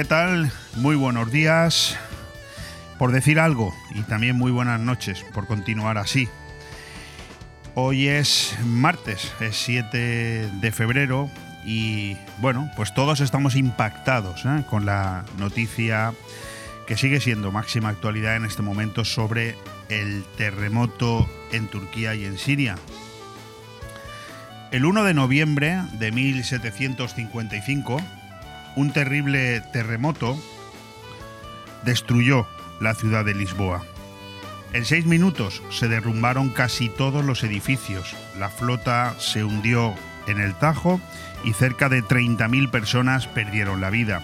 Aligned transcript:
¿Qué 0.00 0.06
tal? 0.06 0.50
Muy 0.76 0.96
buenos 0.96 1.30
días, 1.30 1.94
por 2.98 3.12
decir 3.12 3.38
algo, 3.38 3.74
y 3.94 4.00
también 4.00 4.34
muy 4.34 4.50
buenas 4.50 4.80
noches, 4.80 5.26
por 5.34 5.46
continuar 5.46 5.98
así. 5.98 6.26
Hoy 7.74 8.08
es 8.08 8.56
martes, 8.64 9.30
es 9.40 9.56
7 9.56 10.52
de 10.54 10.72
febrero, 10.72 11.28
y 11.66 12.16
bueno, 12.38 12.70
pues 12.76 12.94
todos 12.94 13.20
estamos 13.20 13.56
impactados 13.56 14.46
¿eh? 14.46 14.64
con 14.70 14.86
la 14.86 15.26
noticia 15.36 16.14
que 16.86 16.96
sigue 16.96 17.20
siendo 17.20 17.52
máxima 17.52 17.90
actualidad 17.90 18.36
en 18.36 18.46
este 18.46 18.62
momento 18.62 19.04
sobre 19.04 19.54
el 19.90 20.24
terremoto 20.38 21.28
en 21.52 21.68
Turquía 21.68 22.14
y 22.14 22.24
en 22.24 22.38
Siria. 22.38 22.76
El 24.70 24.86
1 24.86 25.04
de 25.04 25.12
noviembre 25.12 25.82
de 25.98 26.10
1755, 26.10 28.00
un 28.80 28.92
terrible 28.92 29.60
terremoto 29.72 30.38
destruyó 31.84 32.46
la 32.80 32.94
ciudad 32.94 33.26
de 33.26 33.34
Lisboa. 33.34 33.84
En 34.72 34.86
seis 34.86 35.04
minutos 35.04 35.62
se 35.70 35.86
derrumbaron 35.86 36.48
casi 36.48 36.88
todos 36.88 37.22
los 37.22 37.44
edificios, 37.44 38.16
la 38.38 38.48
flota 38.48 39.14
se 39.18 39.44
hundió 39.44 39.94
en 40.26 40.40
el 40.40 40.54
Tajo 40.54 40.98
y 41.44 41.52
cerca 41.52 41.90
de 41.90 42.02
30.000 42.02 42.70
personas 42.70 43.26
perdieron 43.26 43.82
la 43.82 43.90
vida. 43.90 44.22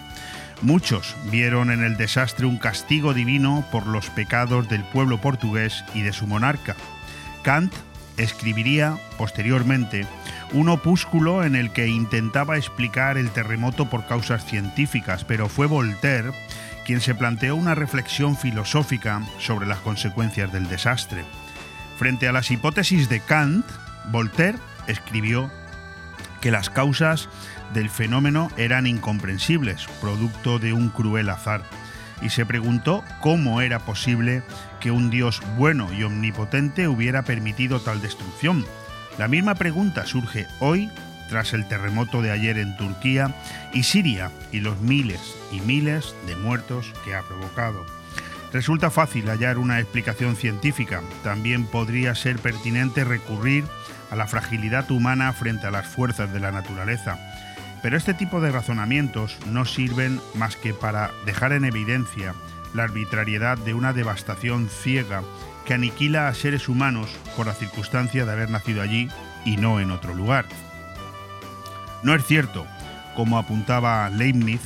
Muchos 0.62 1.16
vieron 1.30 1.70
en 1.70 1.84
el 1.84 1.98
desastre 1.98 2.46
un 2.46 2.56
castigo 2.56 3.12
divino 3.12 3.62
por 3.70 3.86
los 3.86 4.08
pecados 4.08 4.70
del 4.70 4.84
pueblo 4.84 5.20
portugués 5.20 5.84
y 5.92 6.00
de 6.00 6.14
su 6.14 6.26
monarca. 6.26 6.76
Kant 7.42 7.74
escribiría 8.16 8.96
posteriormente 9.18 10.06
un 10.52 10.68
opúsculo 10.68 11.44
en 11.44 11.56
el 11.56 11.72
que 11.72 11.88
intentaba 11.88 12.56
explicar 12.56 13.18
el 13.18 13.30
terremoto 13.30 13.90
por 13.90 14.06
causas 14.06 14.44
científicas, 14.44 15.24
pero 15.24 15.48
fue 15.48 15.66
Voltaire 15.66 16.32
quien 16.84 17.00
se 17.00 17.16
planteó 17.16 17.56
una 17.56 17.74
reflexión 17.74 18.36
filosófica 18.36 19.20
sobre 19.38 19.66
las 19.66 19.78
consecuencias 19.80 20.52
del 20.52 20.68
desastre. 20.68 21.24
Frente 21.98 22.28
a 22.28 22.32
las 22.32 22.50
hipótesis 22.52 23.08
de 23.08 23.20
Kant, 23.20 23.66
Voltaire 24.12 24.58
escribió 24.86 25.50
que 26.40 26.52
las 26.52 26.70
causas 26.70 27.28
del 27.74 27.90
fenómeno 27.90 28.50
eran 28.56 28.86
incomprensibles, 28.86 29.86
producto 30.00 30.60
de 30.60 30.72
un 30.72 30.90
cruel 30.90 31.28
azar, 31.28 31.64
y 32.22 32.30
se 32.30 32.46
preguntó 32.46 33.02
cómo 33.20 33.60
era 33.60 33.80
posible 33.80 34.44
que 34.78 34.92
un 34.92 35.10
Dios 35.10 35.42
bueno 35.56 35.92
y 35.92 36.04
omnipotente 36.04 36.86
hubiera 36.86 37.22
permitido 37.22 37.80
tal 37.80 38.00
destrucción. 38.00 38.64
La 39.18 39.28
misma 39.28 39.54
pregunta 39.54 40.04
surge 40.04 40.46
hoy 40.60 40.90
tras 41.30 41.54
el 41.54 41.66
terremoto 41.66 42.20
de 42.20 42.30
ayer 42.30 42.58
en 42.58 42.76
Turquía 42.76 43.34
y 43.72 43.82
Siria 43.82 44.30
y 44.52 44.60
los 44.60 44.80
miles 44.80 45.20
y 45.50 45.60
miles 45.60 46.14
de 46.26 46.36
muertos 46.36 46.92
que 47.04 47.14
ha 47.14 47.22
provocado. 47.22 47.84
Resulta 48.52 48.90
fácil 48.90 49.28
hallar 49.28 49.58
una 49.58 49.80
explicación 49.80 50.36
científica, 50.36 51.02
también 51.24 51.66
podría 51.66 52.14
ser 52.14 52.38
pertinente 52.38 53.04
recurrir 53.04 53.64
a 54.10 54.16
la 54.16 54.26
fragilidad 54.26 54.90
humana 54.90 55.32
frente 55.32 55.66
a 55.66 55.70
las 55.70 55.86
fuerzas 55.86 56.32
de 56.32 56.40
la 56.40 56.52
naturaleza. 56.52 57.18
Pero 57.82 57.96
este 57.96 58.14
tipo 58.14 58.40
de 58.40 58.52
razonamientos 58.52 59.38
no 59.46 59.64
sirven 59.64 60.20
más 60.34 60.56
que 60.56 60.74
para 60.74 61.10
dejar 61.24 61.52
en 61.52 61.64
evidencia 61.64 62.34
la 62.74 62.84
arbitrariedad 62.84 63.58
de 63.58 63.74
una 63.74 63.92
devastación 63.92 64.68
ciega 64.68 65.22
que 65.66 65.74
aniquila 65.74 66.28
a 66.28 66.34
seres 66.34 66.68
humanos 66.68 67.10
por 67.36 67.46
la 67.46 67.52
circunstancia 67.52 68.24
de 68.24 68.32
haber 68.32 68.48
nacido 68.48 68.80
allí 68.80 69.08
y 69.44 69.56
no 69.56 69.80
en 69.80 69.90
otro 69.90 70.14
lugar. 70.14 70.46
No 72.02 72.14
es 72.14 72.24
cierto, 72.24 72.66
como 73.14 73.36
apuntaba 73.38 74.08
Leibniz, 74.08 74.60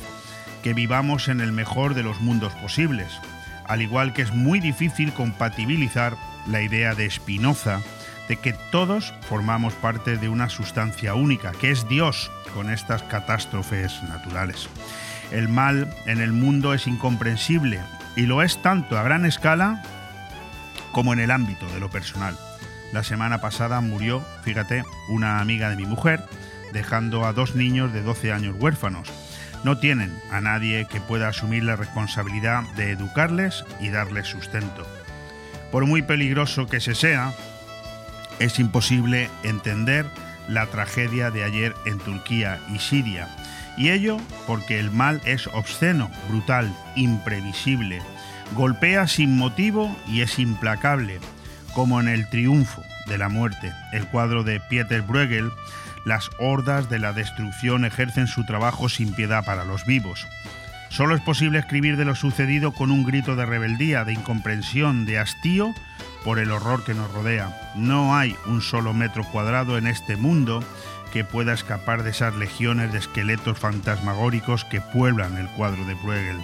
que 0.63 0.73
vivamos 0.73 1.27
en 1.27 1.41
el 1.41 1.51
mejor 1.51 1.95
de 1.95 2.03
los 2.03 2.21
mundos 2.21 2.53
posibles, 2.53 3.19
al 3.65 3.81
igual 3.81 4.13
que 4.13 4.21
es 4.21 4.33
muy 4.33 4.59
difícil 4.59 5.11
compatibilizar 5.11 6.15
la 6.47 6.61
idea 6.61 6.93
de 6.93 7.09
Spinoza 7.09 7.81
de 8.27 8.37
que 8.37 8.53
todos 8.71 9.13
formamos 9.27 9.73
parte 9.73 10.17
de 10.17 10.29
una 10.29 10.49
sustancia 10.49 11.15
única, 11.15 11.51
que 11.51 11.71
es 11.71 11.87
Dios, 11.87 12.31
con 12.53 12.69
estas 12.69 13.03
catástrofes 13.03 14.03
naturales. 14.03 14.69
El 15.31 15.49
mal 15.49 15.93
en 16.05 16.21
el 16.21 16.31
mundo 16.31 16.73
es 16.73 16.87
incomprensible 16.87 17.79
y 18.15 18.21
lo 18.21 18.41
es 18.41 18.61
tanto 18.61 18.97
a 18.97 19.03
gran 19.03 19.25
escala 19.25 19.81
como 20.91 21.13
en 21.13 21.19
el 21.19 21.31
ámbito 21.31 21.67
de 21.67 21.79
lo 21.79 21.89
personal. 21.89 22.37
La 22.91 23.03
semana 23.03 23.39
pasada 23.39 23.79
murió, 23.81 24.25
fíjate, 24.43 24.83
una 25.09 25.39
amiga 25.39 25.69
de 25.69 25.77
mi 25.77 25.85
mujer, 25.85 26.23
dejando 26.73 27.25
a 27.25 27.33
dos 27.33 27.55
niños 27.55 27.93
de 27.93 28.01
12 28.01 28.31
años 28.31 28.55
huérfanos. 28.59 29.07
No 29.63 29.77
tienen 29.77 30.11
a 30.31 30.41
nadie 30.41 30.87
que 30.89 30.99
pueda 30.99 31.29
asumir 31.29 31.63
la 31.63 31.75
responsabilidad 31.75 32.63
de 32.75 32.91
educarles 32.91 33.63
y 33.79 33.89
darles 33.89 34.27
sustento. 34.27 34.85
Por 35.71 35.85
muy 35.85 36.01
peligroso 36.01 36.65
que 36.65 36.81
se 36.81 36.95
sea, 36.95 37.33
es 38.39 38.59
imposible 38.59 39.29
entender 39.43 40.05
la 40.47 40.65
tragedia 40.65 41.31
de 41.31 41.43
ayer 41.43 41.75
en 41.85 41.99
Turquía 41.99 42.59
y 42.73 42.79
Siria. 42.79 43.29
Y 43.77 43.89
ello 43.89 44.17
porque 44.47 44.79
el 44.79 44.91
mal 44.91 45.21
es 45.25 45.47
obsceno, 45.47 46.11
brutal, 46.27 46.75
imprevisible, 46.95 48.01
golpea 48.55 49.07
sin 49.07 49.37
motivo 49.37 49.95
y 50.07 50.21
es 50.21 50.39
implacable, 50.39 51.19
como 51.73 51.99
en 51.99 52.07
el 52.07 52.29
triunfo 52.29 52.83
de 53.07 53.17
la 53.17 53.29
muerte, 53.29 53.71
el 53.91 54.05
cuadro 54.07 54.43
de 54.43 54.59
Pieter 54.59 55.01
Bruegel, 55.01 55.51
las 56.05 56.29
hordas 56.39 56.89
de 56.89 56.99
la 56.99 57.13
destrucción 57.13 57.85
ejercen 57.85 58.27
su 58.27 58.45
trabajo 58.45 58.89
sin 58.89 59.13
piedad 59.13 59.45
para 59.45 59.65
los 59.65 59.85
vivos. 59.85 60.27
Solo 60.89 61.15
es 61.15 61.21
posible 61.21 61.59
escribir 61.59 61.95
de 61.95 62.05
lo 62.05 62.15
sucedido 62.15 62.73
con 62.73 62.91
un 62.91 63.05
grito 63.05 63.35
de 63.35 63.45
rebeldía, 63.45 64.03
de 64.03 64.13
incomprensión, 64.13 65.05
de 65.05 65.19
hastío 65.19 65.73
por 66.25 66.37
el 66.37 66.51
horror 66.51 66.83
que 66.83 66.93
nos 66.93 67.11
rodea. 67.13 67.71
No 67.75 68.15
hay 68.15 68.35
un 68.45 68.61
solo 68.61 68.93
metro 68.93 69.23
cuadrado 69.23 69.77
en 69.77 69.87
este 69.87 70.17
mundo 70.17 70.63
que 71.13 71.23
pueda 71.23 71.53
escapar 71.53 72.03
de 72.03 72.09
esas 72.11 72.35
legiones 72.35 72.91
de 72.91 72.99
esqueletos 72.99 73.57
fantasmagóricos 73.57 74.65
que 74.65 74.81
pueblan 74.81 75.37
el 75.37 75.47
cuadro 75.49 75.85
de 75.85 75.93
Bruegel. 75.93 76.37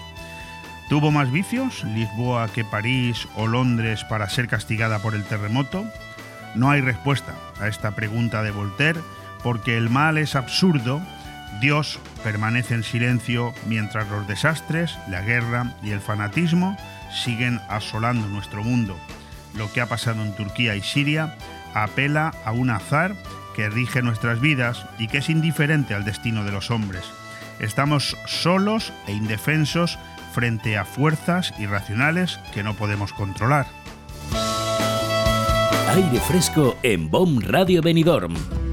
¿Tuvo 0.89 1.11
más 1.11 1.31
vicios 1.31 1.83
Lisboa 1.83 2.47
que 2.47 2.63
París 2.63 3.27
o 3.35 3.47
Londres 3.47 4.03
para 4.05 4.29
ser 4.29 4.47
castigada 4.47 4.99
por 4.99 5.15
el 5.15 5.23
terremoto? 5.23 5.85
No 6.55 6.69
hay 6.71 6.81
respuesta 6.81 7.33
a 7.59 7.67
esta 7.67 7.91
pregunta 7.91 8.41
de 8.43 8.51
Voltaire 8.51 9.01
porque 9.43 9.77
el 9.77 9.89
mal 9.89 10.17
es 10.17 10.35
absurdo, 10.35 11.01
Dios 11.61 11.99
permanece 12.23 12.73
en 12.73 12.83
silencio 12.83 13.53
mientras 13.67 14.09
los 14.09 14.27
desastres, 14.27 14.97
la 15.09 15.21
guerra 15.21 15.73
y 15.83 15.91
el 15.91 15.99
fanatismo 15.99 16.77
siguen 17.11 17.59
asolando 17.69 18.27
nuestro 18.27 18.63
mundo 18.63 18.97
lo 19.57 19.71
que 19.71 19.81
ha 19.81 19.87
pasado 19.87 20.23
en 20.23 20.35
Turquía 20.35 20.75
y 20.75 20.81
Siria 20.81 21.35
apela 21.73 22.33
a 22.45 22.51
un 22.51 22.69
azar 22.69 23.15
que 23.55 23.69
rige 23.69 24.01
nuestras 24.01 24.39
vidas 24.39 24.85
y 24.99 25.07
que 25.07 25.17
es 25.17 25.29
indiferente 25.29 25.93
al 25.93 26.05
destino 26.05 26.43
de 26.43 26.51
los 26.51 26.71
hombres. 26.71 27.03
Estamos 27.59 28.15
solos 28.25 28.93
e 29.07 29.13
indefensos 29.13 29.97
frente 30.37 30.77
a 30.77 30.85
fuerzas 30.85 31.51
irracionales 31.57 32.39
que 32.53 32.61
no 32.61 32.75
podemos 32.75 33.11
controlar. 33.11 33.65
Aire 35.95 36.19
fresco 36.19 36.75
en 36.83 37.09
BOM 37.09 37.39
Radio 37.39 37.81
Benidorm 37.81 38.35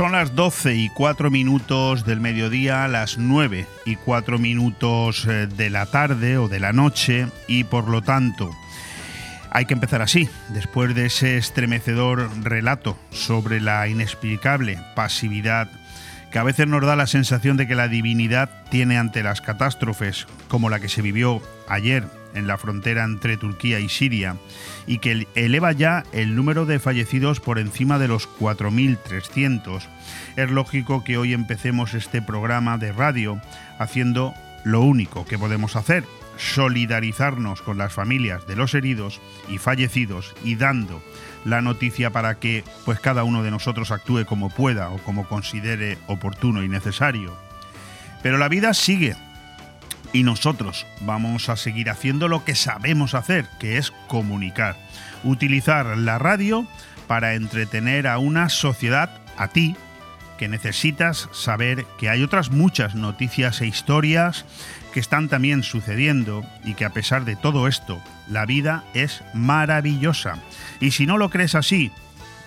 Son 0.00 0.12
las 0.12 0.34
12 0.34 0.76
y 0.76 0.88
4 0.88 1.30
minutos 1.30 2.06
del 2.06 2.20
mediodía, 2.20 2.88
las 2.88 3.18
9 3.18 3.66
y 3.84 3.96
4 3.96 4.38
minutos 4.38 5.26
eh, 5.26 5.46
de 5.46 5.68
la 5.68 5.84
tarde 5.84 6.38
o 6.38 6.48
de 6.48 6.58
la 6.58 6.72
noche 6.72 7.26
y 7.46 7.64
por 7.64 7.86
lo 7.86 8.00
tanto 8.00 8.50
hay 9.50 9.66
que 9.66 9.74
empezar 9.74 10.00
así, 10.00 10.30
después 10.54 10.94
de 10.94 11.04
ese 11.04 11.36
estremecedor 11.36 12.30
relato 12.42 12.96
sobre 13.10 13.60
la 13.60 13.88
inexplicable 13.88 14.78
pasividad 14.96 15.68
que 16.32 16.38
a 16.38 16.44
veces 16.44 16.66
nos 16.66 16.80
da 16.80 16.96
la 16.96 17.06
sensación 17.06 17.58
de 17.58 17.68
que 17.68 17.74
la 17.74 17.88
divinidad 17.88 18.48
tiene 18.70 18.96
ante 18.96 19.22
las 19.22 19.42
catástrofes, 19.42 20.26
como 20.48 20.70
la 20.70 20.80
que 20.80 20.88
se 20.88 21.02
vivió 21.02 21.42
ayer 21.68 22.04
en 22.34 22.46
la 22.46 22.58
frontera 22.58 23.04
entre 23.04 23.36
Turquía 23.36 23.80
y 23.80 23.88
Siria, 23.88 24.36
y 24.86 24.98
que 24.98 25.26
eleva 25.34 25.72
ya 25.72 26.04
el 26.12 26.34
número 26.34 26.66
de 26.66 26.78
fallecidos 26.78 27.40
por 27.40 27.58
encima 27.58 27.98
de 27.98 28.08
los 28.08 28.28
4.300, 28.38 29.82
es 30.36 30.50
lógico 30.50 31.04
que 31.04 31.18
hoy 31.18 31.32
empecemos 31.32 31.94
este 31.94 32.22
programa 32.22 32.78
de 32.78 32.92
radio 32.92 33.40
haciendo 33.78 34.34
lo 34.64 34.82
único 34.82 35.24
que 35.24 35.38
podemos 35.38 35.76
hacer, 35.76 36.04
solidarizarnos 36.36 37.62
con 37.62 37.78
las 37.78 37.92
familias 37.92 38.46
de 38.46 38.56
los 38.56 38.74
heridos 38.74 39.20
y 39.48 39.58
fallecidos 39.58 40.34
y 40.44 40.56
dando 40.56 41.02
la 41.44 41.62
noticia 41.62 42.10
para 42.10 42.38
que 42.38 42.64
pues 42.84 43.00
cada 43.00 43.24
uno 43.24 43.42
de 43.42 43.50
nosotros 43.50 43.90
actúe 43.90 44.24
como 44.26 44.50
pueda 44.50 44.90
o 44.90 44.98
como 44.98 45.26
considere 45.28 45.98
oportuno 46.06 46.62
y 46.62 46.68
necesario. 46.68 47.36
Pero 48.22 48.38
la 48.38 48.48
vida 48.48 48.74
sigue 48.74 49.16
y 50.12 50.22
nosotros 50.22 50.86
vamos 51.00 51.48
a 51.48 51.56
seguir 51.56 51.90
haciendo 51.90 52.28
lo 52.28 52.44
que 52.44 52.54
sabemos 52.54 53.14
hacer, 53.14 53.46
que 53.58 53.78
es 53.78 53.92
comunicar, 54.08 54.76
utilizar 55.24 55.96
la 55.96 56.18
radio 56.18 56.66
para 57.06 57.34
entretener 57.34 58.06
a 58.06 58.18
una 58.18 58.48
sociedad, 58.48 59.10
a 59.36 59.48
ti, 59.48 59.76
que 60.38 60.48
necesitas 60.48 61.28
saber 61.32 61.84
que 61.98 62.08
hay 62.08 62.22
otras 62.22 62.50
muchas 62.50 62.94
noticias 62.94 63.60
e 63.60 63.66
historias 63.66 64.46
que 64.92 65.00
están 65.00 65.28
también 65.28 65.62
sucediendo 65.62 66.44
y 66.64 66.74
que 66.74 66.84
a 66.84 66.90
pesar 66.90 67.24
de 67.24 67.36
todo 67.36 67.68
esto, 67.68 68.02
la 68.28 68.46
vida 68.46 68.84
es 68.94 69.22
maravillosa. 69.34 70.38
Y 70.80 70.92
si 70.92 71.06
no 71.06 71.18
lo 71.18 71.30
crees 71.30 71.54
así, 71.54 71.92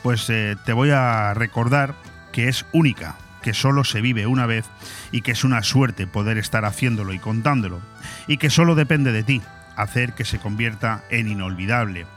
pues 0.01 0.29
eh, 0.29 0.55
te 0.65 0.73
voy 0.73 0.89
a 0.89 1.33
recordar 1.33 1.95
que 2.31 2.47
es 2.47 2.65
única, 2.73 3.15
que 3.43 3.53
solo 3.53 3.83
se 3.83 4.01
vive 4.01 4.25
una 4.25 4.47
vez 4.47 4.65
y 5.11 5.21
que 5.21 5.33
es 5.33 5.43
una 5.43 5.61
suerte 5.61 6.07
poder 6.07 6.39
estar 6.39 6.65
haciéndolo 6.65 7.13
y 7.13 7.19
contándolo, 7.19 7.79
y 8.27 8.37
que 8.37 8.49
solo 8.49 8.73
depende 8.73 9.11
de 9.11 9.21
ti 9.21 9.41
hacer 9.75 10.13
que 10.13 10.25
se 10.25 10.39
convierta 10.39 11.03
en 11.11 11.27
inolvidable. 11.27 12.07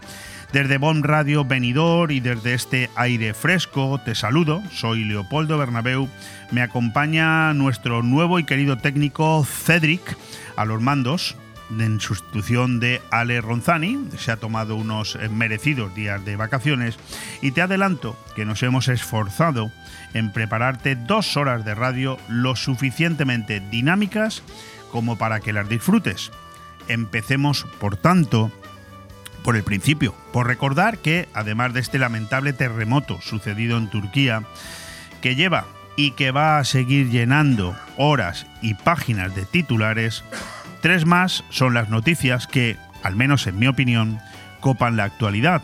Desde 0.52 0.78
Bon 0.78 1.02
Radio 1.02 1.44
Venidor 1.44 2.12
y 2.12 2.20
desde 2.20 2.54
este 2.54 2.88
aire 2.94 3.34
fresco 3.34 4.00
te 4.02 4.14
saludo, 4.14 4.62
soy 4.70 5.04
Leopoldo 5.04 5.58
Bernabeu, 5.58 6.08
me 6.52 6.62
acompaña 6.62 7.52
nuestro 7.52 8.02
nuevo 8.02 8.38
y 8.38 8.44
querido 8.44 8.78
técnico 8.78 9.44
Cedric 9.44 10.16
a 10.56 10.64
los 10.64 10.80
mandos 10.80 11.36
en 11.70 12.00
sustitución 12.00 12.80
de 12.80 13.02
Ale 13.10 13.40
Ronzani, 13.40 14.08
se 14.18 14.32
ha 14.32 14.36
tomado 14.36 14.76
unos 14.76 15.18
merecidos 15.30 15.94
días 15.94 16.24
de 16.24 16.36
vacaciones 16.36 16.98
y 17.42 17.52
te 17.52 17.62
adelanto 17.62 18.16
que 18.34 18.44
nos 18.44 18.62
hemos 18.62 18.88
esforzado 18.88 19.72
en 20.14 20.32
prepararte 20.32 20.96
dos 20.96 21.36
horas 21.36 21.64
de 21.64 21.74
radio 21.74 22.18
lo 22.28 22.56
suficientemente 22.56 23.60
dinámicas 23.60 24.42
como 24.90 25.16
para 25.16 25.40
que 25.40 25.52
las 25.52 25.68
disfrutes. 25.68 26.30
Empecemos, 26.88 27.66
por 27.80 27.96
tanto, 27.96 28.52
por 29.42 29.56
el 29.56 29.62
principio, 29.62 30.14
por 30.32 30.46
recordar 30.46 30.98
que, 30.98 31.28
además 31.34 31.72
de 31.72 31.80
este 31.80 31.98
lamentable 31.98 32.52
terremoto 32.52 33.20
sucedido 33.20 33.78
en 33.78 33.90
Turquía, 33.90 34.42
que 35.20 35.34
lleva 35.34 35.66
y 35.96 36.12
que 36.12 36.30
va 36.30 36.58
a 36.58 36.64
seguir 36.64 37.10
llenando 37.10 37.76
horas 37.96 38.46
y 38.60 38.74
páginas 38.74 39.34
de 39.34 39.44
titulares, 39.44 40.24
tres 40.86 41.04
más 41.04 41.42
son 41.50 41.74
las 41.74 41.88
noticias 41.88 42.46
que, 42.46 42.76
al 43.02 43.16
menos 43.16 43.48
en 43.48 43.58
mi 43.58 43.66
opinión, 43.66 44.20
copan 44.60 44.96
la 44.96 45.02
actualidad. 45.02 45.60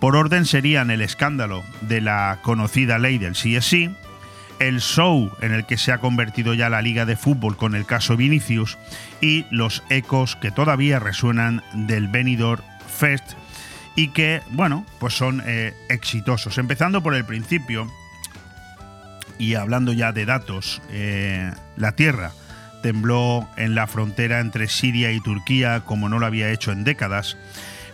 Por 0.00 0.16
orden 0.16 0.46
serían 0.46 0.90
el 0.90 1.02
escándalo 1.02 1.62
de 1.82 2.00
la 2.00 2.38
conocida 2.40 2.98
ley 2.98 3.18
del 3.18 3.34
CSI, 3.34 3.94
el 4.58 4.80
show 4.80 5.30
en 5.42 5.52
el 5.52 5.66
que 5.66 5.76
se 5.76 5.92
ha 5.92 5.98
convertido 5.98 6.54
ya 6.54 6.70
la 6.70 6.80
liga 6.80 7.04
de 7.04 7.18
fútbol 7.18 7.58
con 7.58 7.74
el 7.74 7.84
caso 7.84 8.16
Vinicius 8.16 8.78
y 9.20 9.44
los 9.50 9.82
ecos 9.90 10.36
que 10.36 10.50
todavía 10.50 11.00
resuenan 11.00 11.62
del 11.74 12.08
venidor 12.08 12.62
Fest 12.88 13.34
y 13.94 14.08
que, 14.08 14.40
bueno, 14.52 14.86
pues 14.98 15.12
son 15.12 15.42
eh, 15.44 15.74
exitosos. 15.90 16.56
Empezando 16.56 17.02
por 17.02 17.14
el 17.14 17.26
principio 17.26 17.92
y 19.36 19.52
hablando 19.52 19.92
ya 19.92 20.12
de 20.12 20.24
datos, 20.24 20.80
eh, 20.88 21.52
la 21.76 21.92
Tierra 21.92 22.32
tembló 22.82 23.48
en 23.56 23.74
la 23.74 23.86
frontera 23.86 24.40
entre 24.40 24.68
Siria 24.68 25.12
y 25.12 25.20
Turquía 25.20 25.80
como 25.80 26.08
no 26.08 26.18
lo 26.18 26.26
había 26.26 26.50
hecho 26.50 26.72
en 26.72 26.84
décadas 26.84 27.36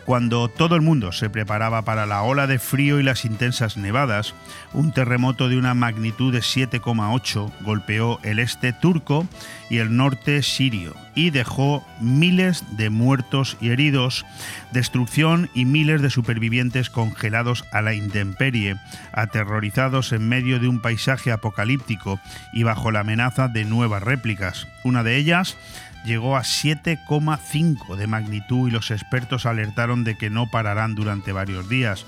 cuando 0.04 0.48
todo 0.48 0.76
el 0.76 0.82
mundo 0.82 1.12
se 1.12 1.30
preparaba 1.30 1.82
para 1.82 2.06
la 2.06 2.22
ola 2.22 2.46
de 2.46 2.58
frío 2.58 2.98
y 2.98 3.02
las 3.02 3.24
intensas 3.24 3.76
nevadas, 3.76 4.34
un 4.72 4.92
terremoto 4.92 5.48
de 5.48 5.56
una 5.56 5.74
magnitud 5.74 6.32
de 6.32 6.40
7,8 6.40 7.52
golpeó 7.60 8.18
el 8.22 8.38
este 8.38 8.72
turco 8.72 9.26
y 9.70 9.78
el 9.78 9.96
norte 9.96 10.42
sirio 10.42 10.94
y 11.14 11.30
dejó 11.30 11.86
miles 12.00 12.64
de 12.76 12.90
muertos 12.90 13.56
y 13.60 13.70
heridos, 13.70 14.24
destrucción 14.72 15.50
y 15.54 15.64
miles 15.64 16.02
de 16.02 16.10
supervivientes 16.10 16.90
congelados 16.90 17.64
a 17.70 17.82
la 17.82 17.94
intemperie, 17.94 18.76
aterrorizados 19.12 20.12
en 20.12 20.28
medio 20.28 20.58
de 20.58 20.68
un 20.68 20.80
paisaje 20.80 21.32
apocalíptico 21.32 22.18
y 22.52 22.62
bajo 22.62 22.90
la 22.90 23.00
amenaza 23.00 23.48
de 23.48 23.64
nuevas 23.64 24.02
réplicas. 24.02 24.66
Una 24.84 25.02
de 25.02 25.16
ellas 25.16 25.56
llegó 26.04 26.36
a 26.36 26.42
7,5 26.42 27.96
de 27.96 28.06
magnitud 28.06 28.68
y 28.68 28.72
los 28.72 28.90
expertos 28.90 29.46
alertaron 29.46 30.04
de 30.04 30.16
que 30.16 30.30
no 30.30 30.50
pararán 30.50 30.94
durante 30.94 31.32
varios 31.32 31.68
días. 31.68 32.06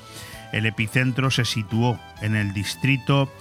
El 0.52 0.66
epicentro 0.66 1.30
se 1.30 1.44
situó 1.44 1.98
en 2.20 2.36
el 2.36 2.52
distrito 2.52 3.32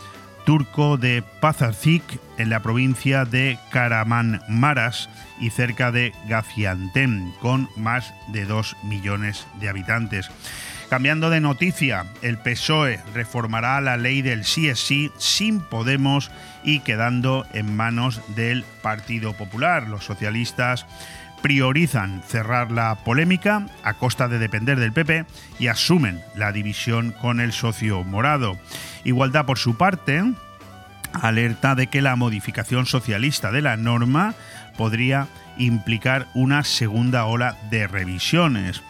turco 0.45 0.97
de 0.97 1.23
Pazarcik, 1.41 2.03
en 2.37 2.49
la 2.49 2.61
provincia 2.61 3.25
de 3.25 3.57
Karamanmaras 3.71 5.09
y 5.39 5.49
cerca 5.49 5.91
de 5.91 6.13
Gaziantep, 6.27 7.37
con 7.39 7.69
más 7.77 8.13
de 8.29 8.45
2 8.45 8.75
millones 8.83 9.47
de 9.59 9.69
habitantes. 9.69 10.29
Cambiando 10.93 11.31
de 11.31 11.41
noticia, 11.41 12.05
el 12.21 12.37
PSOE 12.37 12.99
reformará 13.15 13.81
la 13.81 13.97
ley 13.97 14.21
del 14.21 14.45
sí 14.45 14.69
es 14.69 14.79
sí 14.79 15.09
sin 15.17 15.59
Podemos 15.59 16.29
y 16.63 16.81
quedando 16.81 17.47
en 17.51 17.75
manos 17.75 18.21
del 18.35 18.63
Partido 18.83 19.33
Popular. 19.33 19.87
Los 19.87 20.05
socialistas 20.05 20.85
priorizan 21.41 22.21
cerrar 22.21 22.71
la 22.71 22.93
polémica 23.03 23.65
a 23.83 23.95
costa 23.95 24.27
de 24.27 24.37
depender 24.37 24.79
del 24.79 24.93
PP 24.93 25.25
y 25.57 25.65
asumen 25.65 26.21
la 26.35 26.51
división 26.51 27.11
con 27.11 27.39
el 27.39 27.53
socio 27.53 28.03
morado. 28.03 28.59
Igualdad 29.03 29.47
por 29.47 29.57
su 29.57 29.75
parte 29.75 30.23
alerta 31.11 31.73
de 31.73 31.87
que 31.87 32.03
la 32.03 32.15
modificación 32.15 32.85
socialista 32.85 33.51
de 33.51 33.63
la 33.63 33.77
norma 33.77 34.35
podría 34.77 35.27
implicar 35.57 36.27
una 36.35 36.63
segunda 36.63 37.25
ola 37.25 37.57
de 37.71 37.87
revisiones. 37.87 38.83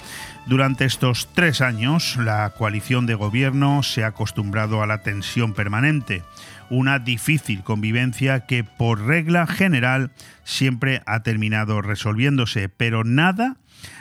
Durante 0.46 0.84
estos 0.84 1.30
tres 1.34 1.62
años, 1.62 2.18
la 2.18 2.50
coalición 2.50 3.06
de 3.06 3.16
gobierno 3.16 3.82
se 3.82 4.04
ha 4.04 4.08
acostumbrado 4.08 4.84
a 4.84 4.88
la 4.88 5.02
tensión 5.02 5.54
permanente, 5.54 6.24
una 6.70 7.00
difícil 7.00 7.64
convivencia 7.64 8.42
que 8.46 8.66
por 8.66 9.06
regla 9.06 9.48
general 9.48 10.12
siempre 10.44 11.02
ha 11.06 11.22
terminado 11.24 11.82
resolviéndose, 11.82 12.68
pero 12.68 13.06
nada 13.06 13.56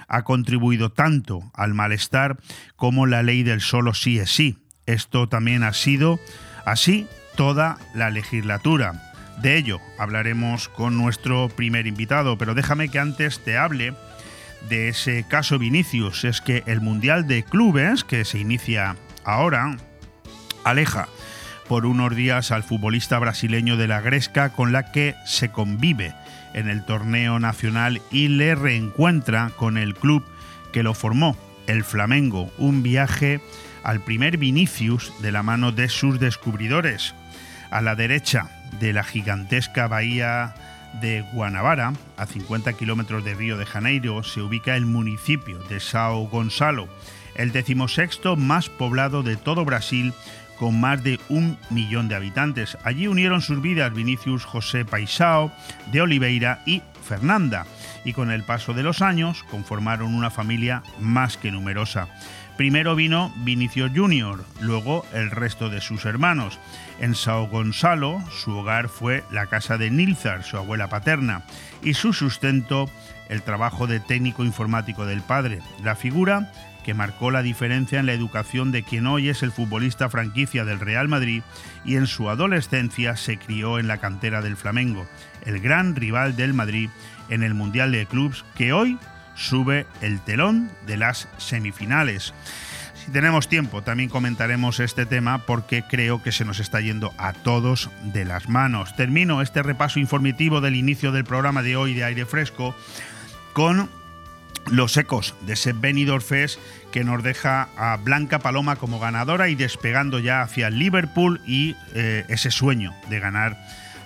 ha 0.09 0.25
contribuido 0.25 0.91
tanto 0.91 1.51
al 1.55 1.75
malestar 1.75 2.39
como 2.75 3.07
la 3.07 3.23
ley 3.23 3.45
del 3.45 3.61
solo 3.61 3.95
sí 3.95 4.19
es 4.19 4.31
sí. 4.31 4.59
Esto 4.85 5.29
también 5.29 5.63
ha 5.63 5.73
sido 5.73 6.19
así 6.67 7.07
toda 7.37 7.79
la 7.95 8.11
legislatura. 8.11 9.13
De 9.41 9.57
ello 9.57 9.81
hablaremos 9.99 10.69
con 10.69 10.97
nuestro 10.97 11.49
primer 11.49 11.87
invitado, 11.87 12.37
pero 12.37 12.55
déjame 12.55 12.89
que 12.89 12.99
antes 12.99 13.43
te 13.43 13.57
hable 13.57 13.95
de 14.69 14.88
ese 14.88 15.25
caso 15.25 15.59
Vinicius 15.59 16.25
es 16.25 16.40
que 16.40 16.62
el 16.66 16.81
Mundial 16.81 17.26
de 17.26 17.42
Clubes, 17.42 18.04
que 18.04 18.25
se 18.25 18.38
inicia 18.38 18.97
ahora, 19.25 19.76
aleja 20.64 21.09
por 21.69 21.87
unos 21.87 22.14
días 22.14 22.50
al 22.50 22.62
futbolista 22.62 23.19
brasileño 23.19 23.76
de 23.76 23.88
la 23.88 24.00
Gresca 24.00 24.50
con 24.50 24.73
la 24.73 24.92
que 24.92 25.14
se 25.25 25.50
convive 25.50 26.14
en 26.54 26.69
el 26.69 26.85
torneo 26.85 27.38
nacional 27.38 28.02
y 28.11 28.28
le 28.28 28.54
reencuentra 28.54 29.52
con 29.57 29.78
el 29.78 29.95
club 29.95 30.25
que 30.73 30.83
lo 30.83 30.95
formó, 30.95 31.37
el 31.66 31.85
Flamengo, 31.85 32.50
un 32.59 32.83
viaje 32.83 33.40
al 33.85 34.00
primer 34.00 34.37
Vinicius 34.37 35.12
de 35.23 35.33
la 35.33 35.42
mano 35.42 35.73
de 35.73 35.88
sus 35.88 36.21
descubridores. 36.21 37.14
A 37.71 37.81
la 37.81 37.95
derecha 37.95 38.49
de 38.78 38.92
la 38.92 39.02
gigantesca 39.02 39.87
bahía 39.87 40.54
de 41.01 41.25
Guanabara, 41.33 41.93
a 42.17 42.27
50 42.27 42.73
kilómetros 42.75 43.25
de 43.25 43.35
Río 43.35 43.57
de 43.57 43.67
Janeiro, 43.67 44.23
se 44.23 44.41
ubica 44.41 44.77
el 44.77 44.87
municipio 44.87 45.59
de 45.69 45.81
Sao 45.81 46.29
Gonçalo, 46.29 46.89
el 47.35 47.53
decimosexto 47.53 48.37
más 48.37 48.69
poblado 48.69 49.23
de 49.23 49.37
todo 49.37 49.65
Brasil, 49.65 50.13
con 50.59 50.81
más 50.81 51.03
de 51.03 51.19
un 51.29 51.59
millón 51.71 52.09
de 52.09 52.15
habitantes. 52.15 52.79
Allí 52.85 53.09
unieron 53.09 53.41
sus 53.41 53.61
vidas 53.61 53.93
Vinicius 53.93 54.45
José 54.45 54.85
Paisao, 54.85 55.51
de 55.91 56.03
Oliveira 56.03 56.63
y 56.67 56.83
Fernanda, 57.03 57.67
y 58.05 58.13
con 58.13 58.31
el 58.31 58.45
paso 58.45 58.73
de 58.73 58.83
los 58.83 59.03
años 59.03 59.45
conformaron 59.51 60.15
una 60.15 60.31
familia 60.31 60.83
más 61.01 61.37
que 61.37 61.51
numerosa. 61.51 62.09
Primero 62.57 62.95
vino 62.95 63.33
Vinicio 63.39 63.89
Jr., 63.93 64.45
luego 64.61 65.07
el 65.15 65.31
resto 65.31 65.71
de 65.71 65.81
sus 65.81 66.05
hermanos. 66.05 66.59
En 67.01 67.15
Sao 67.15 67.49
Gonzalo, 67.49 68.23
su 68.31 68.57
hogar 68.57 68.89
fue 68.89 69.25
la 69.31 69.47
casa 69.47 69.79
de 69.79 69.91
Nilzar, 69.91 70.45
su 70.45 70.57
abuela 70.57 70.89
paterna, 70.89 71.43
y 71.83 71.95
su 71.95 72.13
sustento 72.13 72.89
el 73.29 73.43
trabajo 73.43 73.87
de 73.87 74.01
técnico 74.01 74.45
informático 74.45 75.07
del 75.07 75.23
padre. 75.23 75.61
La 75.83 75.97
figura 75.97 76.53
que 76.85 76.95
marcó 76.95 77.31
la 77.31 77.43
diferencia 77.43 78.01
en 78.01 78.07
la 78.07 78.13
educación 78.13 78.73
de 78.73 78.83
quien 78.83 79.07
hoy 79.07 79.29
es 79.29 79.43
el 79.43 79.53
futbolista 79.53 80.11
franquicia 80.11 80.65
del 80.65 80.81
Real 80.81 81.09
Madrid 81.09 81.43
y 81.85 81.97
en 81.97 82.07
su 82.07 82.29
adolescencia 82.29 83.17
se 83.17 83.39
crió 83.39 83.79
en 83.79 83.87
la 83.87 83.99
cantera 83.99 84.43
del 84.43 84.57
Flamengo, 84.57 85.07
el 85.47 85.61
gran 85.61 85.97
rival 85.97 86.37
del 86.37 86.55
Madrid 86.55 86.91
en 87.29 87.43
el 87.43 87.55
Mundial 87.55 87.93
de 87.93 88.07
Clubs 88.07 88.45
que 88.57 88.73
hoy 88.73 88.99
sube 89.35 89.87
el 90.01 90.21
telón 90.21 90.71
de 90.87 90.97
las 90.97 91.29
semifinales. 91.39 92.35
Si 93.05 93.11
tenemos 93.11 93.49
tiempo, 93.49 93.83
también 93.83 94.09
comentaremos 94.09 94.79
este 94.79 95.07
tema 95.07 95.45
porque 95.45 95.83
creo 95.83 96.23
que 96.23 96.31
se 96.31 96.45
nos 96.45 96.61
está 96.61 96.81
yendo 96.81 97.12
a 97.19 97.33
todos 97.33 97.91
de 98.05 98.25
las 98.25 98.49
manos. 98.49 98.95
Termino 98.95 99.43
este 99.43 99.62
repaso 99.62 99.99
informativo 99.99 100.61
del 100.61 100.77
inicio 100.77 101.11
del 101.11 101.25
programa 101.25 101.62
de 101.62 101.75
hoy 101.75 101.95
de 101.95 102.05
aire 102.05 102.27
fresco 102.27 102.77
con 103.55 103.91
los 104.71 104.97
ecos 104.97 105.35
de 105.41 105.55
ese 105.55 105.73
Benidorm 105.73 106.23
Fest 106.23 106.61
que 106.93 107.03
nos 107.03 107.25
deja 107.25 107.69
a 107.77 107.97
Blanca 107.97 108.39
Paloma 108.39 108.77
como 108.77 109.01
ganadora 109.01 109.49
y 109.49 109.57
despegando 109.57 110.21
ya 110.21 110.43
hacia 110.43 110.71
Liverpool 110.71 111.41
y 111.45 111.75
eh, 111.95 112.25
ese 112.29 112.53
sueño 112.53 112.95
de 113.11 113.19
ganar 113.19 113.59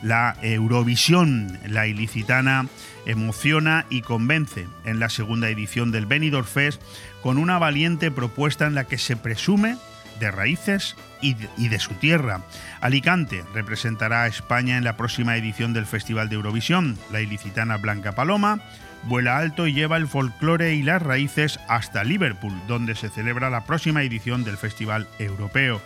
la 0.03 0.37
Eurovisión. 0.41 1.59
La 1.67 1.87
ilicitana 1.87 2.67
emociona 3.07 3.87
y 3.89 4.03
convence 4.03 4.69
en 4.85 5.01
la 5.01 5.09
segunda 5.09 5.49
edición 5.49 5.93
del 5.93 6.07
Benidorm 6.07 6.47
Fest 6.47 6.83
con 7.23 7.39
una 7.39 7.59
valiente 7.59 8.11
propuesta 8.11 8.67
en 8.67 8.75
la 8.75 8.85
que 8.85 8.99
se 8.99 9.17
presume 9.17 9.77
de 10.21 10.31
raíces 10.31 10.97
y 11.21 11.35
de, 11.35 11.79
su 11.79 11.95
tierra. 11.95 12.43
Alicante 12.81 13.45
representará 13.55 14.23
a 14.23 14.27
España 14.27 14.77
en 14.77 14.85
la 14.85 14.97
próxima 14.97 15.37
edición 15.37 15.73
del 15.73 15.87
Festival 15.87 16.29
de 16.29 16.37
Eurovisión. 16.37 16.99
La 17.11 17.21
ilicitana 17.21 17.77
Blanca 17.79 18.13
Paloma 18.13 18.61
vuela 19.05 19.39
alto 19.39 19.67
y 19.67 19.73
lleva 19.73 19.97
el 19.97 20.09
folclore 20.09 20.75
y 20.75 20.83
las 20.83 21.03
raíces 21.03 21.61
hasta 21.69 22.05
Liverpool, 22.05 22.55
donde 22.67 22.95
se 22.95 23.09
celebra 23.09 23.51
la 23.51 23.65
próxima 23.65 24.03
edición 24.03 24.45
del 24.45 24.57
Festival 24.57 25.09
Europeo. 25.19 25.81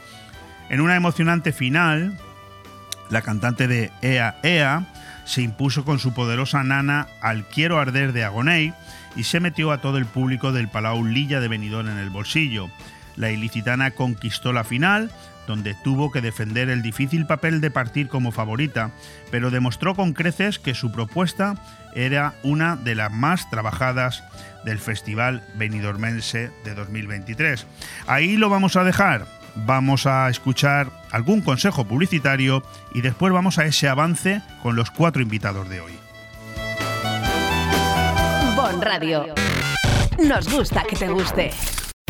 En 0.68 0.80
una 0.80 0.96
emocionante 0.96 1.52
final, 1.52 2.16
la 3.10 3.22
cantante 3.22 3.66
de 3.66 3.90
Ea 4.02 4.38
Ea 4.42 4.86
se 5.30 5.42
impuso 5.42 5.84
con 5.84 6.00
su 6.00 6.12
poderosa 6.12 6.64
nana 6.64 7.06
al 7.20 7.46
Quiero 7.46 7.78
Arder 7.78 8.12
de 8.12 8.24
Agoney 8.24 8.74
y 9.14 9.22
se 9.22 9.38
metió 9.38 9.70
a 9.70 9.80
todo 9.80 9.96
el 9.96 10.06
público 10.06 10.50
del 10.50 10.66
Palau 10.66 11.04
Lilla 11.04 11.38
de 11.38 11.46
Benidorm 11.46 11.88
en 11.88 11.98
el 11.98 12.10
bolsillo. 12.10 12.68
La 13.14 13.30
ilicitana 13.30 13.92
conquistó 13.92 14.52
la 14.52 14.64
final, 14.64 15.12
donde 15.46 15.76
tuvo 15.84 16.10
que 16.10 16.20
defender 16.20 16.68
el 16.68 16.82
difícil 16.82 17.26
papel 17.26 17.60
de 17.60 17.70
partir 17.70 18.08
como 18.08 18.32
favorita, 18.32 18.90
pero 19.30 19.52
demostró 19.52 19.94
con 19.94 20.14
creces 20.14 20.58
que 20.58 20.74
su 20.74 20.90
propuesta 20.90 21.54
era 21.94 22.34
una 22.42 22.74
de 22.74 22.96
las 22.96 23.12
más 23.12 23.48
trabajadas 23.50 24.24
del 24.64 24.80
Festival 24.80 25.44
Benidormense 25.54 26.50
de 26.64 26.74
2023. 26.74 27.68
Ahí 28.08 28.36
lo 28.36 28.48
vamos 28.48 28.74
a 28.74 28.82
dejar. 28.82 29.39
Vamos 29.54 30.06
a 30.06 30.28
escuchar 30.28 30.88
algún 31.10 31.40
consejo 31.40 31.84
publicitario 31.84 32.62
y 32.94 33.00
después 33.00 33.32
vamos 33.32 33.58
a 33.58 33.64
ese 33.64 33.88
avance 33.88 34.42
con 34.62 34.76
los 34.76 34.90
cuatro 34.90 35.22
invitados 35.22 35.68
de 35.68 35.80
hoy. 35.80 35.92
Bon 38.56 38.80
Radio. 38.80 39.34
Nos 40.18 40.52
gusta 40.52 40.82
que 40.84 40.96
te 40.96 41.08
guste. 41.08 41.50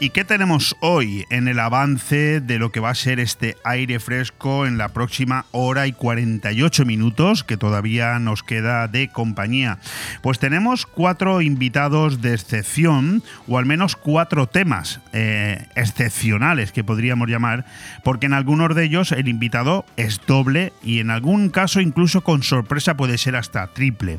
¿Y 0.00 0.10
qué 0.10 0.24
tenemos 0.24 0.76
hoy 0.80 1.24
en 1.30 1.46
el 1.46 1.60
avance 1.60 2.40
de 2.40 2.58
lo 2.58 2.72
que 2.72 2.80
va 2.80 2.90
a 2.90 2.94
ser 2.96 3.20
este 3.20 3.56
aire 3.62 4.00
fresco 4.00 4.66
en 4.66 4.76
la 4.76 4.88
próxima 4.88 5.46
hora 5.52 5.86
y 5.86 5.92
48 5.92 6.84
minutos 6.84 7.44
que 7.44 7.56
todavía 7.56 8.18
nos 8.18 8.42
queda 8.42 8.88
de 8.88 9.08
compañía? 9.08 9.78
Pues 10.20 10.40
tenemos 10.40 10.84
cuatro 10.84 11.40
invitados 11.42 12.20
de 12.20 12.34
excepción, 12.34 13.22
o 13.46 13.56
al 13.56 13.66
menos 13.66 13.94
cuatro 13.94 14.48
temas 14.48 15.00
eh, 15.12 15.64
excepcionales 15.76 16.72
que 16.72 16.82
podríamos 16.82 17.28
llamar, 17.28 17.64
porque 18.02 18.26
en 18.26 18.34
algunos 18.34 18.74
de 18.74 18.84
ellos 18.84 19.12
el 19.12 19.28
invitado 19.28 19.86
es 19.96 20.20
doble 20.26 20.72
y 20.82 20.98
en 20.98 21.10
algún 21.10 21.50
caso 21.50 21.80
incluso 21.80 22.22
con 22.22 22.42
sorpresa 22.42 22.96
puede 22.96 23.16
ser 23.16 23.36
hasta 23.36 23.68
triple. 23.68 24.18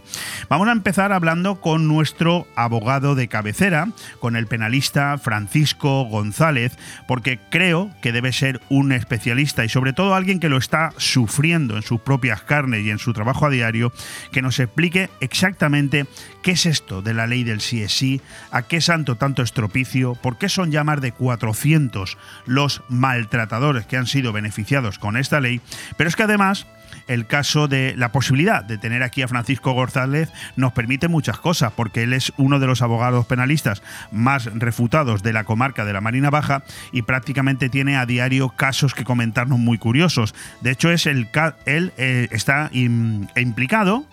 Vamos 0.50 0.70
a 0.70 0.72
empezar 0.72 1.12
hablando 1.12 1.60
con 1.60 1.90
nuestro 1.90 2.48
abogado 2.56 3.14
de 3.14 3.28
cabecera, 3.28 3.90
con 4.20 4.38
el 4.38 4.48
penalista 4.48 5.18
Francisco 5.18 5.65
González, 5.74 6.78
porque 7.08 7.40
creo 7.50 7.90
que 8.02 8.12
debe 8.12 8.32
ser 8.32 8.62
un 8.70 8.92
especialista 8.92 9.66
y 9.66 9.70
sobre 9.70 9.94
todo 9.94 10.16
alguien 10.16 10.40
que 10.40 10.50
lo 10.50 10.58
está 10.58 10.92
sufriendo 10.98 11.76
en 11.76 11.84
sus 11.84 12.02
propias 12.02 12.42
carnes 12.42 12.86
y 12.86 12.92
en 12.92 13.00
su 13.00 13.14
trabajo 13.14 13.46
a 13.46 13.50
diario, 13.50 13.92
que 14.32 14.42
nos 14.42 14.60
explique 14.60 15.10
exactamente 15.20 16.06
qué 16.42 16.52
es 16.52 16.66
esto 16.66 17.02
de 17.02 17.14
la 17.14 17.28
ley 17.28 17.44
del 17.44 17.62
sí 17.62 17.82
es 17.82 17.92
sí, 17.92 18.22
a 18.52 18.64
qué 18.64 18.82
santo 18.82 19.16
tanto 19.16 19.42
estropicio, 19.42 20.16
por 20.16 20.38
qué 20.38 20.50
son 20.50 20.72
ya 20.72 20.84
más 20.84 21.02
de 21.02 21.12
400 21.12 22.18
los 22.46 22.84
maltratadores 22.90 23.86
que 23.86 23.98
han 23.98 24.08
sido 24.08 24.32
beneficiados 24.32 25.00
con 25.00 25.18
esta 25.18 25.40
ley, 25.40 25.62
pero 25.98 26.08
es 26.08 26.16
que 26.16 26.24
además 26.24 26.68
el 27.08 27.28
caso 27.28 27.68
de 27.68 27.94
la 27.96 28.12
posibilidad 28.12 28.64
de 28.64 28.78
tener 28.78 29.04
aquí 29.04 29.22
a 29.22 29.28
Francisco 29.28 29.74
González 29.74 30.32
nos 30.56 30.74
permite 30.74 31.08
muchas 31.08 31.40
cosas, 31.40 31.72
porque 31.76 32.04
él 32.04 32.14
es 32.14 32.34
uno 32.38 32.60
de 32.60 32.68
los 32.68 32.82
abogados 32.82 33.26
penalistas 33.26 33.82
más 34.12 34.46
refutados 34.54 35.24
de 35.24 35.34
la 35.34 35.44
comarca 35.44 35.86
de 35.86 35.94
la 35.94 36.02
Marina 36.02 36.30
Baja 36.30 36.64
y 36.92 37.04
prácticamente 37.04 37.70
tiene 37.70 37.98
a 37.98 38.06
diario 38.06 38.50
casos 38.50 38.94
que 38.94 39.04
comentarnos 39.04 39.60
muy 39.60 39.78
curiosos. 39.78 40.34
De 40.62 40.72
hecho, 40.72 40.92
es 40.92 41.06
el 41.06 41.28
él 41.66 41.94
eh, 41.98 42.28
está 42.32 42.70
implicado 42.74 44.06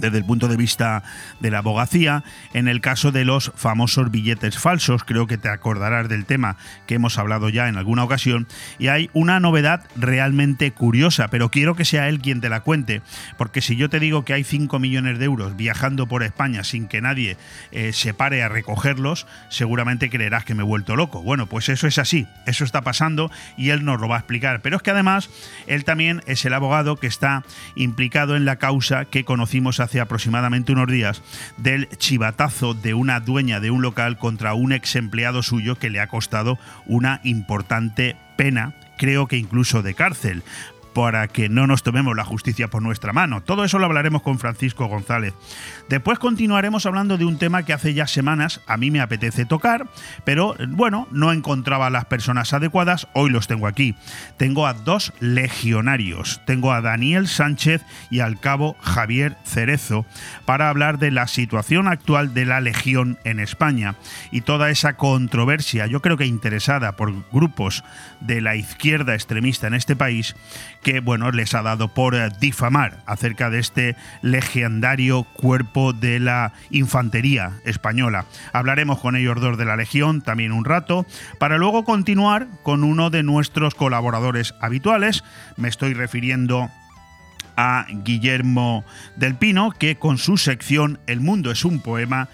desde 0.00 0.18
el 0.18 0.24
punto 0.24 0.48
de 0.48 0.56
vista 0.56 1.02
de 1.40 1.50
la 1.50 1.58
abogacía. 1.58 2.24
En 2.52 2.68
el 2.68 2.80
caso 2.80 3.12
de 3.12 3.24
los 3.24 3.52
famosos 3.54 4.10
billetes 4.10 4.58
falsos, 4.58 5.04
creo 5.04 5.26
que 5.26 5.38
te 5.38 5.48
acordarás 5.48 6.08
del 6.08 6.24
tema 6.24 6.56
que 6.86 6.94
hemos 6.94 7.18
hablado 7.18 7.48
ya 7.48 7.68
en 7.68 7.76
alguna 7.76 8.04
ocasión, 8.04 8.46
y 8.78 8.88
hay 8.88 9.10
una 9.12 9.40
novedad 9.40 9.86
realmente 9.96 10.70
curiosa, 10.72 11.28
pero 11.28 11.50
quiero 11.50 11.74
que 11.74 11.84
sea 11.84 12.08
él 12.08 12.20
quien 12.20 12.40
te 12.40 12.48
la 12.48 12.60
cuente, 12.60 13.02
porque 13.36 13.60
si 13.60 13.76
yo 13.76 13.88
te 13.88 14.00
digo 14.00 14.24
que 14.24 14.34
hay 14.34 14.44
5 14.44 14.78
millones 14.78 15.18
de 15.18 15.24
euros 15.24 15.56
viajando 15.56 16.06
por 16.06 16.22
España 16.22 16.64
sin 16.64 16.88
que 16.88 17.00
nadie 17.00 17.36
eh, 17.72 17.92
se 17.92 18.14
pare 18.14 18.42
a 18.42 18.48
recogerlos, 18.48 19.26
seguramente 19.48 20.10
creerás 20.10 20.44
que 20.44 20.54
me 20.54 20.62
he 20.62 20.66
vuelto 20.66 20.96
loco. 20.96 21.22
Bueno, 21.22 21.46
pues 21.46 21.68
eso 21.68 21.86
es 21.86 21.98
así, 21.98 22.26
eso 22.46 22.64
está 22.64 22.82
pasando 22.82 23.30
y 23.56 23.70
él 23.70 23.84
nos 23.84 24.00
lo 24.00 24.08
va 24.08 24.16
a 24.16 24.20
explicar. 24.20 24.60
Pero 24.60 24.76
es 24.76 24.82
que 24.82 24.90
además 24.90 25.30
él 25.66 25.84
también 25.84 26.22
es 26.26 26.44
el 26.44 26.54
abogado 26.54 26.96
que 26.96 27.06
está 27.06 27.44
implicado 27.74 28.36
en 28.36 28.44
la 28.44 28.56
causa 28.56 29.04
que 29.04 29.24
conocimos 29.24 29.80
hace 29.80 29.87
hace 29.88 30.00
aproximadamente 30.00 30.72
unos 30.72 30.86
días 30.86 31.22
del 31.56 31.88
chivatazo 31.96 32.74
de 32.74 32.92
una 32.92 33.20
dueña 33.20 33.58
de 33.58 33.70
un 33.70 33.80
local 33.80 34.18
contra 34.18 34.52
un 34.52 34.72
ex 34.72 34.96
empleado 34.96 35.42
suyo 35.42 35.76
que 35.76 35.88
le 35.88 36.00
ha 36.00 36.08
costado 36.08 36.58
una 36.84 37.22
importante 37.24 38.14
pena 38.36 38.74
creo 38.98 39.26
que 39.28 39.38
incluso 39.38 39.80
de 39.80 39.94
cárcel 39.94 40.42
para 40.98 41.28
que 41.28 41.48
no 41.48 41.68
nos 41.68 41.84
tomemos 41.84 42.16
la 42.16 42.24
justicia 42.24 42.66
por 42.70 42.82
nuestra 42.82 43.12
mano. 43.12 43.40
Todo 43.40 43.62
eso 43.62 43.78
lo 43.78 43.84
hablaremos 43.86 44.20
con 44.20 44.40
Francisco 44.40 44.88
González. 44.88 45.32
Después 45.88 46.18
continuaremos 46.18 46.86
hablando 46.86 47.16
de 47.16 47.24
un 47.24 47.38
tema 47.38 47.62
que 47.62 47.72
hace 47.72 47.94
ya 47.94 48.08
semanas 48.08 48.62
a 48.66 48.76
mí 48.76 48.90
me 48.90 49.00
apetece 49.00 49.44
tocar, 49.44 49.86
pero 50.24 50.56
bueno, 50.70 51.06
no 51.12 51.32
encontraba 51.32 51.88
las 51.88 52.06
personas 52.06 52.52
adecuadas, 52.52 53.06
hoy 53.14 53.30
los 53.30 53.46
tengo 53.46 53.68
aquí. 53.68 53.94
Tengo 54.38 54.66
a 54.66 54.74
dos 54.74 55.12
legionarios, 55.20 56.40
tengo 56.46 56.72
a 56.72 56.80
Daniel 56.80 57.28
Sánchez 57.28 57.80
y 58.10 58.18
al 58.18 58.40
cabo 58.40 58.76
Javier 58.80 59.36
Cerezo 59.44 60.04
para 60.46 60.68
hablar 60.68 60.98
de 60.98 61.12
la 61.12 61.28
situación 61.28 61.86
actual 61.86 62.34
de 62.34 62.44
la 62.44 62.60
Legión 62.60 63.20
en 63.22 63.38
España 63.38 63.94
y 64.32 64.40
toda 64.40 64.68
esa 64.68 64.96
controversia, 64.96 65.86
yo 65.86 66.02
creo 66.02 66.16
que 66.16 66.26
interesada 66.26 66.96
por 66.96 67.14
grupos 67.30 67.84
de 68.20 68.40
la 68.40 68.56
izquierda 68.56 69.14
extremista 69.14 69.68
en 69.68 69.74
este 69.74 69.94
país, 69.94 70.34
que 70.88 71.00
bueno, 71.00 71.30
les 71.32 71.52
ha 71.52 71.60
dado 71.60 71.88
por 71.88 72.14
eh, 72.14 72.30
difamar 72.40 73.02
acerca 73.04 73.50
de 73.50 73.58
este 73.58 73.94
legendario 74.22 75.24
cuerpo 75.24 75.92
de 75.92 76.18
la 76.18 76.54
infantería 76.70 77.52
española. 77.66 78.24
Hablaremos 78.54 78.98
con 78.98 79.14
ellos 79.14 79.38
dos 79.38 79.58
de 79.58 79.66
la 79.66 79.76
Legión 79.76 80.22
también 80.22 80.50
un 80.50 80.64
rato, 80.64 81.04
para 81.38 81.58
luego 81.58 81.84
continuar 81.84 82.46
con 82.62 82.84
uno 82.84 83.10
de 83.10 83.22
nuestros 83.22 83.74
colaboradores 83.74 84.54
habituales. 84.62 85.24
Me 85.58 85.68
estoy 85.68 85.92
refiriendo 85.92 86.70
a 87.54 87.84
Guillermo 87.90 88.82
del 89.14 89.34
Pino, 89.34 89.72
que 89.72 89.96
con 89.96 90.16
su 90.16 90.38
sección 90.38 91.00
El 91.06 91.20
mundo 91.20 91.50
es 91.50 91.66
un 91.66 91.80
poema, 91.80 92.30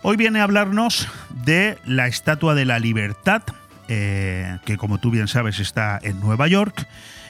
hoy 0.00 0.16
viene 0.16 0.40
a 0.40 0.44
hablarnos 0.44 1.08
de 1.44 1.76
la 1.84 2.06
Estatua 2.06 2.54
de 2.54 2.64
la 2.64 2.78
Libertad, 2.78 3.42
eh, 3.88 4.56
que 4.64 4.78
como 4.78 4.96
tú 4.96 5.10
bien 5.10 5.28
sabes 5.28 5.60
está 5.60 5.98
en 6.02 6.20
Nueva 6.20 6.46
York 6.46 6.86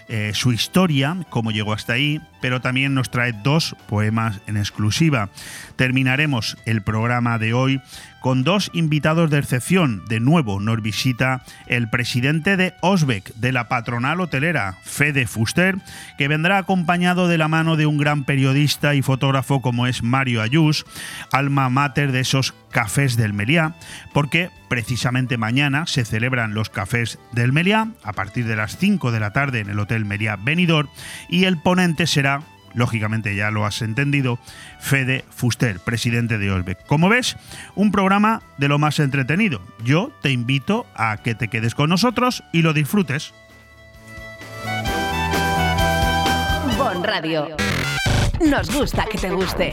eh, 0.09 0.33
su 0.35 0.53
historia, 0.53 1.17
cómo 1.31 1.51
llegó 1.51 1.73
hasta 1.73 1.95
ahí, 1.95 2.21
pero 2.41 2.61
también 2.61 2.95
nos 2.95 3.11
trae 3.11 3.33
dos 3.33 3.77
poemas 3.89 4.41
en 4.47 4.57
exclusiva. 4.57 5.31
Terminaremos 5.77 6.57
el 6.65 6.83
programa 6.83 7.39
de 7.39 7.55
hoy 7.55 7.81
con 8.23 8.45
dos 8.45 8.71
invitados 8.73 9.29
de 9.29 9.39
excepción. 9.39 10.03
De 10.07 10.21
nuevo 10.21 10.61
nos 10.61 10.81
visita 10.81 11.43
el 11.67 11.91
presidente 11.91 12.57
de 12.57 12.75
Osbeck, 12.81 13.35
de 13.35 13.53
la 13.53 13.69
patronal 13.69 14.21
hotelera, 14.21 14.79
Fede 14.85 15.27
Fuster, 15.27 15.77
que 16.17 16.29
vendrá 16.29 16.57
acompañado 16.57 17.29
de 17.29 17.37
la 17.37 17.49
mano 17.49 17.77
de 17.77 17.85
un 17.85 17.99
gran 17.99 18.25
periodista 18.25 18.95
y 18.95 19.03
fotógrafo 19.03 19.61
como 19.61 19.87
es 19.87 20.03
Mario 20.03 20.41
Ayús, 20.41 20.87
alma 21.33 21.69
mater 21.69 22.13
de 22.13 22.21
esos 22.21 22.55
cafés 22.71 23.17
del 23.17 23.35
Meliá, 23.35 23.75
porque 24.15 24.51
precisamente 24.69 25.37
mañana 25.37 25.87
se 25.87 26.05
celebran 26.05 26.55
los 26.55 26.71
cafés 26.71 27.19
del 27.33 27.53
Meliá 27.53 27.89
a 28.03 28.13
partir 28.13 28.47
de 28.47 28.57
las 28.57 28.79
5 28.79 29.11
de 29.11 29.21
la 29.21 29.33
tarde 29.33 29.61
en 29.61 29.69
el 29.69 29.79
Hotel 29.79 30.05
Meliá 30.05 30.37
Benidorm 30.37 30.89
y 31.29 31.45
el 31.45 31.61
ponente 31.61 32.07
será 32.07 32.41
lógicamente 32.75 33.35
ya 33.35 33.51
lo 33.51 33.67
has 33.67 33.83
entendido, 33.83 34.39
Fede 34.79 35.25
Fuster, 35.31 35.79
presidente 35.81 36.39
de 36.39 36.51
Olbeck. 36.51 36.85
Como 36.87 37.09
ves, 37.09 37.37
un 37.75 37.93
programa 37.93 38.43
de 38.59 38.69
lo 38.69 38.79
más 38.79 38.99
entretenido. 38.99 39.61
Yo 39.85 40.13
te 40.23 40.31
invito 40.31 40.87
a 40.95 41.17
que 41.19 41.35
te 41.35 41.49
quedes 41.49 41.75
con 41.75 41.91
nosotros 41.91 42.43
y 42.53 42.63
lo 42.63 42.73
disfrutes. 42.73 43.33
Bon 46.79 47.03
Radio. 47.05 47.57
Nos 48.41 48.75
gusta 48.75 49.05
que 49.07 49.19
te 49.19 49.31
guste. 49.31 49.73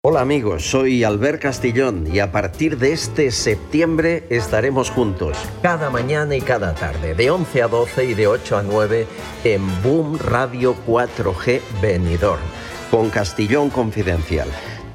Hola 0.00 0.20
amigos, 0.20 0.62
soy 0.62 1.02
Albert 1.02 1.42
Castillón 1.42 2.06
y 2.06 2.20
a 2.20 2.30
partir 2.30 2.78
de 2.78 2.92
este 2.92 3.32
septiembre 3.32 4.28
estaremos 4.30 4.90
juntos 4.90 5.36
cada 5.60 5.90
mañana 5.90 6.36
y 6.36 6.40
cada 6.40 6.72
tarde, 6.76 7.16
de 7.16 7.32
11 7.32 7.62
a 7.62 7.66
12 7.66 8.04
y 8.04 8.14
de 8.14 8.28
8 8.28 8.58
a 8.58 8.62
9 8.62 9.08
en 9.42 9.82
Boom 9.82 10.16
Radio 10.20 10.76
4G 10.86 11.60
Benidorm, 11.82 12.40
con 12.92 13.10
Castillón 13.10 13.70
Confidencial. 13.70 14.46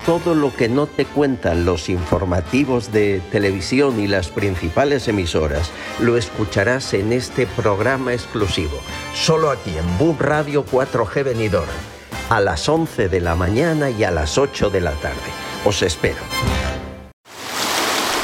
Todo 0.05 0.35
lo 0.35 0.55
que 0.55 0.69
no 0.69 0.87
te 0.87 1.03
cuentan 1.03 1.65
los 1.65 1.89
informativos 1.89 2.93
de 2.93 3.21
televisión 3.29 3.99
y 3.99 4.07
las 4.07 4.29
principales 4.29 5.09
emisoras 5.09 5.69
lo 5.99 6.15
escucharás 6.15 6.93
en 6.93 7.11
este 7.11 7.45
programa 7.45 8.13
exclusivo, 8.13 8.79
solo 9.13 9.51
aquí 9.51 9.77
en 9.77 9.97
Boom 9.97 10.15
Radio 10.17 10.65
4G 10.65 11.25
Benidorm 11.25 11.92
a 12.29 12.39
las 12.39 12.67
11 12.67 13.09
de 13.09 13.21
la 13.21 13.35
mañana 13.35 13.89
y 13.89 14.03
a 14.03 14.11
las 14.11 14.37
8 14.37 14.69
de 14.69 14.81
la 14.81 14.91
tarde. 14.93 15.17
Os 15.65 15.81
espero. 15.81 16.21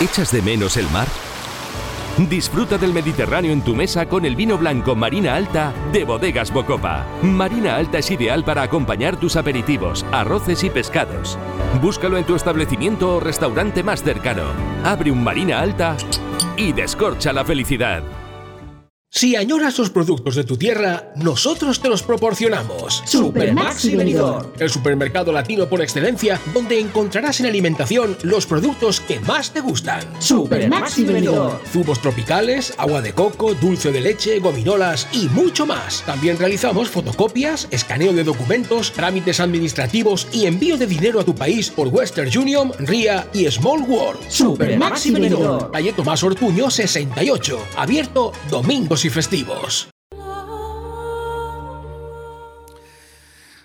¿Echas 0.02 0.32
de 0.32 0.42
menos 0.42 0.78
el 0.78 0.90
mar? 0.90 1.08
Disfruta 2.28 2.78
del 2.78 2.92
Mediterráneo 2.92 3.54
en 3.54 3.62
tu 3.62 3.76
mesa 3.76 4.08
con 4.08 4.26
el 4.26 4.36
vino 4.36 4.58
blanco 4.58 4.94
Marina 4.94 5.36
Alta 5.36 5.74
de 5.94 6.04
Bodegas 6.04 6.52
Bocopa. 6.52 7.06
Marina 7.22 7.78
Alta 7.78 8.00
es 8.00 8.12
ideal 8.12 8.44
para 8.44 8.62
acompañar 8.62 9.18
tus 9.18 9.38
aperitivos, 9.38 10.06
arroces 10.12 10.64
y 10.64 10.70
pescados. 10.70 11.38
Búscalo 11.82 12.18
en 12.18 12.26
tu 12.26 12.36
establecimiento 12.36 13.16
o 13.16 13.20
restaurante 13.22 13.84
más 13.84 14.04
cercano. 14.04 14.44
Abre 14.84 15.12
un 15.12 15.24
Marina 15.24 15.62
Alta 15.62 15.96
y 16.58 16.74
descorcha 16.74 17.32
la 17.32 17.46
felicidad. 17.46 18.04
Si 19.12 19.36
añoras 19.36 19.76
los 19.80 19.90
productos 19.90 20.36
de 20.36 20.44
tu 20.44 20.56
tierra, 20.56 21.12
nosotros 21.16 21.82
te 21.82 21.90
los 21.90 22.04
proporcionamos. 22.04 23.02
Supermaxi 23.08 23.96
Benidorm. 23.96 24.52
El 24.60 24.70
supermercado 24.70 25.32
latino 25.32 25.68
por 25.68 25.82
excelencia, 25.82 26.40
donde 26.54 26.80
encontrarás 26.80 27.40
en 27.40 27.48
alimentación 27.48 28.16
los 28.22 28.46
productos 28.46 29.00
que 29.00 29.20
más 29.22 29.52
te 29.52 29.62
gustan. 29.62 30.04
Supermaxi 30.20 31.06
Benidorm. 31.06 31.58
Zumos 31.74 32.00
tropicales, 32.00 32.76
agua 32.78 33.02
de 33.02 33.14
coco, 33.14 33.56
dulce 33.56 33.92
de 33.92 34.00
leche, 34.00 34.38
gominolas 34.40 35.08
y 35.12 35.28
mucho 35.30 35.66
más. 35.66 36.04
También 36.06 36.38
realizamos 36.38 36.88
fotocopias, 36.88 37.68
escaneo 37.72 38.14
de 38.14 38.24
documentos, 38.24 38.92
trámites 38.92 39.40
administrativos 39.40 40.28
y 40.32 40.46
envío 40.46 40.78
de 40.78 40.86
dinero 40.86 41.20
a 41.20 41.26
tu 41.26 41.34
país 41.34 41.72
por 41.72 41.88
Western 41.88 42.30
Union, 42.38 42.72
RIA 42.78 43.28
y 43.34 43.50
Small 43.50 43.82
World. 43.82 44.20
Supermaxi 44.30 45.10
Benidorm. 45.10 45.72
Calle 45.72 45.94
Tomás 45.94 46.24
Ortuño 46.24 46.70
68, 46.70 47.60
abierto 47.76 48.34
domingos 48.52 48.99
y 49.06 49.10
festivos. 49.10 49.90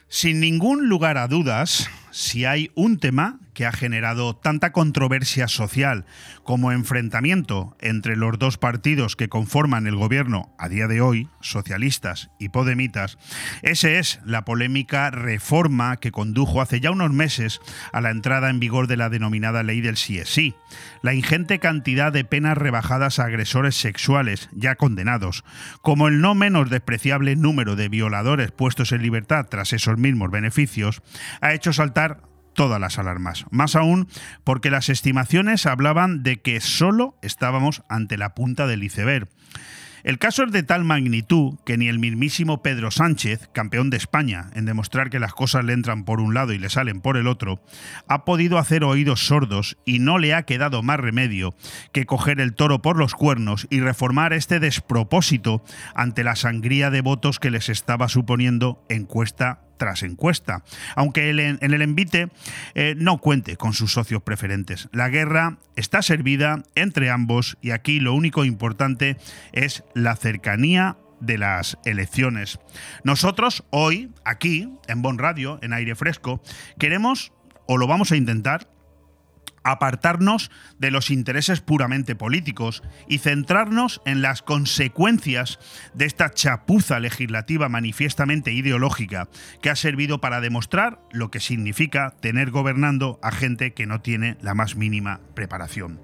Sin 0.09 0.40
ningún 0.40 0.88
lugar 0.88 1.18
a 1.18 1.27
dudas, 1.27 1.88
si 2.11 2.44
hay 2.44 2.70
un 2.75 2.99
tema 2.99 3.40
que 3.55 3.64
ha 3.64 3.73
generado 3.73 4.37
tanta 4.37 4.73
controversia 4.73 5.49
social 5.49 6.05
como 6.43 6.73
enfrentamiento 6.73 7.77
entre 7.81 8.17
los 8.17 8.38
dos 8.38 8.59
partidos 8.59 9.17
que 9.17 9.29
conforman 9.29 9.87
el 9.87 9.97
gobierno 9.97 10.55
a 10.59 10.69
día 10.69 10.88
de 10.88 11.01
hoy, 11.01 11.29
socialistas 11.40 12.31
y 12.38 12.51
podemitas, 12.51 13.17
ese 13.62 13.99
es 13.99 14.21
la 14.27 14.45
polémica 14.45 15.11
reforma 15.11 15.97
que 15.97 16.12
condujo 16.12 16.61
hace 16.61 16.81
ya 16.81 16.90
unos 16.90 17.12
meses 17.12 17.61
a 17.93 18.01
la 18.01 18.11
entrada 18.11 18.51
en 18.51 18.61
vigor 18.61 18.87
de 18.87 18.99
la 18.99 19.09
denominada 19.09 19.62
ley 19.62 19.81
del 19.81 19.97
sí 19.97 20.19
es 20.19 20.35
sí, 20.35 20.55
la 21.01 21.14
ingente 21.14 21.61
cantidad 21.61 22.12
de 22.12 22.25
penas 22.25 22.59
rebajadas 22.59 23.19
a 23.19 23.25
agresores 23.25 23.77
sexuales 23.77 24.49
ya 24.53 24.75
condenados, 24.75 25.45
como 25.81 26.09
el 26.09 26.21
no 26.21 26.35
menos 26.35 26.71
despreciable 26.71 27.37
número 27.37 27.77
de 27.77 27.88
violadores 27.88 28.51
puestos 28.51 28.90
en 28.90 29.03
libertad 29.03 29.47
tras 29.49 29.73
esos 29.73 29.97
mismos 29.97 30.33
beneficios, 30.33 31.03
ha 31.40 31.55
hecho 31.55 31.73
saltar 31.73 32.34
todas 32.55 32.81
las 32.81 32.99
alarmas. 32.99 33.45
Más 33.51 33.77
aún 33.77 34.09
porque 34.45 34.71
las 34.71 34.88
estimaciones 34.88 35.67
hablaban 35.67 36.23
de 36.23 36.40
que 36.40 36.61
solo 36.61 37.17
estábamos 37.23 37.83
ante 37.88 38.17
la 38.17 38.35
punta 38.35 38.67
del 38.67 38.83
iceberg. 38.85 39.29
El 40.05 40.19
caso 40.19 40.45
es 40.45 40.53
de 40.53 40.62
tal 40.62 40.85
magnitud 40.85 41.55
que 41.64 41.79
ni 41.79 41.88
el 41.88 41.99
mismísimo 41.99 42.62
Pedro 42.62 42.90
Sánchez, 42.90 43.49
campeón 43.55 43.88
de 43.88 43.97
España 43.97 44.51
en 44.55 44.67
demostrar 44.67 45.09
que 45.09 45.19
las 45.19 45.33
cosas 45.33 45.64
le 45.64 45.73
entran 45.73 46.05
por 46.05 46.21
un 46.21 46.35
lado 46.35 46.53
y 46.53 46.59
le 46.59 46.69
salen 46.69 47.01
por 47.01 47.17
el 47.17 47.27
otro, 47.27 47.62
ha 48.07 48.27
podido 48.27 48.59
hacer 48.59 48.85
oídos 48.85 49.27
sordos 49.27 49.79
y 49.87 50.01
no 50.01 50.19
le 50.19 50.35
ha 50.35 50.43
quedado 50.43 50.83
más 50.83 51.01
remedio 51.01 51.55
que 51.90 52.05
coger 52.05 52.38
el 52.40 52.53
toro 52.53 52.83
por 52.83 52.99
los 52.99 53.14
cuernos 53.14 53.67
y 53.71 53.81
reformar 53.81 54.35
este 54.35 54.61
despropósito 54.61 55.64
ante 55.95 56.23
la 56.23 56.37
sangría 56.37 56.90
de 56.90 57.01
votos 57.01 57.40
que 57.40 57.51
les 57.51 57.71
estaba 57.71 58.09
suponiendo 58.09 58.85
encuesta 58.90 59.62
tras 59.77 60.03
encuesta, 60.03 60.63
aunque 60.97 61.31
en 61.31 61.59
el 61.61 61.83
envite 61.83 62.29
eh, 62.75 62.95
no 62.97 63.19
cuente 63.19 63.57
con 63.57 63.73
sus 63.73 63.93
socios 63.93 64.23
preferentes. 64.23 64.89
La 64.93 65.09
guerra 65.09 65.59
está 65.77 66.03
servida 66.03 66.63
entre 66.75 67.11
ambos 67.11 67.57
y 67.61 67.71
aquí 67.71 68.01
lo 68.01 68.15
único 68.15 68.45
importante 68.45 69.17
es 69.53 69.85
la 69.95 70.17
cercanía 70.17 70.97
de 71.21 71.39
las 71.39 71.79
elecciones. 71.85 72.59
Nosotros 73.03 73.65
hoy, 73.71 74.11
aquí, 74.25 74.69
en 74.89 75.03
Bon 75.03 75.19
Radio, 75.19 75.59
en 75.63 75.73
aire 75.73 75.95
fresco, 75.95 76.43
queremos, 76.79 77.33
o 77.67 77.79
lo 77.79 77.87
vamos 77.87 78.13
a 78.13 78.17
intentar, 78.17 78.69
apartarnos 79.64 80.50
de 80.79 80.90
los 80.90 81.11
intereses 81.11 81.61
puramente 81.61 82.14
políticos 82.14 82.83
y 83.09 83.18
centrarnos 83.18 84.00
en 84.05 84.22
las 84.22 84.42
consecuencias 84.42 85.59
de 85.94 86.05
esta 86.05 86.31
chapuza 86.31 87.00
legislativa 87.00 87.68
manifiestamente 87.68 88.53
ideológica 88.53 89.29
que 89.62 89.70
ha 89.70 89.77
servido 89.77 90.20
para 90.20 90.40
demostrar 90.40 91.00
lo 91.11 91.31
que 91.31 91.40
significa 91.40 92.14
tener 92.20 92.50
gobernando 92.50 93.18
a 93.22 93.33
gente 93.33 93.72
que 93.72 93.87
no 93.87 94.00
tiene 94.00 94.37
la 94.40 94.55
más 94.55 94.77
mínima 94.77 95.20
preparación. 95.35 96.00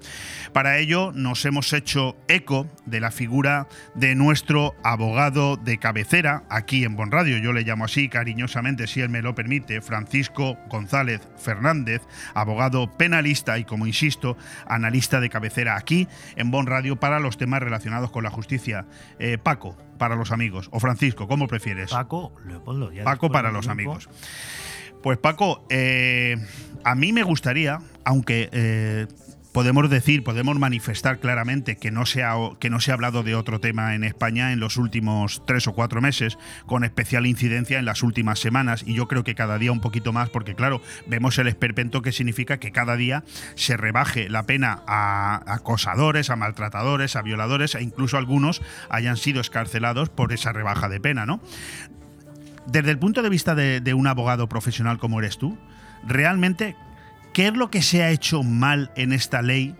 Para 0.53 0.79
ello 0.79 1.11
nos 1.13 1.45
hemos 1.45 1.71
hecho 1.73 2.17
eco 2.27 2.69
de 2.85 2.99
la 2.99 3.11
figura 3.11 3.67
de 3.95 4.15
nuestro 4.15 4.75
abogado 4.83 5.55
de 5.57 5.77
cabecera 5.77 6.43
aquí 6.49 6.83
en 6.83 6.95
Bon 6.95 7.11
Radio, 7.11 7.37
yo 7.37 7.53
le 7.53 7.61
llamo 7.61 7.85
así 7.85 8.09
cariñosamente 8.09 8.87
si 8.87 9.01
él 9.01 9.09
me 9.09 9.21
lo 9.21 9.35
permite, 9.35 9.81
Francisco 9.81 10.57
González 10.69 11.21
Fernández, 11.37 12.01
abogado 12.33 12.91
penalista 12.97 13.50
y, 13.57 13.65
como 13.65 13.87
insisto, 13.87 14.37
analista 14.65 15.19
de 15.19 15.29
cabecera 15.29 15.75
aquí 15.75 16.07
en 16.35 16.51
Bon 16.51 16.65
Radio 16.65 16.99
para 16.99 17.19
los 17.19 17.37
temas 17.37 17.61
relacionados 17.61 18.11
con 18.11 18.23
la 18.23 18.29
justicia. 18.29 18.85
Eh, 19.19 19.37
Paco, 19.37 19.77
para 19.97 20.15
los 20.15 20.31
amigos. 20.31 20.69
O 20.71 20.79
Francisco, 20.79 21.27
¿cómo 21.27 21.47
prefieres? 21.47 21.91
Paco, 21.91 22.33
Leopoldo. 22.45 22.91
Paco 23.03 23.29
para 23.31 23.51
los 23.51 23.67
amigos. 23.67 24.09
Pues 25.01 25.17
Paco, 25.17 25.65
eh, 25.69 26.37
a 26.83 26.95
mí 26.95 27.11
me 27.11 27.23
gustaría, 27.23 27.79
aunque 28.05 28.49
eh, 28.51 29.07
podemos 29.51 29.89
decir, 29.89 30.23
podemos 30.23 30.57
manifestar 30.57 31.19
claramente 31.19 31.75
que 31.75 31.91
no, 31.91 32.05
se 32.05 32.23
ha, 32.23 32.35
que 32.59 32.69
no 32.69 32.79
se 32.79 32.91
ha 32.91 32.93
hablado 32.93 33.23
de 33.23 33.35
otro 33.35 33.59
tema 33.59 33.95
en 33.95 34.03
España 34.03 34.53
en 34.53 34.59
los 34.59 34.77
últimos 34.77 35.43
tres 35.45 35.67
o 35.67 35.73
cuatro 35.73 36.01
meses, 36.01 36.37
con 36.65 36.83
especial 36.83 37.25
incidencia 37.25 37.79
en 37.79 37.85
las 37.85 38.03
últimas 38.03 38.39
semanas, 38.39 38.83
y 38.85 38.93
yo 38.93 39.07
creo 39.07 39.23
que 39.23 39.35
cada 39.35 39.57
día 39.57 39.71
un 39.71 39.81
poquito 39.81 40.13
más, 40.13 40.29
porque 40.29 40.55
claro, 40.55 40.81
vemos 41.07 41.37
el 41.37 41.47
esperpento 41.47 42.01
que 42.01 42.11
significa 42.11 42.57
que 42.57 42.71
cada 42.71 42.95
día 42.95 43.23
se 43.55 43.77
rebaje 43.77 44.29
la 44.29 44.43
pena 44.43 44.83
a 44.87 45.41
acosadores, 45.53 46.29
a 46.29 46.35
maltratadores, 46.35 47.15
a 47.15 47.21
violadores, 47.21 47.75
e 47.75 47.83
incluso 47.83 48.17
algunos 48.17 48.61
hayan 48.89 49.17
sido 49.17 49.41
escarcelados 49.41 50.09
por 50.09 50.31
esa 50.33 50.53
rebaja 50.53 50.87
de 50.87 50.99
pena, 50.99 51.25
¿no? 51.25 51.41
Desde 52.67 52.91
el 52.91 52.99
punto 52.99 53.21
de 53.21 53.29
vista 53.29 53.55
de, 53.55 53.81
de 53.81 53.93
un 53.93 54.07
abogado 54.07 54.47
profesional 54.47 54.97
como 54.99 55.19
eres 55.19 55.37
tú, 55.37 55.57
realmente 56.03 56.75
¿Qué 57.33 57.47
es 57.47 57.53
lo 57.53 57.71
que 57.71 57.81
se 57.81 58.03
ha 58.03 58.09
hecho 58.09 58.43
mal 58.43 58.91
en 58.97 59.13
esta 59.13 59.41
ley 59.41 59.73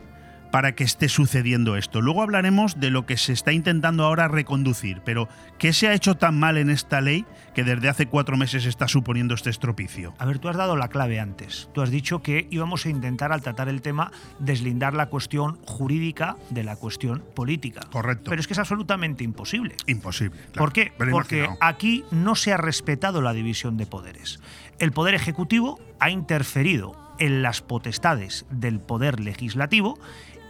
para 0.50 0.74
que 0.74 0.84
esté 0.84 1.10
sucediendo 1.10 1.76
esto? 1.76 2.00
Luego 2.00 2.22
hablaremos 2.22 2.80
de 2.80 2.88
lo 2.88 3.04
que 3.04 3.18
se 3.18 3.34
está 3.34 3.52
intentando 3.52 4.04
ahora 4.04 4.26
reconducir, 4.26 5.02
pero 5.04 5.28
¿qué 5.58 5.74
se 5.74 5.86
ha 5.86 5.92
hecho 5.92 6.14
tan 6.14 6.38
mal 6.38 6.56
en 6.56 6.70
esta 6.70 7.02
ley 7.02 7.26
que 7.54 7.62
desde 7.62 7.90
hace 7.90 8.06
cuatro 8.06 8.38
meses 8.38 8.64
está 8.64 8.88
suponiendo 8.88 9.34
este 9.34 9.50
estropicio? 9.50 10.14
A 10.18 10.24
ver, 10.24 10.38
tú 10.38 10.48
has 10.48 10.56
dado 10.56 10.76
la 10.76 10.88
clave 10.88 11.20
antes. 11.20 11.68
Tú 11.74 11.82
has 11.82 11.90
dicho 11.90 12.22
que 12.22 12.46
íbamos 12.50 12.86
a 12.86 12.88
intentar 12.88 13.32
al 13.32 13.42
tratar 13.42 13.68
el 13.68 13.82
tema 13.82 14.12
deslindar 14.38 14.94
la 14.94 15.10
cuestión 15.10 15.58
jurídica 15.66 16.36
de 16.48 16.64
la 16.64 16.76
cuestión 16.76 17.22
política. 17.34 17.82
Correcto. 17.90 18.30
Pero 18.30 18.40
es 18.40 18.46
que 18.46 18.54
es 18.54 18.58
absolutamente 18.58 19.24
imposible. 19.24 19.76
Imposible. 19.86 20.38
¿Por 20.54 20.72
qué? 20.72 20.90
Porque 20.96 21.50
aquí 21.60 22.02
no 22.10 22.34
se 22.34 22.54
ha 22.54 22.56
respetado 22.56 23.20
la 23.20 23.34
división 23.34 23.76
de 23.76 23.84
poderes. 23.84 24.40
El 24.78 24.92
poder 24.92 25.14
ejecutivo 25.14 25.78
ha 26.00 26.08
interferido 26.08 26.96
en 27.22 27.40
las 27.40 27.60
potestades 27.60 28.46
del 28.50 28.80
poder 28.80 29.20
legislativo 29.20 29.96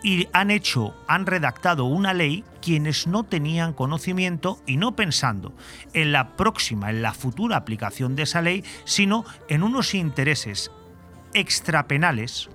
y 0.03 0.29
han 0.33 0.51
hecho, 0.51 0.97
han 1.07 1.27
redactado 1.27 1.85
una 1.85 2.15
ley 2.15 2.45
quienes 2.63 3.07
no 3.07 3.25
tenían 3.25 3.75
conocimiento 3.75 4.59
y 4.67 4.79
no 4.79 4.97
pensando 4.97 5.53
en 5.93 6.13
la 6.13 6.35
próxima, 6.35 6.89
en 6.89 7.03
la 7.03 7.13
futura 7.13 7.59
aplicación 7.59 8.17
de 8.17 8.23
esa 8.23 8.41
ley, 8.41 8.65
sino 8.85 9.27
en 9.49 9.63
unos 9.63 9.95
intereses 9.95 10.71
extrapenales, 11.35 12.49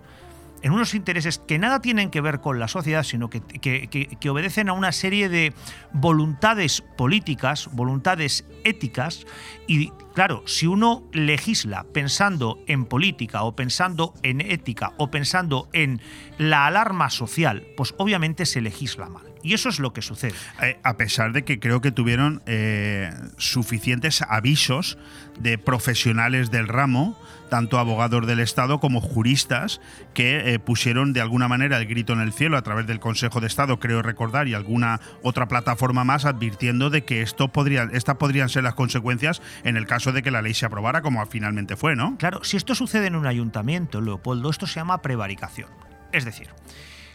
en 0.61 0.71
unos 0.71 0.93
intereses 0.93 1.39
que 1.39 1.59
nada 1.59 1.81
tienen 1.81 2.09
que 2.09 2.21
ver 2.21 2.39
con 2.39 2.59
la 2.59 2.67
sociedad, 2.67 3.03
sino 3.03 3.29
que, 3.29 3.41
que, 3.41 4.29
obedecen 4.29 4.69
a 4.69 4.73
una 4.73 4.91
serie 4.91 5.29
de 5.29 5.53
voluntades 5.93 6.81
políticas, 6.97 7.69
voluntades 7.71 8.45
éticas, 8.63 9.25
y 9.67 9.91
claro, 10.13 10.43
si 10.45 10.67
uno 10.67 11.03
legisla 11.13 11.85
pensando 11.93 12.59
en 12.67 12.85
política 12.85 13.43
o 13.43 13.55
pensando 13.55 14.13
en 14.23 14.41
ética 14.41 14.93
o 14.97 15.11
pensando 15.11 15.69
en 15.73 16.01
la 16.37 16.65
alarma 16.65 17.09
social, 17.09 17.65
pues 17.77 17.93
obviamente 17.97 18.45
se 18.45 18.61
legisla 18.61 19.09
mal. 19.09 19.26
Y 19.47 19.53
eso 19.53 19.69
es 19.69 19.79
lo 19.79 19.93
que 19.93 20.01
sucede. 20.01 20.33
Eh, 20.61 20.77
a 20.83 20.97
pesar 20.97 21.31
de 21.31 21.45
que 21.45 21.57
creo 21.57 21.79
que 21.79 21.93
tuvieron 21.93 22.41
eh, 22.47 23.13
suficientes 23.37 24.21
avisos 24.21 24.97
de 25.39 25.57
profesionales 25.57 26.51
del 26.51 26.67
ramo, 26.67 27.17
tanto 27.49 27.79
abogados 27.79 28.27
del 28.27 28.41
Estado 28.41 28.81
como 28.81 28.99
juristas, 28.99 29.79
que 30.13 30.53
eh, 30.53 30.59
pusieron 30.59 31.13
de 31.13 31.21
alguna 31.21 31.47
manera 31.47 31.77
el 31.77 31.85
grito 31.85 32.11
en 32.11 32.19
el 32.19 32.33
cielo 32.33 32.57
a 32.57 32.61
través 32.61 32.87
del 32.87 32.99
Consejo 32.99 33.39
de 33.39 33.47
Estado, 33.47 33.79
creo 33.79 34.01
recordar, 34.01 34.49
y 34.49 34.53
alguna 34.53 34.99
otra 35.23 35.47
plataforma 35.47 36.03
más, 36.03 36.25
advirtiendo 36.25 36.89
de 36.89 37.05
que 37.05 37.21
esto 37.21 37.47
podría, 37.47 37.87
estas 37.93 38.17
podrían 38.17 38.49
ser 38.49 38.65
las 38.65 38.73
consecuencias 38.73 39.41
en 39.63 39.77
el 39.77 39.87
caso 39.87 40.11
de 40.11 40.23
que 40.23 40.31
la 40.31 40.41
ley 40.41 40.55
se 40.55 40.65
aprobara, 40.65 41.01
como 41.01 41.25
finalmente 41.25 41.77
fue, 41.77 41.95
¿no? 41.95 42.17
Claro, 42.17 42.43
si 42.43 42.57
esto 42.57 42.75
sucede 42.75 43.07
en 43.07 43.15
un 43.15 43.25
ayuntamiento, 43.25 44.01
Leopoldo, 44.01 44.49
esto 44.49 44.67
se 44.67 44.81
llama 44.81 45.01
prevaricación. 45.01 45.69
Es 46.11 46.25
decir, 46.25 46.49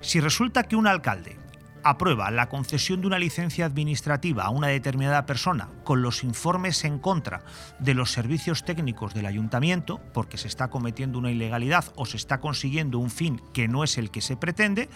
si 0.00 0.18
resulta 0.18 0.62
que 0.62 0.76
un 0.76 0.86
alcalde 0.86 1.36
aprueba 1.84 2.30
la 2.30 2.48
concesión 2.48 3.00
de 3.00 3.06
una 3.06 3.18
licencia 3.18 3.66
administrativa 3.66 4.44
a 4.44 4.50
una 4.50 4.68
determinada 4.68 5.26
persona 5.26 5.68
con 5.84 6.02
los 6.02 6.24
informes 6.24 6.84
en 6.84 6.98
contra 6.98 7.42
de 7.78 7.94
los 7.94 8.10
servicios 8.12 8.64
técnicos 8.64 9.14
del 9.14 9.26
ayuntamiento, 9.26 10.00
porque 10.12 10.38
se 10.38 10.48
está 10.48 10.68
cometiendo 10.68 11.18
una 11.18 11.30
ilegalidad 11.30 11.84
o 11.96 12.06
se 12.06 12.16
está 12.16 12.40
consiguiendo 12.40 12.98
un 12.98 13.10
fin 13.10 13.40
que 13.52 13.68
no 13.68 13.84
es 13.84 13.98
el 13.98 14.10
que 14.10 14.20
se 14.20 14.36
pretende, 14.36 14.88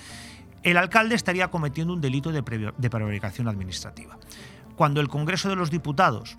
el 0.63 0.77
alcalde 0.77 1.15
estaría 1.15 1.49
cometiendo 1.49 1.93
un 1.93 2.01
delito 2.01 2.33
de, 2.33 2.43
prevaricación 2.43 3.49
administrativa. 3.49 4.19
Cuando 4.75 5.01
el 5.01 5.09
Congreso 5.09 5.49
de 5.49 5.57
los 5.57 5.71
Diputados 5.71 6.39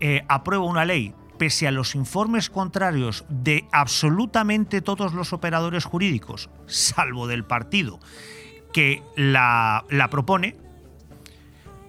eh, 0.00 0.24
aprueba 0.28 0.64
una 0.64 0.84
ley 0.84 1.14
pese 1.38 1.68
a 1.68 1.70
los 1.70 1.94
informes 1.94 2.50
contrarios 2.50 3.24
de 3.28 3.66
absolutamente 3.72 4.82
todos 4.82 5.14
los 5.14 5.32
operadores 5.32 5.84
jurídicos, 5.84 6.50
salvo 6.66 7.26
del 7.26 7.44
partido, 7.44 8.00
que 8.72 9.02
la, 9.16 9.84
propone, 10.10 10.56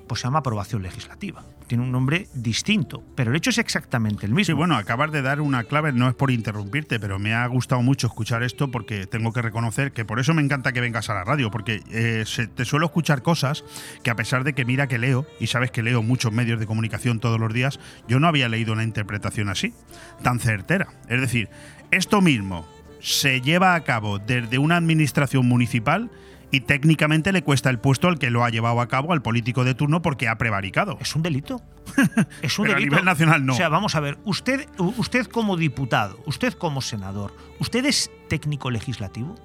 pues 0.08 0.22
se 0.22 0.28
llama 0.28 0.40
aprobación 0.40 0.82
legislativa 0.82 1.44
tiene 1.68 1.84
un 1.84 1.92
nombre 1.92 2.28
distinto, 2.34 3.04
pero 3.16 3.30
el 3.30 3.38
hecho 3.38 3.52
es 3.52 3.60
exactamente 3.60 4.26
el 4.26 4.32
mismo. 4.32 4.44
Sí, 4.44 4.54
bueno, 4.54 4.76
acabas 4.76 5.12
de 5.12 5.22
dar 5.22 5.40
una 5.40 5.66
clave, 5.66 5.94
no 5.94 6.10
es 6.10 6.16
por 6.16 6.32
interrumpirte, 6.32 7.00
pero 7.00 7.20
me 7.20 7.36
ha 7.36 7.46
gustado 7.46 7.84
mucho 7.84 8.08
escuchar 8.08 8.42
esto 8.42 8.72
porque 8.72 9.06
tengo 9.06 9.32
que 9.34 9.44
reconocer 9.44 9.92
que 9.92 10.04
por 10.04 10.20
eso 10.20 10.34
me 10.34 10.42
encanta 10.42 10.72
que 10.72 10.82
vengas 10.82 11.12
a 11.12 11.14
la 11.14 11.24
radio, 11.24 11.52
porque 11.52 11.84
eh, 11.92 12.26
te 12.56 12.66
suelo 12.66 12.88
escuchar 12.88 13.22
cosas 13.22 13.64
que 14.02 14.10
a 14.10 14.16
pesar 14.16 14.44
de 14.44 14.54
que 14.54 14.66
mira 14.66 14.88
que 14.88 14.98
leo, 14.98 15.28
y 15.40 15.46
sabes 15.46 15.70
que 15.70 15.84
leo 15.84 16.02
muchos 16.02 16.32
medios 16.32 16.60
de 16.60 16.66
comunicación 16.66 17.20
todos 17.20 17.40
los 17.40 17.54
días, 17.54 17.80
yo 18.08 18.20
no 18.20 18.28
había 18.28 18.50
leído 18.50 18.74
una 18.74 18.84
interpretación 18.84 19.48
así, 19.48 19.76
tan 20.24 20.40
certera. 20.40 20.88
Es 21.08 21.22
decir, 21.22 21.50
esto 21.92 22.20
mismo 22.20 22.68
se 23.00 23.42
lleva 23.42 23.76
a 23.76 23.84
cabo 23.84 24.18
desde 24.18 24.58
una 24.58 24.78
administración 24.78 25.48
municipal 25.48 26.10
y 26.52 26.62
técnicamente 26.62 27.32
le 27.32 27.44
cuesta 27.44 27.70
el 27.70 27.80
puesto 27.80 28.08
al 28.08 28.18
que 28.18 28.30
lo 28.30 28.44
ha 28.44 28.50
llevado 28.50 28.82
a 28.82 28.88
cabo 28.88 29.14
al 29.14 29.22
político 29.22 29.64
de 29.64 29.76
turno 29.76 30.02
porque 30.02 30.28
ha 30.28 30.38
prevaricado. 30.38 30.98
Es 31.00 31.16
un 31.16 31.22
delito. 31.22 31.62
Es 32.42 32.58
un 32.60 32.68
delito. 32.68 32.78
A 32.78 32.90
nivel 32.90 33.06
nacional 33.06 33.46
no. 33.46 33.54
O 33.54 33.56
sea, 33.56 33.70
vamos 33.70 33.96
a 33.96 34.00
ver, 34.00 34.18
usted, 34.26 34.68
usted 34.78 35.28
como 35.28 35.58
diputado, 35.58 36.20
usted 36.26 36.54
como 36.54 36.82
senador, 36.82 37.34
¿usted 37.60 37.86
es 37.86 38.12
técnico 38.28 38.70
legislativo? 38.72 39.36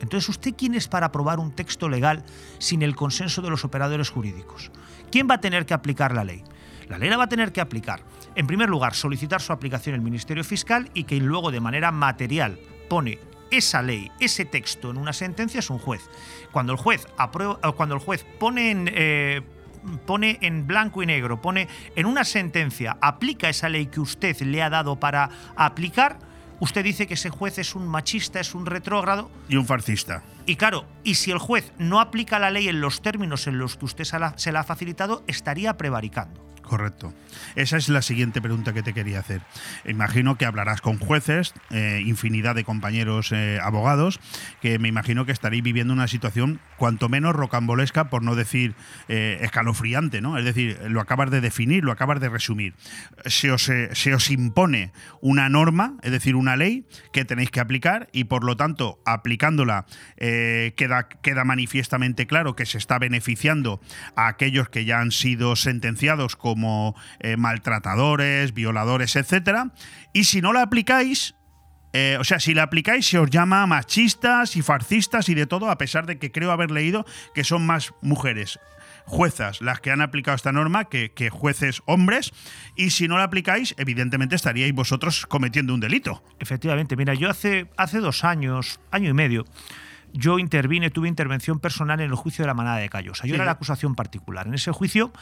Entonces, 0.00 0.28
¿usted 0.28 0.54
quién 0.56 0.74
es 0.74 0.88
para 0.88 1.06
aprobar 1.06 1.38
un 1.38 1.52
texto 1.52 1.88
legal 1.88 2.24
sin 2.58 2.82
el 2.82 2.94
consenso 2.94 3.40
de 3.42 3.50
los 3.50 3.64
operadores 3.64 4.10
jurídicos? 4.10 4.70
¿Quién 5.10 5.28
va 5.30 5.36
a 5.36 5.40
tener 5.40 5.64
que 5.64 5.72
aplicar 5.72 6.14
la 6.14 6.24
ley? 6.24 6.42
La 6.88 6.98
ley 6.98 7.08
la 7.08 7.16
va 7.16 7.24
a 7.24 7.28
tener 7.28 7.52
que 7.52 7.60
aplicar. 7.60 8.02
En 8.34 8.46
primer 8.46 8.68
lugar, 8.68 8.94
solicitar 8.94 9.40
su 9.40 9.52
aplicación 9.52 9.94
el 9.94 10.02
Ministerio 10.02 10.44
Fiscal 10.44 10.90
y 10.92 11.04
que 11.04 11.16
luego 11.16 11.50
de 11.50 11.60
manera 11.60 11.90
material 11.92 12.58
pone 12.88 13.18
esa 13.50 13.82
ley, 13.82 14.10
ese 14.20 14.44
texto 14.44 14.90
en 14.90 14.96
una 14.96 15.12
sentencia 15.12 15.58
es 15.58 15.70
un 15.70 15.78
juez. 15.78 16.02
Cuando 16.52 16.72
el 16.72 16.78
juez 16.78 17.06
aprueba, 17.16 17.58
cuando 17.72 17.94
el 17.94 18.00
juez 18.00 18.24
pone 18.38 18.70
en, 18.70 18.90
eh, 18.92 19.42
pone 20.06 20.38
en 20.40 20.66
blanco 20.66 21.02
y 21.02 21.06
negro, 21.06 21.40
pone 21.40 21.68
en 21.96 22.06
una 22.06 22.24
sentencia, 22.24 22.96
aplica 23.00 23.48
esa 23.48 23.68
ley 23.68 23.86
que 23.86 24.00
usted 24.00 24.38
le 24.40 24.62
ha 24.62 24.70
dado 24.70 24.96
para 24.96 25.30
aplicar, 25.56 26.18
usted 26.60 26.84
dice 26.84 27.06
que 27.06 27.14
ese 27.14 27.30
juez 27.30 27.58
es 27.58 27.74
un 27.74 27.86
machista, 27.88 28.40
es 28.40 28.54
un 28.54 28.66
retrógrado. 28.66 29.30
Y 29.48 29.56
un 29.56 29.66
farcista. 29.66 30.22
Y 30.46 30.56
claro, 30.56 30.84
y 31.02 31.14
si 31.14 31.30
el 31.30 31.38
juez 31.38 31.72
no 31.78 32.00
aplica 32.00 32.38
la 32.38 32.50
ley 32.50 32.68
en 32.68 32.80
los 32.80 33.02
términos 33.02 33.46
en 33.46 33.58
los 33.58 33.76
que 33.76 33.84
usted 33.84 34.04
se 34.04 34.18
la, 34.18 34.36
se 34.38 34.52
la 34.52 34.60
ha 34.60 34.64
facilitado, 34.64 35.24
estaría 35.26 35.76
prevaricando. 35.76 36.53
Correcto. 36.64 37.12
Esa 37.56 37.76
es 37.76 37.88
la 37.88 38.02
siguiente 38.02 38.40
pregunta 38.40 38.72
que 38.72 38.82
te 38.82 38.94
quería 38.94 39.20
hacer. 39.20 39.42
Imagino 39.84 40.36
que 40.36 40.46
hablarás 40.46 40.80
con 40.80 40.98
jueces, 40.98 41.52
eh, 41.70 42.02
infinidad 42.04 42.54
de 42.54 42.64
compañeros 42.64 43.32
eh, 43.32 43.58
abogados, 43.62 44.18
que 44.60 44.78
me 44.78 44.88
imagino 44.88 45.26
que 45.26 45.32
estaréis 45.32 45.62
viviendo 45.62 45.92
una 45.92 46.08
situación 46.08 46.60
cuanto 46.76 47.08
menos 47.08 47.34
rocambolesca, 47.36 48.08
por 48.08 48.22
no 48.22 48.34
decir 48.34 48.74
eh, 49.08 49.38
escalofriante, 49.42 50.20
¿no? 50.20 50.38
Es 50.38 50.44
decir, 50.44 50.78
lo 50.88 51.00
acabas 51.00 51.30
de 51.30 51.40
definir, 51.40 51.84
lo 51.84 51.92
acabas 51.92 52.18
de 52.20 52.28
resumir. 52.30 52.74
Se 53.26 53.50
os, 53.50 53.70
se 53.92 54.14
os 54.14 54.30
impone 54.30 54.92
una 55.20 55.48
norma, 55.48 55.96
es 56.02 56.12
decir, 56.12 56.36
una 56.36 56.56
ley 56.56 56.86
que 57.12 57.24
tenéis 57.24 57.50
que 57.50 57.60
aplicar 57.60 58.08
y 58.12 58.24
por 58.24 58.42
lo 58.42 58.56
tanto, 58.56 59.00
aplicándola, 59.04 59.86
queda, 60.16 61.08
queda 61.08 61.44
manifiestamente 61.44 62.26
claro 62.26 62.56
que 62.56 62.66
se 62.66 62.78
está 62.78 62.98
beneficiando 62.98 63.80
a 64.16 64.28
aquellos 64.28 64.68
que 64.68 64.84
ya 64.84 65.00
han 65.00 65.12
sido 65.12 65.56
sentenciados 65.56 66.36
con 66.36 66.53
como 66.54 66.94
eh, 67.18 67.36
maltratadores, 67.36 68.54
violadores, 68.54 69.16
etcétera. 69.16 69.72
Y 70.12 70.24
si 70.24 70.40
no 70.40 70.52
la 70.52 70.62
aplicáis, 70.62 71.34
eh, 71.92 72.16
o 72.20 72.22
sea, 72.22 72.38
si 72.38 72.54
la 72.54 72.62
aplicáis 72.62 73.08
se 73.08 73.18
os 73.18 73.28
llama 73.28 73.66
machistas 73.66 74.54
y 74.54 74.62
farcistas 74.62 75.28
y 75.28 75.34
de 75.34 75.46
todo, 75.46 75.68
a 75.68 75.78
pesar 75.78 76.06
de 76.06 76.16
que 76.20 76.30
creo 76.30 76.52
haber 76.52 76.70
leído 76.70 77.04
que 77.34 77.42
son 77.42 77.66
más 77.66 77.92
mujeres 78.02 78.60
juezas 79.06 79.60
las 79.60 79.80
que 79.80 79.90
han 79.90 80.00
aplicado 80.00 80.36
esta 80.36 80.52
norma 80.52 80.84
que, 80.84 81.12
que, 81.12 81.28
jueces 81.28 81.82
hombres. 81.86 82.32
Y 82.76 82.90
si 82.90 83.08
no 83.08 83.18
la 83.18 83.24
aplicáis, 83.24 83.74
evidentemente 83.76 84.36
estaríais 84.36 84.72
vosotros 84.72 85.26
cometiendo 85.26 85.74
un 85.74 85.80
delito. 85.80 86.22
Efectivamente, 86.38 86.96
mira, 86.96 87.14
yo 87.14 87.28
hace, 87.28 87.66
hace 87.76 87.98
dos 87.98 88.22
años, 88.22 88.80
año 88.92 89.10
y 89.10 89.12
medio, 89.12 89.44
yo 90.14 90.38
intervine, 90.38 90.90
tuve 90.90 91.08
intervención 91.08 91.58
personal 91.58 92.00
en 92.00 92.08
el 92.08 92.14
juicio 92.14 92.44
de 92.44 92.46
la 92.46 92.54
manada 92.54 92.76
de 92.76 92.88
Callosa. 92.88 93.26
Yo 93.26 93.34
era 93.34 93.44
la 93.44 93.50
acusación 93.50 93.96
particular. 93.96 94.46
En 94.46 94.54
ese 94.54 94.70
juicio, 94.70 95.12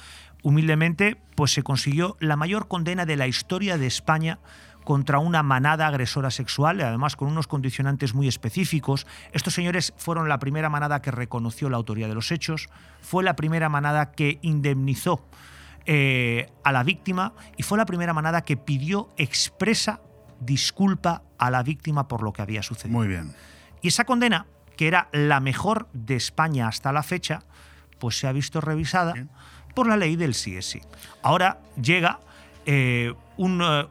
humildemente, 0.42 1.16
pues 1.34 1.52
se 1.52 1.62
consiguió 1.62 2.16
la 2.20 2.36
mayor 2.36 2.68
condena 2.68 3.06
de 3.06 3.16
la 3.16 3.26
historia 3.26 3.78
de 3.78 3.86
España 3.86 4.38
contra 4.84 5.18
una 5.18 5.42
manada 5.42 5.86
agresora 5.86 6.30
sexual, 6.30 6.80
además 6.80 7.16
con 7.16 7.28
unos 7.28 7.46
condicionantes 7.46 8.14
muy 8.14 8.28
específicos. 8.28 9.06
Estos 9.32 9.54
señores 9.54 9.94
fueron 9.96 10.28
la 10.28 10.38
primera 10.38 10.68
manada 10.68 11.00
que 11.00 11.10
reconoció 11.10 11.70
la 11.70 11.76
autoría 11.76 12.08
de 12.08 12.14
los 12.14 12.32
hechos, 12.32 12.68
fue 13.00 13.22
la 13.22 13.36
primera 13.36 13.68
manada 13.68 14.12
que 14.12 14.38
indemnizó 14.42 15.24
eh, 15.86 16.50
a 16.64 16.72
la 16.72 16.82
víctima 16.82 17.34
y 17.56 17.62
fue 17.62 17.78
la 17.78 17.86
primera 17.86 18.12
manada 18.12 18.42
que 18.42 18.56
pidió 18.56 19.10
expresa 19.16 20.00
disculpa 20.40 21.22
a 21.38 21.50
la 21.50 21.62
víctima 21.62 22.08
por 22.08 22.22
lo 22.22 22.32
que 22.32 22.42
había 22.42 22.62
sucedido. 22.62 22.98
Muy 22.98 23.08
bien. 23.08 23.32
Y 23.80 23.88
esa 23.88 24.04
condena 24.04 24.46
que 24.76 24.88
era 24.88 25.08
la 25.12 25.40
mejor 25.40 25.88
de 25.92 26.16
España 26.16 26.66
hasta 26.66 26.92
la 26.92 27.02
fecha, 27.02 27.40
pues 27.98 28.18
se 28.18 28.26
ha 28.26 28.32
visto 28.32 28.60
revisada 28.60 29.14
por 29.74 29.86
la 29.86 29.96
ley 29.96 30.16
del 30.16 30.32
CSI. 30.32 30.80
Ahora 31.22 31.60
llega 31.80 32.20
eh, 32.66 33.12
eh, 33.38 33.86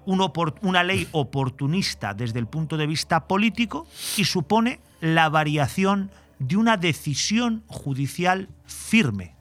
una 0.61 0.83
ley 0.83 1.07
oportunista 1.11 2.13
desde 2.13 2.39
el 2.39 2.47
punto 2.47 2.77
de 2.77 2.87
vista 2.87 3.27
político 3.27 3.87
y 4.17 4.25
supone 4.25 4.79
la 4.99 5.29
variación 5.29 6.11
de 6.39 6.57
una 6.57 6.77
decisión 6.77 7.63
judicial 7.67 8.49
firme 8.65 9.35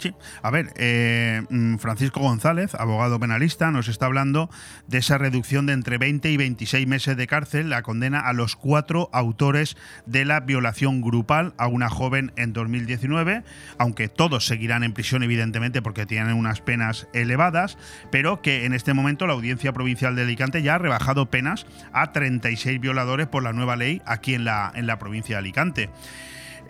Sí. 0.00 0.14
A 0.42 0.50
ver, 0.50 0.72
eh, 0.76 1.42
mm, 1.50 1.76
Francisco 1.76 2.20
González, 2.20 2.74
abogado 2.74 3.20
penalista, 3.20 3.70
nos 3.70 3.86
está 3.86 4.06
hablando 4.06 4.48
de 4.86 4.96
esa 4.96 5.18
reducción 5.18 5.66
de 5.66 5.74
entre 5.74 5.98
20 5.98 6.30
y 6.30 6.38
26 6.38 6.86
meses 6.86 7.18
de 7.18 7.26
cárcel, 7.26 7.68
la 7.68 7.82
condena 7.82 8.20
a 8.20 8.32
los 8.32 8.56
cuatro 8.56 9.10
autores 9.12 9.76
de 10.06 10.24
la 10.24 10.40
violación 10.40 11.02
grupal 11.02 11.52
a 11.58 11.66
una 11.66 11.90
joven 11.90 12.32
en 12.36 12.54
2019, 12.54 13.44
aunque 13.76 14.08
todos 14.08 14.46
seguirán 14.46 14.84
en 14.84 14.94
prisión, 14.94 15.22
evidentemente, 15.22 15.82
porque 15.82 16.06
tienen 16.06 16.34
unas 16.34 16.62
penas 16.62 17.06
elevadas, 17.12 17.76
pero 18.10 18.40
que 18.40 18.64
en 18.64 18.72
este 18.72 18.94
momento 18.94 19.26
la 19.26 19.34
Audiencia 19.34 19.74
Provincial 19.74 20.16
de 20.16 20.22
Alicante 20.22 20.62
ya 20.62 20.76
ha 20.76 20.78
rebajado 20.78 21.26
penas 21.26 21.66
a 21.92 22.12
36 22.12 22.80
violadores 22.80 23.26
por 23.26 23.42
la 23.42 23.52
nueva 23.52 23.76
ley 23.76 24.00
aquí 24.06 24.32
en 24.32 24.46
la, 24.46 24.72
en 24.74 24.86
la 24.86 24.98
provincia 24.98 25.36
de 25.36 25.40
Alicante. 25.40 25.90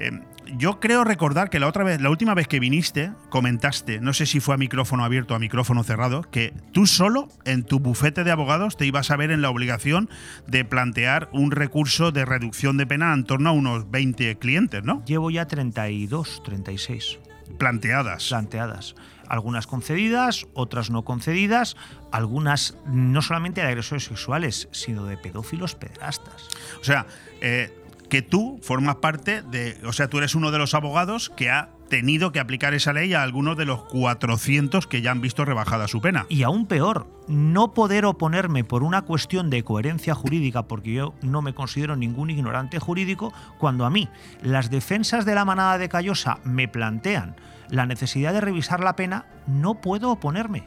Eh, 0.01 0.21
yo 0.57 0.81
creo 0.81 1.05
recordar 1.05 1.51
que 1.51 1.61
la 1.61 1.69
otra 1.69 1.85
vez, 1.85 2.01
la 2.01 2.11
última 2.11 2.35
vez 2.35 2.49
que 2.49 2.59
viniste, 2.59 3.13
comentaste, 3.29 4.01
no 4.01 4.13
sé 4.13 4.27
si 4.27 4.41
fue 4.41 4.55
a 4.55 4.59
micrófono 4.59 5.05
abierto 5.05 5.35
o 5.35 5.37
a 5.37 5.41
micrófono 5.41 5.85
cerrado, 5.85 6.23
que 6.23 6.53
tú 6.73 6.87
solo 6.87 7.29
en 7.45 7.63
tu 7.63 7.79
bufete 7.79 8.25
de 8.25 8.31
abogados 8.31 8.77
te 8.77 8.87
ibas 8.87 9.11
a 9.11 9.17
ver 9.17 9.31
en 9.31 9.43
la 9.43 9.51
obligación 9.51 10.11
de 10.47 10.65
plantear 10.65 11.29
un 11.33 11.51
recurso 11.51 12.11
de 12.11 12.25
reducción 12.25 12.77
de 12.77 12.87
pena 12.87 13.13
en 13.13 13.25
torno 13.25 13.51
a 13.51 13.53
unos 13.53 13.91
20 13.91 14.39
clientes, 14.39 14.83
¿no? 14.83 15.05
Llevo 15.05 15.31
ya 15.31 15.47
32, 15.47 16.43
36. 16.45 17.19
Planteadas. 17.59 18.29
Planteadas. 18.29 18.95
Algunas 19.29 19.69
concedidas, 19.69 20.47
otras 20.55 20.91
no 20.91 21.05
concedidas, 21.05 21.77
algunas 22.11 22.77
no 22.87 23.23
solamente 23.23 23.61
de 23.61 23.69
agresores 23.69 24.05
sexuales, 24.05 24.69
sino 24.73 25.05
de 25.05 25.17
pedófilos 25.17 25.77
pederastas. 25.77 26.49
O 26.81 26.85
sea, 26.85 27.07
eh, 27.41 27.73
que 28.11 28.21
tú 28.21 28.61
formas 28.63 28.97
parte 28.97 29.41
de, 29.41 29.79
o 29.87 29.95
sea, 29.95 30.09
tú 30.09 30.19
eres 30.19 30.35
uno 30.35 30.51
de 30.51 30.59
los 30.59 30.75
abogados 30.75 31.31
que 31.31 31.49
ha 31.49 31.71
tenido 31.89 32.31
que 32.33 32.41
aplicar 32.41 32.75
esa 32.75 32.93
ley 32.93 33.15
a 33.15 33.23
algunos 33.23 33.57
de 33.57 33.65
los 33.65 33.85
400 33.85 34.87
que 34.87 35.01
ya 35.01 35.11
han 35.11 35.21
visto 35.21 35.45
rebajada 35.45 35.89
su 35.89 36.01
pena. 36.01 36.27
Y 36.29 36.43
aún 36.43 36.67
peor, 36.67 37.07
no 37.27 37.73
poder 37.73 38.05
oponerme 38.05 38.65
por 38.65 38.83
una 38.83 39.03
cuestión 39.03 39.49
de 39.49 39.65
coherencia 39.65 40.15
jurídica, 40.15 40.65
porque 40.65 40.93
yo 40.93 41.15
no 41.23 41.41
me 41.41 41.55
considero 41.55 41.97
ningún 41.97 42.31
ignorante 42.31 42.79
jurídico, 42.79 43.33
cuando 43.59 43.87
a 43.87 43.91
mí 43.91 44.09
las 44.43 44.71
defensas 44.71 45.25
de 45.25 45.35
la 45.35 45.45
manada 45.45 45.79
de 45.79 45.89
Callosa 45.89 46.39
me 46.45 46.69
plantean 46.69 47.37
la 47.71 47.87
necesidad 47.87 48.33
de 48.33 48.41
revisar 48.41 48.81
la 48.81 48.97
pena, 48.97 49.27
no 49.47 49.81
puedo 49.81 50.11
oponerme. 50.11 50.65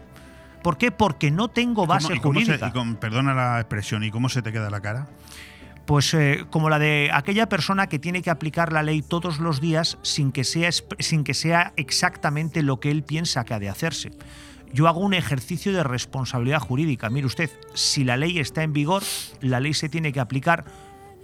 ¿Por 0.62 0.77
qué? 0.77 0.91
Porque 0.91 1.29
no 1.29 1.49
tengo 1.49 1.86
base 1.86 2.17
jurídica. 2.17 2.71
perdona 2.99 3.34
la 3.34 3.60
expresión, 3.60 4.03
¿y 4.03 4.12
cómo 4.12 4.29
se 4.29 4.41
te 4.41 4.53
queda 4.53 4.69
la 4.69 4.79
cara? 4.79 5.08
Pues 5.86 6.13
eh, 6.13 6.46
como 6.50 6.69
la 6.69 6.80
de 6.80 7.10
aquella 7.13 7.50
persona 7.50 7.88
que 7.88 8.00
tiene 8.00 8.22
que 8.22 8.30
aplicar 8.30 8.72
la 8.72 8.84
ley 8.84 9.02
todos 9.02 9.39
los 9.39 9.60
días 9.60 9.98
sin 10.02 10.32
que, 10.32 10.43
sea, 10.43 10.69
sin 11.00 11.24
que 11.24 11.34
sea 11.34 11.74
exactamente 11.76 12.63
lo 12.63 12.80
que 12.80 12.91
él 12.91 13.04
piensa 13.04 13.43
que 13.43 13.54
ha 13.54 13.60
de 13.60 13.69
hacerse. 13.69 14.12
Yo 14.72 14.88
hago 14.88 15.02
un 15.02 15.13
ejercicio 15.13 15.72
de 15.72 15.84
responsabilidad 15.84 16.60
jurídica. 16.60 17.10
Mire 17.10 17.28
usted, 17.28 17.50
si 17.76 18.04
la 18.04 18.17
ley 18.17 18.39
está 18.39 18.63
en 18.63 18.74
vigor, 18.74 19.04
la 19.41 19.60
ley 19.60 19.74
se 19.74 19.89
tiene 19.89 20.12
que 20.12 20.19
aplicar 20.19 20.65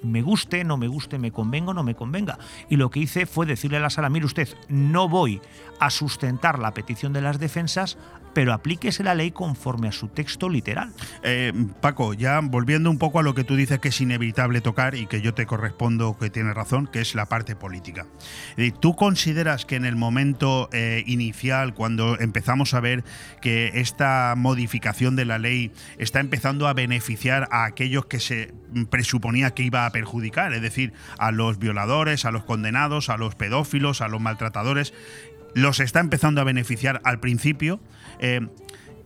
me 0.01 0.21
guste, 0.21 0.63
no 0.63 0.77
me 0.77 0.87
guste, 0.87 1.19
me 1.19 1.31
convenga 1.31 1.73
no 1.73 1.83
me 1.83 1.95
convenga. 1.95 2.37
Y 2.69 2.77
lo 2.77 2.89
que 2.89 2.99
hice 2.99 3.25
fue 3.25 3.45
decirle 3.45 3.77
a 3.77 3.81
la 3.81 3.89
sala, 3.89 4.09
mire 4.09 4.25
usted, 4.25 4.47
no 4.69 5.09
voy 5.09 5.41
a 5.79 5.89
sustentar 5.89 6.59
la 6.59 6.73
petición 6.73 7.13
de 7.13 7.21
las 7.21 7.39
defensas 7.39 7.97
pero 8.33 8.53
aplíquese 8.53 9.03
la 9.03 9.15
ley 9.15 9.31
conforme 9.31 9.87
a 9.87 9.91
su 9.91 10.07
texto 10.07 10.49
literal. 10.49 10.93
Eh, 11.23 11.53
Paco, 11.81 12.13
ya 12.13 12.39
volviendo 12.41 12.89
un 12.89 12.97
poco 12.97 13.19
a 13.19 13.23
lo 13.23 13.33
que 13.33 13.43
tú 13.43 13.55
dices 13.55 13.79
que 13.79 13.89
es 13.89 14.01
inevitable 14.01 14.61
tocar 14.61 14.95
y 14.95 15.07
que 15.07 15.21
yo 15.21 15.33
te 15.33 15.45
correspondo 15.45 16.17
que 16.17 16.29
tienes 16.29 16.55
razón, 16.55 16.87
que 16.87 17.01
es 17.01 17.15
la 17.15 17.25
parte 17.25 17.55
política. 17.55 18.05
¿Tú 18.79 18.95
consideras 18.95 19.65
que 19.65 19.75
en 19.75 19.85
el 19.85 19.95
momento 19.95 20.69
eh, 20.71 21.03
inicial, 21.07 21.73
cuando 21.73 22.19
empezamos 22.19 22.73
a 22.73 22.79
ver 22.79 23.03
que 23.41 23.71
esta 23.75 24.33
modificación 24.37 25.15
de 25.15 25.25
la 25.25 25.39
ley 25.39 25.71
está 25.97 26.19
empezando 26.19 26.67
a 26.67 26.73
beneficiar 26.73 27.47
a 27.51 27.65
aquellos 27.65 28.05
que 28.05 28.19
se 28.19 28.53
presuponía 28.89 29.51
que 29.51 29.63
iba 29.63 29.85
a 29.85 29.91
perjudicar, 29.91 30.53
es 30.53 30.61
decir, 30.61 30.93
a 31.17 31.31
los 31.31 31.59
violadores, 31.59 32.25
a 32.25 32.31
los 32.31 32.43
condenados, 32.43 33.09
a 33.09 33.17
los 33.17 33.35
pedófilos, 33.35 34.01
a 34.01 34.07
los 34.07 34.21
maltratadores, 34.21 34.93
los 35.53 35.79
está 35.79 35.99
empezando 35.99 36.41
a 36.41 36.43
beneficiar 36.43 37.01
al 37.03 37.19
principio 37.19 37.79
eh, 38.19 38.47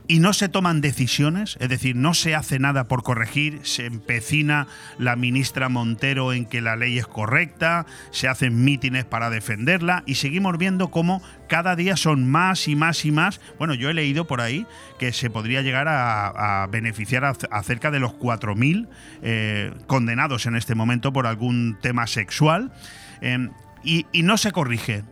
y 0.08 0.20
no 0.20 0.34
se 0.34 0.50
toman 0.50 0.82
decisiones, 0.82 1.58
es 1.62 1.70
decir, 1.70 1.96
no 1.96 2.14
se 2.14 2.36
hace 2.36 2.60
nada 2.60 2.88
por 2.88 3.04
corregir, 3.04 3.62
se 3.64 3.86
empecina 3.86 4.68
la 4.98 5.16
ministra 5.16 5.70
Montero 5.70 6.34
en 6.34 6.46
que 6.46 6.60
la 6.60 6.76
ley 6.76 6.98
es 6.98 7.08
correcta, 7.08 7.86
se 8.12 8.28
hacen 8.28 8.66
mítines 8.66 9.06
para 9.06 9.30
defenderla 9.30 10.04
y 10.06 10.16
seguimos 10.16 10.58
viendo 10.58 10.92
cómo 10.92 11.24
cada 11.48 11.76
día 11.78 11.96
son 11.96 12.30
más 12.30 12.68
y 12.68 12.76
más 12.76 13.06
y 13.06 13.12
más. 13.12 13.40
Bueno, 13.58 13.76
yo 13.76 13.90
he 13.90 13.94
leído 13.94 14.28
por 14.28 14.42
ahí 14.42 14.68
que 15.00 15.14
se 15.14 15.30
podría 15.30 15.62
llegar 15.62 15.88
a, 15.88 16.68
beneficiar 16.70 17.24
a, 17.24 17.64
cerca 17.64 17.90
de 17.90 18.00
los 18.00 18.12
4.000 18.12 18.90
eh, 19.22 19.74
condenados 19.88 20.46
en 20.48 20.56
este 20.56 20.76
momento 20.76 21.14
por 21.14 21.28
algún 21.28 21.78
tema 21.82 22.08
sexual. 22.08 22.74
Eh, 23.22 23.50
y, 23.84 24.06
no 24.24 24.38
se 24.38 24.52
corrige. 24.52 25.04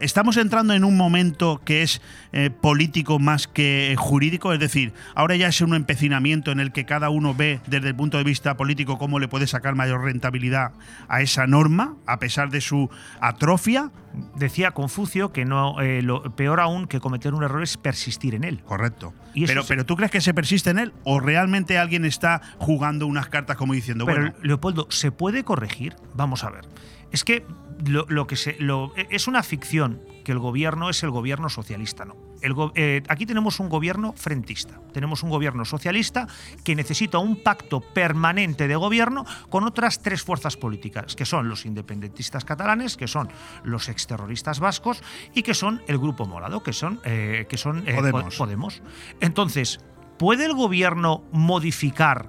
Estamos 0.00 0.36
entrando 0.36 0.74
en 0.74 0.84
un 0.84 0.96
momento 0.96 1.60
que 1.64 1.82
es 1.82 2.00
eh, 2.32 2.50
político 2.50 3.18
más 3.18 3.46
que 3.46 3.94
jurídico, 3.98 4.52
es 4.52 4.60
decir, 4.60 4.92
ahora 5.14 5.36
ya 5.36 5.48
es 5.48 5.60
un 5.60 5.74
empecinamiento 5.74 6.50
en 6.50 6.60
el 6.60 6.72
que 6.72 6.84
cada 6.84 7.10
uno 7.10 7.34
ve 7.34 7.60
desde 7.66 7.88
el 7.88 7.94
punto 7.94 8.18
de 8.18 8.24
vista 8.24 8.56
político 8.56 8.98
cómo 8.98 9.18
le 9.18 9.28
puede 9.28 9.46
sacar 9.46 9.74
mayor 9.74 10.04
rentabilidad 10.04 10.72
a 11.08 11.22
esa 11.22 11.46
norma, 11.46 11.96
a 12.06 12.18
pesar 12.18 12.50
de 12.50 12.60
su 12.60 12.90
atrofia. 13.20 13.90
Decía 14.36 14.70
Confucio 14.70 15.30
que 15.30 15.44
no 15.44 15.80
eh, 15.82 16.00
lo 16.00 16.22
peor 16.34 16.60
aún 16.60 16.86
que 16.86 17.00
cometer 17.00 17.34
un 17.34 17.42
error 17.42 17.62
es 17.62 17.76
persistir 17.76 18.34
en 18.34 18.44
él. 18.44 18.62
Correcto. 18.64 19.12
pero, 19.46 19.62
pero 19.66 19.84
tú 19.84 19.94
crees 19.96 20.10
que 20.10 20.22
se 20.22 20.32
persiste 20.32 20.70
en 20.70 20.78
él 20.78 20.92
o 21.04 21.20
realmente 21.20 21.78
alguien 21.78 22.04
está 22.06 22.40
jugando 22.58 23.06
unas 23.06 23.28
cartas 23.28 23.56
como 23.56 23.74
diciendo, 23.74 24.06
pero, 24.06 24.22
bueno, 24.22 24.36
Leopoldo, 24.42 24.86
¿se 24.90 25.12
puede 25.12 25.44
corregir? 25.44 25.96
Vamos 26.14 26.44
a 26.44 26.50
ver. 26.50 26.64
Es 27.12 27.24
que 27.24 27.44
lo, 27.84 28.26
que 28.26 28.36
se, 28.36 28.56
lo, 28.58 28.92
es 28.96 29.28
una 29.28 29.42
ficción 29.42 30.00
que 30.24 30.32
el 30.32 30.38
gobierno 30.38 30.90
es 30.90 31.02
el 31.02 31.10
gobierno 31.10 31.48
socialista, 31.48 32.04
no. 32.04 32.16
El 32.42 32.54
eh, 32.74 33.02
aquí 33.08 33.26
tenemos 33.26 33.60
un 33.60 33.68
gobierno 33.68 34.12
frentista, 34.12 34.80
tenemos 34.92 35.22
un 35.22 35.30
gobierno 35.30 35.64
socialista 35.64 36.26
que 36.64 36.74
necesita 36.74 37.18
un 37.18 37.42
pacto 37.42 37.80
permanente 37.80 38.66
de 38.66 38.76
gobierno 38.76 39.24
con 39.48 39.64
otras 39.64 40.02
tres 40.02 40.22
fuerzas 40.22 40.56
políticas, 40.56 41.14
que 41.14 41.24
son 41.24 41.48
los 41.48 41.64
independentistas 41.64 42.44
catalanes, 42.44 42.96
que 42.96 43.06
son 43.06 43.28
los 43.62 43.88
exterroristas 43.88 44.58
vascos 44.58 45.02
y 45.32 45.42
que 45.42 45.54
son 45.54 45.82
el 45.86 45.98
Grupo 45.98 46.26
Morado, 46.26 46.62
que 46.62 46.72
son, 46.72 47.00
eh, 47.04 47.46
que 47.48 47.56
son 47.56 47.84
eh, 47.86 47.96
Podemos. 48.36 48.82
Entonces, 49.20 49.80
¿puede 50.18 50.46
el 50.46 50.54
gobierno 50.54 51.24
modificar 51.32 52.26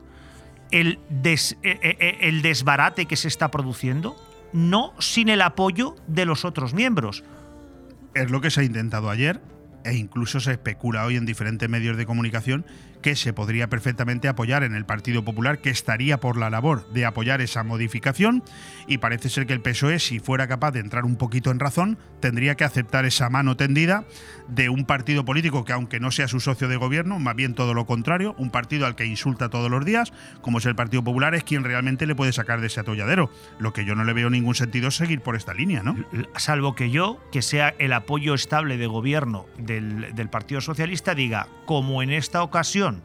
el, 0.72 1.00
el 1.64 2.42
desbarate 2.42 3.06
que 3.06 3.16
se 3.16 3.28
está 3.28 3.50
produciendo? 3.50 4.16
No 4.54 4.94
sin 5.00 5.30
el 5.30 5.42
apoyo 5.42 5.96
de 6.08 6.26
los 6.26 6.46
otros 6.46 6.74
miembros. 6.74 7.24
Es 8.14 8.32
lo 8.32 8.42
que 8.42 8.50
se 8.50 8.62
ha 8.62 8.64
intentado 8.64 9.10
ayer 9.10 9.42
e 9.84 9.96
incluso 9.96 10.40
se 10.40 10.52
especula 10.52 11.06
hoy 11.06 11.16
en 11.16 11.26
diferentes 11.26 11.70
medios 11.70 11.98
de 11.98 12.06
comunicación 12.06 12.66
que 13.08 13.16
se 13.16 13.32
podría 13.32 13.70
perfectamente 13.70 14.28
apoyar 14.28 14.64
en 14.64 14.76
el 14.76 14.84
Partido 14.84 15.24
Popular, 15.24 15.60
que 15.60 15.70
estaría 15.70 16.20
por 16.20 16.36
la 16.36 16.50
labor 16.50 16.90
de 16.90 17.06
apoyar 17.06 17.40
esa 17.40 17.64
modificación, 17.64 18.44
y 18.86 18.98
parece 18.98 19.30
ser 19.30 19.48
que 19.48 19.54
el 19.54 19.62
PSOE, 19.62 20.00
si 20.00 20.20
fuera 20.20 20.50
capaz 20.50 20.72
de 20.72 20.82
entrar 20.82 21.06
un 21.06 21.16
poquito 21.16 21.50
en 21.50 21.60
razón, 21.60 21.98
tendría 22.20 22.56
que 22.56 22.66
aceptar 22.66 23.06
esa 23.06 23.30
mano 23.30 23.56
tendida 23.56 24.04
de 24.50 24.68
un 24.68 24.84
partido 24.84 25.24
político 25.24 25.64
que, 25.64 25.72
aunque 25.72 26.02
no 26.02 26.12
sea 26.12 26.28
su 26.28 26.42
socio 26.42 26.68
de 26.68 26.76
gobierno, 26.76 27.18
más 27.18 27.34
bien 27.34 27.54
todo 27.54 27.74
lo 27.74 27.86
contrario, 27.86 28.36
un 28.38 28.50
partido 28.50 28.86
al 28.86 28.98
que 28.98 29.06
insulta 29.06 29.48
todos 29.48 29.72
los 29.72 29.86
días, 29.86 30.12
como 30.42 30.58
es 30.58 30.66
el 30.66 30.76
Partido 30.76 31.02
Popular, 31.02 31.34
es 31.34 31.46
quien 31.46 31.64
realmente 31.64 32.08
le 32.08 32.16
puede 32.16 32.34
sacar 32.34 32.60
de 32.60 32.68
ese 32.68 32.82
atolladero. 32.82 33.32
Lo 33.58 33.72
que 33.72 33.86
yo 33.86 33.96
no 33.96 34.04
le 34.04 34.12
veo 34.12 34.30
ningún 34.30 34.56
sentido 34.56 34.90
es 34.90 34.98
seguir 34.98 35.22
por 35.22 35.38
esta 35.38 35.54
línea, 35.54 35.82
¿no? 35.82 35.96
Salvo 36.36 36.76
que 36.76 36.92
yo, 36.92 37.22
que 37.32 37.42
sea 37.42 37.74
el 37.80 37.94
apoyo 37.94 38.34
estable 38.34 38.76
de 38.76 38.88
gobierno 38.88 39.46
del, 39.58 40.14
del 40.14 40.30
Partido 40.30 40.60
Socialista, 40.60 41.16
diga, 41.16 41.48
como 41.66 42.04
en 42.04 42.12
esta 42.12 42.44
ocasión, 42.44 42.97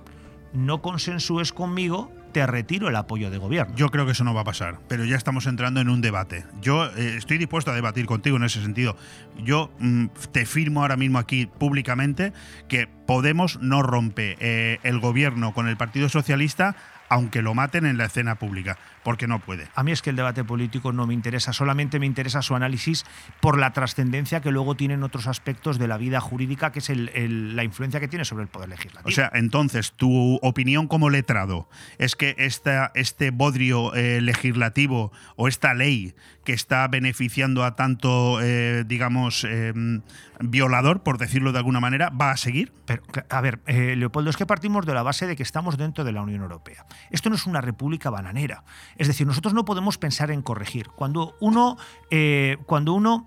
no 0.53 0.83
consensúes 0.83 1.53
conmigo, 1.53 2.13
te 2.33 2.47
retiro 2.47 2.89
el 2.89 2.97
apoyo 2.97 3.31
de 3.31 3.39
gobierno. 3.39 3.75
Yo 3.77 3.91
creo 3.91 4.07
que 4.07 4.13
eso 4.13 4.25
no 4.25 4.35
va 4.35 4.41
a 4.41 4.45
pasar, 4.45 4.79
pero 4.89 5.05
ya 5.05 5.17
estamos 5.17 5.47
entrando 5.47 5.81
en 5.81 5.89
un 5.89 6.01
debate. 6.01 6.45
Yo 6.61 6.87
eh, 6.87 7.17
estoy 7.17 7.39
dispuesto 7.39 7.71
a 7.71 7.75
debatir 7.75 8.07
contigo 8.07 8.37
en 8.37 8.45
ese 8.45 8.63
sentido. 8.63 8.97
Yo 9.43 9.71
mm, 9.79 10.07
te 10.33 10.47
firmo 10.47 10.83
ahora 10.83 10.97
mismo 10.97 11.19
aquí 11.19 11.47
públicamente 11.47 12.33
que 12.69 12.89
Podemos 13.13 13.61
no 13.61 13.83
rompe 13.83 14.37
eh, 14.41 14.79
el 14.85 14.99
gobierno 14.99 15.53
con 15.53 15.69
el 15.69 15.77
Partido 15.77 16.09
Socialista 16.09 16.77
aunque 17.13 17.43
lo 17.43 17.53
maten 17.53 17.85
en 17.85 17.99
la 17.99 18.07
escena 18.07 18.37
pública, 18.37 18.79
porque 19.03 19.27
no 19.27 19.39
puede. 19.41 19.69
A 19.75 19.83
mí 19.83 19.93
es 19.93 20.03
que 20.03 20.11
el 20.11 20.17
debate 20.17 20.45
político 20.45 20.93
no 20.93 21.07
me 21.07 21.15
interesa, 21.15 21.53
solamente 21.53 21.99
me 21.99 22.07
interesa 22.07 22.43
su 22.43 22.55
análisis 22.55 23.05
por 23.41 23.59
la 23.59 23.73
trascendencia 23.73 24.41
que 24.41 24.51
luego 24.51 24.75
tienen 24.75 25.03
otros 25.03 25.27
aspectos 25.27 25.79
de 25.79 25.89
la 25.89 25.97
vida 25.97 26.21
jurídica, 26.21 26.73
que 26.73 26.79
es 26.79 26.91
la 26.95 27.65
influencia 27.65 28.01
que 28.01 28.09
tiene 28.09 28.25
sobre 28.25 28.45
el 28.45 28.49
Poder 28.49 28.69
Legislativo. 28.69 29.09
O 29.09 29.13
sea, 29.13 29.31
entonces, 29.35 29.93
tu 29.93 30.37
opinión 30.43 30.89
como 30.89 31.11
letrado 31.11 31.69
es 31.99 32.17
que 32.17 32.35
esta, 32.39 32.93
este 32.95 33.31
bodrio 33.31 33.95
eh, 33.95 34.21
legislativo 34.21 35.13
o 35.37 35.49
esta 35.49 35.75
ley 35.75 36.15
que 36.45 36.53
está 36.53 36.89
beneficiando 36.89 37.65
a 37.65 37.77
tanto, 37.77 38.41
eh, 38.43 38.85
digamos, 38.87 39.45
em, 39.45 40.03
violador, 40.41 41.03
por 41.03 41.19
decirlo 41.19 41.53
de 41.53 41.59
alguna 41.59 41.81
manera, 41.81 42.11
va 42.11 42.33
a 42.33 42.37
seguir? 42.37 42.73
Pero, 42.85 43.03
a 43.31 43.41
ver, 43.41 43.61
eh, 43.67 43.95
Leopoldo, 43.97 44.31
es 44.31 44.37
que 44.37 44.47
partimos 44.47 44.85
de 44.87 44.95
la 44.95 45.03
base 45.03 45.27
de 45.27 45.37
que 45.37 45.43
estamos 45.43 45.77
dentro 45.79 46.05
de 46.05 46.13
la 46.13 46.23
Unión 46.23 46.43
Europea. 46.43 46.85
Esto 47.11 47.31
no 47.31 47.37
es 47.37 47.47
una 47.47 47.61
república 47.61 48.11
bananera. 48.11 48.65
Es 48.97 49.07
decir, 49.07 49.27
nosotros 49.27 49.55
no 49.55 49.65
podemos 49.65 49.99
pensar 49.99 50.31
en 50.31 50.43
corregir. 50.43 50.89
Cuando 50.89 51.35
uno, 51.41 51.77
eh, 52.11 52.59
cuando 52.67 52.93
uno 52.93 53.27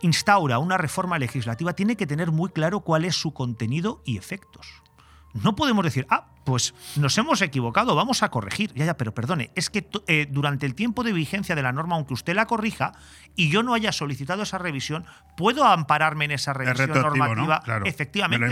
instaura 0.00 0.58
una 0.58 0.78
reforma 0.78 1.18
legislativa, 1.18 1.72
tiene 1.74 1.96
que 1.96 2.06
tener 2.06 2.30
muy 2.30 2.50
claro 2.50 2.80
cuál 2.80 3.04
es 3.04 3.16
su 3.16 3.32
contenido 3.32 4.02
y 4.04 4.16
efectos. 4.18 4.82
No 5.42 5.54
podemos 5.54 5.84
decir, 5.84 6.06
ah, 6.08 6.28
pues 6.44 6.74
nos 6.96 7.16
hemos 7.18 7.42
equivocado, 7.42 7.94
vamos 7.94 8.22
a 8.22 8.30
corregir. 8.30 8.72
Ya, 8.74 8.86
ya, 8.86 8.96
pero 8.96 9.12
perdone, 9.12 9.50
es 9.54 9.68
que 9.68 9.86
eh, 10.06 10.26
durante 10.30 10.64
el 10.64 10.74
tiempo 10.74 11.02
de 11.02 11.12
vigencia 11.12 11.54
de 11.54 11.62
la 11.62 11.72
norma, 11.72 11.96
aunque 11.96 12.14
usted 12.14 12.34
la 12.34 12.46
corrija 12.46 12.92
y 13.34 13.50
yo 13.50 13.62
no 13.62 13.74
haya 13.74 13.92
solicitado 13.92 14.44
esa 14.44 14.58
revisión, 14.58 15.04
puedo 15.36 15.64
ampararme 15.64 16.26
en 16.26 16.30
esa 16.32 16.52
revisión 16.52 16.90
normativa. 16.90 17.62
efectivamente, 17.84 18.46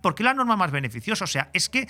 porque, 0.00 0.24
la 0.24 0.34
norma 0.34 0.56
más 0.56 0.70
beneficiosa. 0.70 1.24
O 1.24 1.28
sea, 1.28 1.50
es 1.52 1.68
que 1.68 1.88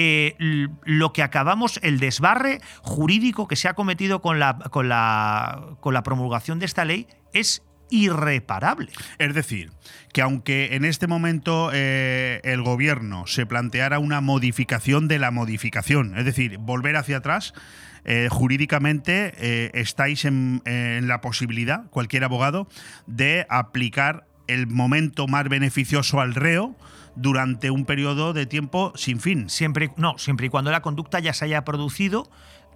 eh, 0.00 0.36
lo 0.84 1.12
que 1.12 1.24
acabamos, 1.24 1.80
el 1.82 1.98
desbarre 1.98 2.60
jurídico 2.82 3.48
que 3.48 3.56
se 3.56 3.66
ha 3.66 3.74
cometido 3.74 4.22
con 4.22 4.38
la, 4.38 4.56
con 4.70 4.88
la, 4.88 5.74
con 5.80 5.92
la 5.92 6.04
promulgación 6.04 6.60
de 6.60 6.66
esta 6.66 6.84
ley 6.84 7.08
es 7.32 7.64
irreparable. 7.90 8.92
Es 9.18 9.34
decir, 9.34 9.72
que 10.12 10.22
aunque 10.22 10.76
en 10.76 10.84
este 10.84 11.08
momento 11.08 11.70
eh, 11.72 12.40
el 12.44 12.62
gobierno 12.62 13.26
se 13.26 13.44
planteara 13.44 13.98
una 13.98 14.20
modificación 14.20 15.08
de 15.08 15.18
la 15.18 15.32
modificación, 15.32 16.16
es 16.16 16.24
decir, 16.24 16.58
volver 16.58 16.94
hacia 16.94 17.16
atrás, 17.16 17.52
eh, 18.04 18.28
jurídicamente 18.30 19.72
estáis 19.80 20.24
en, 20.24 20.62
la 21.08 21.20
posibilidad, 21.20 21.90
cualquier 21.90 22.22
abogado, 22.22 22.68
de 23.08 23.46
aplicar 23.50 24.27
el 24.48 24.66
momento 24.66 25.26
más 25.28 25.48
beneficioso 25.48 26.20
al 26.20 26.34
reo 26.34 26.74
durante 27.14 27.70
un 27.70 27.84
periodo 27.84 28.32
de 28.32 28.46
tiempo 28.46 28.92
sin 28.96 29.20
fin. 29.20 29.48
Siempre, 29.48 29.90
no, 29.96 30.18
siempre 30.18 30.46
y 30.46 30.50
cuando 30.50 30.70
la 30.70 30.82
conducta 30.82 31.20
ya 31.20 31.32
se 31.32 31.44
haya 31.44 31.64
producido 31.64 32.28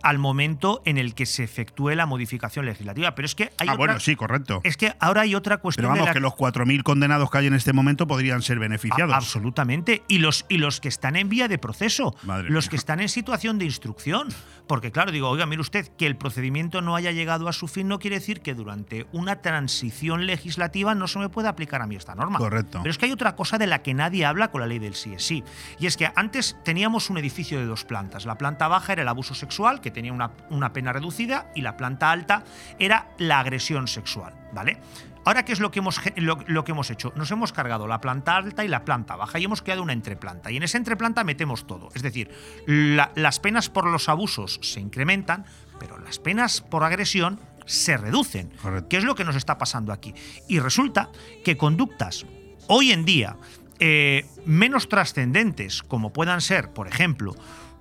al 0.03 0.19
momento 0.19 0.83
en 0.85 0.99
el 0.99 1.15
que 1.15 1.27
se 1.27 1.45
efectúe 1.45 1.91
la 1.91 2.07
modificación 2.07 2.67
legislativa. 2.67 3.15
Pero 3.15 3.27
es 3.27 3.35
que 3.35 3.53
hay 3.59 3.69
ah, 3.69 3.77
bueno, 3.77 3.99
sí, 4.01 4.17
correcto. 4.17 4.61
Es 4.65 4.77
que 4.77 4.93
ahora 4.99 5.23
hay 5.23 5.35
otra 5.35 5.59
cuestión. 5.59 5.93
Pero 5.93 6.03
vamos, 6.03 6.13
que 6.13 6.21
los 6.21 6.33
4.000 6.33 6.83
condenados 6.83 7.31
que 7.31 7.39
hay 7.39 7.47
en 7.47 7.55
este 7.55 7.73
momento 7.73 8.07
podrían 8.07 8.43
ser 8.43 8.59
beneficiados. 8.59 9.15
absolutamente. 9.15 10.03
Y 10.09 10.19
los, 10.19 10.45
y 10.49 10.59
los 10.59 10.81
que 10.81 10.89
están 10.89 11.17
en 11.17 11.29
vía 11.29 11.49
de 11.49 11.59
proceso, 11.59 12.15
los 12.49 12.69
que 12.69 12.77
están 12.77 13.01
en 13.01 13.09
situación 13.09 13.59
de 13.59 13.65
instrucción. 13.65 14.29
Porque 14.67 14.93
claro, 14.93 15.11
digo, 15.11 15.29
oiga, 15.29 15.47
mire 15.47 15.61
usted, 15.61 15.89
que 15.97 16.07
el 16.07 16.17
procedimiento 16.17 16.81
no 16.81 16.97
haya 16.97 17.13
llegado 17.13 17.49
a 17.49 17.53
su 17.53 17.69
fin 17.69 17.89
no 17.89 17.99
quiere 17.99 18.17
decir 18.17 18.41
que 18.41 18.55
durante 18.55 19.07
una 19.13 19.43
transición 19.43 20.27
legislativa 20.27 20.95
no 20.95 21.09
se 21.09 21.19
me 21.19 21.29
pueda 21.29 21.51
aplicar 21.51 21.83
a 21.83 21.87
mí 21.87 21.97
esta 21.97 22.15
norma. 22.15 22.39
Correcto. 22.39 22.79
Pero 22.83 22.91
es 22.91 22.99
que 22.99 23.07
hay 23.07 23.13
otra 23.13 23.37
cosa 23.37 23.59
de 23.59 23.67
la 23.67 23.83
que 23.83 23.95
nadie 23.95 24.25
habla 24.25 24.51
con 24.51 24.61
la 24.61 24.67
ley 24.67 24.79
del 24.79 24.95
sí 24.95 25.15
es 25.15 25.25
sí. 25.25 25.45
Y 25.79 25.87
es 25.87 25.97
que 25.97 26.11
antes 26.15 26.57
teníamos 26.65 27.11
un 27.11 27.19
edificio 27.19 27.59
de 27.59 27.67
dos 27.67 27.85
plantas. 27.85 28.27
La 28.27 28.39
planta 28.39 28.69
baja 28.69 28.93
era 28.93 29.03
el 29.03 29.09
abuso 29.09 29.35
sexual, 29.35 29.81
que 29.81 29.91
tenía 29.91 30.13
una, 30.13 30.33
una 30.51 30.73
pena 30.73 30.93
reducida, 30.93 31.51
y 31.55 31.63
la 31.63 31.77
planta 31.77 32.11
alta 32.11 32.45
era 32.79 33.09
la 33.19 33.41
agresión 33.41 33.89
sexual, 33.89 34.35
¿vale? 34.53 34.79
Ahora, 35.25 35.45
¿qué 35.45 35.53
es 35.53 35.61
lo 35.61 35.71
que, 35.71 35.79
hemos, 35.79 36.01
lo, 36.17 36.65
que 36.65 36.73
hemos 36.73 36.91
hecho? 36.91 37.13
Nos 37.15 37.31
hemos 37.31 37.53
cargado 37.53 37.87
la 37.87 38.01
planta 38.01 38.37
alta 38.37 38.65
y 38.65 38.69
la 38.69 38.85
planta 38.85 39.15
baja 39.15 39.39
y 39.39 39.45
hemos 39.45 39.63
creado 39.63 39.83
una 39.83 39.93
entreplanta. 39.93 40.51
Y 40.51 40.57
en 40.57 40.65
esa 40.65 40.79
entreplanta 40.79 41.23
metemos 41.23 41.67
todo. 41.67 41.91
Es 41.95 42.03
decir, 42.03 42.31
las 42.67 43.39
penas 43.39 43.69
por 43.69 43.87
los 43.87 44.09
abusos 44.09 44.59
se 44.63 44.81
incrementan, 44.81 45.45
pero 45.79 45.99
las 45.99 46.19
penas 46.19 46.61
por 46.61 46.83
agresión 46.83 47.39
se 47.67 47.97
reducen. 47.97 48.53
¿Qué 48.89 48.97
es 48.97 49.05
lo 49.05 49.15
que 49.15 49.25
nos 49.25 49.37
está 49.37 49.59
pasando 49.59 49.93
aquí? 49.93 50.13
Y 50.49 50.59
resulta 50.59 51.11
que 51.45 51.57
conductas 51.57 52.27
hoy 52.67 52.91
en 52.91 53.05
día 53.05 53.37
eh, 53.79 54.27
menos 54.45 54.89
trascendentes, 54.89 55.85
como 55.85 56.13
puedan 56.13 56.41
ser, 56.41 56.73
por 56.73 56.89
ejemplo, 56.89 57.37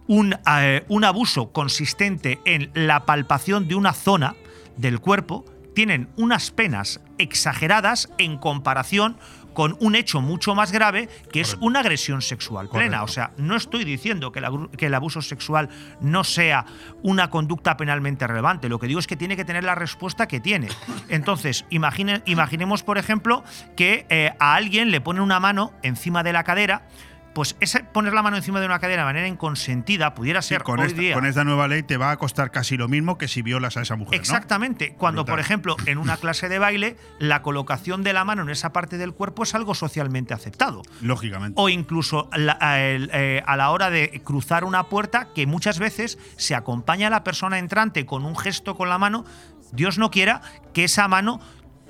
un, 0.08 0.36
eh, 0.60 0.86
un 0.90 1.04
abuso 1.04 1.52
consistente 1.52 2.40
en 2.46 2.70
la 2.76 3.06
palpación 3.06 3.68
de 3.68 3.76
una 3.76 3.94
zona 3.94 4.36
del 4.78 5.00
cuerpo, 5.00 5.46
tienen 5.74 6.10
unas 6.18 6.52
penas 6.52 7.02
exageradas 7.18 8.10
en 8.18 8.38
comparación 8.38 9.18
con 9.54 9.76
un 9.80 9.96
hecho 9.96 10.22
mucho 10.22 10.56
más 10.56 10.72
grave 10.72 11.10
que 11.32 11.42
es 11.42 11.58
una 11.60 11.82
agresión 11.82 12.22
sexual 12.22 12.70
plena. 12.70 13.04
O 13.04 13.08
sea, 13.08 13.32
no 13.38 13.56
estoy 13.56 13.84
diciendo 13.84 14.32
que, 14.32 14.40
el 14.86 14.94
abuso 14.94 15.22
sexual 15.22 15.70
no 16.00 16.24
sea 16.24 16.66
una 17.04 17.30
conducta 17.30 17.78
penalmente 17.78 18.26
relevante. 18.28 18.70
Lo 18.70 18.80
que 18.80 18.88
digo 18.88 19.00
es 19.00 19.08
que 19.08 19.16
tiene 19.16 19.36
que 19.36 19.46
tener 19.46 19.64
la 19.64 19.76
respuesta 19.76 20.28
que 20.28 20.40
tiene. 20.40 20.70
Entonces, 21.10 21.66
imaginemos, 21.70 22.84
por 22.84 22.98
ejemplo, 22.98 23.44
que 23.76 24.06
eh, 24.10 24.32
a 24.40 24.56
alguien 24.56 24.92
le 24.92 25.02
ponen 25.02 25.22
una 25.22 25.40
mano 25.40 25.74
encima 25.84 26.24
de 26.24 26.34
la 26.34 26.44
cadera 26.44 26.88
pues 27.34 27.56
ese 27.60 27.82
poner 27.84 28.14
la 28.14 28.22
mano 28.22 28.38
encima 28.38 28.60
de 28.60 28.66
una 28.66 28.80
cadena 28.80 29.02
de 29.04 29.06
manera 29.06 29.28
inconsentida 29.28 30.14
pudiera 30.16 30.42
ser 30.42 30.64
con, 30.64 30.80
hoy 30.80 30.88
esta, 30.88 31.00
día. 31.02 31.14
con 31.14 31.26
esta 31.26 31.44
nueva 31.44 31.68
ley 31.68 31.82
te 31.84 31.98
va 31.98 32.12
a 32.12 32.18
costar 32.18 32.52
casi 32.52 32.78
lo 32.78 32.88
mismo 32.88 33.18
que 33.18 33.28
si 33.28 33.42
violas 33.42 33.78
a 33.78 33.82
esa 33.82 33.96
mujer. 33.96 34.18
¿no? 34.18 34.22
Exactamente. 34.22 34.96
Cuando, 34.98 35.22
Brutal. 35.24 35.34
por 35.34 35.40
ejemplo, 35.40 35.76
en 35.86 35.98
una 35.98 36.18
clase 36.22 36.50
de 36.50 36.60
baile, 36.60 36.98
la 37.20 37.42
colocación 37.42 38.04
de 38.04 38.14
la 38.14 38.26
mano 38.26 38.42
en 38.42 38.50
esa 38.50 38.74
parte 38.74 38.98
del 38.98 39.14
cuerpo 39.14 39.44
es 39.44 39.56
algo 39.56 39.76
socialmente 39.76 40.34
aceptado. 40.34 40.82
Lógicamente. 41.02 41.60
O 41.62 41.70
incluso 41.70 42.30
la- 42.36 42.58
a, 42.60 42.80
el- 42.82 43.10
eh, 43.14 43.42
a 43.46 43.56
la 43.58 43.70
hora 43.72 43.90
de 43.90 44.22
cruzar 44.24 44.64
una 44.64 44.84
puerta, 44.90 45.30
que 45.34 45.48
muchas 45.48 45.80
veces 45.80 46.18
se 46.38 46.56
acompaña 46.56 47.08
a 47.08 47.10
la 47.12 47.24
persona 47.24 47.60
entrante 47.60 48.06
con 48.06 48.26
un 48.26 48.36
gesto 48.38 48.76
con 48.76 48.90
la 48.90 48.98
mano, 48.98 49.26
Dios 49.72 49.98
no 49.98 50.12
quiera 50.12 50.42
que 50.74 50.84
esa 50.84 51.08
mano 51.08 51.40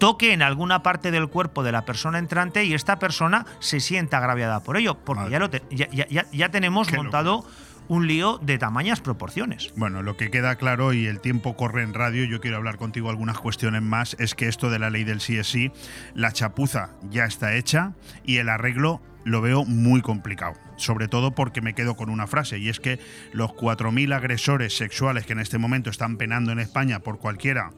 toque 0.02 0.34
en 0.34 0.42
alguna 0.42 0.82
parte 0.82 1.12
del 1.12 1.28
cuerpo 1.28 1.62
de 1.62 1.72
la 1.72 1.86
persona 1.86 2.18
entrante 2.18 2.66
y 2.66 2.74
esta 2.74 2.98
persona 2.98 3.46
se 3.60 3.80
sienta 3.80 4.18
agraviada 4.18 4.64
por 4.64 4.76
ello, 4.76 4.96
porque 4.96 5.30
ya, 5.30 5.38
lo 5.38 5.52
te- 5.52 5.62
ya, 5.70 5.88
ya- 5.92 6.08
ya- 6.08 6.26
ya 6.32 6.50
tenemos 6.50 6.88
Qué 6.88 6.98
montado 6.98 7.46
un 7.88 8.08
lío 8.08 8.40
de 8.40 8.58
tamañas 8.58 9.00
proporciones. 9.00 9.72
Bueno, 9.76 10.02
lo 10.02 10.18
que 10.18 10.32
queda 10.32 10.56
claro 10.56 10.94
y 10.94 11.06
el 11.06 11.20
tiempo 11.20 11.56
corre 11.56 11.84
en 11.84 11.94
radio, 11.94 12.24
yo 12.26 12.42
quiero 12.42 12.58
hablar 12.58 12.78
contigo 12.78 13.12
algunas 13.12 13.38
cuestiones 13.38 13.84
más, 13.84 14.16
es 14.18 14.34
que 14.34 14.48
esto 14.48 14.72
de 14.72 14.80
la 14.80 14.90
ley 14.90 15.04
del 15.04 15.22
sí 15.22 15.38
es 15.38 15.46
sí, 15.48 15.72
la 16.16 16.32
chapuza 16.32 16.90
ya 17.12 17.26
está 17.26 17.54
hecha 17.54 17.94
y 18.24 18.38
el 18.38 18.50
arreglo 18.50 19.02
lo 19.24 19.40
veo 19.42 19.66
muy 19.66 20.02
complicado. 20.02 20.54
Sobre 20.78 21.10
todo 21.10 21.36
porque 21.36 21.62
me 21.62 21.76
quedo 21.76 21.96
con 21.96 22.10
una 22.10 22.26
frase, 22.26 22.58
y 22.58 22.70
es 22.70 22.80
que 22.80 23.00
los 23.34 23.52
4.000 23.52 24.14
agresores 24.16 24.76
sexuales 24.76 25.28
que 25.28 25.34
en 25.34 25.40
este 25.42 25.60
momento 25.60 25.92
están 25.92 26.18
penando 26.18 26.52
en 26.52 26.58
España 26.58 27.02
por 27.02 27.20
cualquiera 27.20 27.70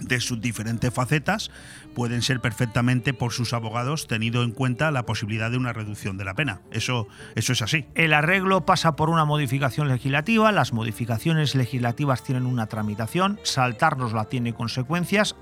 de 0.00 0.20
sus 0.20 0.40
diferentes 0.40 0.92
facetas 0.92 1.50
pueden 1.94 2.22
ser 2.22 2.40
perfectamente 2.40 3.14
por 3.14 3.32
sus 3.32 3.52
abogados 3.52 4.06
tenido 4.06 4.42
en 4.42 4.52
cuenta 4.52 4.90
la 4.90 5.04
posibilidad 5.04 5.50
de 5.50 5.56
una 5.56 5.72
reducción 5.72 6.16
de 6.16 6.24
la 6.24 6.34
pena. 6.34 6.60
Eso, 6.70 7.06
eso 7.34 7.52
es 7.52 7.62
así. 7.62 7.86
El 7.94 8.12
arreglo 8.12 8.64
pasa 8.64 8.96
por 8.96 9.10
una 9.10 9.24
modificación 9.24 9.88
legislativa, 9.88 10.52
las 10.52 10.72
modificaciones 10.72 11.54
legislativas 11.54 12.22
tienen 12.24 12.46
una 12.46 12.66
tramitación, 12.66 13.38
saltárnosla 13.42 14.26
tiene 14.26 14.54
consecuencias. 14.54 15.36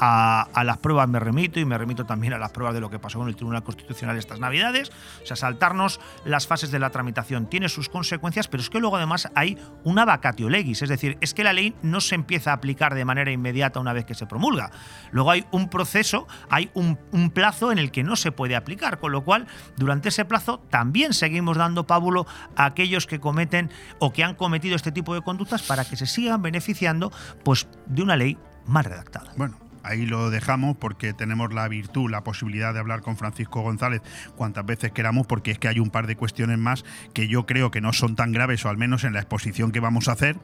A, 0.00 0.48
las 0.64 0.78
pruebas 0.78 1.08
me 1.08 1.20
remito 1.20 1.60
y 1.60 1.64
me 1.64 1.76
remito 1.76 2.06
también 2.06 2.32
a 2.32 2.38
las 2.38 2.52
pruebas 2.52 2.74
de 2.74 2.80
lo 2.80 2.90
que 2.90 2.98
pasó 2.98 3.18
con 3.18 3.28
el 3.28 3.36
Tribunal 3.36 3.62
Constitucional 3.62 4.16
estas 4.16 4.40
Navidades. 4.40 4.90
O 5.22 5.26
sea, 5.26 5.36
saltarnos 5.36 6.00
las 6.24 6.46
fases 6.46 6.70
de 6.70 6.78
la 6.78 6.90
tramitación 6.90 7.46
tiene 7.46 7.68
sus 7.68 7.88
consecuencias, 7.88 8.48
pero 8.48 8.62
es 8.62 8.70
que 8.70 8.80
luego 8.80 8.96
además 8.96 9.28
hay 9.34 9.58
una 9.84 10.04
vacatio 10.04 10.48
legis, 10.48 10.82
es 10.82 10.88
decir, 10.88 11.18
es 11.20 11.34
que 11.34 11.44
la 11.44 11.52
ley 11.52 11.74
no 11.82 12.00
se 12.00 12.14
empieza 12.14 12.50
a 12.50 12.54
aplicar 12.54 12.94
de 12.94 13.04
manera 13.04 13.30
inmediata 13.30 13.80
una 13.80 13.92
vez 13.92 14.04
que 14.04 14.14
se 14.14 14.26
promulga. 14.26 14.70
Luego 15.10 15.30
hay 15.30 15.44
un 15.50 15.68
proceso, 15.68 16.26
hay 16.48 16.70
un, 16.74 16.98
un 17.12 17.30
plazo 17.30 17.72
en 17.72 17.78
el 17.78 17.90
que 17.90 18.02
no 18.02 18.16
se 18.16 18.32
puede 18.32 18.56
aplicar, 18.56 18.98
con 18.98 19.12
lo 19.12 19.22
cual 19.22 19.46
durante 19.76 20.08
ese 20.08 20.24
plazo 20.24 20.60
también 20.70 21.12
seguimos 21.12 21.56
dando 21.56 21.86
pábulo 21.86 22.26
a 22.56 22.64
aquellos 22.64 23.06
que 23.06 23.20
cometen 23.20 23.70
o 23.98 24.12
que 24.12 24.24
han 24.24 24.34
cometido 24.34 24.76
este 24.76 24.92
tipo 24.92 25.14
de 25.14 25.22
conductas 25.22 25.62
para 25.62 25.84
que 25.84 25.96
se 25.96 26.06
sigan 26.06 26.42
beneficiando 26.42 27.12
pues, 27.44 27.68
de 27.86 28.02
una 28.02 28.16
ley 28.16 28.38
mal 28.66 28.84
redactada. 28.84 29.32
Bueno, 29.36 29.56
ahí 29.82 30.06
lo 30.06 30.30
dejamos 30.30 30.76
porque 30.76 31.12
tenemos 31.12 31.52
la 31.52 31.68
virtud, 31.68 32.10
la 32.10 32.22
posibilidad 32.22 32.72
de 32.72 32.80
hablar 32.80 33.02
con 33.02 33.16
Francisco 33.16 33.62
González 33.62 34.02
cuantas 34.36 34.66
veces 34.66 34.92
queramos, 34.92 35.26
porque 35.26 35.50
es 35.50 35.58
que 35.58 35.68
hay 35.68 35.78
un 35.78 35.90
par 35.90 36.06
de 36.06 36.16
cuestiones 36.16 36.58
más 36.58 36.84
que 37.14 37.28
yo 37.28 37.46
creo 37.46 37.70
que 37.70 37.80
no 37.80 37.92
son 37.92 38.16
tan 38.16 38.32
graves, 38.32 38.64
o 38.64 38.68
al 38.68 38.76
menos 38.76 39.04
en 39.04 39.12
la 39.12 39.20
exposición 39.20 39.72
que 39.72 39.80
vamos 39.80 40.08
a 40.08 40.12
hacer, 40.12 40.36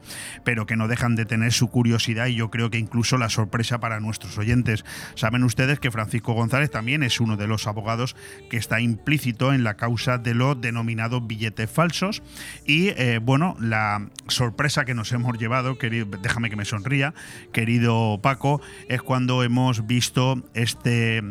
pero 0.43 0.65
que 0.65 0.75
no 0.75 0.87
dejan 0.87 1.15
de 1.15 1.25
tener 1.25 1.53
su 1.53 1.69
curiosidad 1.69 2.27
y 2.27 2.35
yo 2.35 2.49
creo 2.49 2.69
que 2.69 2.77
incluso 2.77 3.17
la 3.17 3.29
sorpresa 3.29 3.79
para 3.79 3.99
nuestros 3.99 4.37
oyentes. 4.37 4.85
Saben 5.15 5.43
ustedes 5.43 5.79
que 5.79 5.91
Francisco 5.91 6.33
González 6.33 6.71
también 6.71 7.03
es 7.03 7.19
uno 7.19 7.37
de 7.37 7.47
los 7.47 7.67
abogados 7.67 8.15
que 8.49 8.57
está 8.57 8.79
implícito 8.79 9.53
en 9.53 9.63
la 9.63 9.75
causa 9.75 10.17
de 10.17 10.33
los 10.33 10.59
denominados 10.59 11.25
billetes 11.25 11.69
falsos 11.69 12.23
y 12.65 12.89
eh, 12.89 13.19
bueno, 13.21 13.55
la 13.59 14.07
sorpresa 14.27 14.85
que 14.85 14.93
nos 14.93 15.11
hemos 15.11 15.37
llevado, 15.37 15.77
querido, 15.77 16.07
déjame 16.21 16.49
que 16.49 16.55
me 16.55 16.65
sonría, 16.65 17.13
querido 17.51 18.19
Paco, 18.21 18.61
es 18.87 19.01
cuando 19.01 19.26
hemos 19.43 19.85
visto 19.87 20.43
este, 20.53 21.21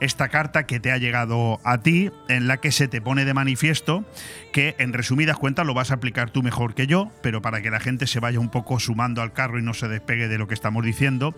esta 0.00 0.28
carta 0.28 0.66
que 0.66 0.80
te 0.80 0.92
ha 0.92 0.98
llegado 0.98 1.60
a 1.64 1.78
ti, 1.78 2.10
en 2.28 2.46
la 2.46 2.58
que 2.58 2.72
se 2.72 2.88
te 2.88 3.00
pone 3.00 3.24
de 3.24 3.34
manifiesto 3.34 4.04
que 4.52 4.74
en 4.78 4.92
resumidas 4.92 5.36
cuentas 5.36 5.66
lo 5.66 5.74
vas 5.74 5.90
a 5.90 5.94
aplicar 5.94 6.30
tú 6.30 6.42
mejor 6.42 6.74
que 6.74 6.86
yo, 6.86 7.10
pero 7.22 7.42
para 7.42 7.62
que 7.62 7.70
la 7.70 7.80
gente 7.80 8.06
se 8.06 8.20
vaya 8.20 8.40
un 8.40 8.50
poco 8.50 8.80
sumando 8.80 9.22
al 9.22 9.32
carro 9.32 9.58
y 9.58 9.62
no 9.62 9.74
se 9.74 9.88
despegue 9.88 10.28
de 10.28 10.38
lo 10.38 10.48
que 10.48 10.54
estamos 10.54 10.84
diciendo. 10.84 11.34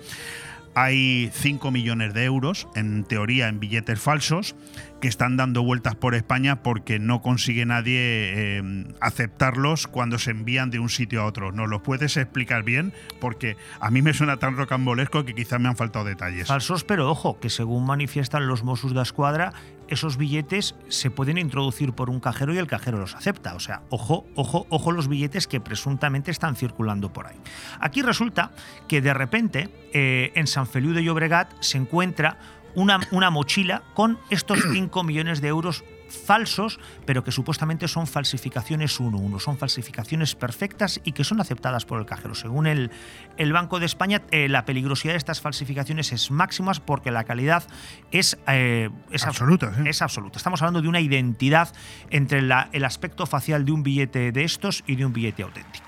Hay 0.74 1.30
5 1.32 1.70
millones 1.70 2.14
de 2.14 2.24
euros, 2.24 2.66
en 2.74 3.04
teoría, 3.04 3.48
en 3.48 3.60
billetes 3.60 4.00
falsos, 4.00 4.56
que 5.00 5.08
están 5.08 5.36
dando 5.36 5.62
vueltas 5.62 5.96
por 5.96 6.14
España 6.14 6.62
porque 6.62 6.98
no 6.98 7.20
consigue 7.20 7.66
nadie 7.66 7.98
eh, 7.98 8.84
aceptarlos 9.00 9.86
cuando 9.86 10.18
se 10.18 10.30
envían 10.30 10.70
de 10.70 10.78
un 10.78 10.88
sitio 10.88 11.22
a 11.22 11.26
otro. 11.26 11.52
¿Nos 11.52 11.68
los 11.68 11.82
puedes 11.82 12.16
explicar 12.16 12.62
bien? 12.62 12.92
Porque 13.20 13.56
a 13.80 13.90
mí 13.90 14.00
me 14.00 14.14
suena 14.14 14.38
tan 14.38 14.56
rocambolesco 14.56 15.24
que 15.24 15.34
quizás 15.34 15.60
me 15.60 15.68
han 15.68 15.76
faltado 15.76 16.04
detalles. 16.04 16.48
Falsos, 16.48 16.84
pero 16.84 17.10
ojo, 17.10 17.38
que 17.40 17.50
según 17.50 17.84
manifiestan 17.84 18.46
los 18.46 18.62
Mossos 18.62 18.94
de 18.94 19.02
Escuadra, 19.02 19.52
esos 19.92 20.16
billetes 20.16 20.74
se 20.88 21.10
pueden 21.10 21.36
introducir 21.36 21.92
por 21.92 22.08
un 22.08 22.18
cajero 22.18 22.54
y 22.54 22.58
el 22.58 22.66
cajero 22.66 22.98
los 22.98 23.14
acepta. 23.14 23.54
O 23.54 23.60
sea, 23.60 23.82
ojo, 23.90 24.26
ojo, 24.34 24.66
ojo 24.70 24.92
los 24.92 25.06
billetes 25.06 25.46
que 25.46 25.60
presuntamente 25.60 26.30
están 26.30 26.56
circulando 26.56 27.12
por 27.12 27.26
ahí. 27.26 27.36
Aquí 27.78 28.02
resulta 28.02 28.52
que 28.88 29.02
de 29.02 29.12
repente 29.12 29.68
eh, 29.92 30.32
en 30.34 30.46
San 30.46 30.66
Feliu 30.66 30.94
de 30.94 31.04
Llobregat 31.04 31.52
se 31.60 31.76
encuentra 31.78 32.38
una, 32.74 33.00
una 33.10 33.30
mochila 33.30 33.82
con 33.94 34.18
estos 34.30 34.60
5 34.72 35.04
millones 35.04 35.40
de 35.40 35.48
euros 35.48 35.84
falsos, 36.12 36.78
pero 37.06 37.24
que 37.24 37.32
supuestamente 37.32 37.88
son 37.88 38.06
falsificaciones 38.06 39.00
1-1, 39.00 39.40
son 39.40 39.58
falsificaciones 39.58 40.34
perfectas 40.34 41.00
y 41.04 41.12
que 41.12 41.24
son 41.24 41.40
aceptadas 41.40 41.84
por 41.84 41.98
el 42.00 42.06
cajero. 42.06 42.34
Según 42.34 42.66
el, 42.66 42.90
el 43.36 43.52
Banco 43.52 43.80
de 43.80 43.86
España, 43.86 44.22
eh, 44.30 44.48
la 44.48 44.64
peligrosidad 44.64 45.14
de 45.14 45.18
estas 45.18 45.40
falsificaciones 45.40 46.12
es 46.12 46.30
máxima 46.30 46.72
porque 46.86 47.10
la 47.10 47.24
calidad 47.24 47.64
es, 48.10 48.38
eh, 48.46 48.88
es 49.10 49.26
Absoluta. 49.26 49.72
Es 49.84 50.00
absoluta. 50.02 50.36
Estamos 50.38 50.62
hablando 50.62 50.80
de 50.82 50.88
una 50.88 51.00
identidad 51.00 51.74
entre 52.10 52.40
la- 52.42 52.68
el 52.72 52.84
aspecto 52.84 53.26
facial 53.26 53.64
de 53.64 53.72
un 53.72 53.82
billete 53.82 54.32
de 54.32 54.44
estos 54.44 54.84
y 54.86 54.96
de 54.96 55.04
un 55.06 55.12
billete 55.12 55.42
auténtico. 55.42 55.84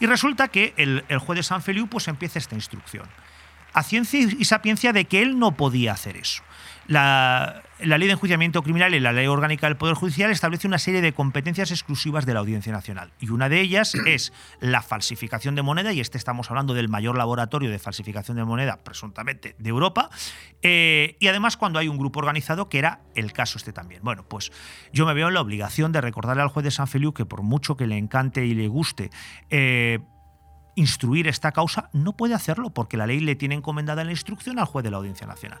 Y 0.00 0.06
resulta 0.06 0.48
que 0.48 0.74
el, 0.76 1.04
el 1.08 1.18
juez 1.18 1.36
de 1.38 1.42
San 1.42 1.62
Feliu 1.62 1.86
pues 1.88 2.08
empieza 2.08 2.38
esta 2.38 2.54
instrucción. 2.54 3.06
A 3.72 3.82
ciencia 3.82 4.20
y 4.20 4.44
sapiencia 4.44 4.92
de 4.92 5.04
que 5.04 5.22
él 5.22 5.38
no 5.38 5.56
podía 5.56 5.92
hacer 5.92 6.16
eso. 6.16 6.42
La, 6.86 7.62
la 7.80 7.98
ley 7.98 8.06
de 8.06 8.12
enjuiciamiento 8.12 8.62
criminal 8.62 8.94
y 8.94 9.00
la 9.00 9.12
ley 9.12 9.26
orgánica 9.26 9.66
del 9.66 9.76
Poder 9.76 9.94
Judicial 9.94 10.30
establece 10.30 10.66
una 10.66 10.78
serie 10.78 11.02
de 11.02 11.12
competencias 11.12 11.70
exclusivas 11.70 12.24
de 12.24 12.32
la 12.32 12.40
Audiencia 12.40 12.72
Nacional. 12.72 13.12
Y 13.20 13.30
una 13.30 13.48
de 13.48 13.60
ellas 13.60 13.94
es 14.06 14.32
la 14.60 14.82
falsificación 14.82 15.54
de 15.54 15.62
moneda, 15.62 15.92
y 15.92 16.00
este 16.00 16.16
estamos 16.16 16.50
hablando 16.50 16.74
del 16.74 16.88
mayor 16.88 17.18
laboratorio 17.18 17.70
de 17.70 17.78
falsificación 17.78 18.36
de 18.36 18.44
moneda, 18.44 18.78
presuntamente, 18.82 19.56
de 19.58 19.68
Europa. 19.68 20.10
Eh, 20.62 21.16
y 21.20 21.28
además 21.28 21.56
cuando 21.56 21.78
hay 21.78 21.88
un 21.88 21.98
grupo 21.98 22.20
organizado, 22.20 22.68
que 22.68 22.78
era 22.78 23.00
el 23.14 23.32
caso 23.32 23.58
este 23.58 23.72
también. 23.72 24.02
Bueno, 24.02 24.26
pues 24.26 24.52
yo 24.92 25.04
me 25.06 25.14
veo 25.14 25.28
en 25.28 25.34
la 25.34 25.40
obligación 25.40 25.92
de 25.92 26.00
recordarle 26.00 26.42
al 26.42 26.48
juez 26.48 26.64
de 26.64 26.70
San 26.70 26.88
Feliu 26.88 27.12
que 27.12 27.26
por 27.26 27.42
mucho 27.42 27.76
que 27.76 27.86
le 27.86 27.98
encante 27.98 28.46
y 28.46 28.54
le 28.54 28.68
guste, 28.68 29.10
eh, 29.50 29.98
instruir 30.76 31.26
esta 31.26 31.50
causa, 31.50 31.90
no 31.92 32.12
puede 32.12 32.34
hacerlo 32.34 32.70
porque 32.70 32.96
la 32.96 33.06
ley 33.06 33.18
le 33.18 33.34
tiene 33.34 33.56
encomendada 33.56 34.04
la 34.04 34.12
instrucción 34.12 34.60
al 34.60 34.66
juez 34.66 34.84
de 34.84 34.92
la 34.92 34.98
Audiencia 34.98 35.26
Nacional. 35.26 35.58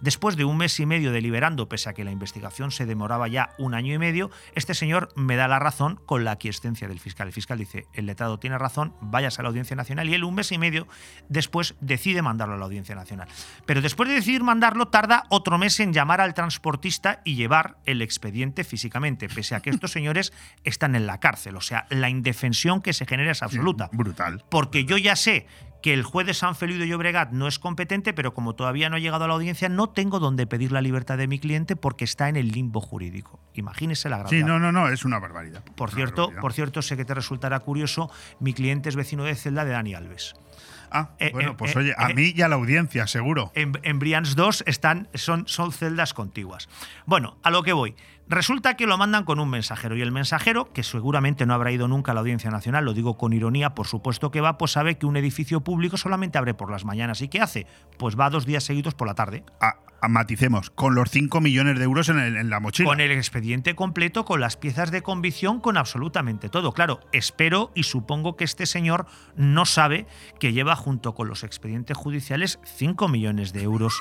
Después 0.00 0.36
de 0.36 0.44
un 0.44 0.56
mes 0.56 0.78
y 0.80 0.86
medio 0.86 1.12
deliberando, 1.12 1.68
pese 1.68 1.90
a 1.90 1.92
que 1.92 2.04
la 2.04 2.10
investigación 2.10 2.70
se 2.70 2.86
demoraba 2.86 3.28
ya 3.28 3.50
un 3.58 3.74
año 3.74 3.94
y 3.94 3.98
medio, 3.98 4.30
este 4.54 4.74
señor 4.74 5.08
me 5.16 5.36
da 5.36 5.48
la 5.48 5.58
razón 5.58 6.00
con 6.06 6.24
la 6.24 6.32
aquiescencia 6.32 6.88
del 6.88 7.00
fiscal. 7.00 7.28
El 7.28 7.32
fiscal 7.32 7.58
dice, 7.58 7.86
el 7.94 8.06
letrado 8.06 8.38
tiene 8.38 8.58
razón, 8.58 8.94
váyase 9.00 9.40
a 9.40 9.42
la 9.42 9.48
Audiencia 9.48 9.76
Nacional 9.76 10.08
y 10.08 10.14
él 10.14 10.24
un 10.24 10.34
mes 10.34 10.52
y 10.52 10.58
medio 10.58 10.86
después 11.28 11.74
decide 11.80 12.22
mandarlo 12.22 12.54
a 12.54 12.58
la 12.58 12.64
Audiencia 12.64 12.94
Nacional. 12.94 13.28
Pero 13.66 13.80
después 13.80 14.08
de 14.08 14.14
decidir 14.14 14.42
mandarlo, 14.42 14.88
tarda 14.88 15.24
otro 15.30 15.58
mes 15.58 15.80
en 15.80 15.92
llamar 15.92 16.20
al 16.20 16.34
transportista 16.34 17.20
y 17.24 17.34
llevar 17.34 17.78
el 17.84 18.02
expediente 18.02 18.64
físicamente, 18.64 19.28
pese 19.28 19.54
a 19.54 19.60
que 19.60 19.70
estos 19.70 19.90
señores 19.90 20.32
están 20.64 20.94
en 20.94 21.06
la 21.06 21.18
cárcel. 21.18 21.56
O 21.56 21.60
sea, 21.60 21.86
la 21.90 22.08
indefensión 22.08 22.82
que 22.82 22.92
se 22.92 23.06
genera 23.06 23.32
es 23.32 23.42
absoluta. 23.42 23.90
Brutal. 23.92 24.44
Porque 24.48 24.84
yo 24.84 24.96
ya 24.96 25.16
sé 25.16 25.46
que 25.82 25.94
el 25.94 26.02
juez 26.02 26.26
de 26.26 26.34
San 26.34 26.54
Feliu 26.56 26.78
de 26.78 26.88
Llobregat 26.88 27.30
no 27.32 27.46
es 27.46 27.58
competente, 27.58 28.12
pero 28.12 28.34
como 28.34 28.54
todavía 28.54 28.88
no 28.90 28.96
ha 28.96 28.98
llegado 28.98 29.24
a 29.24 29.28
la 29.28 29.34
audiencia, 29.34 29.68
no 29.68 29.88
tengo 29.88 30.18
donde 30.18 30.46
pedir 30.46 30.72
la 30.72 30.80
libertad 30.80 31.18
de 31.18 31.28
mi 31.28 31.38
cliente 31.38 31.76
porque 31.76 32.04
está 32.04 32.28
en 32.28 32.36
el 32.36 32.48
limbo 32.48 32.80
jurídico. 32.80 33.38
Imagínese 33.54 34.08
la 34.08 34.18
gravedad. 34.18 34.38
Sí, 34.38 34.44
no, 34.44 34.58
no, 34.58 34.72
no, 34.72 34.88
es 34.88 35.04
una 35.04 35.18
barbaridad. 35.18 35.62
Por 35.76 35.88
Una 35.90 35.96
cierto, 35.96 36.22
barbaridad. 36.22 36.40
por 36.40 36.52
cierto, 36.52 36.82
sé 36.82 36.96
que 36.96 37.04
te 37.04 37.14
resultará 37.14 37.60
curioso, 37.60 38.10
mi 38.40 38.54
cliente 38.54 38.88
es 38.88 38.96
vecino 38.96 39.24
de 39.24 39.34
celda 39.34 39.64
de 39.64 39.72
Dani 39.72 39.94
Alves. 39.94 40.34
Ah, 40.90 41.10
Eh, 41.18 41.30
bueno, 41.32 41.50
eh, 41.50 41.54
pues 41.58 41.76
eh, 41.76 41.78
oye, 41.80 41.94
a 41.96 42.10
eh, 42.10 42.14
mí 42.14 42.32
y 42.34 42.42
a 42.42 42.48
la 42.48 42.54
audiencia, 42.56 43.06
seguro. 43.06 43.52
En, 43.54 43.72
en 43.82 43.98
Brians 43.98 44.34
2 44.36 44.64
están, 44.66 45.08
son, 45.14 45.46
son 45.46 45.70
celdas 45.70 46.14
contiguas. 46.14 46.68
Bueno, 47.04 47.36
a 47.42 47.50
lo 47.50 47.62
que 47.62 47.72
voy. 47.74 47.94
Resulta 48.28 48.74
que 48.76 48.86
lo 48.86 48.98
mandan 48.98 49.24
con 49.24 49.40
un 49.40 49.48
mensajero 49.48 49.96
y 49.96 50.02
el 50.02 50.12
mensajero, 50.12 50.70
que 50.72 50.82
seguramente 50.82 51.46
no 51.46 51.54
habrá 51.54 51.72
ido 51.72 51.88
nunca 51.88 52.12
a 52.12 52.14
la 52.14 52.20
Audiencia 52.20 52.50
Nacional, 52.50 52.84
lo 52.84 52.92
digo 52.92 53.16
con 53.16 53.32
ironía, 53.32 53.74
por 53.74 53.86
supuesto 53.86 54.30
que 54.30 54.42
va, 54.42 54.58
pues 54.58 54.72
sabe 54.72 54.98
que 54.98 55.06
un 55.06 55.16
edificio 55.16 55.62
público 55.62 55.96
solamente 55.96 56.36
abre 56.36 56.52
por 56.52 56.70
las 56.70 56.84
mañanas. 56.84 57.22
¿Y 57.22 57.28
qué 57.28 57.40
hace? 57.40 57.66
Pues 57.98 58.18
va 58.20 58.28
dos 58.28 58.44
días 58.44 58.64
seguidos 58.64 58.94
por 58.94 59.08
la 59.08 59.14
tarde. 59.14 59.44
Ah, 59.62 59.76
maticemos, 60.08 60.68
con 60.70 60.94
los 60.94 61.10
5 61.10 61.40
millones 61.40 61.78
de 61.78 61.84
euros 61.84 62.08
en, 62.10 62.18
el- 62.18 62.36
en 62.36 62.50
la 62.50 62.60
mochila. 62.60 62.88
Con 62.90 63.00
el 63.00 63.10
expediente 63.12 63.74
completo, 63.74 64.26
con 64.26 64.40
las 64.40 64.56
piezas 64.58 64.90
de 64.90 65.00
convicción, 65.02 65.58
con 65.60 65.78
absolutamente 65.78 66.50
todo. 66.50 66.72
Claro, 66.72 67.00
espero 67.12 67.72
y 67.74 67.84
supongo 67.84 68.36
que 68.36 68.44
este 68.44 68.66
señor 68.66 69.06
no 69.36 69.64
sabe 69.64 70.06
que 70.38 70.52
lleva 70.52 70.76
junto 70.76 71.14
con 71.14 71.28
los 71.28 71.44
expedientes 71.44 71.96
judiciales 71.96 72.60
5 72.64 73.08
millones 73.08 73.52
de 73.54 73.62
euros 73.62 73.98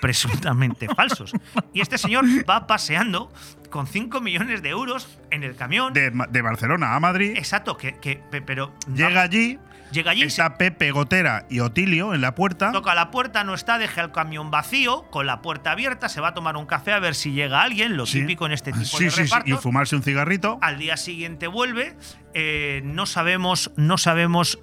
presuntamente 0.00 0.86
falsos. 0.96 1.32
Y 1.72 1.80
este 1.80 1.98
señor 1.98 2.24
va 2.48 2.66
paseando 2.66 3.32
con 3.70 3.86
5 3.86 4.20
millones 4.20 4.62
de 4.62 4.70
euros 4.70 5.18
en 5.30 5.42
el 5.42 5.56
camión. 5.56 5.92
de, 5.92 6.10
Barcelona 6.42 6.94
a 6.94 7.00
Madrid. 7.00 7.34
Exacto, 7.36 7.76
que, 7.76 7.98
que- 7.98 8.16
pe- 8.30 8.40
pero 8.42 8.72
Llega 8.94 9.22
allí, 9.22 9.58
llega 9.92 10.12
allí, 10.12 10.20
se 10.22 10.26
está 10.28 10.56
Pepe 10.56 10.90
Gotera 10.92 11.46
y 11.50 11.60
Otilio 11.60 12.14
en 12.14 12.20
la 12.20 12.34
puerta. 12.34 12.70
toca 12.72 12.94
la 12.94 13.10
puerta, 13.10 13.42
no 13.44 13.54
está, 13.54 13.78
deja 13.78 14.00
el 14.02 14.12
camión 14.12 14.50
vacío, 14.50 15.02
con 15.10 15.26
la 15.26 15.42
puerta 15.42 15.72
abierta, 15.72 16.08
se 16.08 16.20
va 16.20 16.28
a 16.28 16.34
tomar 16.34 16.56
un 16.56 16.66
café 16.66 16.92
a 16.92 17.00
ver 17.00 17.14
si 17.14 17.32
llega 17.32 17.62
alguien, 17.62 17.96
lo 17.96 18.06
Sí. 18.06 18.20
típico 18.20 18.46
en 18.46 18.52
este 18.52 18.72
tipo 18.72 18.84
Sí, 18.84 19.04
de 19.04 19.10
sí, 19.10 19.16
sí, 19.16 19.22
repartos. 19.24 19.48
y 19.50 19.62
fumarse 19.62 19.96
un 19.96 20.02
cigarrito. 20.02 20.58
Al 20.62 20.78
día 20.78 20.96
siguiente 20.96 21.46
vuelve. 21.48 21.96
eh, 22.38 22.82
no 22.84 23.06
sabemos, 23.06 23.70
no 23.76 23.96
sabemos 23.96 24.58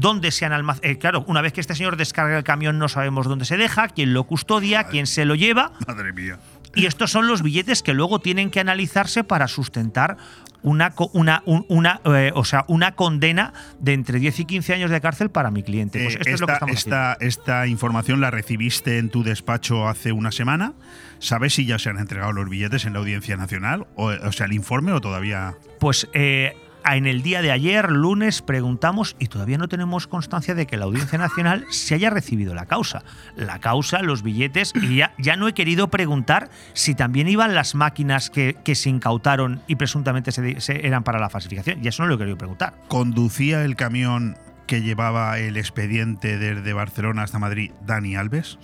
dónde 0.00 0.30
se 0.30 0.44
han 0.44 0.52
almacenado. 0.52 0.98
claro, 0.98 1.24
una 1.28 1.40
vez 1.40 1.52
que 1.52 1.60
este 1.60 1.74
señor 1.74 1.96
descarga 1.96 2.36
el 2.36 2.44
camión, 2.44 2.78
no 2.78 2.88
sabemos 2.88 3.26
dónde 3.26 3.44
se 3.44 3.56
deja, 3.56 3.88
quién 3.88 4.12
lo 4.14 4.24
custodia, 4.24 4.84
quién 4.84 5.06
se 5.06 5.24
lo 5.24 5.34
lleva. 5.34 5.72
Madre 5.86 6.12
mía. 6.12 6.38
Y 6.74 6.86
estos 6.86 7.10
son 7.10 7.26
los 7.28 7.42
billetes 7.42 7.82
que 7.82 7.92
luego 7.92 8.18
tienen 8.20 8.50
que 8.50 8.58
analizarse 8.60 9.24
para 9.24 9.46
sustentar 9.46 10.16
una, 10.62 10.94
una, 11.12 11.42
un- 11.44 11.66
una, 11.68 12.00
eh, 12.04 12.30
o 12.34 12.44
sea, 12.44 12.64
una 12.68 12.92
condena 12.92 13.52
de 13.80 13.92
entre 13.94 14.18
10 14.20 14.40
y 14.40 14.44
15 14.46 14.74
años 14.74 14.90
de 14.90 15.00
cárcel 15.00 15.28
para 15.28 15.50
mi 15.50 15.62
cliente. 15.64 16.02
Pues 16.02 16.14
Eh, 16.14 16.18
esto 16.20 16.30
es 16.34 16.40
lo 16.40 16.46
que 16.46 16.52
esta, 16.52 16.54
estamos 16.54 16.76
haciendo. 16.78 16.96
esta, 17.12 17.26
esta 17.26 17.66
información 17.66 18.20
la 18.20 18.30
recibiste 18.30 18.98
en 18.98 19.10
tu 19.10 19.22
despacho 19.24 19.88
hace 19.88 20.12
una 20.12 20.30
semana. 20.32 20.72
¿Sabes 21.18 21.54
si 21.54 21.66
ya 21.66 21.78
se 21.78 21.90
han 21.90 21.98
entregado 21.98 22.32
los 22.32 22.48
billetes 22.48 22.84
en 22.86 22.94
la 22.94 23.00
Audiencia 23.00 23.36
Nacional? 23.36 23.86
O, 23.96 24.06
o 24.06 24.32
sea, 24.32 24.46
el 24.46 24.52
informe 24.52 24.92
o 24.92 25.00
todavía. 25.00 25.54
Pues 25.78 26.08
eh, 26.14 26.54
en 26.84 27.06
el 27.06 27.22
día 27.22 27.42
de 27.42 27.50
ayer, 27.52 27.90
lunes, 27.90 28.42
preguntamos 28.42 29.16
y 29.18 29.26
todavía 29.28 29.58
no 29.58 29.68
tenemos 29.68 30.06
constancia 30.06 30.54
de 30.54 30.66
que 30.66 30.76
la 30.76 30.84
Audiencia 30.86 31.18
Nacional 31.18 31.64
se 31.70 31.94
haya 31.94 32.10
recibido 32.10 32.54
la 32.54 32.66
causa. 32.66 33.02
La 33.36 33.58
causa, 33.60 34.02
los 34.02 34.22
billetes, 34.22 34.72
y 34.74 34.96
ya, 34.96 35.12
ya 35.18 35.36
no 35.36 35.48
he 35.48 35.54
querido 35.54 35.88
preguntar 35.88 36.50
si 36.72 36.94
también 36.94 37.28
iban 37.28 37.54
las 37.54 37.74
máquinas 37.74 38.30
que, 38.30 38.56
que 38.64 38.74
se 38.74 38.90
incautaron 38.90 39.62
y 39.66 39.76
presuntamente 39.76 40.32
se, 40.32 40.60
se- 40.60 40.86
eran 40.86 41.04
para 41.04 41.18
la 41.18 41.30
falsificación. 41.30 41.84
Y 41.84 41.88
eso 41.88 42.02
no 42.02 42.08
lo 42.08 42.14
he 42.16 42.18
querido 42.18 42.36
preguntar. 42.38 42.74
¿Conducía 42.88 43.64
el 43.64 43.76
camión 43.76 44.36
que 44.66 44.82
llevaba 44.82 45.38
el 45.38 45.56
expediente 45.56 46.38
desde 46.38 46.72
Barcelona 46.72 47.22
hasta 47.22 47.38
Madrid 47.38 47.72
Dani 47.84 48.16
Alves? 48.16 48.58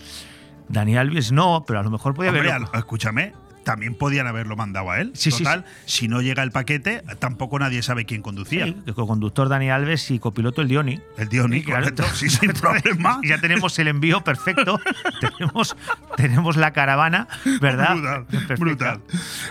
Dani 0.68 0.96
Alves 0.96 1.32
no, 1.32 1.64
pero 1.66 1.80
a 1.80 1.82
lo 1.82 1.90
mejor 1.90 2.14
podía 2.14 2.30
haber. 2.30 2.50
escúchame, 2.74 3.32
también 3.68 3.94
podían 3.94 4.26
haberlo 4.26 4.56
mandado 4.56 4.90
a 4.90 4.98
él. 4.98 5.10
Sí, 5.12 5.30
sí, 5.30 5.44
Total, 5.44 5.66
si 5.84 6.08
no 6.08 6.22
llega 6.22 6.42
el 6.42 6.52
paquete, 6.52 7.02
tampoco 7.18 7.58
nadie 7.58 7.82
sabe 7.82 8.06
quién 8.06 8.22
conducía. 8.22 8.64
Sí, 8.64 8.74
el 8.86 8.94
conductor 8.94 9.50
Dani 9.50 9.68
Alves 9.68 10.10
y 10.10 10.18
copiloto 10.18 10.62
el 10.62 10.68
Dioni. 10.68 10.98
El 11.18 11.28
Dioni, 11.28 11.62
correcto, 11.62 12.02
sí, 12.14 12.30
sin 12.30 12.52
problema. 12.60 13.20
Ya 13.24 13.38
tenemos 13.42 13.78
el 13.78 13.88
envío 13.88 14.24
perfecto. 14.24 14.80
tenemos, 15.20 15.76
tenemos 16.16 16.56
la 16.56 16.72
caravana, 16.72 17.28
¿verdad? 17.60 17.96
Brutal, 17.96 18.24
Perfecta. 18.24 18.54
brutal. 18.56 19.00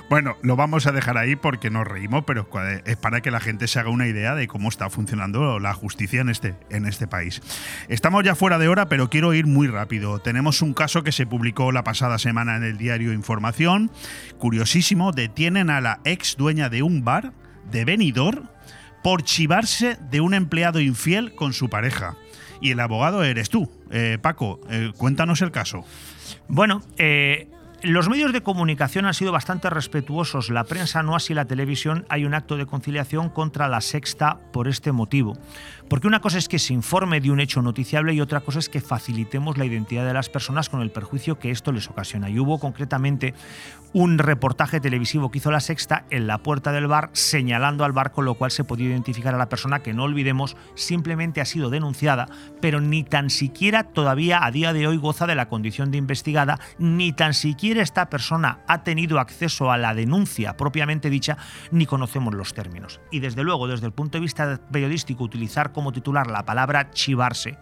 Bueno, 0.09 0.35
lo 0.41 0.55
vamos 0.55 0.87
a 0.87 0.91
dejar 0.91 1.19
ahí 1.19 1.35
porque 1.35 1.69
nos 1.69 1.87
reímos, 1.87 2.23
pero 2.25 2.49
es 2.85 2.97
para 2.97 3.21
que 3.21 3.29
la 3.29 3.39
gente 3.39 3.67
se 3.67 3.79
haga 3.79 3.91
una 3.91 4.07
idea 4.07 4.33
de 4.33 4.47
cómo 4.47 4.69
está 4.69 4.89
funcionando 4.89 5.59
la 5.59 5.75
justicia 5.75 6.21
en 6.21 6.29
este, 6.29 6.55
en 6.71 6.87
este 6.87 7.05
país. 7.05 7.39
Estamos 7.87 8.23
ya 8.23 8.33
fuera 8.33 8.57
de 8.57 8.67
hora, 8.67 8.89
pero 8.89 9.11
quiero 9.11 9.35
ir 9.35 9.45
muy 9.45 9.67
rápido. 9.67 10.17
Tenemos 10.17 10.63
un 10.63 10.73
caso 10.73 11.03
que 11.03 11.11
se 11.11 11.27
publicó 11.27 11.71
la 11.71 11.83
pasada 11.83 12.17
semana 12.17 12.55
en 12.55 12.63
el 12.63 12.79
diario 12.79 13.13
Información. 13.13 13.91
Curiosísimo, 14.37 15.11
detienen 15.11 15.69
a 15.69 15.81
la 15.81 15.99
ex 16.03 16.37
dueña 16.37 16.69
de 16.69 16.83
un 16.83 17.03
bar 17.03 17.33
de 17.71 17.85
Benidorm 17.85 18.49
por 19.03 19.23
chivarse 19.23 19.97
de 20.09 20.21
un 20.21 20.33
empleado 20.33 20.79
infiel 20.79 21.33
con 21.33 21.53
su 21.53 21.69
pareja. 21.69 22.15
Y 22.61 22.71
el 22.71 22.79
abogado 22.79 23.23
eres 23.23 23.49
tú. 23.49 23.71
Eh, 23.91 24.17
Paco, 24.21 24.59
eh, 24.69 24.91
cuéntanos 24.97 25.41
el 25.41 25.51
caso. 25.51 25.85
Bueno, 26.47 26.81
eh, 26.97 27.47
los 27.83 28.09
medios 28.09 28.33
de 28.33 28.41
comunicación 28.41 29.05
han 29.05 29.13
sido 29.13 29.31
bastante 29.31 29.69
respetuosos. 29.69 30.49
La 30.49 30.63
prensa 30.63 31.03
no 31.03 31.15
así 31.15 31.35
la 31.35 31.45
televisión. 31.45 32.05
Hay 32.09 32.25
un 32.25 32.33
acto 32.33 32.57
de 32.57 32.65
conciliación 32.65 33.29
contra 33.29 33.67
la 33.67 33.81
sexta 33.81 34.39
por 34.51 34.67
este 34.67 34.91
motivo. 34.91 35.37
Porque 35.87 36.07
una 36.07 36.19
cosa 36.19 36.39
es 36.39 36.49
que 36.49 36.59
se 36.59 36.73
informe 36.73 37.21
de 37.21 37.29
un 37.29 37.39
hecho 37.39 37.61
noticiable 37.61 38.13
y 38.13 38.21
otra 38.21 38.41
cosa 38.41 38.59
es 38.59 38.67
que 38.67 38.81
facilitemos 38.81 39.57
la 39.57 39.65
identidad 39.65 40.05
de 40.05 40.13
las 40.13 40.27
personas 40.27 40.69
con 40.69 40.81
el 40.81 40.89
perjuicio 40.89 41.37
que 41.37 41.51
esto 41.51 41.71
les 41.71 41.87
ocasiona. 41.87 42.29
Y 42.29 42.39
hubo 42.39 42.59
concretamente 42.59 43.35
un 43.93 44.17
reportaje 44.17 44.79
televisivo 44.79 45.31
que 45.31 45.37
hizo 45.37 45.51
la 45.51 45.59
sexta 45.59 46.05
en 46.09 46.27
la 46.27 46.39
puerta 46.39 46.71
del 46.71 46.87
bar 46.87 47.09
señalando 47.13 47.85
al 47.85 47.93
bar 47.93 48.11
con 48.11 48.25
lo 48.25 48.35
cual 48.35 48.51
se 48.51 48.63
podía 48.63 48.87
identificar 48.87 49.33
a 49.33 49.37
la 49.37 49.49
persona 49.49 49.79
que 49.79 49.93
no 49.93 50.03
olvidemos 50.03 50.57
simplemente 50.75 51.41
ha 51.41 51.45
sido 51.45 51.69
denunciada 51.69 52.27
pero 52.59 52.81
ni 52.81 53.03
tan 53.03 53.29
siquiera 53.29 53.83
todavía 53.83 54.43
a 54.43 54.51
día 54.51 54.73
de 54.73 54.87
hoy 54.87 54.97
goza 54.97 55.25
de 55.25 55.35
la 55.35 55.47
condición 55.47 55.89
de 55.89 55.97
investigada 55.97 56.59
ni 56.77 57.13
tan 57.13 57.33
siquiera 57.33 57.76
esta 57.81 58.09
persona 58.09 58.59
ha 58.67 58.83
tenido 58.83 59.19
acceso 59.19 59.71
a 59.71 59.77
la 59.77 59.93
denuncia 59.93 60.57
propiamente 60.57 61.09
dicha 61.09 61.37
ni 61.71 61.85
conocemos 61.85 62.33
los 62.33 62.53
términos. 62.53 62.99
Y 63.11 63.19
desde 63.19 63.43
luego 63.43 63.67
desde 63.67 63.85
el 63.85 63.93
punto 63.93 64.17
de 64.17 64.21
vista 64.21 64.59
periodístico 64.71 65.23
utilizar 65.23 65.71
como 65.71 65.91
titular 65.91 66.27
la 66.27 66.45
palabra 66.45 66.91
chivarse. 66.91 67.57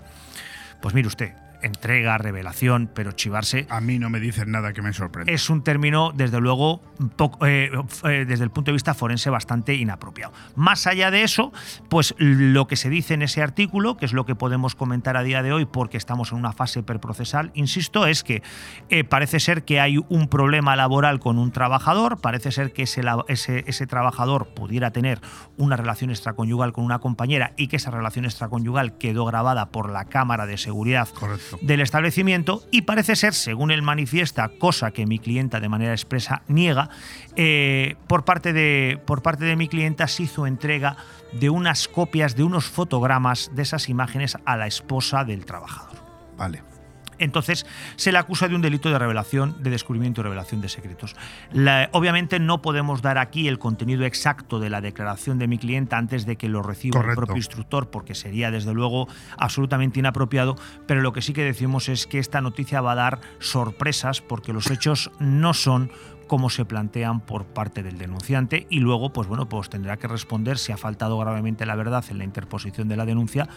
Pues 0.81 0.93
mire 0.93 1.07
usted 1.07 1.44
entrega, 1.65 2.17
revelación, 2.17 2.89
pero 2.93 3.11
chivarse 3.11 3.65
A 3.69 3.81
mí 3.81 3.99
no 3.99 4.09
me 4.09 4.19
dicen 4.19 4.51
nada 4.51 4.71
que 4.73 4.81
me 4.81 4.93
sorprenda. 4.93 5.31
es 5.31 5.49
un 5.49 5.63
término, 5.63 6.11
desde 6.13 6.39
luego, 6.39 6.81
poco- 7.15 7.45
eh, 7.45 7.71
eh, 8.03 8.25
desde 8.27 8.43
el 8.43 8.51
punto 8.51 8.71
de 8.71 8.73
vista 8.73 8.93
forense 8.93 9.29
bastante 9.29 9.73
inapropiado. 9.75 10.31
Más 10.55 10.87
allá 10.87 11.11
de 11.11 11.23
eso, 11.23 11.51
pues 11.89 12.15
lo 12.17 12.67
que 12.67 12.75
se 12.75 12.89
dice 12.89 13.13
en 13.15 13.21
ese 13.21 13.41
artículo, 13.41 13.97
que 13.97 14.05
es 14.05 14.13
lo 14.13 14.25
que 14.25 14.35
podemos 14.35 14.75
comentar 14.75 15.17
a 15.17 15.23
día 15.23 15.41
de 15.41 15.51
hoy 15.53 15.65
porque 15.65 15.97
estamos 15.97 16.31
en 16.31 16.37
una 16.37 16.51
fase 16.53 16.83
perprocesal, 16.83 17.51
insisto, 17.55 18.05
es 18.07 18.23
que 18.23 18.41
eh, 18.89 19.03
parece 19.03 19.39
ser 19.39 19.63
que 19.63 19.79
hay 19.79 19.97
un 20.09 20.27
problema 20.27 20.75
laboral 20.75 21.19
con 21.19 21.37
un 21.39 21.51
trabajador, 21.51 22.21
parece 22.21 22.51
ser 22.51 22.73
que 22.73 22.83
ese, 22.83 23.01
ese, 23.27 23.63
ese 23.67 23.87
trabajador 23.87 24.47
pudiera 24.53 24.91
tener 24.91 25.19
una 25.57 25.75
relación 25.77 26.09
extraconyugal 26.11 26.73
con 26.73 26.83
una 26.85 26.99
compañera 26.99 27.53
y 27.57 27.67
que 27.67 27.77
esa 27.77 27.91
relación 27.91 28.25
extraconyugal 28.25 28.97
quedó 28.97 29.25
grabada 29.25 29.71
por 29.71 29.89
la 29.91 30.05
cámara 30.05 30.45
de 30.45 30.57
seguridad 30.57 31.07
Correcto. 31.09 31.54
Del 31.61 31.81
establecimiento 31.81 32.63
y 32.71 32.83
parece 32.83 33.15
ser, 33.15 33.33
según 33.33 33.71
él 33.71 33.81
manifiesta, 33.81 34.49
cosa 34.59 34.91
que 34.91 35.05
mi 35.05 35.19
clienta 35.19 35.59
de 35.59 35.69
manera 35.69 35.91
expresa 35.91 36.43
niega, 36.47 36.89
eh, 37.35 37.95
por, 38.07 38.25
parte 38.25 38.53
de, 38.53 38.99
por 39.05 39.21
parte 39.21 39.45
de 39.45 39.55
mi 39.55 39.67
clienta 39.67 40.07
se 40.07 40.23
hizo 40.23 40.47
entrega 40.47 40.97
de 41.33 41.49
unas 41.49 41.87
copias, 41.87 42.35
de 42.35 42.43
unos 42.43 42.65
fotogramas 42.65 43.51
de 43.53 43.63
esas 43.63 43.89
imágenes 43.89 44.37
a 44.45 44.57
la 44.57 44.67
esposa 44.67 45.23
del 45.23 45.45
trabajador. 45.45 45.97
Vale. 46.37 46.74
Entonces 47.19 47.65
se 47.95 48.11
le 48.11 48.17
acusa 48.17 48.47
de 48.47 48.55
un 48.55 48.61
delito 48.61 48.89
de 48.89 48.99
revelación, 48.99 49.55
de 49.61 49.69
descubrimiento 49.69 50.21
y 50.21 50.23
revelación 50.23 50.61
de 50.61 50.69
secretos. 50.69 51.15
La- 51.51 51.89
obviamente 51.93 52.39
no 52.39 52.61
podemos 52.61 53.01
dar 53.01 53.17
aquí 53.17 53.47
el 53.47 53.59
contenido 53.59 54.05
exacto 54.05 54.59
de 54.59 54.69
la 54.69 54.81
declaración 54.81 55.39
de 55.39 55.47
mi 55.47 55.57
clienta 55.57 55.97
antes 55.97 56.25
de 56.25 56.35
que 56.35 56.49
lo 56.49 56.61
reciba 56.61 56.93
Correcto. 56.99 57.11
el 57.21 57.25
propio 57.25 57.37
instructor, 57.37 57.89
porque 57.89 58.15
sería 58.15 58.51
desde 58.51 58.73
luego 58.73 59.07
absolutamente 59.37 59.99
inapropiado, 59.99 60.55
pero 60.87 61.01
lo 61.01 61.13
que 61.13 61.21
sí 61.21 61.33
que 61.33 61.43
decimos 61.43 61.89
es 61.89 62.07
que 62.07 62.19
esta 62.19 62.41
noticia 62.41 62.81
va 62.81 62.93
a 62.93 62.95
dar 62.95 63.19
sorpresas 63.39 64.21
porque 64.21 64.53
los 64.53 64.69
hechos 64.71 65.11
no 65.19 65.53
son 65.53 65.91
como 66.27 66.49
se 66.49 66.65
plantean 66.65 67.19
por 67.21 67.45
parte 67.45 67.83
del 67.83 67.99
denunciante 67.99 68.65
y 68.71 68.79
luego 68.79 69.13
pues 69.13 69.27
bueno 69.27 69.47
pues 69.47 69.69
tendrá 69.69 69.97
que 69.97 70.07
responder 70.07 70.57
si 70.57 70.71
ha 70.71 70.77
faltado 70.77 71.19
gravemente 71.19 71.67
la 71.67 71.75
verdad 71.75 72.03
en 72.09 72.17
la 72.17 72.23
interposición 72.23 72.87
de 72.87 72.97
la 72.97 73.05
denuncia 73.05 73.47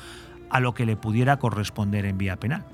a 0.50 0.60
lo 0.60 0.74
que 0.74 0.86
le 0.86 0.96
pudiera 0.96 1.38
corresponder 1.38 2.04
en 2.04 2.18
vía 2.18 2.36
penal. 2.36 2.64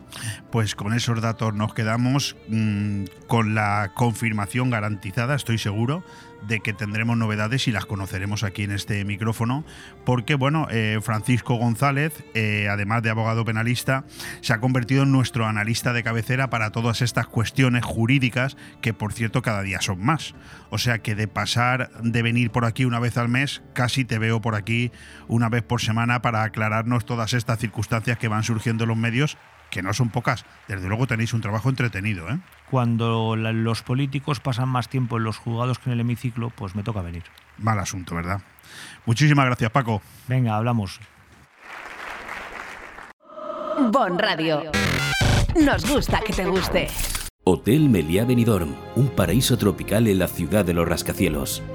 Pues 0.51 0.75
con 0.75 0.95
esos 0.95 1.21
datos 1.21 1.55
nos 1.55 1.75
quedamos 1.75 2.37
mm, 2.49 3.05
con 3.27 3.55
la 3.55 3.93
confirmación 3.95 4.71
garantizada, 4.71 5.35
estoy 5.35 5.59
seguro, 5.59 6.05
de 6.47 6.61
que 6.61 6.73
tendremos 6.73 7.17
novedades 7.17 7.69
y 7.69 7.73
las 7.73 7.87
conoceremos 7.87 8.43
aquí 8.43 8.63
en 8.63 8.73
este 8.73 9.05
micrófono, 9.05 9.65
porque 10.05 10.35
bueno, 10.35 10.67
eh, 10.71 10.99
Francisco 11.03 11.55
González, 11.55 12.25
eh, 12.35 12.69
además 12.71 13.03
de 13.03 13.11
abogado 13.11 13.45
penalista, 13.45 14.05
se 14.41 14.53
ha 14.53 14.61
convertido 14.61 15.05
en 15.05 15.13
nuestro 15.13 15.47
analista 15.47 15.93
de 15.93 16.03
cabecera 16.03 16.51
para 16.51 16.71
todas 16.71 17.03
estas 17.03 17.27
cuestiones 17.27 17.85
jurídicas, 17.85 18.57
que 18.81 18.95
por 18.95 19.13
cierto 19.13 19.43
cada 19.43 19.63
día 19.63 19.81
son 19.81 20.05
más. 20.05 20.35
O 20.71 20.79
sea 20.79 20.99
que 20.99 21.15
de 21.15 21.29
pasar 21.29 21.91
de 22.03 22.23
venir 22.23 22.51
por 22.51 22.65
aquí 22.65 22.85
una 22.85 23.01
vez 23.01 23.17
al 23.17 23.29
mes, 23.29 23.63
casi 23.73 24.05
te 24.05 24.19
veo 24.19 24.41
por 24.41 24.55
aquí 24.55 24.93
una 25.29 25.49
vez 25.49 25.63
por 25.63 25.81
semana 25.81 26.23
para 26.23 26.43
aclararnos 26.43 27.05
todas 27.05 27.33
estas 27.33 27.59
circunstancias 27.59 28.19
que 28.19 28.29
van 28.29 28.43
surgiendo 28.43 28.85
en 28.85 28.89
los 28.89 28.99
medios 28.99 29.37
que 29.75 29.83
no 29.83 29.93
son 29.93 30.09
pocas. 30.09 30.47
Desde 30.69 30.89
luego 30.89 31.07
tenéis 31.07 31.35
un 31.35 31.43
trabajo 31.43 31.69
entretenido, 31.69 32.31
¿eh? 32.31 32.39
Cuando 32.71 33.37
la- 33.37 33.53
los 33.53 33.83
políticos 33.83 34.41
pasan 34.41 34.69
más 34.71 34.89
tiempo 34.89 35.19
en 35.19 35.25
los 35.25 35.37
juzgados 35.37 35.79
que 35.79 35.91
en 35.91 35.95
el 35.95 36.01
hemiciclo, 36.01 36.49
pues 36.51 36.75
me 36.75 36.83
toca 36.83 37.03
venir. 37.03 37.25
Mal 37.59 37.79
asunto, 37.79 38.15
¿verdad? 38.15 38.41
Muchísimas 39.05 39.45
gracias, 39.47 39.71
Paco. 39.71 40.01
Venga, 40.29 40.57
hablamos. 40.57 41.01
Bon 43.91 44.19
Radio. 44.19 44.63
Nos 45.61 45.89
gusta 45.89 46.21
que 46.21 46.33
te 46.33 46.45
guste. 46.47 46.89
Hotel 47.47 47.91
Meliá 47.91 48.25
Benidorm, 48.25 48.75
un 48.97 49.09
paraíso 49.11 49.59
tropical 49.59 50.07
en 50.09 50.19
la 50.19 50.29
ciudad 50.29 50.65
de 50.65 50.73
los 50.73 50.89
rascacielos. 50.89 51.63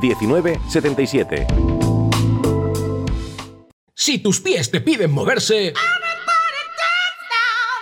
19 0.00 0.60
77. 0.68 1.46
Si 3.94 4.18
tus 4.18 4.40
pies 4.40 4.70
te 4.70 4.80
piden 4.80 5.12
moverse... 5.12 5.74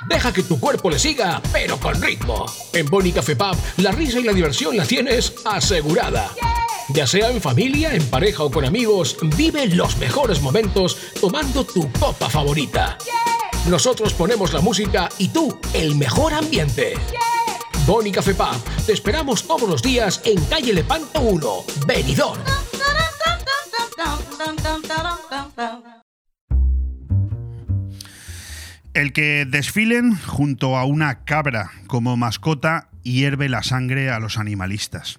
Deja 0.08 0.32
que 0.32 0.42
tu 0.42 0.58
cuerpo 0.58 0.90
le 0.90 0.98
siga, 0.98 1.40
pero 1.52 1.78
con 1.78 2.00
ritmo. 2.02 2.46
En 2.72 2.86
Boni 2.86 3.12
Café 3.12 3.36
Pub, 3.36 3.56
la 3.76 3.92
risa 3.92 4.18
y 4.18 4.24
la 4.24 4.32
diversión 4.32 4.76
la 4.76 4.84
tienes 4.84 5.34
asegurada. 5.44 6.30
Ya 6.88 7.06
sea 7.06 7.30
en 7.30 7.40
familia, 7.40 7.94
en 7.94 8.04
pareja 8.06 8.42
o 8.42 8.50
con 8.50 8.64
amigos, 8.64 9.16
vive 9.36 9.66
los 9.68 9.98
mejores 9.98 10.40
momentos 10.40 10.98
tomando 11.20 11.64
tu 11.64 11.90
copa 11.92 12.28
favorita. 12.28 12.98
Nosotros 13.68 14.14
ponemos 14.14 14.52
la 14.52 14.60
música 14.60 15.08
y 15.18 15.28
tú 15.28 15.60
el 15.74 15.94
mejor 15.94 16.34
ambiente. 16.34 16.94
Boni 17.90 18.12
Café 18.12 18.34
Pub, 18.34 18.86
te 18.86 18.92
esperamos 18.92 19.48
todos 19.48 19.68
los 19.68 19.82
días 19.82 20.22
en 20.24 20.40
calle 20.44 20.72
Lepanto 20.72 21.22
1, 21.22 21.48
Benidorm. 21.88 22.40
El 28.94 29.12
que 29.12 29.44
desfilen 29.44 30.14
junto 30.14 30.76
a 30.78 30.84
una 30.84 31.24
cabra 31.24 31.72
como 31.88 32.16
mascota 32.16 32.90
hierve 33.02 33.48
la 33.48 33.64
sangre 33.64 34.08
a 34.08 34.20
los 34.20 34.38
animalistas. 34.38 35.18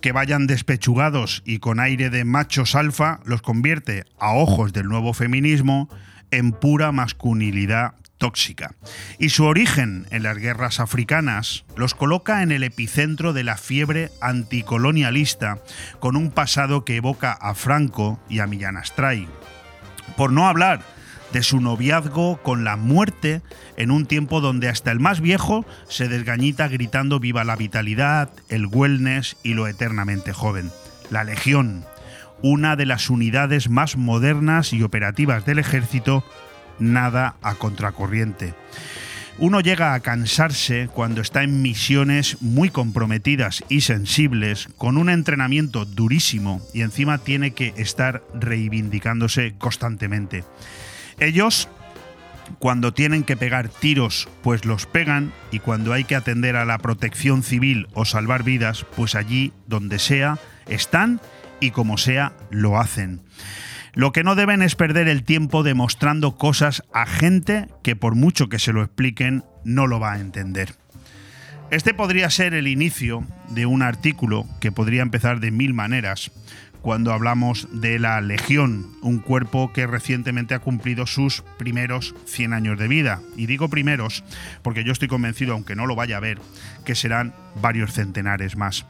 Que 0.00 0.10
vayan 0.10 0.48
despechugados 0.48 1.44
y 1.46 1.60
con 1.60 1.78
aire 1.78 2.10
de 2.10 2.24
machos 2.24 2.74
alfa 2.74 3.20
los 3.26 3.42
convierte, 3.42 4.06
a 4.18 4.32
ojos 4.32 4.72
del 4.72 4.88
nuevo 4.88 5.14
feminismo, 5.14 5.88
en 6.32 6.50
pura 6.50 6.90
masculinidad 6.90 7.94
tóxica. 8.18 8.74
Y 9.18 9.30
su 9.30 9.44
origen 9.44 10.06
en 10.10 10.22
las 10.22 10.36
guerras 10.36 10.80
africanas 10.80 11.64
los 11.76 11.94
coloca 11.94 12.42
en 12.42 12.52
el 12.52 12.62
epicentro 12.62 13.32
de 13.32 13.44
la 13.44 13.56
fiebre 13.56 14.10
anticolonialista, 14.20 15.58
con 16.00 16.16
un 16.16 16.30
pasado 16.30 16.84
que 16.84 16.96
evoca 16.96 17.32
a 17.32 17.54
Franco 17.54 18.20
y 18.28 18.40
a 18.40 18.46
Millán 18.46 18.76
Astray. 18.76 19.28
Por 20.16 20.32
no 20.32 20.48
hablar 20.48 20.82
de 21.32 21.42
su 21.42 21.60
noviazgo 21.60 22.38
con 22.42 22.64
la 22.64 22.76
muerte 22.76 23.42
en 23.76 23.90
un 23.90 24.06
tiempo 24.06 24.40
donde 24.40 24.68
hasta 24.68 24.90
el 24.90 25.00
más 25.00 25.20
viejo 25.20 25.66
se 25.88 26.08
desgañita 26.08 26.68
gritando 26.68 27.20
viva 27.20 27.44
la 27.44 27.56
vitalidad, 27.56 28.30
el 28.48 28.66
wellness 28.66 29.36
y 29.42 29.54
lo 29.54 29.66
eternamente 29.66 30.32
joven. 30.32 30.70
La 31.10 31.24
Legión, 31.24 31.84
una 32.42 32.76
de 32.76 32.86
las 32.86 33.10
unidades 33.10 33.68
más 33.68 33.96
modernas 33.96 34.72
y 34.72 34.82
operativas 34.82 35.44
del 35.44 35.58
ejército, 35.58 36.24
nada 36.78 37.36
a 37.42 37.54
contracorriente. 37.54 38.54
Uno 39.40 39.60
llega 39.60 39.94
a 39.94 40.00
cansarse 40.00 40.88
cuando 40.92 41.20
está 41.20 41.44
en 41.44 41.62
misiones 41.62 42.42
muy 42.42 42.70
comprometidas 42.70 43.62
y 43.68 43.82
sensibles, 43.82 44.68
con 44.76 44.96
un 44.96 45.08
entrenamiento 45.08 45.84
durísimo 45.84 46.60
y 46.74 46.82
encima 46.82 47.18
tiene 47.18 47.52
que 47.52 47.72
estar 47.76 48.24
reivindicándose 48.34 49.54
constantemente. 49.56 50.42
Ellos, 51.20 51.68
cuando 52.58 52.92
tienen 52.92 53.22
que 53.22 53.36
pegar 53.36 53.68
tiros, 53.68 54.28
pues 54.42 54.64
los 54.64 54.86
pegan 54.86 55.32
y 55.52 55.60
cuando 55.60 55.92
hay 55.92 56.02
que 56.02 56.16
atender 56.16 56.56
a 56.56 56.64
la 56.64 56.78
protección 56.78 57.44
civil 57.44 57.86
o 57.94 58.04
salvar 58.04 58.42
vidas, 58.42 58.84
pues 58.96 59.14
allí 59.14 59.52
donde 59.68 60.00
sea, 60.00 60.40
están 60.66 61.20
y 61.60 61.70
como 61.70 61.96
sea, 61.96 62.32
lo 62.50 62.80
hacen. 62.80 63.20
Lo 63.94 64.12
que 64.12 64.24
no 64.24 64.34
deben 64.34 64.62
es 64.62 64.74
perder 64.74 65.08
el 65.08 65.24
tiempo 65.24 65.62
demostrando 65.62 66.36
cosas 66.36 66.82
a 66.92 67.06
gente 67.06 67.68
que 67.82 67.96
por 67.96 68.14
mucho 68.14 68.48
que 68.48 68.58
se 68.58 68.72
lo 68.72 68.82
expliquen 68.82 69.44
no 69.64 69.86
lo 69.86 70.00
va 70.00 70.12
a 70.12 70.20
entender. 70.20 70.74
Este 71.70 71.92
podría 71.92 72.30
ser 72.30 72.54
el 72.54 72.66
inicio 72.66 73.24
de 73.50 73.66
un 73.66 73.82
artículo 73.82 74.46
que 74.60 74.72
podría 74.72 75.02
empezar 75.02 75.40
de 75.40 75.50
mil 75.50 75.74
maneras 75.74 76.30
cuando 76.80 77.12
hablamos 77.12 77.68
de 77.72 77.98
la 77.98 78.20
Legión, 78.20 78.86
un 79.02 79.18
cuerpo 79.18 79.72
que 79.72 79.86
recientemente 79.86 80.54
ha 80.54 80.60
cumplido 80.60 81.06
sus 81.06 81.42
primeros 81.58 82.14
100 82.24 82.52
años 82.52 82.78
de 82.78 82.88
vida. 82.88 83.20
Y 83.36 83.46
digo 83.46 83.68
primeros 83.68 84.24
porque 84.62 84.84
yo 84.84 84.92
estoy 84.92 85.08
convencido, 85.08 85.52
aunque 85.52 85.76
no 85.76 85.86
lo 85.86 85.96
vaya 85.96 86.16
a 86.16 86.20
ver, 86.20 86.38
que 86.84 86.94
serán 86.94 87.34
varios 87.60 87.92
centenares 87.92 88.56
más. 88.56 88.86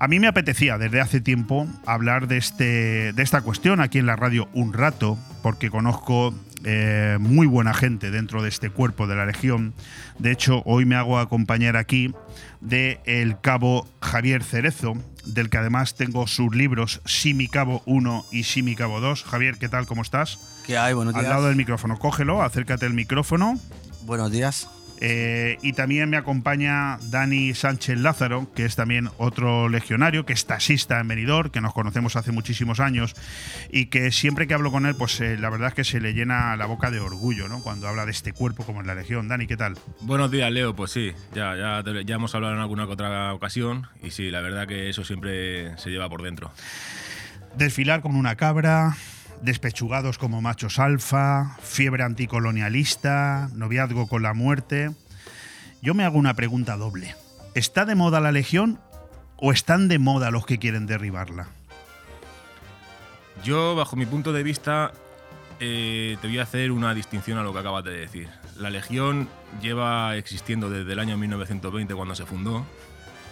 A 0.00 0.06
mí 0.06 0.20
me 0.20 0.28
apetecía 0.28 0.78
desde 0.78 1.00
hace 1.00 1.20
tiempo 1.20 1.66
hablar 1.84 2.28
de, 2.28 2.36
este, 2.36 3.12
de 3.12 3.22
esta 3.22 3.40
cuestión 3.40 3.80
aquí 3.80 3.98
en 3.98 4.06
la 4.06 4.14
radio 4.14 4.48
un 4.52 4.72
rato, 4.72 5.18
porque 5.42 5.70
conozco 5.70 6.32
eh, 6.62 7.16
muy 7.18 7.48
buena 7.48 7.74
gente 7.74 8.12
dentro 8.12 8.40
de 8.40 8.48
este 8.48 8.70
cuerpo 8.70 9.08
de 9.08 9.16
la 9.16 9.26
Legión. 9.26 9.74
De 10.20 10.30
hecho, 10.30 10.62
hoy 10.66 10.84
me 10.84 10.94
hago 10.94 11.18
acompañar 11.18 11.76
aquí 11.76 12.14
de 12.60 13.00
el 13.06 13.40
cabo 13.40 13.88
Javier 14.00 14.44
Cerezo, 14.44 14.94
del 15.24 15.50
que 15.50 15.58
además 15.58 15.96
tengo 15.96 16.28
sus 16.28 16.54
libros 16.54 17.00
Simi 17.04 17.48
Cabo 17.48 17.82
1 17.84 18.26
y 18.30 18.44
Simi 18.44 18.76
Cabo 18.76 19.00
2. 19.00 19.24
Javier, 19.24 19.58
¿qué 19.58 19.68
tal? 19.68 19.86
¿Cómo 19.86 20.02
estás? 20.02 20.38
¿Qué 20.64 20.78
hay? 20.78 20.94
Buenos 20.94 21.12
días. 21.12 21.26
Al 21.26 21.30
lado 21.32 21.46
del 21.48 21.56
micrófono, 21.56 21.98
cógelo, 21.98 22.40
acércate 22.40 22.86
al 22.86 22.94
micrófono. 22.94 23.58
Buenos 24.02 24.30
días. 24.30 24.68
Eh, 25.00 25.58
y 25.62 25.74
también 25.74 26.10
me 26.10 26.16
acompaña 26.16 26.98
Dani 27.02 27.54
Sánchez 27.54 27.98
Lázaro, 27.98 28.52
que 28.54 28.64
es 28.64 28.76
también 28.76 29.10
otro 29.18 29.68
legionario, 29.68 30.26
que 30.26 30.32
es 30.32 30.46
taxista 30.46 30.98
en 31.00 31.08
Benidorm, 31.08 31.50
que 31.50 31.60
nos 31.60 31.72
conocemos 31.72 32.16
hace 32.16 32.32
muchísimos 32.32 32.80
años 32.80 33.14
y 33.70 33.86
que 33.86 34.10
siempre 34.10 34.46
que 34.46 34.54
hablo 34.54 34.72
con 34.72 34.86
él, 34.86 34.94
pues 34.96 35.20
eh, 35.20 35.36
la 35.38 35.50
verdad 35.50 35.68
es 35.68 35.74
que 35.74 35.84
se 35.84 36.00
le 36.00 36.14
llena 36.14 36.56
la 36.56 36.66
boca 36.66 36.90
de 36.90 37.00
orgullo, 37.00 37.48
¿no? 37.48 37.62
Cuando 37.62 37.86
habla 37.86 38.06
de 38.06 38.10
este 38.10 38.32
cuerpo 38.32 38.64
como 38.64 38.80
en 38.80 38.86
la 38.86 38.94
Legión. 38.94 39.28
Dani, 39.28 39.46
¿qué 39.46 39.56
tal? 39.56 39.78
Buenos 40.00 40.30
días, 40.30 40.50
Leo. 40.50 40.74
Pues 40.74 40.90
sí, 40.90 41.12
ya, 41.34 41.54
ya, 41.56 41.84
ya 42.04 42.14
hemos 42.14 42.34
hablado 42.34 42.54
en 42.54 42.60
alguna 42.60 42.86
otra 42.86 43.32
ocasión 43.34 43.86
y 44.02 44.10
sí, 44.10 44.30
la 44.30 44.40
verdad 44.40 44.66
que 44.66 44.88
eso 44.88 45.04
siempre 45.04 45.76
se 45.78 45.90
lleva 45.90 46.08
por 46.08 46.22
dentro. 46.22 46.50
Desfilar 47.56 48.02
como 48.02 48.18
una 48.18 48.36
cabra, 48.36 48.96
despechugados 49.42 50.18
como 50.18 50.42
machos 50.42 50.78
alfa, 50.78 51.56
fiebre 51.62 52.02
anticolonialista, 52.02 53.50
noviazgo 53.54 54.08
con 54.08 54.22
la 54.22 54.34
muerte. 54.34 54.90
Yo 55.82 55.94
me 55.94 56.04
hago 56.04 56.18
una 56.18 56.34
pregunta 56.34 56.76
doble. 56.76 57.14
¿Está 57.54 57.84
de 57.84 57.94
moda 57.94 58.20
la 58.20 58.32
Legión 58.32 58.80
o 59.36 59.52
están 59.52 59.88
de 59.88 59.98
moda 59.98 60.30
los 60.30 60.46
que 60.46 60.58
quieren 60.58 60.86
derribarla? 60.86 61.48
Yo, 63.44 63.76
bajo 63.76 63.96
mi 63.96 64.06
punto 64.06 64.32
de 64.32 64.42
vista, 64.42 64.92
eh, 65.60 66.16
te 66.20 66.26
voy 66.26 66.38
a 66.38 66.42
hacer 66.42 66.72
una 66.72 66.94
distinción 66.94 67.38
a 67.38 67.42
lo 67.42 67.52
que 67.52 67.60
acabas 67.60 67.84
de 67.84 67.92
decir. 67.92 68.28
La 68.56 68.70
Legión 68.70 69.28
lleva 69.62 70.16
existiendo 70.16 70.68
desde 70.68 70.92
el 70.92 70.98
año 70.98 71.16
1920 71.16 71.94
cuando 71.94 72.14
se 72.14 72.26
fundó 72.26 72.66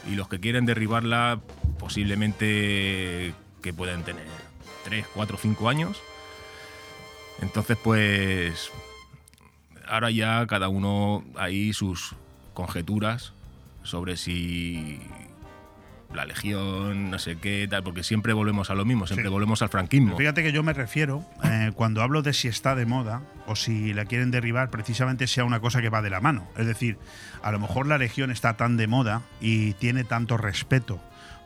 y 0.09 0.15
los 0.15 0.29
que 0.29 0.39
quieren 0.39 0.67
derribarla 0.67 1.41
posiblemente 1.79 3.35
que 3.61 3.73
pueden 3.73 4.05
tener 4.05 4.46
3, 4.87 5.05
4, 5.15 5.37
5 5.41 5.69
años. 5.69 6.01
Entonces, 7.43 7.77
pues 7.83 8.71
ahora 9.89 10.11
ya 10.11 10.47
cada 10.47 10.69
uno 10.69 11.25
hay 11.37 11.73
sus 11.73 12.15
conjeturas 12.55 13.33
sobre 13.83 14.17
si 14.17 15.01
la 16.15 16.25
legión, 16.25 17.11
no 17.11 17.19
sé 17.19 17.37
qué, 17.37 17.67
tal, 17.69 17.83
porque 17.83 18.03
siempre 18.03 18.33
volvemos 18.33 18.71
a 18.71 18.75
lo 18.75 18.85
mismo, 18.87 19.07
siempre 19.07 19.27
Sí. 19.27 19.31
volvemos 19.31 19.61
al 19.61 19.69
franquismo. 19.69 20.17
Fíjate 20.17 20.43
que 20.43 20.51
yo 20.53 20.63
me 20.63 20.73
refiero, 20.73 21.25
eh, 21.45 21.73
cuando 21.75 22.01
hablo 22.03 22.23
de 22.23 22.33
si 22.33 22.49
está 22.49 22.75
de 22.75 22.87
moda 22.87 23.23
o 23.47 23.55
si 23.55 23.93
la 23.93 24.07
quieren 24.07 24.31
derribar, 24.31 24.71
precisamente 24.71 25.27
sea 25.27 25.45
una 25.45 25.61
cosa 25.61 25.83
que 25.83 25.91
va 25.91 26.01
de 26.01 26.11
la 26.11 26.21
mano. 26.21 26.49
Es 26.57 26.67
decir, 26.67 26.97
a 27.43 27.51
lo 27.53 27.59
mejor 27.59 27.87
la 27.87 27.99
Legión 27.99 28.31
está 28.31 28.57
tan 28.57 28.77
de 28.79 28.87
moda 28.87 29.23
y 29.41 29.75
tiene 29.75 30.05
tanto 30.05 30.37
respeto 30.39 31.01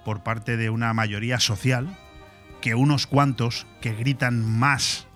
por 0.05 0.22
parte 0.22 0.57
de 0.57 0.70
una 0.70 0.93
mayoría 0.95 1.41
social 1.41 1.97
que 2.61 2.74
unos 2.74 3.06
cuantos 3.06 3.66
que 3.80 3.92
gritan 3.94 4.44
más 4.44 5.06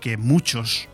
que 0.00 0.16
muchos 0.16 0.88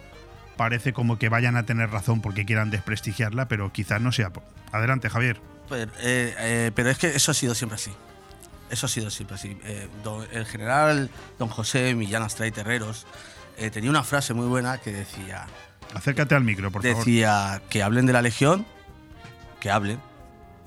parece 0.57 0.93
como 0.93 1.19
que 1.19 1.29
vayan 1.29 1.57
a 1.57 1.65
tener 1.67 1.91
razón 1.91 2.21
porque 2.23 2.45
quieran 2.47 2.71
desprestigiarla, 2.71 3.47
pero 3.49 3.73
quizás 3.73 4.01
no 4.01 4.13
sea. 4.13 4.31
Adelante, 4.73 5.09
Javier. 5.11 5.41
Pero, 5.69 5.91
eh, 6.01 6.35
eh, 6.39 6.71
pero 6.75 6.91
es 6.91 6.99
que 6.99 7.09
eso 7.09 7.31
ha 7.31 7.35
sido 7.35 7.55
siempre 7.55 7.75
así. 7.77 7.93
Eso 8.71 8.87
ha 8.87 8.89
sido 8.89 9.11
siempre 9.11 9.37
así. 9.37 9.57
Eh, 9.65 9.89
don- 10.03 10.27
el 10.33 10.47
general 10.47 11.11
don 11.39 11.49
José 11.49 11.95
Millán 11.95 12.23
Astray 12.23 12.51
Terreros 12.53 13.07
tenía 13.73 13.89
una 13.91 14.05
frase 14.05 14.35
muy 14.35 14.47
buena 14.47 14.79
que 14.79 14.93
decía, 14.93 15.47
Acércate 15.95 16.35
al 16.35 16.45
micro, 16.45 16.71
por 16.71 16.83
favor. 16.83 16.97
decía 16.99 17.63
que 17.71 17.83
hablen 17.83 18.05
de 18.07 18.13
la 18.13 18.21
Legión, 18.23 18.67
que 19.61 19.71
hablen, 19.71 19.99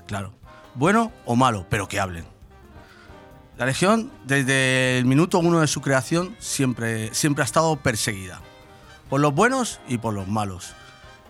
claro. 0.06 0.32
Bueno 0.74 1.12
o 1.24 1.36
malo, 1.36 1.66
pero 1.70 1.86
que 1.88 2.00
hablen. 2.00 2.24
La 3.60 3.66
Legión, 3.66 4.10
desde 4.24 4.96
el 4.96 5.04
minuto 5.04 5.38
uno 5.38 5.60
de 5.60 5.66
su 5.66 5.82
creación, 5.82 6.34
siempre, 6.38 7.12
siempre 7.12 7.42
ha 7.42 7.44
estado 7.44 7.76
perseguida. 7.76 8.40
Por 9.10 9.20
los 9.20 9.34
buenos 9.34 9.80
y 9.86 9.98
por 9.98 10.14
los 10.14 10.26
malos. 10.26 10.72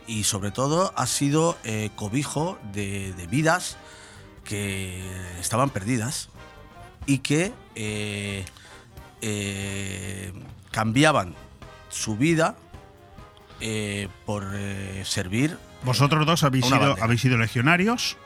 Y 0.07 0.23
sobre 0.23 0.53
todo 0.53 0.93
ha 0.95 1.09
sido 1.09 1.59
eh, 1.65 1.91
cobijo 1.97 2.57
de, 2.73 3.15
de 3.15 3.27
vidas 3.27 3.79
que 4.45 5.03
estaban 5.41 5.71
perdidas 5.71 6.29
y 7.05 7.19
que 7.19 7.53
eh, 7.75 8.45
eh, 9.23 10.33
cambiaban 10.71 11.35
su 11.89 12.17
vida 12.17 12.55
por 14.25 14.47
servir. 15.03 15.59
Vosotros 15.83 16.25
dos 16.27 16.45
habéis 16.45 16.67
sido, 16.67 16.97
habéis 17.03 17.23
sido 17.23 17.39
legionarios, 17.39 18.17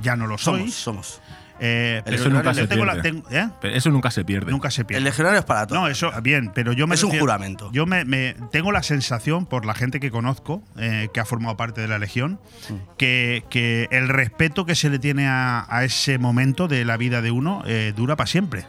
ya 0.00 0.14
no 0.14 0.28
lo 0.28 0.38
Somos, 0.38 0.60
sois. 0.60 0.74
somos. 0.76 1.20
Eh, 1.60 2.02
pero 2.04 2.16
Eso 2.16 2.28
nunca 2.30 2.52
yo 2.52 2.60
se 2.60 2.68
tengo 2.68 2.84
la- 2.84 2.92
pierde. 2.94 3.10
tengo- 3.10 3.30
¿eh? 3.30 3.48
Pero 3.60 3.74
Eso 3.74 3.90
nunca 3.90 4.10
se 4.10 4.24
pierde. 4.24 4.50
Nunca 4.52 4.70
se 4.70 4.84
pierde. 4.84 4.98
El 4.98 5.04
legionario 5.04 5.40
es 5.40 5.44
para 5.44 5.66
todos. 5.66 5.82
No, 5.82 5.88
eso, 5.88 6.10
bien, 6.22 6.52
pero 6.54 6.72
yo 6.72 6.86
me 6.86 6.94
Es 6.94 7.02
un 7.02 7.18
juramento. 7.18 7.70
Yo 7.72 7.84
me, 7.86 8.04
me- 8.04 8.34
tengo 8.52 8.70
la 8.72 8.82
sensación, 8.82 9.46
por 9.46 9.66
la 9.66 9.74
gente 9.74 9.98
que 10.00 10.10
conozco, 10.10 10.62
eh, 10.78 11.08
que 11.12 11.20
ha 11.20 11.24
formado 11.24 11.56
parte 11.56 11.80
de 11.80 11.88
la 11.88 11.98
Legión, 11.98 12.38
Mm. 12.70 12.74
que, 12.96 13.44
que 13.50 13.88
el 13.90 14.08
respeto 14.08 14.66
que 14.66 14.74
se 14.74 14.88
le 14.90 14.98
tiene 14.98 15.26
a, 15.26 15.66
a 15.68 15.84
ese 15.84 16.18
momento 16.18 16.68
de 16.68 16.84
la 16.84 16.96
vida 16.96 17.22
de 17.22 17.30
uno 17.32 17.62
eh, 17.66 17.92
dura 17.96 18.14
para 18.16 18.26
siempre. 18.28 18.66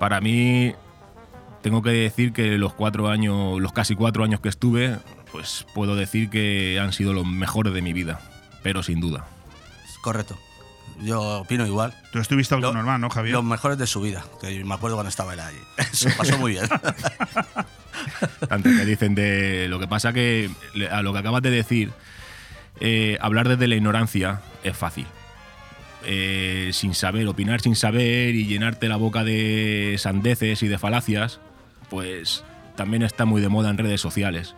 Para 0.00 0.20
mí, 0.20 0.74
tengo 1.62 1.82
que 1.82 1.90
decir 1.90 2.32
que 2.32 2.58
los 2.58 2.72
cuatro 2.74 3.08
años, 3.08 3.60
los 3.60 3.72
casi 3.72 3.94
cuatro 3.94 4.24
años 4.24 4.40
que 4.40 4.48
estuve, 4.48 4.96
pues 5.32 5.66
puedo 5.74 5.94
decir 5.96 6.30
que 6.30 6.78
han 6.80 6.92
sido 6.92 7.12
los 7.12 7.26
mejores 7.26 7.72
de 7.74 7.82
mi 7.82 7.92
vida, 7.92 8.20
pero 8.62 8.82
sin 8.82 9.00
duda. 9.00 9.24
Correcto. 10.02 10.38
Yo 11.00 11.40
opino 11.40 11.66
igual. 11.66 11.94
Tú 12.12 12.18
estuviste 12.18 12.54
algo 12.54 12.68
Lo- 12.68 12.74
normal, 12.74 13.00
¿no, 13.00 13.08
Javier? 13.10 13.34
Los 13.34 13.44
mejores 13.44 13.78
de 13.78 13.86
su 13.86 14.00
vida. 14.00 14.24
Que 14.40 14.64
me 14.64 14.74
acuerdo 14.74 14.96
cuando 14.96 15.08
estaba 15.10 15.34
él 15.34 15.40
allí. 15.40 15.58
Eso 15.76 16.08
pasó 16.16 16.36
muy 16.38 16.52
bien. 16.52 16.64
Antes 18.50 18.78
que 18.78 18.84
dicen 18.84 19.14
de 19.14 19.66
lo 19.68 19.78
que 19.78 19.86
pasa 19.88 20.12
que 20.12 20.50
a 20.90 21.02
lo 21.02 21.12
que 21.12 21.18
acabas 21.18 21.42
de 21.42 21.50
decir, 21.50 21.90
eh, 22.80 23.18
hablar 23.20 23.48
desde 23.48 23.66
la 23.68 23.76
ignorancia 23.76 24.40
es 24.62 24.76
fácil. 24.76 25.06
Eh, 26.04 26.70
sin 26.72 26.94
saber, 26.94 27.26
opinar 27.28 27.60
sin 27.60 27.74
saber 27.76 28.34
y 28.34 28.46
llenarte 28.46 28.88
la 28.88 28.96
boca 28.96 29.24
de 29.24 29.96
sandeces 29.98 30.62
y 30.62 30.68
de 30.68 30.78
falacias, 30.78 31.40
pues 31.90 32.44
también 32.76 33.02
está 33.02 33.24
muy 33.24 33.40
de 33.40 33.48
moda 33.48 33.70
en 33.70 33.78
redes 33.78 34.00
sociales. 34.00 34.54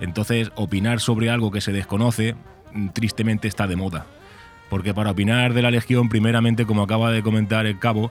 Entonces, 0.00 0.50
opinar 0.54 1.00
sobre 1.00 1.30
algo 1.30 1.50
que 1.50 1.60
se 1.60 1.72
desconoce, 1.72 2.36
mm, 2.72 2.88
tristemente 2.90 3.48
está 3.48 3.66
de 3.66 3.76
moda. 3.76 4.06
Porque 4.74 4.92
para 4.92 5.12
opinar 5.12 5.54
de 5.54 5.62
la 5.62 5.70
Legión, 5.70 6.08
primeramente, 6.08 6.66
como 6.66 6.82
acaba 6.82 7.12
de 7.12 7.22
comentar 7.22 7.64
el 7.64 7.78
cabo, 7.78 8.10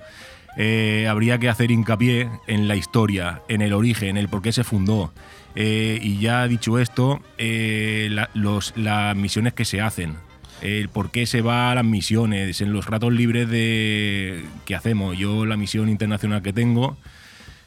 eh, 0.56 1.08
habría 1.10 1.38
que 1.38 1.50
hacer 1.50 1.72
hincapié 1.72 2.30
en 2.48 2.70
la 2.70 2.78
historia, 2.78 3.42
en 3.50 3.62
el 3.62 3.74
origen, 3.74 4.16
el 4.16 4.30
por 4.30 4.42
qué 4.42 4.54
se 4.54 4.64
fundó. 4.64 5.12
Eh, 5.56 6.00
y 6.02 6.20
ya 6.20 6.48
dicho 6.48 6.80
esto, 6.80 7.22
eh, 7.38 8.10
las 8.34 9.16
misiones 9.18 9.52
que 9.52 9.66
se 9.66 9.82
hacen, 9.82 10.16
el 10.62 10.88
por 10.88 11.12
qué 11.12 11.26
se 11.26 11.42
va 11.42 11.70
a 11.70 11.76
las 11.76 11.84
misiones, 11.84 12.62
en 12.62 12.72
los 12.72 12.86
ratos 12.86 13.12
libres 13.12 13.50
de, 13.50 14.46
que 14.64 14.74
hacemos. 14.74 15.18
Yo 15.18 15.46
la 15.46 15.58
misión 15.58 15.90
internacional 15.90 16.44
que 16.44 16.54
tengo 16.54 16.96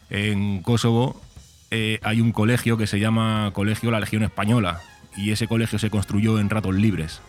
en 0.08 0.62
Kosovo 0.62 1.20
hay 1.70 2.22
un 2.22 2.32
colegio 2.32 2.78
que 2.78 2.86
se 2.86 2.98
llama 2.98 3.50
Colegio 3.52 3.90
La 3.90 4.00
Legión 4.00 4.22
Española 4.22 4.80
y 5.18 5.32
ese 5.32 5.46
colegio 5.46 5.78
se 5.78 5.90
construyó 5.90 6.38
en 6.38 6.48
ratos 6.48 6.74
libres. 6.74 7.20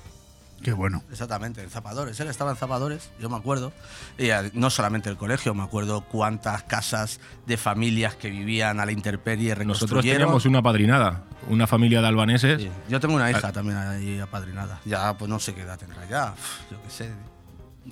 Qué 0.61 0.73
bueno. 0.73 1.03
Exactamente, 1.11 1.61
en 1.61 1.69
Zapadores. 1.69 2.19
Él 2.19 2.27
estaba 2.27 2.51
en 2.51 2.57
Zapadores, 2.57 3.09
yo 3.19 3.29
me 3.29 3.37
acuerdo. 3.37 3.71
Y 4.17 4.29
eh, 4.31 4.51
no 4.53 4.69
solamente 4.69 5.09
el 5.09 5.15
colegio, 5.17 5.53
me 5.53 5.63
acuerdo 5.63 6.01
cuántas 6.01 6.63
casas 6.63 7.19
de 7.45 7.57
familias 7.57 8.15
que 8.15 8.29
vivían 8.29 8.79
a 8.79 8.85
la 8.85 8.91
intemperie 8.91 9.55
Nosotros 9.63 10.03
teníamos 10.03 10.45
una 10.45 10.61
padrinada, 10.61 11.23
una 11.47 11.67
familia 11.67 12.01
de 12.01 12.07
albaneses. 12.07 12.61
Sí, 12.61 12.71
Yo 12.89 12.99
tengo 12.99 13.15
una 13.15 13.25
Ah. 13.25 13.31
hija 13.31 13.51
también 13.51 13.77
ahí 13.77 14.19
apadrinada. 14.19 14.79
Ya, 14.85 15.15
pues 15.17 15.29
no 15.29 15.39
sé 15.39 15.53
qué 15.53 15.61
edad 15.61 15.77
tendrá 15.77 16.07
ya. 16.09 16.33
Yo 16.71 16.81
qué 16.83 16.89
sé. 16.89 17.11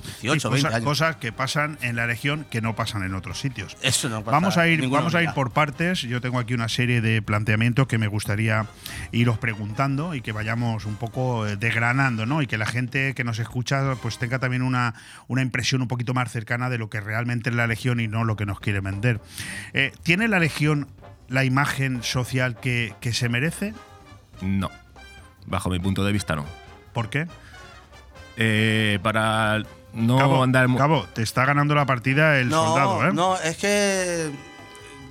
18, 0.02 0.20
Sí, 0.22 0.28
20 0.30 0.50
cosas, 0.50 0.74
años. 0.74 0.84
cosas 0.86 1.16
que 1.18 1.32
pasan 1.32 1.78
en 1.82 1.96
la 1.96 2.08
Legión 2.08 2.46
que 2.50 2.62
no 2.62 2.76
pasan 2.76 3.04
en 3.04 3.16
otros 3.16 3.40
sitios. 3.40 3.78
Eso 3.82 4.10
no 4.10 4.24
pasa 4.24 4.32
Vamos 4.32 4.58
a 4.58 4.68
ir, 4.68 4.88
vamos 4.90 5.16
a 5.16 5.24
ir 5.24 5.32
por 5.34 5.52
partes. 5.52 6.02
Yo 6.02 6.22
tengo 6.22 6.40
aquí 6.40 6.54
una 6.54 6.70
serie 6.70 7.02
de 7.02 7.22
planteamientos 7.22 7.88
que 7.88 7.98
me 7.98 8.08
gustaría 8.08 8.66
iros 9.12 9.38
preguntando 9.38 10.16
y 10.16 10.22
que 10.22 10.32
vayamos 10.32 10.86
un 10.86 10.96
poco 10.96 11.48
eh, 11.48 11.56
desgranando, 11.58 12.26
¿no? 12.26 12.42
Y 12.42 12.48
que 12.48 12.58
la 12.58 12.66
gente 12.66 13.14
que 13.14 13.24
nos 13.24 13.40
escucha 13.40 13.96
pues 14.02 14.18
tenga 14.20 14.40
también 14.40 14.62
una, 14.62 14.94
una 15.28 15.42
impresión 15.42 15.82
un 15.82 15.88
poquito 15.88 16.14
más 16.14 16.32
cercana 16.32 16.70
de 16.70 16.78
lo 16.78 16.90
que 16.90 17.02
realmente 17.02 17.50
es 17.50 17.56
la 17.56 17.68
Legión 17.68 18.00
y 18.00 18.08
no 18.08 18.24
lo 18.24 18.36
que 18.36 18.46
nos 18.46 18.60
quiere 18.60 18.80
vender. 18.80 19.22
Eh, 19.74 19.92
¿Tiene 20.04 20.28
la 20.28 20.40
Legión 20.40 20.88
la 21.28 21.44
imagen 21.44 22.04
social 22.04 22.60
que, 22.60 22.94
que 23.02 23.14
se 23.14 23.30
merece? 23.30 23.74
No, 24.42 24.70
bajo 25.48 25.70
mi 25.70 25.80
punto 25.80 26.04
de 26.04 26.12
vista 26.12 26.36
no. 26.36 26.46
¿Por 26.94 27.10
qué? 27.10 27.28
Eh, 28.38 29.00
para 29.02 29.64
no 29.96 30.18
Cabo, 30.18 30.44
andar... 30.44 30.68
Cabo, 30.78 31.06
te 31.14 31.24
está 31.24 31.46
ganando 31.46 31.74
la 31.76 31.86
partida 31.86 32.38
el 32.40 32.50
no, 32.50 32.66
soldado, 32.66 33.08
¿eh? 33.08 33.14
No, 33.14 33.36
es 33.38 33.58
que. 33.58 34.30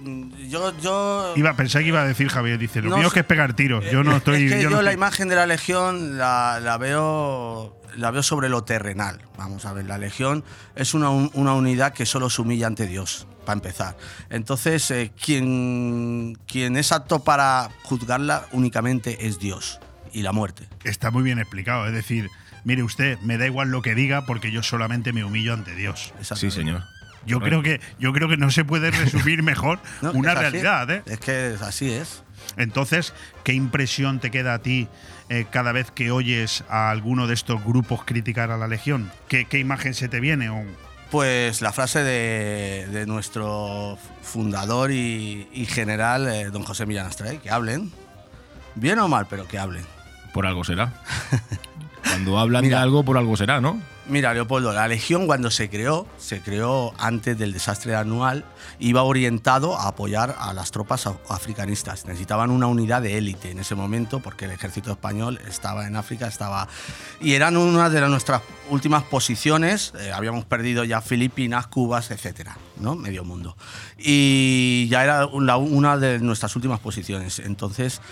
mm, 0.03 0.49
Yo. 0.49 0.73
yo 0.79 1.33
Iba, 1.37 1.55
pensé 1.55 1.81
que 1.81 1.87
iba 1.89 2.03
a 2.03 2.07
decir 2.07 2.29
Javier, 2.29 2.59
dice, 2.59 2.83
lo 2.83 2.91
No 2.91 2.99
mío 2.99 3.07
es 3.09 3.13
que 3.13 3.21
es 3.21 3.27
pegar 3.27 3.55
tiros. 3.55 3.85
Yo 3.91 4.05
no 4.05 4.17
estoy. 4.17 4.45
Es 4.47 4.53
que 4.53 4.63
yo 4.63 4.71
yo, 4.71 4.77
no 4.77 4.83
la 4.83 4.91
estoy- 4.91 4.95
imagen 4.95 5.29
de 5.29 5.37
la 5.37 5.47
Legión 5.47 6.19
la, 6.19 6.61
la 6.63 6.77
veo. 6.79 7.81
La 7.97 8.11
veo 8.11 8.25
sobre 8.25 8.49
lo 8.49 8.65
terrenal. 8.65 9.21
Vamos 9.39 9.65
a 9.67 9.73
ver, 9.73 9.85
la 9.87 9.99
Legión 9.99 10.43
es 10.75 10.95
una, 10.95 11.11
un- 11.11 11.31
una 11.35 11.55
unidad 11.55 11.93
que 11.93 12.07
solo 12.07 12.29
se 12.29 12.43
humilla 12.43 12.67
ante 12.67 12.89
Dios, 12.89 13.29
para 13.47 13.55
empezar. 13.55 13.97
Entonces, 14.31 14.91
eh, 14.91 15.13
quien, 15.25 16.37
quien 16.47 16.77
es 16.77 16.91
apto 16.91 17.23
para 17.23 17.71
juzgarla 17.85 18.47
únicamente 18.51 19.29
es 19.29 19.39
Dios 19.39 19.79
y 20.13 20.23
la 20.23 20.33
muerte. 20.33 20.69
Está 20.83 21.13
muy 21.13 21.23
bien 21.23 21.39
explicado. 21.39 21.87
Es 21.87 21.93
decir, 21.93 22.29
mire 22.65 22.83
usted, 22.83 23.19
me 23.21 23.39
da 23.39 23.47
igual 23.47 23.71
lo 23.71 23.83
que 23.83 23.95
diga 23.95 24.27
porque 24.27 24.51
yo 24.51 24.63
solamente 24.63 25.13
me 25.13 25.25
humillo 25.25 25.55
ante 25.55 25.75
Dios. 25.75 26.13
Sí, 26.35 26.51
señor. 26.51 26.83
Yo 27.27 27.41
creo 27.41 27.63
que 27.63 27.81
yo 27.99 28.13
creo 28.13 28.29
que 28.29 28.37
no 28.37 28.51
se 28.51 28.65
puede 28.67 28.91
resumir 28.91 29.43
mejor 29.43 29.79
No, 30.03 30.13
una 30.13 30.35
realidad, 30.35 30.91
¿eh? 30.91 31.03
Es 31.07 31.19
que 31.21 31.55
así 31.63 31.91
es. 31.91 32.23
Entonces, 32.59 33.15
¿qué 33.45 33.55
impresión 33.55 34.21
te 34.21 34.31
queda 34.31 34.53
a 34.55 34.59
ti 34.59 34.89
eh, 35.31 35.47
cada 35.51 35.73
vez 35.73 35.91
que 35.91 36.11
oyes 36.11 36.65
a 36.69 36.91
alguno 36.91 37.27
de 37.27 37.33
estos 37.33 37.65
grupos 37.65 38.05
criticar 38.05 38.51
a 38.51 38.59
la 38.59 38.69
Legión? 38.69 39.11
¿Qué, 39.29 39.47
qué 39.47 39.59
imagen 39.59 39.95
se 39.95 40.09
te 40.09 40.21
viene? 40.21 40.51
O- 40.51 40.65
Pues 41.11 41.63
la 41.63 41.73
frase 41.73 42.03
de, 42.03 42.87
de 42.91 43.07
nuestro 43.07 43.97
fundador 44.21 44.91
y, 44.91 45.49
y 45.55 45.65
general, 45.65 46.29
eh, 46.29 46.51
don 46.51 46.63
José 46.65 46.85
Millán 46.85 47.07
Astray, 47.07 47.39
que 47.39 47.51
hablen, 47.51 47.91
bien 48.75 48.99
o 48.99 49.09
mal, 49.09 49.27
pero 49.31 49.49
que 49.49 49.59
hablen. 49.59 49.87
Por 50.35 50.45
algo 50.47 50.63
será. 50.65 50.93
Cuando 52.09 52.39
hablan 52.39 52.63
Mira. 52.63 52.79
de 52.79 52.83
algo, 52.83 53.05
por 53.05 53.19
algo 53.19 53.37
será, 53.37 53.61
¿no? 53.61 53.81
Mira, 54.07 54.35
Leopoldo, 54.35 54.71
la 54.75 54.87
Legión 54.87 55.27
cuando 55.27 55.51
se 55.51 55.71
creó, 55.71 56.07
se 56.19 56.43
creó 56.43 56.93
antes 56.99 57.39
del 57.39 57.55
desastre 57.55 57.97
anual, 57.97 58.45
iba 58.79 59.03
orientado 59.03 59.79
a 59.79 59.89
apoyar 59.89 60.37
a 60.39 60.53
las 60.53 60.71
tropas 60.73 61.09
africanistas. 61.31 62.05
Necesitaban 62.05 62.51
una 62.51 62.67
unidad 62.67 63.01
de 63.01 63.17
élite 63.17 63.51
en 63.51 63.61
ese 63.61 63.75
momento 63.75 64.21
porque 64.21 64.45
el 64.45 64.51
ejército 64.51 64.93
español 64.93 65.41
estaba 65.49 65.87
en 65.87 65.97
África, 65.97 66.27
estaba 66.27 66.69
y 67.19 67.33
eran 67.33 67.57
una 67.57 67.89
de 67.89 68.03
nuestras 68.03 68.43
últimas 68.69 69.05
posiciones. 69.05 69.95
eh, 69.99 70.13
habíamos 70.13 70.45
perdido 70.45 70.85
ya 70.85 71.01
Filipinas, 71.01 71.69
Cubas, 71.69 72.11
etcétera, 72.11 72.59
¿no? 72.77 72.97
Medio 72.97 73.25
mundo. 73.25 73.57
Y 73.97 74.87
ya 74.91 75.03
era 75.03 75.25
una 75.27 75.97
de 75.97 76.19
nuestras 76.19 76.55
últimas 76.57 76.79
posiciones. 76.81 77.39
Entonces 77.39 78.03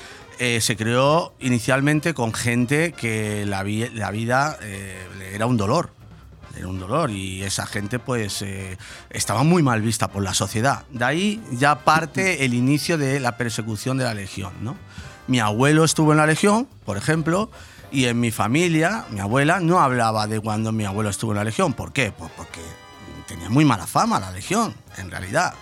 eh, 0.44 0.60
se 0.60 0.76
creó 0.76 1.34
inicialmente 1.38 2.14
con 2.14 2.32
gente 2.34 2.90
que 2.92 3.46
la, 3.46 3.62
vi- 3.62 3.90
la 3.90 4.10
vida 4.10 4.58
eh, 4.60 5.06
era 5.34 5.46
un 5.46 5.56
dolor. 5.56 5.90
Era 6.56 6.66
un 6.66 6.80
dolor 6.80 7.10
y 7.12 7.44
esa 7.44 7.64
gente 7.64 8.00
pues 8.00 8.42
eh, 8.42 8.76
estaba 9.10 9.44
muy 9.44 9.62
mal 9.62 9.80
vista 9.82 10.08
por 10.08 10.24
la 10.24 10.34
sociedad. 10.34 10.84
De 10.90 11.04
ahí 11.04 11.40
ya 11.52 11.76
parte 11.84 12.44
el 12.44 12.54
inicio 12.54 12.98
de 12.98 13.20
la 13.20 13.36
persecución 13.36 13.98
de 13.98 14.04
la 14.04 14.14
Legión. 14.14 14.52
¿no? 14.62 14.76
Mi 15.28 15.38
abuelo 15.38 15.84
estuvo 15.84 16.10
en 16.10 16.18
la 16.18 16.26
Legión, 16.26 16.66
por 16.84 16.96
ejemplo, 16.96 17.48
y 17.92 18.06
en 18.06 18.18
mi 18.18 18.32
familia, 18.32 19.04
mi 19.10 19.20
abuela 19.20 19.60
no 19.60 19.78
hablaba 19.80 20.26
de 20.26 20.40
cuando 20.40 20.72
mi 20.72 20.84
abuelo 20.86 21.08
estuvo 21.10 21.30
en 21.32 21.38
la 21.38 21.44
Legión. 21.44 21.72
¿Por 21.72 21.92
qué? 21.92 22.10
Pues 22.10 22.32
porque 22.36 22.60
tenía 23.28 23.48
muy 23.48 23.64
mala 23.64 23.86
fama 23.86 24.18
la 24.18 24.32
Legión, 24.32 24.74
en 24.98 25.08
realidad. 25.10 25.54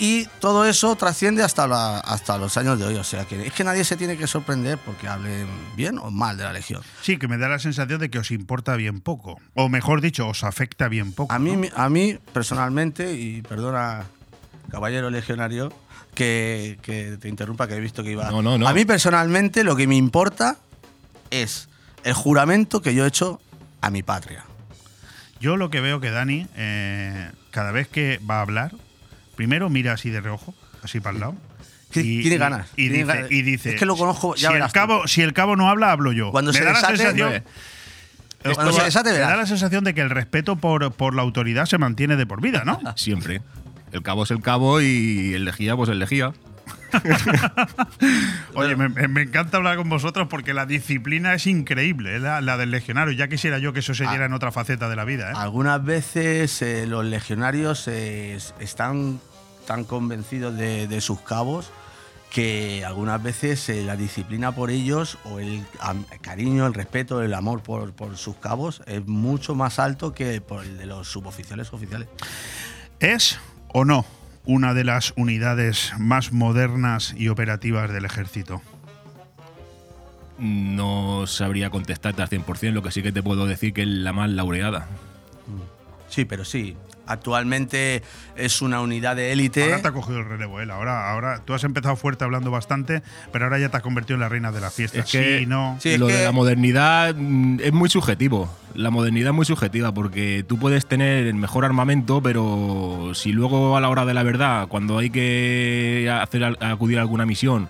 Y 0.00 0.26
todo 0.40 0.64
eso 0.64 0.94
trasciende 0.96 1.42
hasta, 1.42 1.66
la- 1.66 1.98
hasta 1.98 2.38
los 2.38 2.56
años 2.56 2.78
de 2.78 2.84
hoy. 2.86 2.94
O 2.96 3.04
sea 3.04 3.24
que 3.24 3.46
es 3.46 3.52
que 3.52 3.64
nadie 3.64 3.84
se 3.84 3.96
tiene 3.96 4.16
que 4.16 4.26
sorprender 4.28 4.78
porque 4.78 5.08
hablen 5.08 5.48
bien 5.76 5.98
o 5.98 6.10
mal 6.10 6.36
de 6.36 6.44
la 6.44 6.52
Legión. 6.52 6.82
Sí, 7.02 7.16
que 7.18 7.26
me 7.26 7.36
da 7.36 7.48
la 7.48 7.58
sensación 7.58 7.98
de 8.00 8.08
que 8.08 8.18
os 8.18 8.30
importa 8.30 8.76
bien 8.76 9.00
poco. 9.00 9.40
O 9.54 9.68
mejor 9.68 10.00
dicho, 10.00 10.28
os 10.28 10.44
afecta 10.44 10.88
bien 10.88 11.12
poco. 11.12 11.32
A 11.34 11.38
mí, 11.38 11.56
¿no? 11.56 11.66
a 11.74 11.88
mí 11.88 12.16
personalmente, 12.32 13.12
y 13.14 13.42
perdona, 13.42 14.04
caballero 14.70 15.10
legionario, 15.10 15.72
que, 16.14 16.78
que 16.82 17.16
te 17.20 17.28
interrumpa, 17.28 17.66
que 17.66 17.74
he 17.74 17.80
visto 17.80 18.02
que 18.04 18.12
iba. 18.12 18.30
No, 18.30 18.40
no, 18.42 18.56
no. 18.56 18.68
A 18.68 18.72
mí 18.72 18.84
personalmente 18.84 19.64
lo 19.64 19.74
que 19.76 19.86
me 19.86 19.96
importa 19.96 20.56
es 21.30 21.68
el 22.04 22.12
juramento 22.14 22.80
que 22.82 22.94
yo 22.94 23.04
he 23.04 23.08
hecho 23.08 23.40
a 23.80 23.90
mi 23.90 24.02
patria. 24.02 24.44
Yo 25.40 25.56
lo 25.56 25.70
que 25.70 25.80
veo 25.80 26.00
que 26.00 26.10
Dani, 26.10 26.46
eh, 26.56 27.30
cada 27.50 27.70
vez 27.72 27.88
que 27.88 28.18
va 28.28 28.38
a 28.38 28.42
hablar, 28.42 28.72
primero 29.38 29.70
mira 29.70 29.92
así 29.92 30.10
de 30.10 30.20
reojo, 30.20 30.52
así 30.82 30.98
para 31.00 31.14
el 31.14 31.20
lado. 31.20 31.36
Sí, 31.92 32.20
tiene 32.20 32.36
ganas, 32.38 32.68
Y, 32.72 32.88
tiene 32.90 32.98
dice, 32.98 33.06
ganas. 33.06 33.30
y 33.32 33.42
dice, 33.42 33.70
Es 33.74 33.78
que 33.78 33.86
lo 33.86 33.96
conozco, 33.96 34.34
ya 34.34 34.50
si, 34.50 34.56
el 34.56 34.62
tú. 34.64 34.68
cabo, 34.72 35.06
si 35.08 35.22
el 35.22 35.32
cabo 35.32 35.54
no 35.56 35.70
habla, 35.70 35.92
hablo 35.92 36.12
yo. 36.12 36.32
Cuando 36.32 36.52
Me 36.52 36.58
se 36.58 36.64
da 36.64 36.72
la 36.72 36.78
desate, 36.80 36.96
sensación- 36.98 37.32
eh, 37.32 37.42
Esto 38.40 38.54
cuando 38.54 38.72
se 38.72 38.78
va- 38.80 38.84
desate, 38.86 39.12
me 39.12 39.18
da 39.20 39.36
la 39.36 39.46
sensación 39.46 39.84
de 39.84 39.94
que 39.94 40.00
el 40.02 40.10
respeto 40.10 40.56
por, 40.56 40.92
por 40.92 41.14
la 41.14 41.22
autoridad 41.22 41.64
se 41.66 41.78
mantiene 41.78 42.16
de 42.16 42.26
por 42.26 42.42
vida, 42.42 42.64
¿no? 42.66 42.78
Siempre. 42.96 43.40
El 43.92 44.02
cabo 44.02 44.24
es 44.24 44.30
el 44.32 44.40
cabo 44.42 44.80
y 44.82 45.32
el 45.34 45.44
lejía, 45.46 45.76
pues 45.76 45.88
el 45.88 45.98
lejía. 46.00 46.32
Oye, 48.54 48.76
me, 48.76 48.88
me 48.88 49.22
encanta 49.22 49.56
hablar 49.56 49.76
con 49.76 49.88
vosotros 49.88 50.28
porque 50.28 50.54
la 50.54 50.66
disciplina 50.66 51.34
es 51.34 51.46
increíble, 51.46 52.16
¿eh? 52.16 52.18
la, 52.20 52.40
la 52.40 52.56
del 52.56 52.70
legionario. 52.70 53.12
Ya 53.14 53.28
quisiera 53.28 53.58
yo 53.58 53.72
que 53.72 53.80
eso 53.80 53.94
se 53.94 54.04
Ah. 54.06 54.10
diera 54.10 54.26
en 54.26 54.32
otra 54.32 54.52
faceta 54.52 54.88
de 54.88 54.96
la 54.96 55.04
vida. 55.04 55.30
¿eh? 55.30 55.34
Algunas 55.36 55.82
veces 55.84 56.60
eh, 56.62 56.86
los 56.86 57.04
legionarios 57.04 57.88
eh, 57.88 58.34
es- 58.36 58.54
están 58.60 59.20
tan 59.68 59.84
convencidos 59.84 60.56
de, 60.56 60.88
de 60.88 61.00
sus 61.02 61.20
cabos 61.20 61.70
que 62.30 62.84
algunas 62.86 63.22
veces 63.22 63.68
eh, 63.68 63.84
la 63.84 63.96
disciplina 63.96 64.52
por 64.52 64.70
ellos 64.70 65.18
o 65.24 65.40
el 65.40 65.62
cariño, 66.22 66.66
el 66.66 66.72
respeto, 66.72 67.22
el 67.22 67.34
amor 67.34 67.62
por, 67.62 67.92
por 67.92 68.16
sus 68.16 68.36
cabos 68.36 68.82
es 68.86 69.06
mucho 69.06 69.54
más 69.54 69.78
alto 69.78 70.14
que 70.14 70.40
por 70.40 70.64
el 70.64 70.78
de 70.78 70.86
los 70.86 71.08
suboficiales 71.08 71.72
oficiales. 71.74 72.08
¿Es 72.98 73.38
o 73.68 73.84
no 73.84 74.06
una 74.46 74.72
de 74.72 74.84
las 74.84 75.12
unidades 75.16 75.92
más 75.98 76.32
modernas 76.32 77.14
y 77.14 77.28
operativas 77.28 77.92
del 77.92 78.06
ejército? 78.06 78.62
No 80.38 81.26
sabría 81.26 81.68
contestarte 81.68 82.22
al 82.22 82.30
100%, 82.30 82.72
lo 82.72 82.82
que 82.82 82.90
sí 82.90 83.02
que 83.02 83.12
te 83.12 83.22
puedo 83.22 83.46
decir 83.46 83.74
que 83.74 83.82
es 83.82 83.88
la 83.88 84.14
más 84.14 84.30
laureada. 84.30 84.88
Sí, 86.08 86.24
pero 86.24 86.46
sí. 86.46 86.74
Actualmente 87.08 88.02
es 88.36 88.62
una 88.62 88.80
unidad 88.80 89.16
de 89.16 89.32
élite. 89.32 89.64
Ahora 89.64 89.82
te 89.82 89.88
ha 89.88 89.92
cogido 89.92 90.18
el 90.20 90.26
relevo, 90.26 90.60
él. 90.60 90.70
Ahora, 90.70 91.10
ahora 91.10 91.42
tú 91.44 91.54
has 91.54 91.64
empezado 91.64 91.96
fuerte 91.96 92.24
hablando 92.24 92.50
bastante, 92.50 93.02
pero 93.32 93.46
ahora 93.46 93.58
ya 93.58 93.68
te 93.70 93.76
has 93.78 93.82
convertido 93.82 94.14
en 94.14 94.20
la 94.20 94.28
reina 94.28 94.52
de 94.52 94.60
la 94.60 94.70
fiesta. 94.70 94.98
Es 95.00 95.10
que 95.10 95.40
sí, 95.40 95.46
no. 95.46 95.76
Sí, 95.80 95.90
es 95.90 95.98
lo 95.98 96.06
que- 96.06 96.12
de 96.14 96.24
la 96.24 96.32
modernidad 96.32 97.14
mm, 97.16 97.60
es 97.60 97.72
muy 97.72 97.88
subjetivo. 97.88 98.48
La 98.74 98.90
modernidad 98.90 99.30
es 99.30 99.34
muy 99.34 99.46
subjetiva 99.46 99.92
porque 99.92 100.44
tú 100.46 100.58
puedes 100.58 100.86
tener 100.86 101.26
el 101.26 101.34
mejor 101.34 101.64
armamento, 101.64 102.22
pero 102.22 103.12
si 103.14 103.32
luego 103.32 103.76
a 103.76 103.80
la 103.80 103.88
hora 103.88 104.04
de 104.04 104.14
la 104.14 104.22
verdad, 104.22 104.68
cuando 104.68 104.98
hay 104.98 105.10
que 105.10 106.08
hacer 106.22 106.44
acudir 106.60 106.98
a 106.98 107.00
alguna 107.00 107.26
misión, 107.26 107.68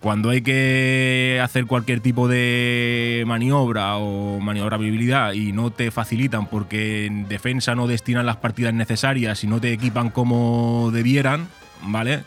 cuando 0.00 0.30
hay 0.30 0.40
que 0.40 1.40
hacer 1.42 1.66
cualquier 1.66 2.00
tipo 2.00 2.26
de 2.26 3.22
maniobra 3.26 3.96
o 3.98 4.40
maniobrabilidad 4.40 5.34
y 5.34 5.52
no 5.52 5.70
te 5.70 5.90
facilitan 5.90 6.46
porque 6.46 7.04
en 7.04 7.28
defensa 7.28 7.74
no 7.74 7.86
destinan 7.86 8.24
las 8.24 8.38
partidas 8.38 8.72
necesarias 8.72 9.44
y 9.44 9.46
no 9.46 9.60
te 9.60 9.72
equipan 9.72 10.10
como 10.10 10.90
debieran, 10.90 11.48
¿vale? 11.82 12.24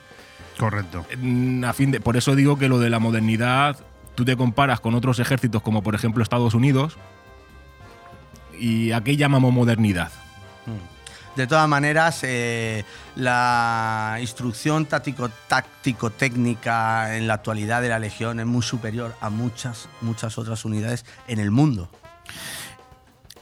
Correcto. 0.59 1.03
Mm, 1.17 1.63
a 1.63 1.73
fin 1.73 1.89
de, 1.89 1.99
por 1.99 2.15
eso 2.15 2.35
digo 2.35 2.59
que 2.59 2.69
lo 2.69 2.79
de 2.79 2.91
la 2.91 2.99
modernidad, 2.99 3.77
tú 4.13 4.23
te 4.23 4.37
comparas 4.37 4.79
con 4.79 4.93
otros 4.93 5.17
ejércitos 5.19 5.63
como 5.63 5.81
por 5.81 5.95
ejemplo 5.95 6.21
Estados 6.21 6.53
Unidos 6.53 6.97
y 8.59 8.91
a 8.91 9.01
qué 9.01 9.17
llamamos 9.17 9.51
modernidad. 9.51 10.11
De 11.35 11.47
todas 11.47 11.67
maneras, 11.67 12.19
eh, 12.23 12.85
la 13.15 14.17
instrucción 14.21 14.85
táctico- 14.87 15.31
táctico-técnica 15.47 17.17
en 17.17 17.25
la 17.27 17.33
actualidad 17.33 17.81
de 17.81 17.89
la 17.89 17.97
Legión 17.97 18.39
es 18.39 18.45
muy 18.45 18.61
superior 18.61 19.15
a 19.19 19.31
muchas, 19.31 19.89
muchas 20.01 20.37
otras 20.37 20.63
unidades 20.63 21.05
en 21.27 21.39
el 21.39 21.49
mundo. 21.49 21.89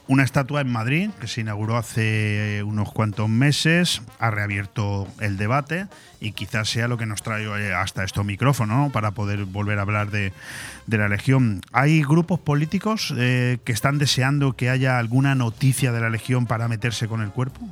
Una 0.07 0.23
estatua 0.23 0.61
en 0.61 0.71
Madrid 0.71 1.09
que 1.19 1.27
se 1.27 1.41
inauguró 1.41 1.77
hace 1.77 2.59
eh, 2.59 2.63
unos 2.63 2.91
cuantos 2.91 3.29
meses, 3.29 4.01
ha 4.19 4.31
reabierto 4.31 5.07
el 5.19 5.37
debate 5.37 5.87
y 6.19 6.31
quizás 6.31 6.69
sea 6.69 6.87
lo 6.87 6.97
que 6.97 7.05
nos 7.05 7.21
trae 7.21 7.43
eh, 7.45 7.73
hasta 7.73 8.03
este 8.03 8.23
micrófono 8.23 8.77
¿no? 8.85 8.89
para 8.89 9.11
poder 9.11 9.45
volver 9.45 9.79
a 9.79 9.83
hablar 9.83 10.11
de, 10.11 10.33
de 10.87 10.97
la 10.97 11.07
Legión. 11.07 11.61
¿Hay 11.71 12.03
grupos 12.03 12.39
políticos 12.39 13.13
que 13.15 13.61
están 13.67 13.99
deseando 13.99 14.53
que 14.53 14.69
haya 14.69 14.97
alguna 14.97 15.35
noticia 15.35 15.91
de 15.91 16.01
la 16.01 16.09
Legión 16.09 16.45
para 16.45 16.67
meterse 16.67 17.07
con 17.07 17.21
el 17.21 17.29
cuerpo? 17.29 17.69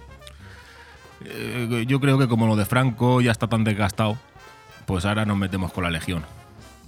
Eh, 1.25 1.85
yo 1.87 1.99
creo 1.99 2.17
que 2.17 2.27
como 2.27 2.47
lo 2.47 2.55
de 2.55 2.65
Franco 2.65 3.21
ya 3.21 3.31
está 3.31 3.47
tan 3.47 3.63
desgastado, 3.63 4.17
pues 4.85 5.05
ahora 5.05 5.25
nos 5.25 5.37
metemos 5.37 5.71
con 5.71 5.83
la 5.83 5.89
Legión. 5.91 6.25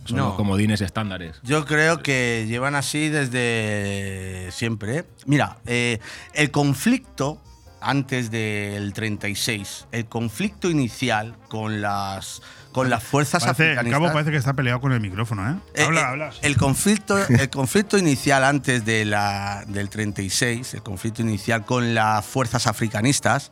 Son 0.05 0.17
No. 0.17 0.25
los 0.29 0.35
comodines 0.35 0.81
estándares. 0.81 1.39
Yo 1.43 1.65
creo 1.65 2.01
que 2.01 2.45
llevan 2.47 2.73
así 2.75 3.09
desde 3.09 4.49
siempre. 4.51 4.97
¿eh? 4.99 5.05
Mira, 5.25 5.57
eh, 5.65 5.99
el 6.33 6.49
conflicto 6.49 7.39
antes 7.81 8.31
del 8.31 8.93
36, 8.93 9.87
el 9.91 10.05
conflicto 10.05 10.69
inicial 10.69 11.35
con 11.49 11.81
las, 11.81 12.41
con 12.71 12.89
las 12.89 13.03
fuerzas 13.03 13.43
Parece, 13.43 13.63
el 13.63 13.69
africanistas. 13.71 13.99
cabo 14.01 14.13
parece 14.13 14.31
que 14.31 14.37
está 14.37 14.53
peleado 14.53 14.79
con 14.81 14.91
el 14.91 14.99
micrófono, 15.01 15.49
¿eh? 15.51 15.55
Eh, 15.75 15.83
habla, 15.85 16.01
eh, 16.01 16.03
habla. 16.05 16.29
El 16.43 16.57
conflicto, 16.57 17.17
el 17.27 17.49
conflicto 17.49 17.97
inicial 17.97 18.43
antes 18.43 18.85
de 18.85 19.05
la, 19.05 19.63
del 19.67 19.89
36, 19.89 20.75
el 20.75 20.83
conflicto 20.83 21.21
inicial 21.23 21.65
con 21.65 21.95
las 21.95 22.23
fuerzas 22.25 22.67
africanistas, 22.67 23.51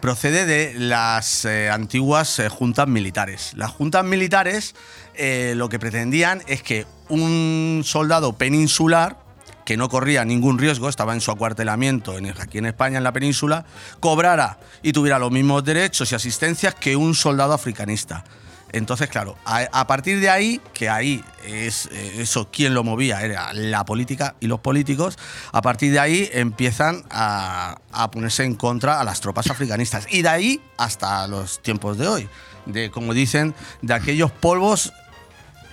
procede 0.00 0.46
de 0.46 0.74
las 0.78 1.44
eh, 1.44 1.70
antiguas 1.70 2.38
eh, 2.38 2.48
juntas 2.48 2.88
militares. 2.88 3.52
Las 3.56 3.70
juntas 3.70 4.04
militares 4.04 4.74
eh, 5.14 5.54
lo 5.56 5.68
que 5.68 5.78
pretendían 5.78 6.42
es 6.46 6.62
que 6.62 6.86
un 7.08 7.82
soldado 7.84 8.34
peninsular 8.34 9.16
que 9.64 9.76
no 9.76 9.90
corría 9.90 10.24
ningún 10.24 10.58
riesgo, 10.58 10.88
estaba 10.88 11.12
en 11.12 11.20
su 11.20 11.30
acuartelamiento 11.30 12.16
en, 12.16 12.32
aquí 12.40 12.56
en 12.56 12.64
España, 12.64 12.96
en 12.96 13.04
la 13.04 13.12
península, 13.12 13.66
cobrara 14.00 14.58
y 14.82 14.92
tuviera 14.92 15.18
los 15.18 15.30
mismos 15.30 15.62
derechos 15.62 16.10
y 16.10 16.14
asistencias 16.14 16.74
que 16.74 16.96
un 16.96 17.14
soldado 17.14 17.52
africanista. 17.52 18.24
Entonces, 18.72 19.08
claro, 19.08 19.36
a, 19.46 19.66
a 19.72 19.86
partir 19.86 20.20
de 20.20 20.28
ahí, 20.28 20.60
que 20.74 20.88
ahí 20.90 21.24
es 21.46 21.86
eh, 21.90 22.16
eso 22.18 22.50
quien 22.50 22.74
lo 22.74 22.84
movía, 22.84 23.22
era 23.22 23.52
la 23.54 23.84
política 23.86 24.34
y 24.40 24.46
los 24.46 24.60
políticos, 24.60 25.18
a 25.52 25.62
partir 25.62 25.90
de 25.92 25.98
ahí 26.00 26.28
empiezan 26.32 27.02
a, 27.10 27.78
a 27.92 28.10
ponerse 28.10 28.44
en 28.44 28.54
contra 28.54 29.00
a 29.00 29.04
las 29.04 29.20
tropas 29.22 29.48
africanistas. 29.50 30.06
Y 30.10 30.20
de 30.22 30.28
ahí 30.28 30.60
hasta 30.76 31.26
los 31.28 31.62
tiempos 31.62 31.96
de 31.96 32.08
hoy, 32.08 32.28
de 32.66 32.90
como 32.90 33.14
dicen, 33.14 33.54
de 33.80 33.94
aquellos 33.94 34.30
polvos, 34.30 34.92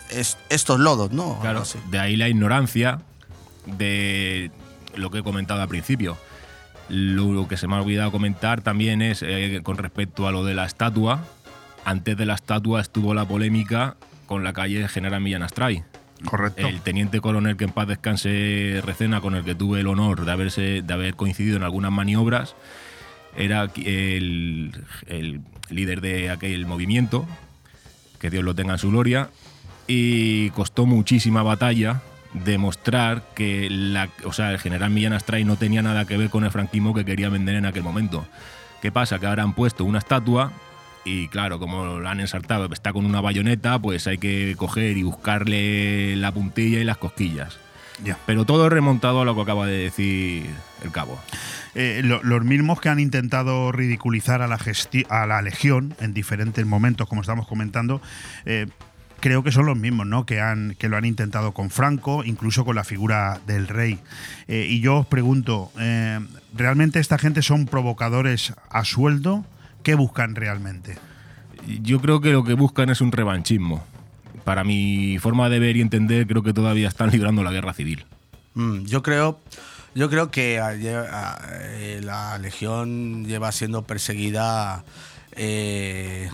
es- 0.09 0.37
estos 0.49 0.79
lodos, 0.79 1.11
¿no? 1.11 1.37
Claro, 1.41 1.61
así. 1.61 1.77
de 1.89 1.99
ahí 1.99 2.15
la 2.15 2.29
ignorancia 2.29 3.01
de 3.65 4.51
lo 4.95 5.09
que 5.11 5.19
he 5.19 5.23
comentado 5.23 5.61
al 5.61 5.67
principio. 5.67 6.17
Lo 6.87 7.47
que 7.47 7.57
se 7.57 7.67
me 7.67 7.75
ha 7.75 7.81
olvidado 7.81 8.11
comentar 8.11 8.61
también 8.61 9.01
es 9.01 9.23
eh, 9.23 9.59
con 9.63 9.77
respecto 9.77 10.27
a 10.27 10.31
lo 10.31 10.45
de 10.45 10.53
la 10.53 10.65
estatua. 10.65 11.25
Antes 11.85 12.17
de 12.17 12.25
la 12.25 12.33
estatua 12.33 12.81
estuvo 12.81 13.13
la 13.13 13.25
polémica 13.25 13.95
con 14.25 14.43
la 14.43 14.53
calle 14.53 14.87
General 14.87 15.21
Millán 15.21 15.43
Astray. 15.43 15.83
Correcto. 16.25 16.67
El 16.67 16.81
teniente 16.81 17.21
coronel 17.21 17.57
que 17.57 17.65
en 17.65 17.71
paz 17.71 17.87
descanse 17.87 18.81
Recena, 18.83 19.21
con 19.21 19.35
el 19.35 19.43
que 19.43 19.53
tuve 19.53 19.81
el 19.81 19.87
honor 19.87 20.25
de, 20.25 20.31
haberse, 20.31 20.81
de 20.81 20.93
haber 20.93 21.15
coincidido 21.15 21.57
en 21.57 21.63
algunas 21.63 21.91
maniobras, 21.91 22.55
era 23.37 23.69
el, 23.75 24.71
el 25.05 25.41
líder 25.69 26.01
de 26.01 26.31
aquel 26.31 26.65
movimiento, 26.65 27.27
que 28.19 28.31
Dios 28.31 28.43
lo 28.43 28.55
tenga 28.55 28.73
en 28.73 28.79
su 28.79 28.89
gloria, 28.89 29.29
y 29.87 30.49
costó 30.51 30.87
muchísima 30.87 31.43
batalla 31.43 32.01
demostrar 32.33 33.23
que 33.35 33.69
la, 33.69 34.09
o 34.23 34.33
sea, 34.33 34.51
el 34.51 34.59
general 34.59 34.89
Millán 34.89 35.13
Astray 35.13 35.43
no 35.43 35.55
tenía 35.57 35.81
nada 35.81 36.05
que 36.05 36.17
ver 36.17 36.29
con 36.29 36.43
el 36.43 36.51
franquismo 36.51 36.93
que 36.93 37.05
quería 37.05 37.29
vender 37.29 37.55
en 37.55 37.65
aquel 37.65 37.83
momento. 37.83 38.25
¿Qué 38.81 38.91
pasa? 38.91 39.19
Que 39.19 39.27
ahora 39.27 39.43
han 39.43 39.53
puesto 39.53 39.85
una 39.85 39.99
estatua 39.99 40.51
y 41.05 41.27
claro, 41.29 41.59
como 41.59 41.99
la 41.99 42.11
han 42.11 42.19
ensartado, 42.19 42.67
está 42.73 42.91
con 42.91 43.05
una 43.05 43.21
bayoneta, 43.21 43.79
pues 43.79 44.07
hay 44.07 44.17
que 44.17 44.55
coger 44.57 44.97
y 44.97 45.03
buscarle 45.03 46.15
la 46.17 46.31
puntilla 46.33 46.79
y 46.79 46.83
las 46.83 46.97
cosquillas. 46.97 47.57
Pero 48.25 48.43
todo 48.43 48.67
remontado 48.69 49.21
a 49.21 49.25
lo 49.25 49.35
que 49.35 49.41
acaba 49.43 49.67
de 49.67 49.77
decir 49.77 50.47
el 50.83 50.91
cabo. 50.91 51.17
Eh, 51.75 52.01
lo- 52.03 52.21
los 52.23 52.43
mismos 52.43 52.81
que 52.81 52.89
han 52.89 52.99
intentado 52.99 53.71
ridiculizar 53.71 54.41
a 54.41 54.47
la, 54.47 54.59
a 55.09 55.25
la 55.25 55.41
Legión 55.41 55.95
en 56.01 56.13
diferentes 56.13 56.65
momentos, 56.65 57.07
como 57.07 57.21
estamos 57.21 57.47
comentando, 57.47 58.01
eh, 58.45 58.67
creo 59.21 59.43
que 59.43 59.51
son 59.53 59.65
los 59.65 59.77
mismos, 59.77 60.05
¿no? 60.07 60.25
Que, 60.25 60.41
han, 60.41 60.75
que 60.77 60.89
lo 60.89 60.97
han 60.97 61.05
intentado 61.05 61.53
con 61.53 61.69
Franco, 61.69 62.23
incluso 62.25 62.65
con 62.65 62.75
la 62.75 62.83
figura 62.83 63.39
del 63.47 63.67
rey. 63.69 63.99
Eh, 64.49 64.67
y 64.69 64.81
yo 64.81 64.97
os 64.97 65.05
pregunto, 65.05 65.71
¿realmente 66.53 66.99
esta 66.99 67.17
gente 67.17 67.41
son 67.41 67.65
provocadores 67.65 68.53
a 68.69 68.83
sueldo? 68.83 69.45
¿Qué 69.85 69.93
buscan 69.93 70.33
realmente? 70.33 70.97
Yo 71.83 72.01
creo 72.01 72.19
que 72.19 72.31
lo 72.31 72.43
que 72.43 72.55
buscan 72.55 72.89
es 72.89 73.01
un 73.01 73.11
revanchismo. 73.11 73.83
Para 74.43 74.63
mi 74.63 75.19
forma 75.19 75.47
de 75.47 75.59
ver 75.59 75.77
y 75.77 75.81
entender, 75.81 76.25
creo 76.25 76.41
que 76.41 76.53
todavía 76.53 76.87
están 76.87 77.11
librando 77.11 77.43
la 77.43 77.51
guerra 77.51 77.71
civil. 77.71 78.03
Mm, 78.55 78.85
yo 78.85 79.03
creo, 79.03 79.39
yo 79.93 80.09
creo 80.09 80.31
que 80.31 80.59
a- 80.59 80.73
lle- 80.73 81.07
a- 81.07 81.37
eh, 81.51 82.01
la 82.03 82.35
Legión 82.39 83.25
lleva 83.25 83.51
siendo 83.51 83.83
perseguida 83.83 84.83
eh, 85.37 86.31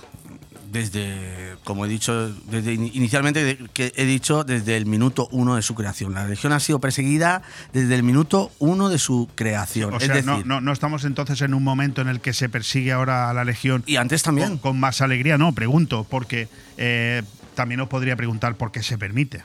desde, 0.71 1.55
como 1.63 1.85
he 1.85 1.89
dicho, 1.89 2.33
desde 2.49 2.73
in- 2.73 2.91
inicialmente 2.93 3.57
que 3.73 3.91
he 3.95 4.05
dicho 4.05 4.43
desde 4.43 4.77
el 4.77 4.85
minuto 4.85 5.27
uno 5.31 5.55
de 5.55 5.61
su 5.61 5.75
creación. 5.75 6.13
La 6.13 6.25
Legión 6.27 6.53
ha 6.53 6.59
sido 6.59 6.79
perseguida 6.79 7.41
desde 7.73 7.95
el 7.95 8.03
minuto 8.03 8.51
uno 8.59 8.89
de 8.89 8.97
su 8.97 9.29
creación. 9.35 9.93
O 9.93 9.97
es 9.97 10.03
sea, 10.05 10.15
decir, 10.15 10.29
no, 10.29 10.43
no- 10.43 10.61
no 10.61 10.71
estamos 10.71 11.03
entonces 11.03 11.41
en 11.41 11.53
un 11.53 11.63
momento 11.63 12.01
en 12.01 12.07
el 12.07 12.21
que 12.21 12.33
se 12.33 12.49
persigue 12.49 12.91
ahora 12.91 13.29
a 13.29 13.33
la 13.33 13.43
Legión. 13.43 13.83
Y 13.85 13.97
antes 13.97 14.23
también. 14.23 14.49
Con, 14.49 14.57
con 14.59 14.79
más 14.79 15.01
alegría, 15.01 15.37
no, 15.37 15.53
pregunto, 15.53 16.05
porque 16.09 16.47
eh, 16.77 17.21
también 17.55 17.81
os 17.81 17.89
podría 17.89 18.15
preguntar 18.15 18.55
por 18.55 18.71
qué 18.71 18.81
se 18.81 18.97
permite. 18.97 19.43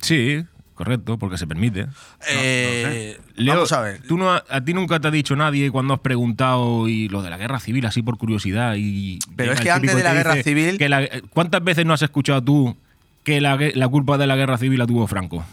Sí, 0.00 0.44
correcto, 0.74 1.18
porque 1.18 1.38
se 1.38 1.46
permite. 1.46 1.86
eh, 2.28 3.18
Leo, 3.36 3.54
vamos 3.54 3.72
a 3.72 3.80
ver. 3.80 4.00
Tú 4.06 4.16
no, 4.18 4.30
a 4.32 4.60
ti 4.64 4.74
nunca 4.74 5.00
te 5.00 5.08
ha 5.08 5.10
dicho 5.10 5.36
nadie 5.36 5.70
cuando 5.70 5.94
has 5.94 6.00
preguntado 6.00 6.88
y 6.88 7.08
lo 7.08 7.22
de 7.22 7.30
la 7.30 7.36
guerra 7.36 7.60
civil, 7.60 7.86
así 7.86 8.02
por 8.02 8.18
curiosidad. 8.18 8.74
Y 8.76 9.18
Pero 9.36 9.52
es 9.52 9.60
que 9.60 9.70
antes 9.70 9.94
de 9.94 10.02
la 10.02 10.14
guerra 10.14 10.34
civil- 10.42 10.78
que 10.78 10.88
la- 10.88 11.08
¿Cuántas 11.30 11.62
veces 11.62 11.86
no 11.86 11.92
has 11.94 12.02
escuchado 12.02 12.42
tú 12.42 12.76
que 13.22 13.40
la, 13.40 13.58
la 13.74 13.88
culpa 13.88 14.18
de 14.18 14.26
la 14.26 14.36
guerra 14.36 14.58
civil 14.58 14.78
la 14.78 14.86
tuvo 14.86 15.06
Franco? 15.06 15.44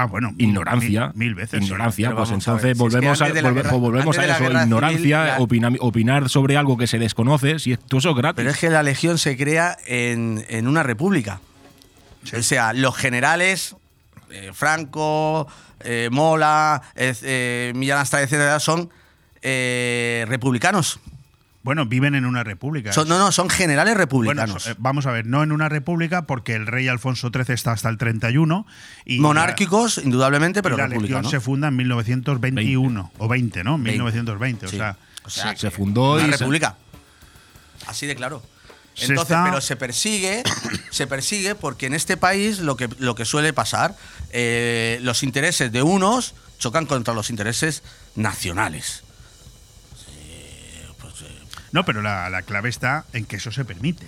Ah, 0.00 0.06
bueno. 0.06 0.32
Ignorancia. 0.38 1.08
Mil, 1.16 1.30
mil 1.30 1.34
veces. 1.34 1.60
Ignorancia, 1.60 2.14
pues 2.14 2.30
a 2.30 2.34
entonces 2.34 2.62
si 2.62 2.68
es 2.70 2.76
que 2.76 2.78
volvemos, 2.78 3.20
a, 3.20 3.24
antes 3.24 3.34
de 3.34 3.42
la 3.42 3.50
volve- 3.50 3.54
guerra- 3.56 3.70
pues 3.70 3.80
volvemos 3.82 4.16
a 4.18 4.24
eso. 4.26 4.44
Ignorancia, 4.62 4.98
civil, 4.98 5.10
la- 5.10 5.38
opina- 5.40 5.72
opinar 5.80 6.28
sobre 6.28 6.56
algo 6.56 6.76
que 6.78 6.86
se 6.86 7.00
desconoce, 7.00 7.58
si 7.58 7.72
esto 7.72 7.98
eso 7.98 8.10
es 8.10 8.16
gratis. 8.16 8.36
Pero 8.36 8.50
es 8.50 8.58
que 8.58 8.70
la 8.70 8.84
Legión 8.84 9.18
se 9.18 9.36
crea 9.36 9.76
en, 9.86 10.44
en 10.48 10.68
una 10.68 10.84
república. 10.84 11.40
O 12.32 12.42
sea, 12.42 12.72
los 12.74 12.96
generales, 12.96 13.74
eh, 14.30 14.50
Franco, 14.54 15.46
eh, 15.80 16.08
Mola, 16.10 16.82
eh, 16.96 17.72
Millán 17.74 17.98
Astray, 17.98 18.24
etcétera, 18.24 18.60
son 18.60 18.90
eh, 19.42 20.24
republicanos. 20.28 21.00
Bueno, 21.62 21.84
viven 21.86 22.14
en 22.14 22.24
una 22.24 22.44
república. 22.44 22.92
Son- 22.92 23.08
no, 23.08 23.18
no, 23.18 23.30
son 23.30 23.50
generales 23.50 23.96
republicanos. 23.96 24.70
vamos 24.78 25.04
a 25.06 25.10
ver, 25.10 25.26
no 25.26 25.42
en 25.42 25.52
una 25.52 25.68
república 25.68 26.22
porque 26.22 26.54
el 26.54 26.66
rey 26.66 26.88
Alfonso 26.88 27.30
XIII 27.32 27.52
está 27.54 27.72
hasta 27.72 27.88
el 27.90 27.98
31 27.98 28.66
y 29.04 29.18
Monárquicos, 29.18 29.98
indudablemente, 29.98 30.62
pero 30.62 30.76
y 30.76 30.78
la 30.78 30.88
Legión 30.88 31.28
se 31.28 31.40
funda 31.40 31.68
en 31.68 31.76
1921 31.76 33.12
o 33.18 33.28
20, 33.28 33.64
¿no? 33.64 33.76
1920, 33.76 34.66
o 34.66 34.68
Sí. 34.70 34.76
sea, 34.76 34.96
O 35.24 35.30
sea, 35.30 35.54
se 35.56 35.70
fundó 35.70 36.14
una 36.14 36.22
y 36.22 36.30
se- 36.32 36.38
república. 36.38 36.76
Así 37.86 38.06
de 38.06 38.14
claro. 38.14 38.42
Se 38.94 39.06
Entonces, 39.06 39.30
está- 39.30 39.44
pero 39.44 39.60
se 39.60 39.76
persigue, 39.76 40.42
se 40.90 41.06
persigue 41.06 41.54
porque 41.54 41.86
en 41.86 41.94
este 41.94 42.16
país 42.16 42.60
lo 42.60 42.76
que, 42.76 42.88
lo 42.98 43.14
que 43.14 43.24
suele 43.24 43.52
pasar, 43.52 43.94
eh, 44.32 44.98
los 45.02 45.22
intereses 45.22 45.70
de 45.72 45.82
unos 45.82 46.34
chocan 46.58 46.86
contra 46.86 47.14
los 47.14 47.30
intereses 47.30 47.82
nacionales. 48.16 49.02
No, 51.70 51.84
pero 51.84 52.00
la, 52.02 52.30
la 52.30 52.42
clave 52.42 52.68
está 52.70 53.04
en 53.12 53.26
que 53.26 53.36
eso 53.36 53.52
se 53.52 53.64
permite. 53.64 54.06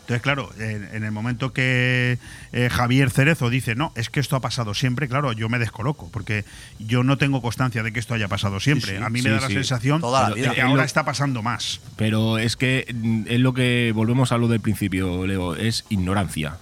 Entonces, 0.00 0.22
claro, 0.22 0.50
en, 0.58 0.88
en 0.92 1.04
el 1.04 1.12
momento 1.12 1.52
que 1.52 2.18
eh, 2.52 2.68
Javier 2.72 3.10
Cerezo 3.10 3.50
dice, 3.50 3.74
no, 3.76 3.92
es 3.94 4.10
que 4.10 4.18
esto 4.18 4.34
ha 4.34 4.40
pasado 4.40 4.74
siempre, 4.74 5.08
claro, 5.08 5.32
yo 5.32 5.48
me 5.48 5.58
descoloco, 5.60 6.10
porque 6.10 6.44
yo 6.80 7.04
no 7.04 7.18
tengo 7.18 7.40
constancia 7.40 7.82
de 7.84 7.92
que 7.92 8.00
esto 8.00 8.14
haya 8.14 8.26
pasado 8.28 8.58
siempre. 8.58 8.92
Sí, 8.92 8.96
sí. 8.98 9.02
a 9.04 9.10
mí 9.10 9.20
Sí, 9.20 9.28
me 9.28 9.34
da 9.34 9.40
la 9.42 9.48
sí. 9.48 9.54
sensación 9.54 10.00
Toda 10.00 10.22
la 10.22 10.28
de 10.30 10.34
vida. 10.40 10.54
que 10.54 10.62
ahora 10.62 10.84
está 10.84 11.04
pasando 11.04 11.42
más. 11.42 11.80
Pero 11.96 12.38
es 12.38 12.56
que 12.56 12.86
mm, 12.92 13.24
es 13.28 13.40
lo 13.40 13.52
que 13.54 13.92
volvemos 13.94 14.32
a 14.32 14.38
lo 14.38 14.48
del 14.48 14.60
principio, 14.60 15.24
Leo, 15.26 15.54
es 15.54 15.84
ignorancia. 15.90 16.56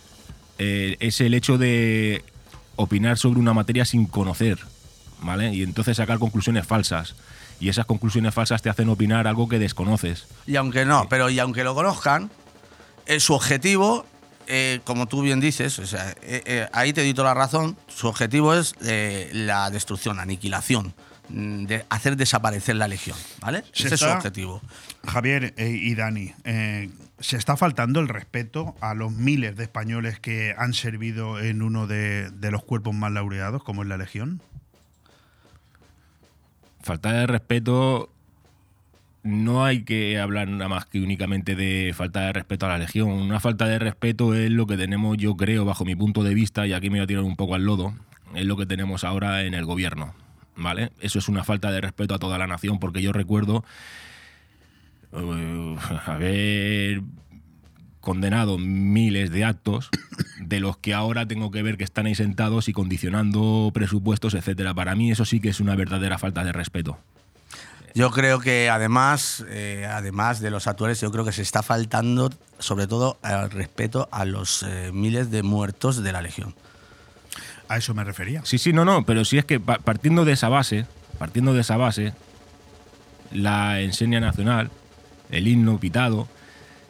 Eh, 0.59 0.97
es 1.01 1.21
el 1.23 1.33
hecho 1.33 1.57
de 1.57 2.23
opinar 2.81 3.19
sobre 3.19 3.41
una 3.41 3.53
materia 3.55 3.85
sin 3.85 4.07
conocer, 4.07 4.59
¿vale? 5.23 5.55
Y 5.55 5.63
entonces 5.63 5.97
sacar 5.97 6.19
conclusiones 6.19 6.67
falsas. 6.67 7.15
Y 7.61 7.69
esas 7.69 7.85
conclusiones 7.85 8.33
falsas 8.33 8.63
te 8.63 8.71
hacen 8.71 8.89
opinar 8.89 9.27
algo 9.27 9.49
que 9.49 9.59
desconoces. 9.59 10.27
Y 10.47 10.57
aunque 10.57 10.85
no, 10.87 11.09
pero 11.11 11.29
y 11.29 11.39
aunque 11.39 11.63
lo 11.63 11.75
conozcan, 11.75 12.31
eh, 13.07 13.21
su 13.21 13.35
objetivo, 13.35 14.07
eh, 14.47 14.81
como 14.85 15.07
tú 15.07 15.21
bien 15.21 15.41
dices, 15.41 15.79
o 15.79 15.87
sea, 15.87 16.11
eh, 16.23 16.43
eh, 16.47 16.69
ahí 16.73 16.93
te 16.95 17.03
di 17.03 17.13
toda 17.13 17.29
la 17.29 17.35
razón, 17.35 17.77
su 17.87 18.09
objetivo 18.09 18.55
es 18.55 18.75
eh, 18.83 19.31
la 19.35 19.71
destrucción, 19.71 20.17
la 20.17 20.23
aniquilación, 20.23 20.95
mm, 21.29 21.65
de 21.67 21.85
hacer 21.91 22.17
desaparecer 22.17 22.77
la 22.77 22.89
legión, 22.89 23.19
¿vale? 23.41 23.63
Se 23.73 23.87
Ese 23.87 23.97
es 23.97 24.01
su 24.01 24.07
objetivo. 24.09 24.63
Javier 25.07 25.55
y 25.59 25.95
Dani, 25.95 26.33
eh, 26.45 26.89
¿se 27.21 27.37
está 27.37 27.57
faltando 27.57 28.01
el 28.01 28.09
respeto 28.09 28.75
a 28.81 28.95
los 28.95 29.13
miles 29.13 29.57
de 29.57 29.65
españoles 29.65 30.19
que 30.19 30.55
han 30.57 30.73
servido 30.73 31.39
en 31.39 31.63
uno 31.63 31.87
de, 31.87 32.31
los 32.51 32.65
cuerpos 32.65 32.95
más 32.95 33.13
laureados, 33.13 33.63
como 33.63 33.83
es 33.83 33.89
la 33.89 33.99
Legión? 33.99 34.41
Falta 36.81 37.13
de 37.13 37.27
respeto. 37.27 38.11
No 39.23 39.67
hay 39.67 39.83
que 39.83 40.19
hablar 40.19 40.49
nada 40.49 40.69
más 40.69 40.87
que 40.87 40.99
únicamente 40.99 41.55
de 41.55 41.93
falta 41.95 42.23
de 42.23 42.33
respeto 42.33 42.65
a 42.65 42.71
la 42.71 42.79
Legión. 42.79 43.11
Una 43.11 43.39
falta 43.39 43.67
de 43.67 43.79
respeto 43.79 44.35
es 44.35 44.51
lo 44.51 44.67
que 44.67 44.79
tenemos, 44.79 45.19
yo 45.19 45.37
creo, 45.37 45.67
bajo 45.67 45.85
mi 45.85 45.95
punto 45.95 46.25
de 46.25 46.33
vista, 46.33 46.67
y 46.67 46.73
aquí 46.73 46.89
me 46.89 46.99
voy 46.99 47.05
a 47.05 47.07
tirar 47.07 47.23
un 47.23 47.37
poco 47.37 47.55
al 47.55 47.65
lodo, 47.65 47.95
es 48.35 48.47
lo 48.47 48.57
que 48.57 48.65
tenemos 48.65 49.05
ahora 49.05 49.43
en 49.43 49.53
el 49.53 49.67
gobierno. 49.67 50.15
¿Vale? 50.57 50.91
Eso 51.01 51.19
es 51.19 51.29
una 51.29 51.45
falta 51.45 51.71
de 51.71 51.81
respeto 51.81 52.15
a 52.15 52.19
toda 52.19 52.39
la 52.39 52.47
nación, 52.47 52.79
porque 52.79 53.03
yo 53.03 53.13
recuerdo 53.13 53.65
haber 56.07 57.03
condenado 58.01 58.57
miles 58.59 59.31
de 59.31 59.45
actos 59.45 59.91
de 60.41 60.61
los 60.61 60.79
que 60.79 60.95
ahora 60.95 61.27
tengo 61.27 61.51
que 61.51 61.63
ver 61.63 61.77
que 61.77 61.85
están 61.85 62.07
ahí 62.07 62.15
sentados 62.15 62.69
y 62.69 62.73
condicionando 62.73 63.71
presupuestos, 63.75 64.35
etcétera. 64.35 64.73
Para 64.75 64.95
mí 64.95 65.11
eso 65.11 65.25
sí 65.25 65.41
que 65.41 65.51
es 65.51 65.61
una 65.61 65.77
verdadera 65.77 66.19
falta 66.19 66.43
de 66.45 66.53
respeto. 66.53 66.99
Yo 67.95 68.11
creo 68.13 68.39
que 68.39 68.71
además, 68.71 69.45
eh, 69.49 69.87
además 69.91 70.41
de 70.41 70.51
los 70.51 70.67
actuales, 70.69 71.01
yo 71.01 71.11
creo 71.11 71.25
que 71.25 71.33
se 71.33 71.43
está 71.43 71.63
faltando 71.63 72.31
sobre 72.61 72.87
todo 72.87 73.19
el 73.25 73.51
respeto 73.51 74.09
a 74.13 74.25
los 74.25 74.63
eh, 74.63 74.91
miles 74.95 75.31
de 75.33 75.43
muertos 75.43 76.03
de 76.03 76.13
la 76.13 76.23
legión. 76.23 76.55
A 77.69 77.77
eso 77.79 77.93
me 77.93 78.05
refería. 78.05 78.43
Sí, 78.45 78.59
sí, 78.59 78.73
no, 78.73 78.85
no, 78.85 79.05
pero 79.05 79.25
si 79.25 79.39
es 79.39 79.45
que 79.45 79.59
pa- 79.61 79.79
partiendo 79.79 80.25
de 80.25 80.33
esa 80.33 80.49
base, 80.49 80.87
partiendo 81.19 81.53
de 81.53 81.61
esa 81.63 81.77
base, 81.77 82.15
la 83.33 83.81
enseña 83.81 84.21
nacional, 84.21 84.71
el 85.31 85.49
himno 85.49 85.79
pitado, 85.79 86.29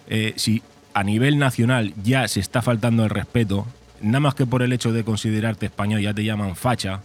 eh, 0.09 0.35
si 0.37 0.63
a 0.95 1.05
nivel 1.05 1.39
nacional 1.39 1.95
ya 2.03 2.27
se 2.29 2.41
está 2.41 2.63
faltando 2.63 3.05
el 3.05 3.11
respeto, 3.11 3.67
nada 4.01 4.21
más 4.21 4.35
que 4.35 4.47
por 4.47 4.63
el 4.63 4.73
hecho 4.73 4.93
de 4.93 5.05
considerarte 5.05 5.67
español 5.67 6.01
ya 6.01 6.15
te 6.15 6.25
llaman 6.25 6.57
facha, 6.57 7.01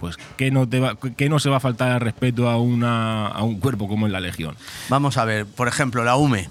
pues 0.00 0.16
¿qué 0.36 0.50
no, 0.50 0.68
te 0.68 0.80
va, 0.80 0.96
qué 1.16 1.28
no 1.28 1.38
se 1.38 1.50
va 1.50 1.58
a 1.58 1.60
faltar 1.60 1.92
el 1.92 2.00
respeto 2.00 2.48
a, 2.48 2.58
una, 2.58 3.26
a 3.26 3.42
un 3.42 3.60
cuerpo 3.60 3.86
como 3.86 4.06
es 4.06 4.12
la 4.12 4.20
Legión? 4.20 4.56
Vamos 4.88 5.18
a 5.18 5.24
ver, 5.24 5.46
por 5.46 5.68
ejemplo, 5.68 6.04
la 6.04 6.16
UME. 6.16 6.48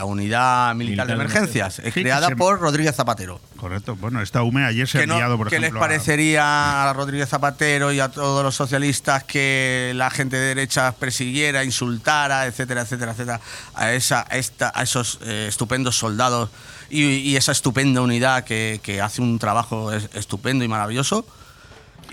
La 0.00 0.04
unidad 0.06 0.74
militar, 0.74 0.76
Militar 0.76 1.06
de 1.06 1.12
de 1.12 1.20
emergencias, 1.22 1.74
Sí, 1.74 1.82
que 1.82 1.92
creada 2.02 2.28
se- 2.28 2.36
por 2.36 2.58
Rodríguez 2.58 2.94
Zapatero. 2.96 3.38
Correcto. 3.58 3.96
Bueno, 3.96 4.22
esta 4.22 4.42
UME 4.42 4.64
ayer 4.64 4.88
se 4.88 4.96
ha 4.98 5.00
¿Qué, 5.02 5.06
no- 5.06 5.14
enviado, 5.14 5.36
por 5.36 5.48
qué 5.50 5.56
les 5.56 5.64
ejemplo. 5.68 5.80
a- 5.80 5.86
parecería 5.88 6.88
a 6.88 6.92
Rodríguez 6.94 7.28
Zapatero 7.28 7.92
y 7.92 8.00
a 8.00 8.08
todos 8.08 8.42
los 8.42 8.54
socialistas 8.54 9.24
que 9.24 9.92
la 9.94 10.08
gente 10.10 10.36
de 10.36 10.46
derecha 10.54 10.92
persiguiera, 10.92 11.64
insultara, 11.64 12.46
etcétera, 12.46 12.80
etcétera, 12.82 13.12
etcétera, 13.12 13.40
a, 13.74 13.92
esa, 13.92 14.24
a 14.30 14.36
esta, 14.38 14.72
a 14.74 14.82
esos 14.82 15.18
eh, 15.22 15.46
estupendos 15.48 15.98
soldados 15.98 16.48
y, 16.88 17.02
y 17.04 17.36
esa 17.36 17.52
estupenda 17.52 18.00
unidad 18.00 18.44
que, 18.44 18.80
que 18.82 19.02
hace 19.02 19.20
un 19.20 19.38
trabajo 19.38 19.92
es- 19.92 20.08
estupendo 20.14 20.64
y 20.64 20.68
maravilloso, 20.68 21.26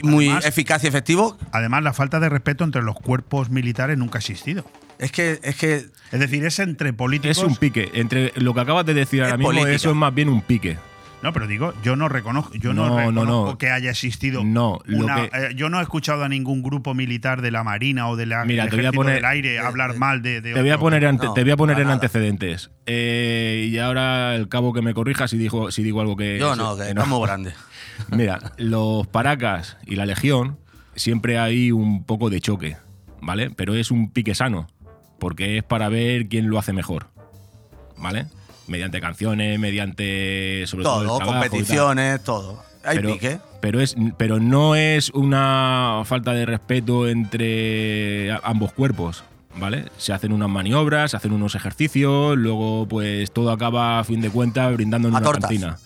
muy 0.04 0.26
Además- 0.28 0.46
eficaz 0.46 0.84
y 0.84 0.88
efectivo? 0.88 1.38
Además, 1.54 1.82
la 1.84 1.94
falta 1.94 2.20
de 2.20 2.28
respeto 2.30 2.64
entre 2.66 2.82
los 2.84 2.96
cuerpos 2.98 3.50
militares 3.50 3.98
nunca 3.98 4.18
ha 4.18 4.20
existido. 4.20 4.66
Es 5.00 5.12
que, 5.12 5.40
es 5.44 5.56
que 5.56 5.86
Es 6.12 6.20
decir, 6.20 6.46
es 6.46 6.60
entre 6.60 6.94
políticos. 6.94 7.38
Es 7.38 7.44
un 7.44 7.56
pique. 7.56 7.90
Entre 7.94 8.32
lo 8.36 8.54
que 8.54 8.62
acabas 8.62 8.86
de 8.86 8.94
decir 8.94 9.22
ahora 9.22 9.34
Es 9.34 9.40
mismo, 9.40 9.50
política. 9.52 9.76
eso 9.76 9.90
es 9.90 9.96
más 9.96 10.14
bien 10.14 10.30
un 10.30 10.42
pique. 10.42 10.78
No, 11.24 11.34
pero 11.34 11.48
digo, 11.48 11.74
yo 11.84 11.96
no 11.96 12.08
reconozco, 12.10 12.54
yo 12.54 12.74
no, 12.76 12.84
No, 12.86 12.90
no, 12.92 12.98
reconozco 13.00 13.46
no. 13.54 13.58
que 13.58 13.72
haya 13.72 13.90
existido. 13.90 14.44
No, 14.44 14.80
lo 14.86 15.06
una- 15.06 15.16
que- 15.16 15.38
eh, 15.38 15.50
yo 15.56 15.68
no 15.68 15.80
he 15.80 15.82
escuchado 15.82 16.24
a 16.24 16.30
ningún 16.30 16.62
grupo 16.62 16.94
militar 16.94 17.42
de 17.42 17.50
la 17.50 17.64
Marina 17.64 18.08
o 18.08 18.16
de 18.16 18.28
la, 18.28 18.46
Mira, 18.46 18.68
te 18.68 18.76
voy 18.76 18.86
a 18.86 18.92
poner- 18.92 19.16
del 19.16 19.26
Aire 19.26 19.58
hablar 19.58 19.98
mal 19.98 20.22
de, 20.22 20.42
de 20.42 20.54
Te 20.54 20.62
voy 20.62 20.70
a 20.70 20.78
poner, 20.78 21.04
ante- 21.08 21.26
No, 21.26 21.34
te 21.34 21.42
voy 21.42 21.52
a 21.52 21.58
poner 21.58 21.78
en 21.78 21.84
nada. 21.86 21.96
antecedentes. 21.96 22.70
Eh, 22.86 23.68
y 23.72 23.80
ahora 23.80 24.36
el 24.36 24.48
cabo 24.48 24.74
que 24.74 24.84
me 24.84 24.94
corrija 24.94 25.28
si, 25.28 25.38
dijo, 25.40 25.72
si 25.72 25.82
digo 25.82 26.02
algo 26.02 26.16
que. 26.16 26.38
yo 26.38 26.56
no, 26.56 26.78
que 26.78 26.84
no. 26.94 27.02
estamos 27.02 27.22
grandes. 27.28 27.56
Mira, 28.12 28.40
los 28.58 29.08
Paracas 29.08 29.78
y 29.88 29.96
la 29.96 30.06
Legión 30.06 30.60
siempre 30.96 31.40
hay 31.40 31.72
un 31.72 32.04
poco 32.04 32.30
de 32.30 32.40
choque, 32.42 32.78
¿vale? 33.22 33.50
Pero 33.50 33.74
es 33.74 33.90
un 33.90 34.12
pique 34.12 34.36
sano, 34.36 34.68
porque 35.20 35.58
es 35.58 35.64
para 35.64 35.90
ver 35.90 36.28
quién 36.28 36.50
lo 36.50 36.60
hace 36.60 36.74
mejor, 36.74 37.08
¿vale? 37.98 38.26
Mediante 38.68 39.00
canciones, 39.02 39.58
mediante 39.60 40.66
sobre 40.68 40.84
todo, 40.84 41.02
el 41.02 41.08
Todo, 41.08 41.18
trabajo 41.20 41.40
competiciones, 41.40 42.24
todo. 42.24 42.64
Hay 42.84 42.98
pero, 42.98 43.14
pique. 43.14 43.40
Pero, 43.62 43.82
es, 43.82 43.96
pero 44.18 44.40
no 44.40 44.76
es 44.76 45.10
una 45.12 46.02
falta 46.06 46.34
de 46.34 46.46
respeto 46.46 47.08
entre 47.08 48.32
ambos 48.44 48.72
cuerpos, 48.74 49.24
¿vale? 49.58 49.86
Se 49.98 50.14
hacen 50.14 50.32
unas 50.32 50.50
maniobras, 50.50 51.12
se 51.12 51.18
hacen 51.18 51.34
unos 51.34 51.56
ejercicios, 51.56 52.38
luego 52.38 52.88
pues 52.88 53.32
todo 53.32 53.52
acaba 53.52 54.00
a 54.00 54.04
fin 54.04 54.22
de 54.22 54.30
cuentas 54.30 54.72
brindando 54.74 55.08
en 55.08 55.16
A 55.16 55.18
una 55.18 55.26
tortas. 55.26 55.44
cantina. 55.50 55.78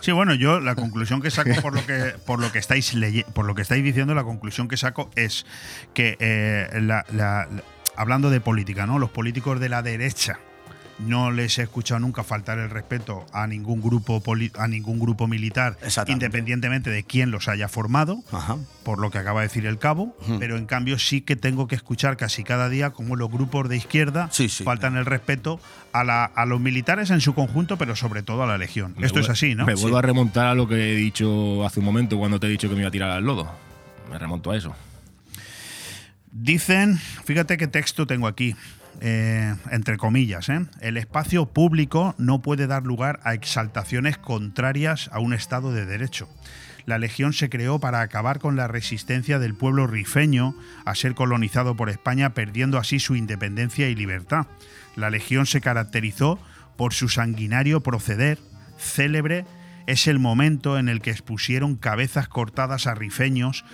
Sí, 0.00 0.10
bueno, 0.10 0.34
yo 0.34 0.58
la 0.60 0.74
conclusión 0.74 1.20
que 1.20 1.30
saco 1.30 1.50
por 1.60 1.74
lo 1.74 1.84
que 1.86 2.14
por 2.26 2.40
lo 2.40 2.50
que 2.50 2.58
estáis 2.58 2.92
por 3.34 3.44
lo 3.44 3.54
que 3.54 3.62
estáis 3.62 3.84
diciendo, 3.84 4.14
la 4.14 4.24
conclusión 4.24 4.66
que 4.66 4.76
saco 4.76 5.10
es 5.14 5.44
que 5.94 6.16
eh, 6.18 6.68
la- 6.80 7.04
la- 7.12 7.46
la- 7.52 7.62
hablando 7.96 8.30
de 8.30 8.40
política, 8.40 8.86
¿no? 8.86 8.98
Los 8.98 9.10
políticos 9.10 9.60
de 9.60 9.68
la 9.68 9.82
derecha 9.82 10.38
no 10.98 11.32
les 11.32 11.58
he 11.58 11.62
escuchado 11.62 11.98
nunca 11.98 12.22
faltar 12.22 12.58
el 12.58 12.70
respeto 12.70 13.24
a 13.32 13.46
ningún 13.48 13.80
grupo 13.80 14.22
a 14.58 14.68
ningún 14.68 15.00
grupo 15.00 15.26
militar, 15.26 15.76
independientemente 16.06 16.90
de 16.90 17.02
quién 17.02 17.30
los 17.32 17.48
haya 17.48 17.66
formado, 17.66 18.22
Ajá. 18.30 18.56
por 18.84 19.00
lo 19.00 19.10
que 19.10 19.18
acaba 19.18 19.40
de 19.40 19.48
decir 19.48 19.66
el 19.66 19.78
cabo, 19.78 20.14
pero 20.38 20.56
en 20.56 20.66
cambio 20.66 20.98
sí 21.00 21.20
que 21.22 21.34
tengo 21.34 21.66
que 21.66 21.74
escuchar 21.74 22.16
casi 22.16 22.44
cada 22.44 22.68
día 22.68 22.90
cómo 22.90 23.16
los 23.16 23.30
grupos 23.32 23.68
de 23.68 23.78
izquierda 23.78 24.28
Sí, 24.30 24.48
sí. 24.48 24.62
faltan 24.62 24.96
el 24.96 25.06
respeto 25.06 25.58
a, 25.92 26.04
la- 26.04 26.24
a 26.26 26.46
los 26.46 26.60
militares 26.60 27.10
en 27.10 27.20
su 27.20 27.34
conjunto, 27.34 27.76
pero 27.78 27.96
sobre 27.96 28.22
todo 28.22 28.44
a 28.44 28.46
la 28.46 28.58
legión. 28.58 28.94
Me 28.96 29.06
Esto 29.06 29.18
es 29.20 29.28
así, 29.28 29.54
¿no? 29.56 29.66
Me 29.66 29.74
Sí. 29.76 29.82
vuelvo 29.82 29.98
a 29.98 30.02
remontar 30.02 30.46
a 30.46 30.54
lo 30.54 30.68
que 30.68 30.92
he 30.92 30.94
dicho 30.96 31.66
hace 31.66 31.80
un 31.80 31.86
momento 31.86 32.16
cuando 32.18 32.38
te 32.38 32.46
he 32.46 32.50
dicho 32.50 32.68
que 32.68 32.74
me 32.74 32.82
iba 32.82 32.88
a 32.88 32.92
tirar 32.92 33.10
al 33.10 33.24
lodo. 33.24 33.50
Me 34.10 34.18
remonto 34.18 34.50
a 34.52 34.56
eso. 34.56 34.72
Dicen, 36.32 36.96
fíjate 36.96 37.58
qué 37.58 37.68
texto 37.68 38.06
tengo 38.06 38.26
aquí, 38.26 38.56
eh, 39.02 39.54
entre 39.70 39.98
comillas, 39.98 40.48
¿eh? 40.48 40.64
el 40.80 40.96
espacio 40.96 41.44
público 41.44 42.14
no 42.16 42.40
puede 42.40 42.66
dar 42.66 42.84
lugar 42.84 43.20
a 43.22 43.34
exaltaciones 43.34 44.16
contrarias 44.16 45.10
a 45.12 45.18
un 45.18 45.34
Estado 45.34 45.72
de 45.72 45.84
Derecho. 45.84 46.30
La 46.86 46.98
Legión 46.98 47.34
se 47.34 47.50
creó 47.50 47.80
para 47.80 48.00
acabar 48.00 48.38
con 48.38 48.56
la 48.56 48.66
resistencia 48.66 49.38
del 49.38 49.54
pueblo 49.54 49.86
rifeño 49.86 50.54
a 50.86 50.94
ser 50.94 51.14
colonizado 51.14 51.76
por 51.76 51.90
España, 51.90 52.32
perdiendo 52.32 52.78
así 52.78 52.98
su 52.98 53.14
independencia 53.14 53.90
y 53.90 53.94
libertad. 53.94 54.46
La 54.96 55.10
Legión 55.10 55.44
se 55.44 55.60
caracterizó 55.60 56.38
por 56.76 56.94
su 56.94 57.10
sanguinario 57.10 57.82
proceder, 57.82 58.38
célebre 58.78 59.44
es 59.86 60.06
el 60.06 60.18
momento 60.18 60.78
en 60.78 60.88
el 60.88 61.00
que 61.00 61.10
expusieron 61.10 61.76
cabezas 61.76 62.28
cortadas 62.28 62.86
a 62.86 62.94
rifeños 62.94 63.64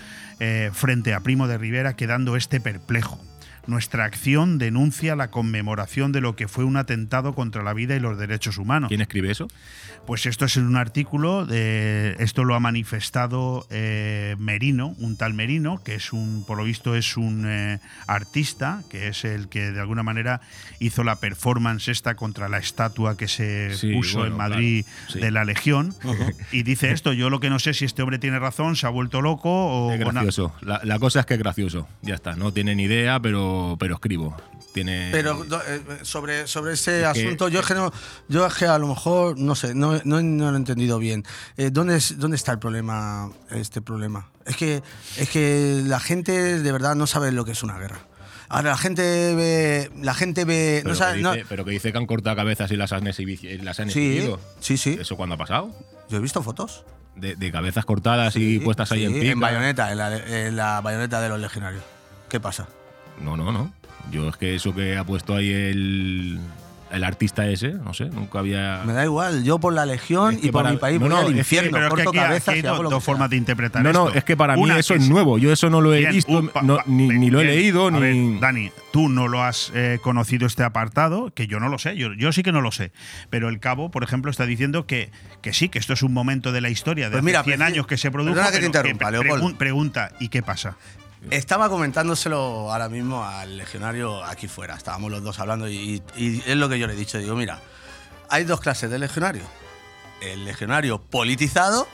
eh, 0.40 0.70
frente 0.72 1.14
a 1.14 1.20
Primo 1.20 1.48
de 1.48 1.58
Rivera, 1.58 1.94
quedando 1.94 2.36
este 2.36 2.60
perplejo. 2.60 3.27
Nuestra 3.68 4.04
acción 4.04 4.56
denuncia 4.56 5.14
la 5.14 5.30
conmemoración 5.30 6.10
de 6.10 6.22
lo 6.22 6.34
que 6.36 6.48
fue 6.48 6.64
un 6.64 6.78
atentado 6.78 7.34
contra 7.34 7.62
la 7.62 7.74
vida 7.74 7.94
y 7.94 8.00
los 8.00 8.18
derechos 8.18 8.56
humanos. 8.56 8.88
¿Quién 8.88 9.02
escribe 9.02 9.30
eso? 9.30 9.46
Pues 10.06 10.24
esto 10.24 10.46
es 10.46 10.56
en 10.56 10.66
un 10.66 10.76
artículo, 10.76 11.44
de, 11.44 12.16
esto 12.18 12.44
lo 12.44 12.54
ha 12.54 12.60
manifestado 12.60 13.66
eh, 13.68 14.36
Merino, 14.38 14.94
un 14.98 15.18
tal 15.18 15.34
Merino, 15.34 15.82
que 15.84 15.96
es 15.96 16.14
un, 16.14 16.44
por 16.46 16.56
lo 16.56 16.64
visto 16.64 16.96
es 16.96 17.18
un 17.18 17.44
eh, 17.46 17.78
artista, 18.06 18.82
que 18.88 19.08
es 19.08 19.26
el 19.26 19.48
que 19.48 19.70
de 19.70 19.80
alguna 19.80 20.02
manera 20.02 20.40
hizo 20.78 21.04
la 21.04 21.16
performance 21.16 21.88
esta 21.88 22.14
contra 22.14 22.48
la 22.48 22.56
estatua 22.56 23.18
que 23.18 23.28
se 23.28 23.76
Sí, 23.76 23.92
puso 23.92 24.20
bueno, 24.20 24.32
en 24.32 24.38
Madrid 24.38 24.84
claro, 24.84 25.12
sí. 25.12 25.20
de 25.20 25.30
la 25.30 25.44
Legión. 25.44 25.94
Y 26.52 26.62
dice 26.62 26.90
esto, 26.92 27.12
yo 27.12 27.28
lo 27.28 27.38
que 27.38 27.50
no 27.50 27.58
sé 27.58 27.74
si 27.74 27.84
este 27.84 28.00
hombre 28.00 28.18
tiene 28.18 28.38
razón, 28.38 28.76
se 28.76 28.86
ha 28.86 28.90
vuelto 28.90 29.20
loco 29.20 29.50
o... 29.50 29.92
Es 29.92 30.00
o 30.00 30.08
gracioso. 30.08 30.54
La, 30.62 30.80
la 30.84 30.98
cosa 30.98 31.20
es 31.20 31.26
que 31.26 31.34
es 31.34 31.40
gracioso. 31.40 31.86
Ya 32.00 32.14
está. 32.14 32.34
No 32.34 32.50
tiene 32.50 32.74
ni 32.74 32.84
idea, 32.84 33.20
pero, 33.20 33.57
pero 33.78 33.94
escribo. 33.94 34.36
Tiene. 34.74 35.08
Pero 35.12 35.44
eh, 35.66 35.80
sobre, 36.02 36.46
sobre 36.46 36.74
ese 36.74 37.02
Es 37.02 37.12
que- 37.14 37.24
asunto, 37.24 37.48
yo 37.48 37.60
es 37.60 37.66
que, 37.66 37.74
no, 37.74 37.90
yo 38.28 38.46
es 38.46 38.54
que 38.54 38.66
a 38.66 38.78
lo 38.78 38.86
mejor, 38.86 39.38
no 39.38 39.54
sé, 39.54 39.74
no, 39.74 39.98
no, 40.04 40.20
no 40.22 40.50
lo 40.50 40.54
he 40.54 40.58
entendido 40.58 40.98
bien. 40.98 41.24
Eh, 41.56 41.70
¿dónde, 41.72 41.96
es- 41.96 42.18
¿Dónde 42.18 42.36
está 42.36 42.52
el 42.52 42.58
problema, 42.58 43.30
este 43.50 43.80
problema? 43.80 44.28
Es 44.44 44.56
que, 44.56 44.82
es 45.16 45.28
que 45.30 45.82
la 45.84 45.98
gente 46.00 46.60
de 46.60 46.72
verdad 46.72 46.94
no 46.94 47.06
sabe 47.06 47.32
lo 47.32 47.44
que 47.44 47.52
es 47.52 47.62
una 47.62 47.78
guerra. 47.78 47.98
Ahora 48.50 48.70
la 48.70 48.78
gente 48.78 49.02
ve, 49.34 49.90
la 50.02 50.14
gente 50.14 50.44
ve, 50.44 50.80
pero, 50.82 50.94
no 50.94 50.98
sabe, 50.98 51.16
que 51.16 51.22
no- 51.22 51.32
dice, 51.32 51.46
pero 51.48 51.64
que 51.64 51.70
dice 51.70 51.90
que 51.92 51.98
han 51.98 52.06
cortado 52.06 52.36
cabezas 52.36 52.70
y 52.70 52.76
las 52.76 52.92
han, 52.92 53.04
exhibi- 53.04 53.42
y 53.42 53.58
las 53.58 53.80
han 53.80 53.90
Sí, 53.90 54.06
exhibido. 54.06 54.40
sí, 54.60 54.76
sí. 54.76 54.96
¿Eso 55.00 55.16
cuándo 55.16 55.34
ha 55.34 55.38
pasado? 55.38 55.70
yo 56.08 56.16
he 56.18 56.20
visto 56.20 56.42
fotos. 56.42 56.84
De, 57.16 57.34
de 57.34 57.50
cabezas 57.50 57.84
cortadas 57.84 58.36
y 58.36 58.58
Sí, 58.58 58.60
puestas 58.60 58.92
ahí 58.92 59.04
en 59.04 59.12
pica. 59.14 59.32
En 59.32 59.40
bayoneta, 59.40 59.90
en 59.92 59.98
la, 59.98 60.16
en 60.16 60.56
la 60.56 60.80
bayoneta 60.80 61.20
de 61.20 61.28
los 61.28 61.40
legionarios. 61.40 61.82
¿Qué 62.28 62.38
pasa? 62.38 62.68
No, 63.20 63.36
no, 63.36 63.52
no. 63.52 63.72
Yo 64.10 64.28
es 64.28 64.36
que 64.36 64.54
eso 64.54 64.74
que 64.74 64.96
ha 64.96 65.04
puesto 65.04 65.34
ahí 65.36 65.50
el, 65.52 66.38
el 66.90 67.04
artista 67.04 67.46
ese, 67.46 67.74
no 67.74 67.92
sé, 67.92 68.06
nunca 68.06 68.38
había. 68.38 68.82
Me 68.86 68.94
da 68.94 69.04
igual, 69.04 69.44
yo 69.44 69.58
por 69.58 69.74
la 69.74 69.84
legión 69.84 70.36
Es 70.36 70.40
que 70.40 70.46
y 70.46 70.50
por 70.50 70.62
para- 70.62 70.72
mi 70.72 70.78
país 70.80 70.94
no, 70.98 71.06
voy 71.06 71.08
no, 71.10 71.16
al 71.18 71.24
es 71.26 71.32
que- 71.32 71.38
infierno, 71.40 71.70
Pero 71.72 71.84
es 71.84 71.90
que 71.90 71.94
corto 71.96 72.08
aquí, 72.10 72.18
aquí 72.18 72.26
cabezas 72.28 72.54
hay 72.54 72.62
dos, 72.62 73.04
formas 73.04 73.28
de 73.28 73.36
interpretar 73.36 73.82
No, 73.82 73.92
no, 73.92 74.06
esto. 74.06 74.18
es 74.18 74.24
que 74.24 74.34
para 74.38 74.56
mí 74.56 74.70
eso 74.70 74.94
es 74.94 75.02
es- 75.02 75.08
nuevo. 75.10 75.36
Yo 75.36 75.52
eso 75.52 75.68
no 75.68 75.82
lo 75.82 75.92
he 75.92 75.98
Bien, 75.98 76.12
visto, 76.12 76.38
un 76.38 76.48
pa- 76.48 76.62
no, 76.62 76.76
pa- 76.76 76.84
ni, 76.86 77.08
ni 77.08 77.28
lo 77.28 77.40
he 77.40 77.44
bien. 77.44 77.54
leído, 77.56 77.88
A 77.88 77.90
ni. 77.90 78.00
ver, 78.00 78.40
Dani, 78.40 78.70
tú 78.92 79.10
no 79.10 79.28
lo 79.28 79.42
has 79.42 79.70
eh, 79.74 79.98
conocido 80.02 80.46
este 80.46 80.62
apartado, 80.62 81.30
que 81.34 81.46
yo 81.46 81.60
no 81.60 81.68
lo 81.68 81.78
sé, 81.78 81.94
yo, 81.98 82.14
yo 82.14 82.32
sí 82.32 82.42
que 82.42 82.52
no 82.52 82.62
lo 82.62 82.72
sé. 82.72 82.92
Pero 83.28 83.50
el 83.50 83.60
cabo, 83.60 83.90
por 83.90 84.02
ejemplo, 84.04 84.30
está 84.30 84.46
diciendo 84.46 84.86
que, 84.86 85.10
que 85.42 85.52
sí, 85.52 85.68
que 85.68 85.78
esto 85.78 85.92
es 85.92 86.02
un 86.02 86.14
momento 86.14 86.50
de 86.52 86.62
la 86.62 86.70
historia 86.70 87.10
de 87.10 87.10
Pues 87.10 87.18
hace 87.20 87.26
mira, 87.26 87.44
100 87.44 87.60
preci- 87.60 87.64
años 87.64 87.86
que 87.86 87.98
se 87.98 88.10
produjo. 88.10 88.34
que 88.36 88.40
te 88.46 88.52
pero 88.52 88.66
interrumpa, 88.66 89.10
pre- 89.10 89.54
pregunta, 89.58 90.12
¿y 90.20 90.28
qué 90.28 90.42
pasa? 90.42 90.76
Estaba 91.30 91.68
comentándoselo 91.68 92.70
ahora 92.72 92.88
mismo 92.88 93.24
al 93.24 93.56
legionario 93.56 94.24
aquí 94.24 94.48
fuera. 94.48 94.74
Estábamos 94.76 95.10
los 95.10 95.22
dos 95.22 95.38
hablando 95.40 95.68
y, 95.68 96.02
y 96.16 96.42
es 96.46 96.56
lo 96.56 96.68
que 96.68 96.78
yo 96.78 96.86
le 96.86 96.92
he 96.94 96.96
dicho. 96.96 97.18
Digo, 97.18 97.34
mira, 97.36 97.60
hay 98.30 98.44
dos 98.44 98.60
clases 98.60 98.90
de 98.90 98.98
legionario. 98.98 99.42
El 100.20 100.44
legionario 100.44 101.00
politizado, 101.00 101.86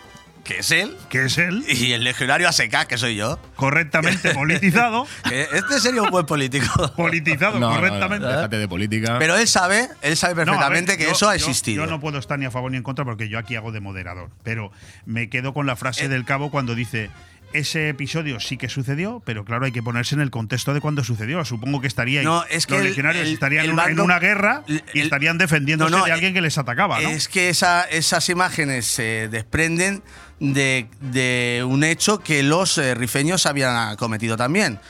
que 0.45 0.59
es 0.59 0.71
él, 0.71 0.97
Que 1.09 1.25
es 1.25 1.39
él, 1.39 1.65
y 1.69 1.93
el 1.93 2.05
legionario 2.05 2.49
ASECA, 2.49 2.87
que 2.87 2.97
soy 2.99 3.17
yo. 3.17 3.39
correctamente 3.57 4.35
politizado, 4.35 5.07
este 5.31 5.81
sería 5.81 6.03
un 6.03 6.11
buen 6.11 6.27
político. 6.27 6.93
politizado 6.97 7.59
No, 7.59 7.69
no, 7.69 7.75
no, 7.75 7.81
correctamente. 7.81 8.27
déjate 8.27 8.57
de 8.59 8.69
política. 8.69 9.17
Pero 9.19 9.37
él 9.37 9.49
sabe, 9.49 9.89
él 10.03 10.17
sabe 10.19 10.35
No, 10.35 10.41
a 10.41 10.45
ver, 10.45 10.47
perfectamente 10.55 10.97
que 10.99 11.05
yo- 11.05 11.13
eso 11.13 11.29
ha 11.29 11.37
yo- 11.37 11.47
existido. 11.47 11.85
Yo, 11.85 11.91
no 11.91 11.99
puedo 11.99 12.19
estar 12.19 12.39
ni 12.39 12.45
a 12.45 12.51
favor 12.51 12.71
ni 12.71 12.77
en 12.77 12.83
contra 12.83 13.05
porque 13.07 13.29
yo 13.31 13.39
aquí 13.39 13.57
hago 13.57 13.73
de 13.73 13.81
moderador. 13.81 14.31
Pero 14.43 14.71
me 15.07 15.29
quedo 15.31 15.55
con 15.55 15.67
la 15.67 15.77
frase 15.77 16.05
Eh. 16.05 16.09
del 16.09 16.25
cabo 16.27 16.51
cuando 16.51 16.75
dice. 16.75 17.11
Ese 17.55 17.89
episodio 17.89 18.41
sí 18.41 18.57
que 18.57 18.69
sucedió, 18.69 19.23
pero 19.25 19.45
claro, 19.45 19.65
hay 19.65 19.71
que 19.73 19.83
ponerse 19.83 20.17
en 20.17 20.21
el 20.21 20.31
contexto 20.31 20.75
de 20.75 20.81
cuando 20.81 21.05
sucedió. 21.05 21.45
Supongo 21.45 21.81
que 21.81 21.87
estaríais. 21.87 22.25
No, 22.25 22.45
es 22.51 22.67
que 22.67 22.73
los 22.75 22.83
el- 22.83 22.89
legionarios 22.89 23.27
el- 23.29 23.33
estarían 23.35 23.63
el 23.65 23.69
en 23.71 23.75
una- 23.75 23.85
en 23.85 23.89
bando- 23.97 24.05
una 24.05 24.19
guerra 24.19 24.65
y 24.93 25.01
estarían 25.01 25.39
defendiéndose 25.39 25.91
No, 25.93 25.99
no, 25.99 26.05
de 26.05 26.11
alguien 26.13 26.35
que 26.35 26.41
les 26.41 26.59
atacaba. 26.59 27.01
Es 27.01 27.29
que 27.29 27.49
esa- 27.51 27.85
esas 27.85 28.29
imágenes 28.29 28.87
se 28.87 29.29
desprenden 29.29 30.03
de, 30.41 30.89
de 31.01 31.65
un 31.67 31.85
hecho 31.85 32.19
que 32.19 32.43
los 32.43 32.77
eh, 32.79 32.95
rifeños 32.97 33.47
habían 33.47 33.95
cometido 33.97 34.37
también. 34.37 34.81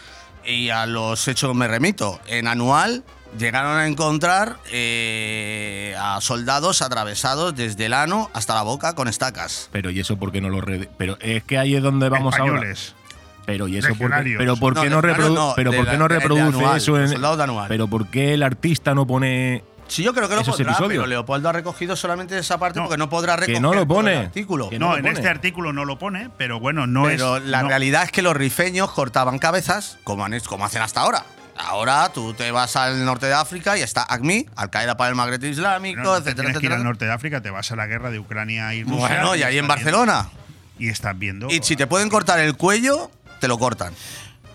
Y 0.47 0.71
a 0.71 0.87
los 0.87 1.29
hechos 1.29 1.55
me 1.55 1.69
remito. 1.69 2.19
En 2.27 2.49
Anual 2.49 3.05
llegaron 3.39 3.77
a 3.77 3.87
encontrar 3.87 4.57
eh, 4.71 5.95
a 5.99 6.21
soldados 6.21 6.83
atravesados 6.83 7.55
desde 7.55 7.87
el 7.87 7.95
ano 7.95 8.31
hasta 8.33 8.55
la 8.55 8.63
boca 8.63 8.95
con 8.95 9.09
estacas. 9.09 9.69
Pero 9.73 9.91
y 9.91 10.01
eso 10.01 10.17
porque 10.17 10.41
no 10.41 10.49
lo 10.51 10.61
re- 10.61 10.89
pero 10.97 11.17
es 11.21 11.43
que 11.45 11.59
ahí 11.59 11.75
es 11.75 11.83
donde 11.83 12.09
vamos 12.09 12.35
Españoles. 12.35 12.95
ahora. 12.97 13.05
Pero 13.47 13.69
y 13.69 13.77
eso 13.77 13.89
porque, 13.89 14.05
Legionarios. 14.05 14.39
pero 14.39 14.57
por 14.57 14.75
No, 14.75 14.83
qué 14.83 14.91
no, 14.91 15.03
reprodu- 15.03 15.35
no, 15.35 15.53
pero 15.57 15.71
por 15.73 15.85
qué 15.85 15.93
la- 15.93 15.99
no 15.99 16.09
reproduce 16.09 16.43
Anual, 16.59 16.77
eso 16.79 16.99
en 16.99 17.09
soldados 17.09 17.37
de 17.37 17.45
Anual. 17.45 17.69
pero 17.69 17.89
por 17.89 18.07
qué 18.09 18.33
el 18.35 18.43
artista 18.43 18.95
no 18.95 19.07
pone 19.07 19.63
Sí, 19.87 20.03
yo 20.03 20.15
creo 20.15 20.31
que 20.31 20.35
lo 20.35 20.41
esos 20.41 20.57
pondrá, 20.57 20.73
episodios. 20.73 21.03
pero 21.03 21.07
Leopoldo 21.07 21.51
ha 21.51 21.53
recogido 21.53 21.95
solamente 21.95 22.39
esa 22.39 22.57
parte 22.57 22.79
No, 22.79 22.87
porque 22.87 22.97
no 22.97 23.11
podrá 23.11 23.37
recoger 23.37 23.61
no 23.61 23.69
lo 23.75 23.87
todo 23.87 23.99
el 24.01 24.05
pone. 24.07 24.17
artículo. 24.17 24.71
Que 24.71 24.79
no 24.79 24.87
no, 24.87 24.93
lo 24.93 24.97
en 24.99 25.03
pone. 25.05 25.15
este 25.17 25.29
artículo 25.29 25.73
no 25.75 25.85
lo 25.85 25.99
pone, 25.99 26.31
pero 26.39 26.59
bueno, 26.59 26.87
no 26.87 27.03
pero 27.05 27.37
es. 27.37 27.45
la 27.45 27.63
no- 27.63 27.69
realidad 27.69 28.05
es 28.05 28.11
que 28.11 28.23
los 28.23 28.35
rifeños 28.35 28.91
cortaban 28.93 29.39
cabezas 29.39 29.99
como, 30.05 30.25
han 30.25 30.33
hecho- 30.33 30.49
como 30.49 30.65
hacen 30.65 30.81
hasta 30.81 31.03
ahora. 31.03 31.27
Ahora 31.57 32.11
tú 32.13 32.35
te 32.35 32.51
vas 32.51 32.75
al 32.77 33.05
norte 33.05 33.27
de 33.27 33.35
África 33.35 33.79
y 33.79 33.83
está 33.83 34.05
ACMI, 34.09 34.47
Al 34.57 34.71
Qaeda 34.71 34.97
para 34.97 35.11
el 35.11 35.15
Magreb 35.17 35.43
Islámico, 35.45 36.01
no, 36.01 36.05
no 36.05 36.13
te 36.15 36.31
etcétera, 36.31 36.35
tienes 36.35 36.53
que 36.61 36.67
ir 36.67 36.73
etcétera. 36.73 36.77
al 36.77 36.85
norte 36.85 37.05
de 37.05 37.13
África, 37.13 37.41
te 37.41 37.51
vas 37.51 37.71
a 37.71 37.77
la 37.77 37.87
guerra 37.87 38.11
de 38.11 38.19
Ucrania 38.19 38.75
y 38.75 38.83
Rusia. 38.83 38.99
Bueno, 38.99 39.37
y 39.37 39.43
ahí 39.43 39.59
en 39.59 39.67
viendo- 39.67 39.69
Barcelona. 39.69 40.29
Y 40.79 40.89
estás 40.89 41.17
viendo. 41.17 41.49
Y 41.51 41.61
si 41.63 41.77
te 41.77 41.87
pueden 41.87 42.09
cortar 42.09 42.41
el 42.41 42.57
cuello, 42.57 43.11
te 43.41 43.47
lo 43.47 43.59
cortan. 43.59 43.95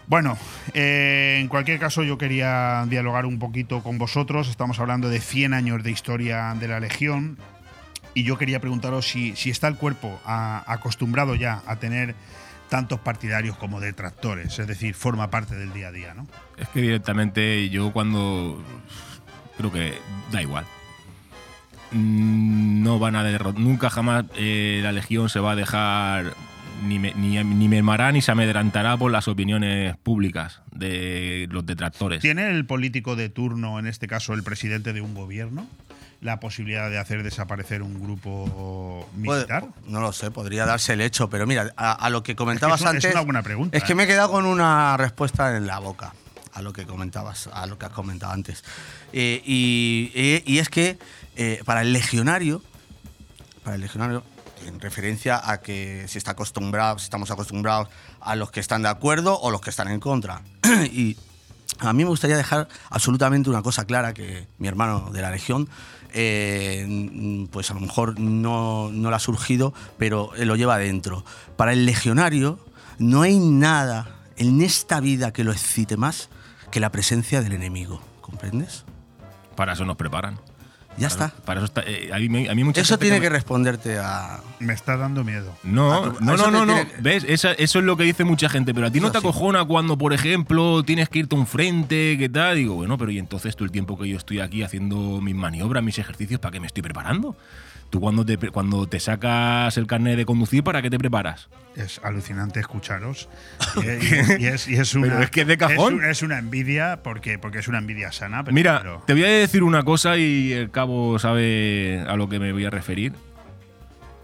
Bueno, 0.07 0.37
eh, 0.73 1.37
en 1.39 1.47
cualquier 1.47 1.79
caso 1.79 2.03
yo 2.03 2.17
quería 2.17 2.83
dialogar 2.87 3.25
un 3.25 3.39
poquito 3.39 3.81
con 3.83 3.97
vosotros. 3.97 4.49
Estamos 4.49 4.79
hablando 4.79 5.07
de 5.07 5.21
100 5.21 5.53
años 5.53 5.81
de 5.83 5.91
historia 5.91 6.53
de 6.59 6.67
la 6.67 6.79
Legión 6.81 7.37
y 8.15 8.23
yo 8.23 8.37
quería 8.37 8.59
preguntaros 8.59 9.07
si, 9.07 9.35
si 9.37 9.49
está 9.51 9.67
el 9.69 9.75
cuerpo 9.75 10.19
a- 10.25 10.63
acostumbrado 10.67 11.35
ya 11.35 11.61
a 11.67 11.75
tener 11.77 12.15
tantos 12.69 12.99
partidarios 12.99 13.57
como 13.57 13.79
detractores, 13.79 14.57
es 14.59 14.67
decir, 14.67 14.93
forma 14.95 15.29
parte 15.29 15.55
del 15.55 15.73
día 15.73 15.87
a 15.87 15.91
día, 15.91 16.13
¿no? 16.13 16.27
Es 16.57 16.67
que 16.69 16.81
directamente 16.81 17.69
yo 17.69 17.91
cuando. 17.91 18.63
Creo 19.57 19.71
que 19.71 19.93
da 20.31 20.41
igual. 20.41 20.65
Mm, 21.91 22.83
No 22.83 22.99
van 22.99 23.15
a 23.15 23.23
derrotar. 23.23 23.59
Nunca 23.59 23.89
jamás 23.89 24.25
eh, 24.35 24.79
la 24.83 24.91
Legión 24.91 25.29
se 25.29 25.39
va 25.39 25.51
a 25.51 25.55
dejar. 25.55 26.33
Ni, 26.85 26.97
me- 26.97 27.13
ni, 27.13 27.43
ni 27.43 27.67
mermará 27.67 28.13
ni 28.13 28.21
se 28.21 28.31
amedrentará 28.31 28.95
por 28.95 29.11
las 29.11 29.27
opiniones 29.27 29.97
públicas 29.97 30.61
de 30.71 31.45
los 31.51 31.65
detractores. 31.65 32.21
¿Tiene 32.21 32.49
el 32.51 32.65
político 32.65 33.17
de 33.17 33.27
turno, 33.27 33.79
en 33.79 33.87
este 33.87 34.07
caso 34.07 34.33
el 34.33 34.43
presidente 34.43 34.93
de 34.93 35.01
un 35.01 35.13
gobierno, 35.13 35.67
la 36.21 36.39
posibilidad 36.39 36.89
de 36.89 36.97
hacer 36.97 37.23
desaparecer 37.23 37.81
un 37.81 38.01
grupo 38.03 39.07
Puede- 39.23 39.37
militar? 39.41 39.67
no 39.87 40.01
lo 40.01 40.11
sé, 40.11 40.31
podría 40.31 40.65
darse 40.65 40.93
el 40.93 41.01
hecho, 41.01 41.29
pero 41.29 41.47
mira, 41.47 41.71
a, 41.77 41.93
a 41.93 42.09
lo 42.09 42.23
que 42.23 42.35
comentabas 42.35 42.79
es 42.79 42.81
una- 42.81 42.89
es 42.91 42.95
antes. 42.97 43.11
una 43.13 43.21
buena 43.23 43.41
pregunta, 43.43 43.77
Es 43.77 43.83
que 43.85 43.93
¿eh? 43.93 43.95
me 43.95 44.03
he 44.03 44.07
quedado 44.07 44.29
con 44.31 44.45
una 44.45 44.97
respuesta 44.97 45.55
en 45.55 45.65
la 45.67 45.79
boca 45.79 46.13
a 46.53 46.61
lo 46.61 46.73
que 46.73 46.85
comentabas, 46.85 47.47
a 47.53 47.65
lo 47.67 47.77
que 47.77 47.85
has 47.85 47.91
comentado 47.93 48.33
antes. 48.33 48.63
Eh, 49.13 49.41
y, 49.45 50.11
y- 50.13 50.43
y 50.45 50.59
es 50.59 50.67
que 50.69 50.99
eh, 51.37 51.61
para 51.63 51.81
el 51.81 51.93
legionario, 51.93 52.61
para 53.63 53.75
el 53.75 53.81
legionario, 53.81 54.23
en 54.65 54.79
referencia 54.81 55.39
a 55.49 55.61
que 55.61 56.05
si 56.09 56.17
está 56.17 56.31
acostumbrado, 56.31 56.99
si 56.99 57.05
estamos 57.05 57.31
acostumbrados 57.31 57.87
a 58.19 58.35
los 58.35 58.51
que 58.51 58.59
están 58.59 58.81
de 58.81 58.89
acuerdo 58.89 59.39
o 59.39 59.51
los 59.51 59.61
que 59.61 59.69
están 59.69 59.87
en 59.87 60.01
contra. 60.01 60.41
y 60.91 61.15
a 61.79 61.93
mí 61.93 62.03
me 62.03 62.09
gustaría 62.09 62.35
dejar 62.35 62.67
absolutamente 62.89 63.49
una 63.49 63.61
cosa 63.61 63.85
clara 63.85 64.13
que 64.13 64.47
mi 64.57 64.67
hermano 64.67 65.11
de 65.11 65.21
la 65.21 65.31
Legión, 65.31 65.69
eh, 66.13 67.47
pues 67.51 67.71
a 67.71 67.73
lo 67.73 67.79
mejor 67.79 68.19
no, 68.19 68.91
no 68.91 69.09
le 69.09 69.15
ha 69.15 69.19
surgido, 69.19 69.73
pero 69.97 70.33
él 70.35 70.47
lo 70.47 70.55
lleva 70.55 70.77
dentro. 70.77 71.23
Para 71.55 71.73
el 71.73 71.85
legionario 71.85 72.59
no 72.97 73.21
hay 73.21 73.39
nada 73.39 74.19
en 74.37 74.61
esta 74.61 74.99
vida 74.99 75.31
que 75.33 75.43
lo 75.43 75.51
excite 75.51 75.97
más 75.97 76.29
que 76.71 76.79
la 76.79 76.91
presencia 76.91 77.41
del 77.41 77.53
enemigo. 77.53 78.01
¿Comprendes? 78.21 78.85
Para 79.55 79.73
eso 79.73 79.85
nos 79.85 79.97
preparan. 79.97 80.39
Ya 80.99 81.09
Para- 81.09 81.25
está. 81.27 81.41
Para 81.45 81.59
eso 81.61 81.65
está. 81.65 81.81
eh, 81.87 82.09
a 82.13 82.17
mí, 82.19 82.47
a 82.47 82.53
mí 82.53 82.63
mucha 82.63 82.81
Eso 82.81 82.93
gente 82.95 83.05
tiene 83.05 83.17
me- 83.17 83.23
que 83.23 83.29
responderte 83.29 83.97
a... 83.97 84.41
Me 84.59 84.73
está 84.73 84.97
dando 84.97 85.23
miedo. 85.23 85.55
No, 85.63 86.11
tu- 86.11 86.23
no, 86.23 86.35
no, 86.37 86.51
no, 86.51 86.65
no. 86.65 86.73
tiene- 86.75 86.91
¿Ves? 86.99 87.25
Esa- 87.27 87.53
eso 87.53 87.79
es 87.79 87.85
lo 87.85 87.95
que 87.97 88.03
dice 88.03 88.23
mucha 88.25 88.49
gente. 88.49 88.73
Pero 88.73 88.87
a 88.87 88.91
ti 88.91 88.99
no 88.99 89.07
Eso 89.07 89.13
te 89.13 89.19
sí. 89.21 89.27
acojona 89.27 89.63
cuando, 89.65 89.97
por 89.97 90.13
ejemplo, 90.13 90.83
tienes 90.83 91.09
que 91.09 91.19
irte 91.19 91.35
a 91.35 91.39
un 91.39 91.47
frente, 91.47 92.17
¿qué 92.19 92.27
tal? 92.29 92.57
Digo, 92.57 92.75
bueno, 92.75 92.97
pero 92.97 93.11
¿y 93.11 93.17
entonces 93.19 93.55
tú 93.55 93.63
el 93.63 93.71
tiempo 93.71 93.97
que 93.97 94.07
yo 94.09 94.17
estoy 94.17 94.39
aquí 94.41 94.61
haciendo 94.63 95.21
mis 95.21 95.35
maniobras, 95.35 95.83
mis 95.83 95.97
ejercicios, 95.97 96.39
¿para 96.39 96.51
qué 96.51 96.59
me 96.59 96.67
estoy 96.67 96.83
preparando? 96.83 97.35
Tú 97.89 97.99
cuando 97.99 98.23
te, 98.23 98.37
cuando 98.51 98.85
te 98.87 98.99
sacas 98.99 99.75
el 99.77 99.87
carnet 99.87 100.15
de 100.15 100.25
conducir, 100.25 100.63
¿para 100.63 100.81
qué 100.81 100.91
te 100.91 100.99
preparas? 100.99 101.49
Es 101.75 101.99
alucinante 102.03 102.59
escucharos. 102.59 103.29
Y, 104.39 104.45
es, 104.45 104.67
y 104.67 104.75
es 104.75 104.93
una, 104.93 105.07
Pero 105.07 105.23
es 105.23 105.31
que 105.31 105.41
es 105.41 105.47
de 105.47 105.57
cajón. 105.57 105.93
Es, 105.95 105.99
un- 105.99 106.05
es 106.05 106.21
una 106.21 106.37
envidia, 106.37 106.99
porque, 107.03 107.39
porque 107.39 107.59
es 107.59 107.67
una 107.67 107.79
envidia 107.79 108.11
sana. 108.11 108.43
pero- 108.43 108.53
Mira, 108.53 108.79
pero- 108.81 109.03
te 109.07 109.13
voy 109.13 109.23
a 109.23 109.27
decir 109.29 109.63
una 109.63 109.81
cosa 109.83 110.17
y 110.17 110.51
el 110.53 110.69
cabo 110.69 111.17
sabe 111.17 112.03
a 112.07 112.15
lo 112.15 112.29
que 112.29 112.39
me 112.39 112.51
voy 112.53 112.65
a 112.65 112.69
referir. 112.69 113.13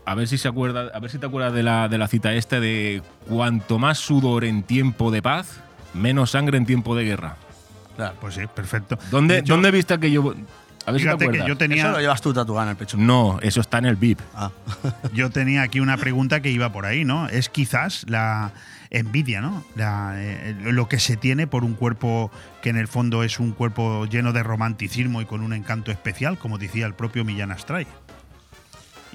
A 0.05 0.13
ver 0.13 0.27
si 0.27 0.37
se 0.37 0.47
acuerda, 0.47 0.91
a 0.93 0.99
ver 0.99 1.09
si 1.09 1.17
te 1.17 1.25
acuerdas 1.25 1.51
de 1.53 1.63
la, 1.63 1.87
de 1.87 1.97
la 1.97 2.07
cita 2.07 2.33
esta 2.33 2.59
de 2.59 3.01
cuanto 3.27 3.79
más 3.79 3.97
sudor 3.97 4.45
en 4.45 4.61
tiempo 4.61 5.09
de 5.09 5.23
paz, 5.23 5.59
menos 5.95 6.29
sangre 6.31 6.57
en 6.59 6.67
tiempo 6.67 6.95
de 6.95 7.05
guerra. 7.05 7.37
pues 8.21 8.35
sí, 8.35 8.41
perfecto. 8.53 8.99
¿Dónde, 9.09 9.33
De 9.35 9.39
hecho, 9.39 9.53
¿dónde 9.53 9.71
viste 9.71 9.99
que 9.99 10.11
yo 10.11 10.35
a 10.85 10.91
ver 10.91 11.01
si 11.01 11.05
te 11.05 11.09
Fíjate 11.11 11.17
que 11.17 11.25
acuerdas? 11.25 11.47
yo 11.47 11.57
tenía- 11.57 11.83
Eso 11.83 11.91
lo 11.91 11.99
llevas 11.99 12.21
tú 12.21 12.33
tatuado 12.33 12.63
en 12.63 12.69
el 12.69 12.75
pecho. 12.75 12.97
No, 12.97 13.39
eso 13.41 13.61
está 13.61 13.77
en 13.79 13.85
el 13.85 13.95
VIP. 13.95 14.19
Ah. 14.35 14.51
Yo 15.13 15.29
tenía 15.29 15.61
aquí 15.63 15.79
una 15.79 15.97
pregunta 15.97 16.41
que 16.41 16.51
iba 16.51 16.71
por 16.71 16.85
ahí, 16.85 17.05
¿no? 17.05 17.27
Es 17.27 17.49
quizás 17.49 18.05
la 18.07 18.51
envidia, 18.91 19.41
¿no? 19.41 19.63
La, 19.75 20.13
eh, 20.15 20.55
lo 20.61 20.87
que 20.87 20.99
se 20.99 21.17
tiene 21.17 21.47
por 21.47 21.63
un 21.63 21.73
cuerpo 21.73 22.31
que 22.61 22.69
en 22.69 22.77
el 22.77 22.87
fondo 22.87 23.23
es 23.23 23.39
un 23.39 23.51
cuerpo 23.51 24.05
lleno 24.05 24.31
de 24.31 24.43
romanticismo 24.43 25.21
y 25.21 25.25
con 25.25 25.41
un 25.41 25.53
encanto 25.53 25.91
especial, 25.91 26.37
como 26.37 26.57
decía 26.57 26.85
el 26.85 26.93
propio 26.93 27.25
Millán 27.25 27.51
Astray. 27.51 27.87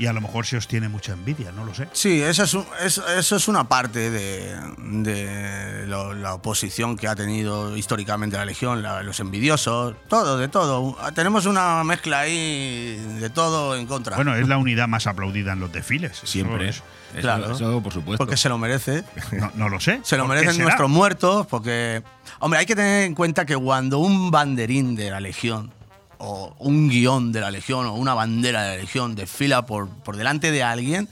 Y 0.00 0.06
a 0.06 0.12
lo 0.14 0.20
mejor 0.22 0.46
se 0.46 0.56
os 0.56 0.66
tiene 0.66 0.88
mucha 0.88 1.12
envidia, 1.12 1.52
no 1.52 1.64
lo 1.66 1.74
sé. 1.74 1.86
Sí, 1.92 2.22
eso 2.22 2.42
es, 2.44 2.54
un- 2.54 2.64
eso, 2.82 3.06
eso 3.08 3.36
es 3.36 3.48
una 3.48 3.68
parte 3.68 4.10
de, 4.10 4.56
de 4.78 5.86
lo- 5.86 6.14
la 6.14 6.34
oposición 6.34 6.96
que 6.96 7.06
ha 7.06 7.14
tenido 7.14 7.76
históricamente 7.76 8.36
la 8.36 8.44
Legión, 8.46 8.82
la- 8.82 9.02
los 9.02 9.20
envidiosos, 9.20 9.94
todo, 10.08 10.38
de 10.38 10.48
todo. 10.48 10.96
Tenemos 11.14 11.44
una 11.46 11.84
mezcla 11.84 12.20
ahí 12.20 12.96
de 13.20 13.28
todo 13.30 13.76
en 13.76 13.86
contra. 13.86 14.16
Bueno, 14.16 14.34
es 14.34 14.48
la 14.48 14.56
unidad 14.56 14.88
más 14.88 15.06
aplaudida 15.06 15.52
en 15.52 15.60
los 15.60 15.70
desfiles. 15.70 16.12
Eso 16.12 16.26
Siempre. 16.26 16.70
es- 16.70 16.82
Eso, 17.12 17.20
Claro. 17.22 17.52
eso, 17.52 17.82
por 17.82 17.92
supuesto. 17.92 18.18
porque 18.24 18.36
se 18.36 18.48
lo 18.48 18.56
merece. 18.56 19.02
no, 19.32 19.50
no 19.56 19.68
lo 19.68 19.80
sé. 19.80 20.00
Se 20.04 20.16
lo 20.16 20.22
¿Por 20.26 20.30
qué 20.30 20.36
merecen 20.36 20.54
será? 20.54 20.64
nuestros 20.64 20.88
muertos, 20.90 21.46
porque. 21.48 22.02
Hombre, 22.38 22.60
hay 22.60 22.66
que 22.66 22.76
tener 22.76 23.04
en 23.04 23.14
cuenta 23.16 23.44
que 23.44 23.56
cuando 23.56 23.98
un 23.98 24.30
banderín 24.30 24.94
de 24.94 25.10
la 25.10 25.18
Legión, 25.20 25.72
o 26.22 26.54
un 26.58 26.88
guion 26.88 27.32
de 27.32 27.40
la 27.40 27.50
Legión, 27.50 27.86
o 27.86 27.94
una 27.94 28.14
bandera 28.14 28.62
de 28.62 28.76
la 28.76 28.82
Legión 28.82 29.14
desfila 29.16 29.64
por, 29.66 29.88
por 29.88 30.16
delante 30.16 30.50
de 30.52 30.62
alguien, 30.62 31.08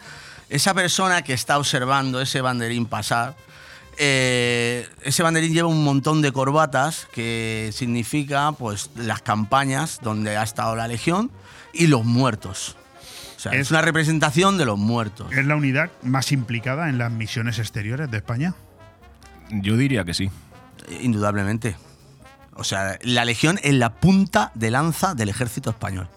esa 0.50 0.74
persona 0.74 1.22
que 1.22 1.32
está 1.32 1.58
observando 1.58 2.20
ese 2.20 2.40
banderín 2.42 2.86
pasar, 2.86 3.34
eh, 3.96 4.86
ese 5.02 5.22
banderín 5.22 5.52
lleva 5.52 5.68
un 5.68 5.82
montón 5.82 6.22
de 6.22 6.30
corbatas 6.30 7.06
que 7.12 7.70
significa 7.72 8.52
pues 8.52 8.90
las 8.96 9.22
campañas 9.22 9.98
donde 10.02 10.36
ha 10.36 10.42
estado 10.42 10.76
la 10.76 10.86
Legión 10.88 11.30
y 11.72 11.86
los 11.88 12.04
muertos. 12.04 12.76
O 13.36 13.40
sea, 13.40 13.52
es, 13.52 13.60
Es- 13.62 13.70
una 13.70 13.82
representación 13.82 14.56
de 14.58 14.64
los 14.66 14.78
muertos. 14.78 15.32
¿Es 15.32 15.44
la 15.46 15.56
unidad 15.56 15.90
más 16.02 16.32
implicada 16.32 16.88
en 16.88 16.98
las 16.98 17.10
misiones 17.10 17.58
exteriores 17.58 18.10
de 18.10 18.16
España? 18.18 18.54
Yo 19.50 19.76
diría 19.76 20.04
que 20.04 20.14
sí. 20.14 20.30
Indudablemente. 21.00 21.76
O 22.58 22.64
sea, 22.64 22.98
la 23.02 23.24
Legión 23.24 23.60
es 23.62 23.74
la 23.74 23.94
punta 23.94 24.50
de 24.54 24.72
lanza 24.72 25.14
del 25.14 25.28
ejército 25.28 25.70
español. 25.70 26.08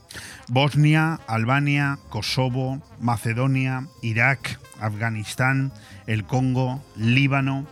Bosnia, 0.48 1.20
Albania, 1.28 2.00
Kosovo, 2.10 2.82
Macedonia, 3.00 3.86
Irak, 4.02 4.60
Afganistán, 4.80 5.72
el 6.08 6.26
Congo, 6.26 6.84
Líbano. 6.98 7.68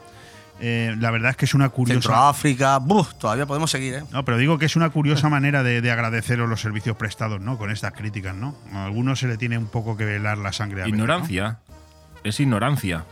Eh, 0.61 0.95
la 0.99 1.09
verdad 1.09 1.31
es 1.31 1.37
que 1.37 1.45
es 1.45 1.55
una 1.55 1.69
curiosa. 1.69 2.01
Centroáfrica, 2.01 2.77
¡buf! 2.77 3.15
todavía 3.15 3.47
podemos 3.47 3.71
seguir, 3.71 3.95
¿eh? 3.95 4.03
No, 4.11 4.23
pero 4.23 4.37
digo 4.37 4.59
que 4.59 4.67
es 4.67 4.75
una 4.75 4.91
curiosa 4.91 5.29
manera 5.29 5.63
de, 5.63 5.81
de 5.81 5.91
agradeceros 5.91 6.47
los 6.47 6.61
servicios 6.61 6.95
prestados, 6.95 7.41
¿no? 7.41 7.57
Con 7.57 7.71
estas 7.71 7.93
críticas, 7.93 8.35
¿no? 8.35 8.55
A 8.71 8.85
algunos 8.85 9.19
se 9.19 9.27
le 9.27 9.37
tiene 9.37 9.57
un 9.57 9.67
poco 9.67 9.97
que 9.97 10.05
velar 10.05 10.37
la 10.37 10.53
sangre. 10.53 10.83
a. 10.83 10.87
Ignorancia. 10.87 11.59
Es 12.23 12.39
ignorancia. 12.39 13.05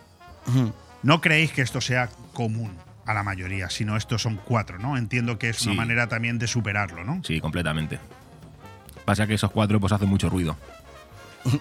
¿no? 1.03 1.19
creéis 1.19 1.51
que 1.51 1.61
esto 1.61 1.81
sea 1.81 2.09
común 2.33 2.71
a 3.07 3.13
la 3.13 3.23
mayoría, 3.23 3.69
sino 3.69 3.97
estos 3.97 4.21
son 4.21 4.39
cuatro, 4.43 4.77
¿no? 4.77 4.97
Entiendo 4.97 5.39
que 5.39 5.49
es 5.49 5.57
Sí. 5.57 5.69
una 5.69 5.77
manera 5.77 6.07
también 6.07 6.37
de 6.37 6.47
superarlo, 6.47 7.03
¿no? 7.03 7.21
Sí, 7.23 7.39
completamente. 7.39 7.99
Pasa 9.05 9.25
que 9.25 9.33
esos 9.35 9.49
cuatro 9.51 9.79
pues 9.79 9.93
hacen 9.93 10.09
mucho 10.09 10.29
ruido. 10.29 10.57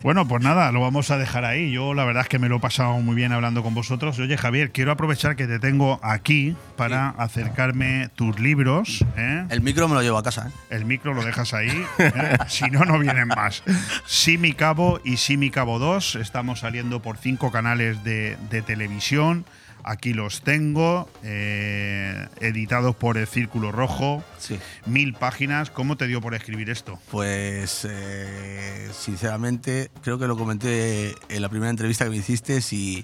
Bueno, 0.00 0.28
pues 0.28 0.42
nada, 0.44 0.70
lo 0.70 0.80
vamos 0.80 1.10
a 1.10 1.18
dejar 1.18 1.44
ahí. 1.44 1.72
Yo 1.72 1.92
la 1.92 2.04
verdad 2.04 2.22
es 2.22 2.28
que 2.28 2.38
me 2.38 2.48
lo 2.48 2.56
he 2.56 2.60
pasado 2.60 2.92
muy 3.00 3.16
bien 3.16 3.32
hablando 3.32 3.64
con 3.64 3.74
vosotros. 3.74 4.16
Oye, 4.20 4.36
Javier, 4.38 4.70
quiero 4.70 4.92
aprovechar 4.92 5.34
que 5.34 5.48
te 5.48 5.58
tengo 5.58 5.98
aquí 6.04 6.56
para 6.76 7.10
acercarme 7.10 8.08
tus 8.14 8.38
libros. 8.38 9.04
¿eh? 9.16 9.44
El 9.50 9.60
micro 9.60 9.88
me 9.88 9.94
lo 9.94 10.02
llevo 10.02 10.16
a 10.16 10.22
casa, 10.22 10.48
¿eh? 10.48 10.52
El 10.70 10.84
micro 10.84 11.14
lo 11.14 11.24
dejas 11.24 11.52
ahí. 11.52 11.84
¿eh? 11.98 12.36
si 12.46 12.70
no, 12.70 12.84
no 12.84 12.98
vienen 13.00 13.26
más. 13.26 13.64
Sí, 14.06 14.38
mi 14.38 14.52
cabo 14.52 15.00
y 15.04 15.16
sí, 15.16 15.36
mi 15.36 15.50
cabo 15.50 15.80
2. 15.80 16.14
Estamos 16.16 16.60
saliendo 16.60 17.02
por 17.02 17.18
cinco 17.18 17.50
canales 17.50 18.04
de, 18.04 18.36
de 18.50 18.62
televisión. 18.62 19.44
Aquí 19.88 20.12
los 20.12 20.42
tengo, 20.42 21.08
eh, 21.22 22.28
editados 22.42 22.94
por 22.94 23.16
el 23.16 23.26
Círculo 23.26 23.72
Rojo. 23.72 24.22
Sí. 24.36 24.60
Mil 24.84 25.14
páginas. 25.14 25.70
¿Cómo 25.70 25.96
te 25.96 26.06
dio 26.06 26.20
por 26.20 26.34
escribir 26.34 26.68
esto? 26.68 26.98
Pues, 27.10 27.86
eh, 27.88 28.90
sinceramente, 28.92 29.90
creo 30.02 30.18
que 30.18 30.26
lo 30.26 30.36
comenté 30.36 31.14
en 31.30 31.40
la 31.40 31.48
primera 31.48 31.70
entrevista 31.70 32.04
que 32.04 32.10
me 32.10 32.18
hiciste. 32.18 32.60
Si 32.60 33.02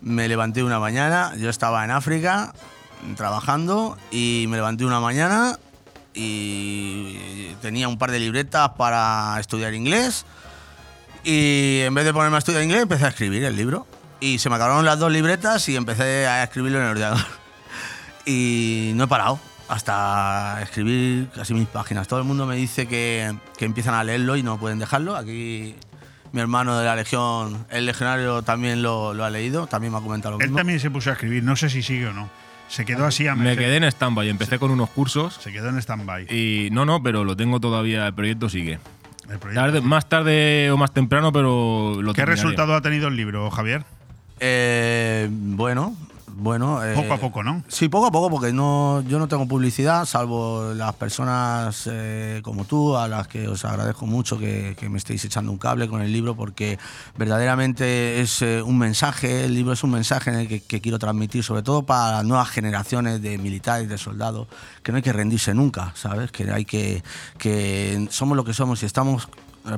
me 0.00 0.26
levanté 0.26 0.64
una 0.64 0.80
mañana, 0.80 1.32
yo 1.36 1.48
estaba 1.48 1.84
en 1.84 1.92
África 1.92 2.52
trabajando 3.14 3.96
y 4.10 4.46
me 4.48 4.56
levanté 4.56 4.84
una 4.84 4.98
mañana 4.98 5.60
y 6.12 7.54
tenía 7.62 7.86
un 7.86 7.98
par 7.98 8.10
de 8.10 8.18
libretas 8.18 8.70
para 8.70 9.38
estudiar 9.38 9.74
inglés. 9.74 10.26
Y 11.22 11.82
en 11.82 11.94
vez 11.94 12.04
de 12.04 12.12
ponerme 12.12 12.34
a 12.34 12.38
estudiar 12.40 12.64
inglés, 12.64 12.82
empecé 12.82 13.04
a 13.04 13.10
escribir 13.10 13.44
el 13.44 13.54
libro. 13.54 13.86
Y 14.20 14.38
se 14.38 14.48
me 14.48 14.56
acabaron 14.56 14.84
las 14.84 14.98
dos 14.98 15.12
libretas 15.12 15.68
y 15.68 15.76
empecé 15.76 16.26
a 16.26 16.42
escribirlo 16.42 16.78
en 16.78 16.84
el 16.84 16.90
ordenador. 16.92 17.20
Y 18.28 18.90
no 18.96 19.04
he 19.04 19.06
parado 19.06 19.38
hasta 19.68 20.58
escribir 20.62 21.28
casi 21.34 21.54
mis 21.54 21.68
páginas. 21.68 22.08
Todo 22.08 22.18
el 22.18 22.24
mundo 22.24 22.44
me 22.44 22.56
dice 22.56 22.88
que, 22.88 23.32
que 23.56 23.64
empiezan 23.64 23.94
a 23.94 24.02
leerlo 24.02 24.36
y 24.36 24.42
no 24.42 24.58
pueden 24.58 24.80
dejarlo. 24.80 25.14
Aquí 25.16 25.76
mi 26.32 26.40
hermano 26.40 26.76
de 26.76 26.84
la 26.84 26.96
Legión, 26.96 27.66
el 27.70 27.86
legionario, 27.86 28.42
también 28.42 28.82
lo, 28.82 29.14
lo 29.14 29.24
ha 29.24 29.30
leído, 29.30 29.68
también 29.68 29.92
me 29.92 29.98
ha 29.98 30.02
comentado 30.02 30.32
lo 30.32 30.40
Él 30.40 30.46
mismo. 30.48 30.56
también 30.58 30.80
se 30.80 30.90
puso 30.90 31.10
a 31.10 31.12
escribir, 31.12 31.44
no 31.44 31.54
sé 31.54 31.70
si 31.70 31.82
sigue 31.82 32.08
o 32.08 32.12
no. 32.12 32.28
Se 32.68 32.84
quedó 32.84 33.06
así 33.06 33.28
a 33.28 33.36
Me 33.36 33.56
quedé 33.56 33.76
en 33.76 33.84
stand-by, 33.84 34.28
empecé 34.28 34.58
con 34.58 34.72
unos 34.72 34.90
cursos. 34.90 35.38
Se 35.40 35.52
quedó 35.52 35.68
en 35.68 35.78
stand-by. 35.80 36.26
Y 36.28 36.68
no, 36.72 36.84
no, 36.84 37.00
pero 37.00 37.22
lo 37.22 37.36
tengo 37.36 37.60
todavía, 37.60 38.08
el 38.08 38.14
proyecto 38.14 38.48
sigue. 38.48 38.80
El 39.30 39.38
proyecto. 39.38 39.60
Tarde- 39.66 39.80
más 39.82 40.08
tarde 40.08 40.68
o 40.72 40.76
más 40.76 40.92
temprano, 40.92 41.30
pero 41.32 42.02
lo 42.02 42.12
¿Qué 42.12 42.22
terminaré. 42.22 42.42
resultado 42.42 42.74
ha 42.74 42.80
tenido 42.82 43.06
el 43.06 43.14
libro, 43.16 43.48
Javier? 43.52 43.84
Eh, 44.38 45.28
bueno, 45.30 45.96
bueno. 46.38 46.84
eh, 46.84 46.94
Poco 46.94 47.14
a 47.14 47.16
poco, 47.18 47.42
¿no? 47.42 47.64
Sí, 47.68 47.88
poco 47.88 48.06
a 48.06 48.10
poco, 48.10 48.28
porque 48.28 48.52
no, 48.52 49.00
yo 49.08 49.18
no 49.18 49.26
tengo 49.26 49.48
publicidad, 49.48 50.04
salvo 50.04 50.74
las 50.74 50.94
personas 50.94 51.88
eh, 51.90 52.40
como 52.44 52.66
tú, 52.66 52.96
a 52.96 53.08
las 53.08 53.26
que 53.28 53.48
os 53.48 53.64
agradezco 53.64 54.04
mucho 54.06 54.38
que, 54.38 54.76
que 54.78 54.90
me 54.90 54.98
estéis 54.98 55.24
echando 55.24 55.50
un 55.50 55.56
cable 55.56 55.88
con 55.88 56.02
el 56.02 56.12
libro, 56.12 56.36
porque 56.36 56.78
verdaderamente 57.16 58.20
es 58.20 58.42
eh, 58.42 58.60
un 58.60 58.76
mensaje, 58.76 59.46
el 59.46 59.54
libro 59.54 59.72
es 59.72 59.82
un 59.82 59.92
mensaje 59.92 60.28
en 60.28 60.36
el 60.40 60.48
que, 60.48 60.60
que 60.60 60.82
quiero 60.82 60.98
transmitir, 60.98 61.42
sobre 61.42 61.62
todo 61.62 61.84
para 61.84 62.12
las 62.12 62.24
nuevas 62.26 62.50
generaciones 62.50 63.22
de 63.22 63.38
militares, 63.38 63.88
de 63.88 63.96
soldados, 63.96 64.48
que 64.82 64.92
no 64.92 64.96
hay 64.96 65.02
que 65.02 65.14
rendirse 65.14 65.54
nunca, 65.54 65.92
¿sabes? 65.94 66.30
Que 66.30 66.50
hay 66.52 66.66
que, 66.66 67.02
que 67.38 68.06
somos 68.10 68.36
lo 68.36 68.44
que 68.44 68.52
somos 68.52 68.82
y 68.82 68.86
estamos 68.86 69.28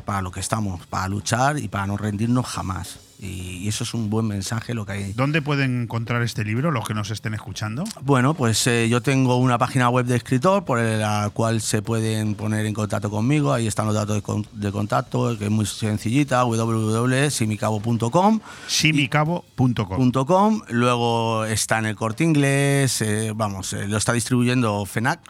para 0.05 0.20
lo 0.22 0.32
que 0.32 0.40
estamos, 0.40 0.85
para 0.86 1.06
luchar 1.06 1.59
y 1.59 1.68
para 1.68 1.86
no 1.86 1.97
rendirnos 1.97 2.47
jamás. 2.47 2.98
Y, 3.20 3.57
y 3.65 3.69
eso 3.69 3.82
es 3.82 3.95
un 3.95 4.11
buen 4.11 4.27
mensaje 4.28 4.74
lo 4.74 4.86
que 4.86 4.93
hay. 4.93 5.12
¿Dónde 5.12 5.43
pueden 5.43 5.82
encontrar 5.82 6.23
este 6.23 6.45
libro 6.45 6.70
los 6.70 6.86
que 6.86 6.95
nos 6.95 7.11
estén 7.11 7.35
escuchando? 7.35 7.82
Bueno, 8.03 8.35
pues 8.35 8.65
eh, 8.69 8.89
yo 8.89 9.01
tengo 9.03 9.39
una 9.39 9.59
página 9.59 9.89
web 9.89 10.07
de 10.07 10.15
escritor 10.15 10.65
por 10.65 10.78
la 10.81 11.28
cual 11.35 11.61
se 11.61 11.82
pueden 11.82 12.36
poner 12.36 12.65
en 12.66 12.74
contacto 12.74 13.11
conmigo. 13.11 13.53
Ahí 13.53 13.66
están 13.66 13.86
los 13.86 13.95
datos 13.97 14.15
de, 14.15 14.23
con- 14.23 14.47
de 14.53 14.70
contacto, 14.70 15.36
que 15.36 15.47
es 15.47 15.51
muy 15.51 15.66
sencillita, 15.66 16.45
www.simicabo.com. 16.45 18.40
simicabo.com. 18.69 20.12
.com. 20.27 20.61
Luego 20.69 21.45
está 21.45 21.78
en 21.78 21.86
el 21.86 21.97
corte 21.97 22.23
inglés, 22.24 23.01
eh, 23.03 23.32
vamos, 23.35 23.73
eh, 23.73 23.89
lo 23.89 23.97
está 23.97 24.12
distribuyendo 24.12 24.85
FENAC, 24.86 25.20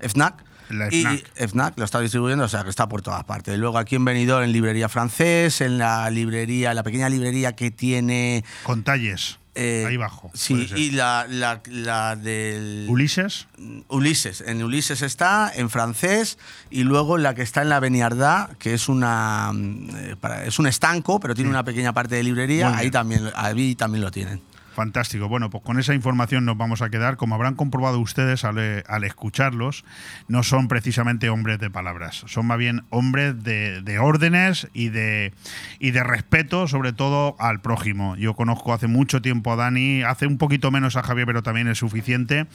FNAC. 0.00 0.44
La 0.72 0.88
y 0.92 1.02
FNAC. 1.02 1.48
FNAC 1.48 1.78
lo 1.78 1.84
está 1.84 2.00
distribuyendo, 2.00 2.44
o 2.44 2.48
sea 2.48 2.64
que 2.64 2.70
está 2.70 2.88
por 2.88 3.02
todas 3.02 3.24
partes. 3.24 3.58
Luego 3.58 3.78
aquí 3.78 3.96
en 3.96 4.04
Benidorm, 4.04 4.44
en 4.44 4.52
librería 4.52 4.88
francés, 4.88 5.60
en 5.60 5.78
la 5.78 6.08
librería, 6.10 6.74
la 6.74 6.82
pequeña 6.82 7.08
librería 7.08 7.54
que 7.54 7.70
tiene. 7.70 8.44
Con 8.64 8.82
talles. 8.82 9.38
eh, 9.54 9.84
ahí 9.86 9.96
abajo. 9.96 10.30
Sí, 10.34 10.66
y 10.76 10.92
la, 10.92 11.26
la, 11.28 11.60
la 11.66 12.16
del. 12.16 12.86
Ulises. 12.88 13.46
Ulises. 13.88 14.40
En 14.46 14.62
Ulises 14.62 15.02
está, 15.02 15.52
en 15.54 15.68
francés, 15.68 16.38
y 16.70 16.84
luego 16.84 17.18
la 17.18 17.34
que 17.34 17.42
está 17.42 17.60
en 17.62 17.68
la 17.68 17.78
Beniardá, 17.80 18.48
que 18.58 18.72
es 18.74 18.88
una 18.88 19.50
mm, 19.52 19.88
eh, 19.96 20.16
para- 20.20 20.44
es 20.46 20.58
un 20.58 20.66
estanco, 20.66 21.20
pero 21.20 21.34
tiene 21.34 21.50
una 21.50 21.64
pequeña 21.64 21.92
parte 21.92 22.14
de 22.14 22.22
librería, 22.22 22.74
ahí 22.76 22.90
también, 22.90 23.30
ahí 23.34 23.74
también 23.74 24.02
lo 24.02 24.10
tienen. 24.10 24.40
Fantástico. 24.74 25.28
Bueno, 25.28 25.50
pues 25.50 25.62
con 25.62 25.78
esa 25.78 25.92
información 25.94 26.44
nos 26.46 26.56
vamos 26.56 26.80
a 26.80 26.88
quedar. 26.88 27.16
Como 27.16 27.34
habrán 27.34 27.54
comprobado 27.56 27.98
ustedes 27.98 28.44
al, 28.44 28.58
eh, 28.58 28.82
escucharlos, 29.04 29.84
no 30.28 30.42
son 30.42 30.68
precisamente 30.68 31.28
hombres 31.28 31.58
de 31.58 31.68
palabras, 31.68 32.24
son 32.26 32.46
más 32.46 32.56
bien 32.58 32.82
hombres 32.90 33.42
de, 33.44 33.82
de 33.82 33.98
órdenes 33.98 34.68
y 34.72 34.88
de, 34.88 35.34
y 35.78 35.90
de 35.90 36.02
respeto, 36.02 36.68
sobre 36.68 36.92
todo 36.94 37.36
al 37.38 37.60
prójimo. 37.60 38.16
Yo 38.16 38.34
conozco 38.34 38.72
hace 38.72 38.86
mucho 38.86 39.20
tiempo 39.20 39.52
a 39.52 39.56
Dani, 39.56 40.02
hace 40.04 40.26
un 40.26 40.38
poquito 40.38 40.70
menos 40.70 40.96
a 40.96 41.02
Javier, 41.02 41.26
pero 41.26 41.42
también 41.42 41.68
es 41.68 41.78
suficiente. 41.78 42.46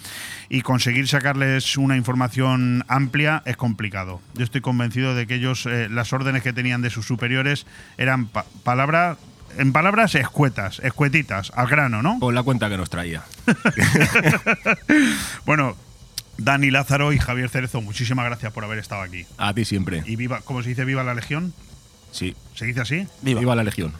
Y 0.49 0.61
conseguir 0.61 1.07
sacarles 1.07 1.77
una 1.77 1.97
información 1.97 2.83
amplia 2.87 3.43
es 3.45 3.57
complicado. 3.57 4.21
Yo 4.33 4.43
estoy 4.43 4.61
convencido 4.61 5.13
de 5.13 5.27
que 5.27 5.35
ellos, 5.35 5.65
eh, 5.67 5.87
las 5.89 6.13
órdenes 6.13 6.41
que 6.41 6.53
tenían 6.53 6.81
de 6.81 6.89
sus 6.89 7.05
superiores 7.05 7.67
eran 7.97 8.25
pa- 8.27 8.45
palabras. 8.63 9.17
En 9.57 9.73
palabras 9.73 10.13
escuetas, 10.13 10.79
escuetitas, 10.83 11.51
al 11.55 11.67
grano, 11.67 12.03
¿no? 12.03 12.19
Con 12.19 12.35
la 12.35 12.43
cuenta 12.43 12.69
que 12.69 12.77
nos 12.77 12.89
traía. 12.89 13.23
Bueno, 15.45 15.75
Dani 16.37 16.69
Lázaro 16.69 17.13
y 17.13 17.17
Javier 17.17 17.49
Cerezo, 17.49 17.81
muchísimas 17.81 18.25
gracias 18.25 18.53
por 18.53 18.63
haber 18.63 18.77
estado 18.77 19.01
aquí. 19.01 19.25
A 19.37 19.53
ti 19.53 19.65
siempre. 19.65 20.03
Y 20.05 20.15
viva, 20.15 20.41
¿cómo 20.43 20.61
se 20.61 20.69
dice 20.69 20.85
viva 20.85 21.03
la 21.03 21.13
Legión? 21.13 21.53
Sí. 22.11 22.35
¿Se 22.53 22.65
dice 22.65 22.81
así? 22.81 23.07
Viva. 23.21 23.55
la 23.55 23.63
Legión. 23.63 23.93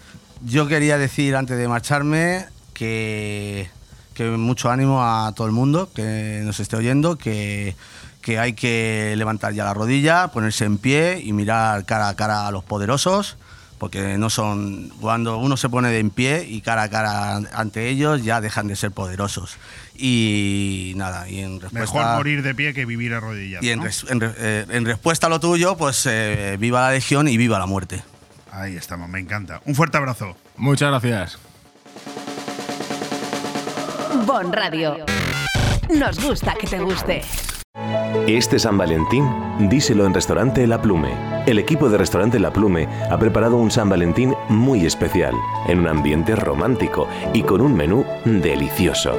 Yo 0.45 0.67
quería 0.67 0.97
decir 0.97 1.35
antes 1.35 1.57
de 1.57 1.67
marcharme 1.67 2.45
que, 2.73 3.69
que 4.13 4.25
mucho 4.25 4.69
ánimo 4.69 5.03
a 5.03 5.34
todo 5.35 5.47
el 5.47 5.53
mundo 5.53 5.89
que 5.93 6.41
nos 6.43 6.59
esté 6.59 6.75
oyendo, 6.75 7.17
que, 7.17 7.75
que 8.21 8.38
hay 8.38 8.53
que 8.53 9.15
levantar 9.17 9.53
ya 9.53 9.63
la 9.63 9.73
rodilla, 9.73 10.27
ponerse 10.27 10.65
en 10.65 10.77
pie 10.77 11.21
y 11.23 11.34
mirar 11.34 11.85
cara 11.85 12.09
a 12.09 12.15
cara 12.15 12.45
a 12.45 12.51
los 12.51 12.63
poderosos, 12.63 13.38
porque 13.77 14.17
no 14.17 14.29
son 14.29 14.89
cuando 14.99 15.37
uno 15.37 15.55
se 15.57 15.69
pone 15.69 15.89
de 15.89 15.99
en 15.99 16.09
pie 16.09 16.45
y 16.47 16.61
cara 16.61 16.83
a 16.83 16.89
cara 16.89 17.35
ante 17.53 17.89
ellos 17.89 18.23
ya 18.23 18.41
dejan 18.41 18.67
de 18.67 18.75
ser 18.75 18.91
poderosos. 18.91 19.57
Y 19.95 20.93
nada, 20.95 21.27
y 21.29 21.39
en 21.39 21.59
respuesta 21.61 21.97
Mejor 21.97 22.15
morir 22.17 22.41
de 22.43 22.53
pie 22.55 22.73
que 22.73 22.85
vivir 22.85 23.13
arrodillado. 23.13 23.65
y 23.65 23.69
en, 23.69 23.79
¿no? 23.79 23.85
res- 23.85 24.05
en 24.09 24.19
re- 24.19 24.33
eh, 24.37 24.65
en 24.69 24.85
respuesta 24.85 25.27
a 25.27 25.29
lo 25.29 25.39
tuyo, 25.39 25.75
pues 25.77 26.05
eh, 26.09 26.57
viva 26.59 26.81
la 26.81 26.91
legión 26.91 27.27
y 27.27 27.37
viva 27.37 27.57
la 27.59 27.65
muerte. 27.65 28.03
Ahí 28.51 28.75
estamos, 28.75 29.07
me 29.09 29.19
encanta. 29.19 29.61
Un 29.65 29.75
fuerte 29.75 29.97
abrazo. 29.97 30.35
Muchas 30.55 30.89
gracias. 30.89 31.37
Bon 34.25 34.51
Radio. 34.51 35.05
Nos 35.93 36.19
gusta 36.19 36.53
que 36.59 36.67
te 36.67 36.79
guste. 36.79 37.21
Este 38.27 38.59
San 38.59 38.77
Valentín, 38.77 39.25
díselo 39.69 40.05
en 40.05 40.13
Restaurante 40.13 40.67
La 40.67 40.81
Plume. 40.81 41.13
El 41.45 41.59
equipo 41.59 41.89
de 41.89 41.97
Restaurante 41.97 42.39
La 42.39 42.51
Plume 42.51 42.88
ha 43.09 43.17
preparado 43.17 43.57
un 43.57 43.71
San 43.71 43.89
Valentín 43.89 44.34
muy 44.49 44.85
especial, 44.85 45.34
en 45.67 45.79
un 45.79 45.88
ambiente 45.88 46.35
romántico 46.35 47.07
y 47.34 47.43
con 47.43 47.61
un 47.61 47.73
menú 47.73 48.05
delicioso. 48.25 49.17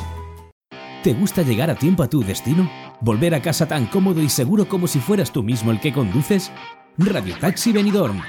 ¿Te 1.03 1.13
gusta 1.13 1.41
llegar 1.41 1.69
a 1.69 1.75
tiempo 1.75 2.03
a 2.03 2.09
tu 2.09 2.21
destino? 2.21 2.69
¿Volver 2.99 3.33
a 3.33 3.41
casa 3.41 3.65
tan 3.65 3.85
cómodo 3.85 4.21
y 4.21 4.27
seguro 4.27 4.67
como 4.67 4.87
si 4.87 4.99
fueras 4.99 5.31
tú 5.31 5.41
mismo 5.41 5.71
el 5.71 5.79
que 5.79 5.93
conduces? 5.93 6.51
Radio 6.97 7.35
Taxi 7.39 7.71
Benidorm. 7.71 8.21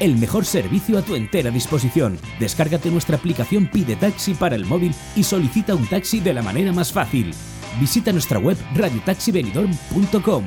El 0.00 0.16
mejor 0.16 0.44
servicio 0.44 0.98
a 0.98 1.02
tu 1.02 1.14
entera 1.14 1.48
disposición. 1.50 2.18
Descárgate 2.40 2.90
nuestra 2.90 3.16
aplicación 3.16 3.68
Pide 3.68 3.94
Taxi 3.94 4.34
para 4.34 4.56
el 4.56 4.66
móvil 4.66 4.92
y 5.14 5.22
solicita 5.22 5.76
un 5.76 5.86
taxi 5.86 6.18
de 6.20 6.34
la 6.34 6.42
manera 6.42 6.72
más 6.72 6.92
fácil. 6.92 7.32
Visita 7.80 8.12
nuestra 8.12 8.40
web 8.40 8.58
radiotaxibenidorm.com. 8.74 10.44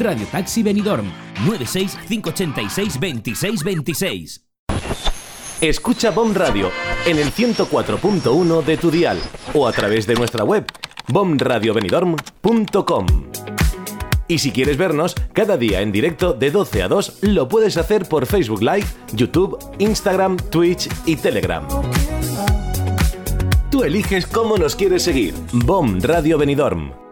Radio 0.00 0.26
Taxi 0.26 0.64
Benidorm 0.64 1.06
96 1.46 1.96
586 2.08 2.98
26 2.98 3.64
26. 3.64 4.44
Escucha 5.60 6.10
BOM 6.10 6.34
Radio 6.34 6.72
en 7.06 7.18
el 7.18 7.32
104.1 7.32 8.64
de 8.64 8.76
tu 8.76 8.90
dial 8.90 9.20
o 9.54 9.68
a 9.68 9.72
través 9.72 10.08
de 10.08 10.14
nuestra 10.14 10.42
web 10.42 10.66
bomradiobenidorm.com. 11.06 13.06
Y 14.32 14.38
si 14.38 14.50
quieres 14.50 14.78
vernos 14.78 15.14
cada 15.34 15.58
día 15.58 15.82
en 15.82 15.92
directo 15.92 16.32
de 16.32 16.50
12 16.50 16.82
a 16.84 16.88
2, 16.88 17.18
lo 17.20 17.48
puedes 17.48 17.76
hacer 17.76 18.06
por 18.06 18.24
Facebook 18.24 18.62
Live, 18.62 18.86
YouTube, 19.12 19.58
Instagram, 19.78 20.38
Twitch 20.38 20.88
y 21.04 21.16
Telegram. 21.16 21.68
Tú 23.70 23.82
eliges 23.84 24.26
cómo 24.26 24.56
nos 24.56 24.74
quieres 24.74 25.02
seguir. 25.02 25.34
BOM 25.52 26.00
Radio 26.00 26.38
Benidorm. 26.38 27.11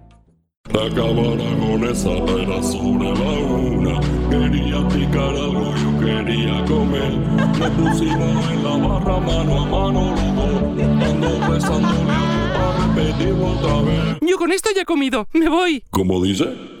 La 0.73 0.87
cámara 0.95 1.43
con 1.59 1.83
esa 1.83 2.11
era 2.11 2.63
sobre 2.63 3.11
la 3.11 3.31
una. 3.59 3.99
Quería 4.29 4.87
picar 4.87 5.35
algo, 5.35 5.73
yo 5.75 5.99
quería 5.99 6.63
comer. 6.65 7.11
Me 7.59 7.69
pusimos 7.71 8.51
en 8.51 8.63
la 8.63 8.77
barra 8.77 9.19
mano 9.19 9.61
a 9.61 9.65
mano 9.65 10.15
los. 10.15 11.09
Ando 11.09 11.51
besándole 11.51 12.11
a 12.11 13.17
tu 13.17 13.45
otra 13.45 13.81
vez. 13.81 14.17
Yo 14.21 14.37
con 14.37 14.51
esto 14.53 14.69
ya 14.73 14.83
he 14.83 14.85
comido. 14.85 15.27
Me 15.33 15.49
voy. 15.49 15.83
¿Cómo 15.89 16.23
dice? 16.23 16.80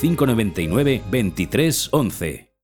599 0.00 1.02
23 1.10 1.88
11. 1.92 2.54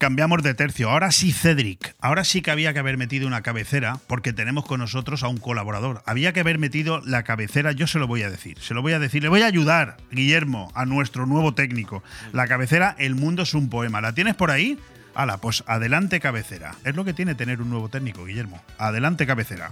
Cambiamos 0.00 0.42
de 0.42 0.54
tercio. 0.54 0.88
Ahora 0.88 1.12
sí, 1.12 1.30
Cedric. 1.30 1.94
Ahora 2.00 2.24
sí 2.24 2.40
que 2.40 2.50
había 2.50 2.72
que 2.72 2.78
haber 2.78 2.96
metido 2.96 3.26
una 3.26 3.42
cabecera, 3.42 3.98
porque 4.06 4.32
tenemos 4.32 4.64
con 4.64 4.80
nosotros 4.80 5.22
a 5.22 5.28
un 5.28 5.36
colaborador. 5.36 6.02
Había 6.06 6.32
que 6.32 6.40
haber 6.40 6.58
metido 6.58 7.02
la 7.04 7.22
cabecera, 7.22 7.72
yo 7.72 7.86
se 7.86 7.98
lo 7.98 8.06
voy 8.06 8.22
a 8.22 8.30
decir. 8.30 8.58
Se 8.60 8.72
lo 8.72 8.80
voy 8.80 8.94
a 8.94 8.98
decir. 8.98 9.22
Le 9.22 9.28
voy 9.28 9.42
a 9.42 9.46
ayudar, 9.46 9.98
Guillermo, 10.10 10.72
a 10.74 10.86
nuestro 10.86 11.26
nuevo 11.26 11.52
técnico. 11.52 12.02
La 12.32 12.46
cabecera, 12.46 12.96
El 12.98 13.14
mundo 13.14 13.42
es 13.42 13.52
un 13.52 13.68
poema. 13.68 14.00
¿La 14.00 14.14
tienes 14.14 14.36
por 14.36 14.50
ahí? 14.50 14.78
Hala, 15.14 15.36
pues 15.36 15.64
adelante, 15.66 16.18
cabecera. 16.18 16.76
Es 16.84 16.96
lo 16.96 17.04
que 17.04 17.12
tiene 17.12 17.34
tener 17.34 17.60
un 17.60 17.68
nuevo 17.68 17.90
técnico, 17.90 18.24
Guillermo. 18.24 18.62
Adelante, 18.78 19.26
cabecera. 19.26 19.70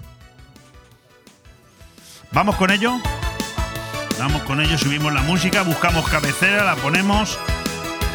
¿Vamos 2.33 2.57
con 2.57 2.71
ello? 2.71 3.01
Vamos 4.19 4.43
con 4.43 4.61
ello, 4.61 4.77
subimos 4.77 5.13
la 5.13 5.23
música, 5.23 5.63
buscamos 5.63 6.09
cabecera, 6.09 6.65
la 6.65 6.75
ponemos. 6.75 7.39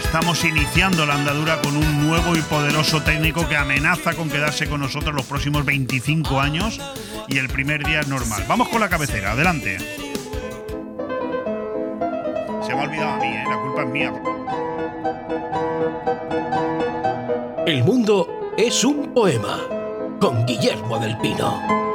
Estamos 0.03 0.43
iniciando 0.43 1.05
la 1.05 1.15
andadura 1.15 1.61
con 1.61 1.77
un 1.77 2.07
nuevo 2.07 2.35
y 2.35 2.41
poderoso 2.41 3.01
técnico 3.01 3.47
que 3.47 3.55
amenaza 3.55 4.13
con 4.13 4.29
quedarse 4.29 4.67
con 4.67 4.81
nosotros 4.81 5.15
los 5.15 5.25
próximos 5.25 5.63
25 5.63 6.41
años 6.41 6.79
y 7.29 7.37
el 7.37 7.47
primer 7.47 7.85
día 7.85 8.01
es 8.01 8.07
normal. 8.09 8.43
Vamos 8.47 8.67
con 8.67 8.81
la 8.81 8.89
cabecera, 8.89 9.31
adelante. 9.31 9.77
Se 12.61 12.75
me 12.75 12.81
ha 12.81 12.83
olvidado 12.83 13.13
a 13.13 13.17
mí, 13.17 13.27
¿eh? 13.27 13.43
la 13.47 13.57
culpa 13.57 13.83
es 13.83 13.89
mía. 13.89 14.13
El 17.65 17.83
mundo 17.85 18.51
es 18.57 18.83
un 18.83 19.13
poema 19.13 19.57
con 20.19 20.45
Guillermo 20.45 20.99
del 20.99 21.17
Pino. 21.19 21.92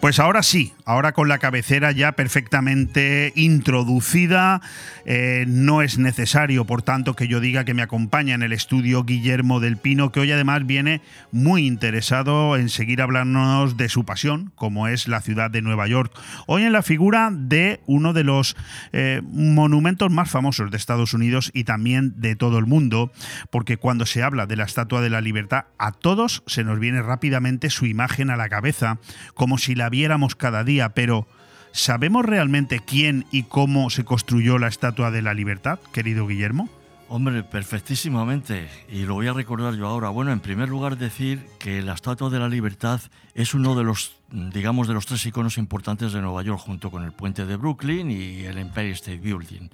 Pues 0.00 0.18
ahora 0.18 0.42
sí, 0.42 0.72
ahora 0.86 1.12
con 1.12 1.28
la 1.28 1.36
cabecera 1.36 1.92
ya 1.92 2.12
perfectamente 2.12 3.34
introducida, 3.36 4.62
eh, 5.04 5.44
no 5.46 5.82
es 5.82 5.98
necesario, 5.98 6.64
por 6.64 6.80
tanto, 6.80 7.14
que 7.14 7.28
yo 7.28 7.38
diga 7.38 7.66
que 7.66 7.74
me 7.74 7.82
acompaña 7.82 8.34
en 8.34 8.42
el 8.42 8.54
estudio 8.54 9.04
Guillermo 9.04 9.60
del 9.60 9.76
Pino, 9.76 10.10
que 10.10 10.20
hoy 10.20 10.32
además 10.32 10.64
viene 10.66 11.02
muy 11.32 11.66
interesado 11.66 12.56
en 12.56 12.70
seguir 12.70 13.02
hablándonos 13.02 13.76
de 13.76 13.90
su 13.90 14.06
pasión, 14.06 14.52
como 14.54 14.88
es 14.88 15.06
la 15.06 15.20
ciudad 15.20 15.50
de 15.50 15.60
Nueva 15.60 15.86
York. 15.86 16.18
Hoy 16.46 16.62
en 16.62 16.72
la 16.72 16.82
figura 16.82 17.28
de 17.30 17.80
uno 17.84 18.14
de 18.14 18.24
los 18.24 18.56
eh, 18.92 19.20
monumentos 19.30 20.10
más 20.10 20.30
famosos 20.30 20.70
de 20.70 20.78
Estados 20.78 21.12
Unidos 21.12 21.50
y 21.52 21.64
también 21.64 22.14
de 22.16 22.36
todo 22.36 22.56
el 22.56 22.64
mundo, 22.64 23.12
porque 23.50 23.76
cuando 23.76 24.06
se 24.06 24.22
habla 24.22 24.46
de 24.46 24.56
la 24.56 24.64
Estatua 24.64 25.02
de 25.02 25.10
la 25.10 25.20
Libertad, 25.20 25.66
a 25.76 25.92
todos 25.92 26.42
se 26.46 26.64
nos 26.64 26.78
viene 26.78 27.02
rápidamente 27.02 27.68
su 27.68 27.84
imagen 27.84 28.30
a 28.30 28.36
la 28.36 28.48
cabeza, 28.48 28.98
como 29.34 29.58
si 29.58 29.74
la 29.74 29.90
viéramos 30.00 30.34
cada 30.34 30.64
día, 30.64 30.88
pero 30.94 31.26
¿sabemos 31.72 32.24
realmente 32.24 32.80
quién 32.80 33.26
y 33.30 33.42
cómo 33.42 33.90
se 33.90 34.02
construyó 34.02 34.56
la 34.56 34.66
Estatua 34.66 35.10
de 35.10 35.20
la 35.20 35.34
Libertad, 35.34 35.78
querido 35.92 36.26
Guillermo? 36.26 36.70
Hombre, 37.10 37.42
perfectísimamente. 37.42 38.70
Y 38.88 39.02
lo 39.02 39.12
voy 39.12 39.26
a 39.26 39.34
recordar 39.34 39.74
yo 39.74 39.86
ahora. 39.86 40.08
Bueno, 40.08 40.32
en 40.32 40.40
primer 40.40 40.70
lugar 40.70 40.96
decir 40.96 41.46
que 41.58 41.82
la 41.82 41.92
Estatua 41.92 42.30
de 42.30 42.38
la 42.38 42.48
Libertad 42.48 42.98
es 43.34 43.52
uno 43.52 43.74
de 43.74 43.84
los, 43.84 44.16
digamos, 44.30 44.88
de 44.88 44.94
los 44.94 45.04
tres 45.04 45.26
iconos 45.26 45.58
importantes 45.58 46.14
de 46.14 46.22
Nueva 46.22 46.42
York, 46.42 46.60
junto 46.60 46.90
con 46.90 47.04
el 47.04 47.12
puente 47.12 47.44
de 47.44 47.56
Brooklyn 47.56 48.10
y 48.10 48.44
el 48.44 48.56
Empire 48.56 48.92
State 48.92 49.18
Building. 49.18 49.68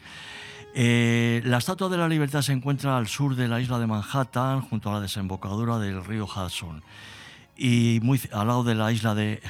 Eh, 0.74 1.40
la 1.44 1.58
Estatua 1.58 1.88
de 1.88 1.98
la 1.98 2.08
Libertad 2.08 2.42
se 2.42 2.52
encuentra 2.52 2.96
al 2.96 3.06
sur 3.06 3.36
de 3.36 3.46
la 3.46 3.60
isla 3.60 3.78
de 3.78 3.86
Manhattan, 3.86 4.62
junto 4.62 4.90
a 4.90 4.94
la 4.94 5.00
desembocadura 5.02 5.78
del 5.78 6.04
río 6.04 6.24
Hudson 6.24 6.82
y 7.56 8.00
muy 8.02 8.20
al 8.32 8.48
lado 8.48 8.64
de 8.64 8.74
la 8.74 8.92
isla 8.92 9.14
de, 9.14 9.40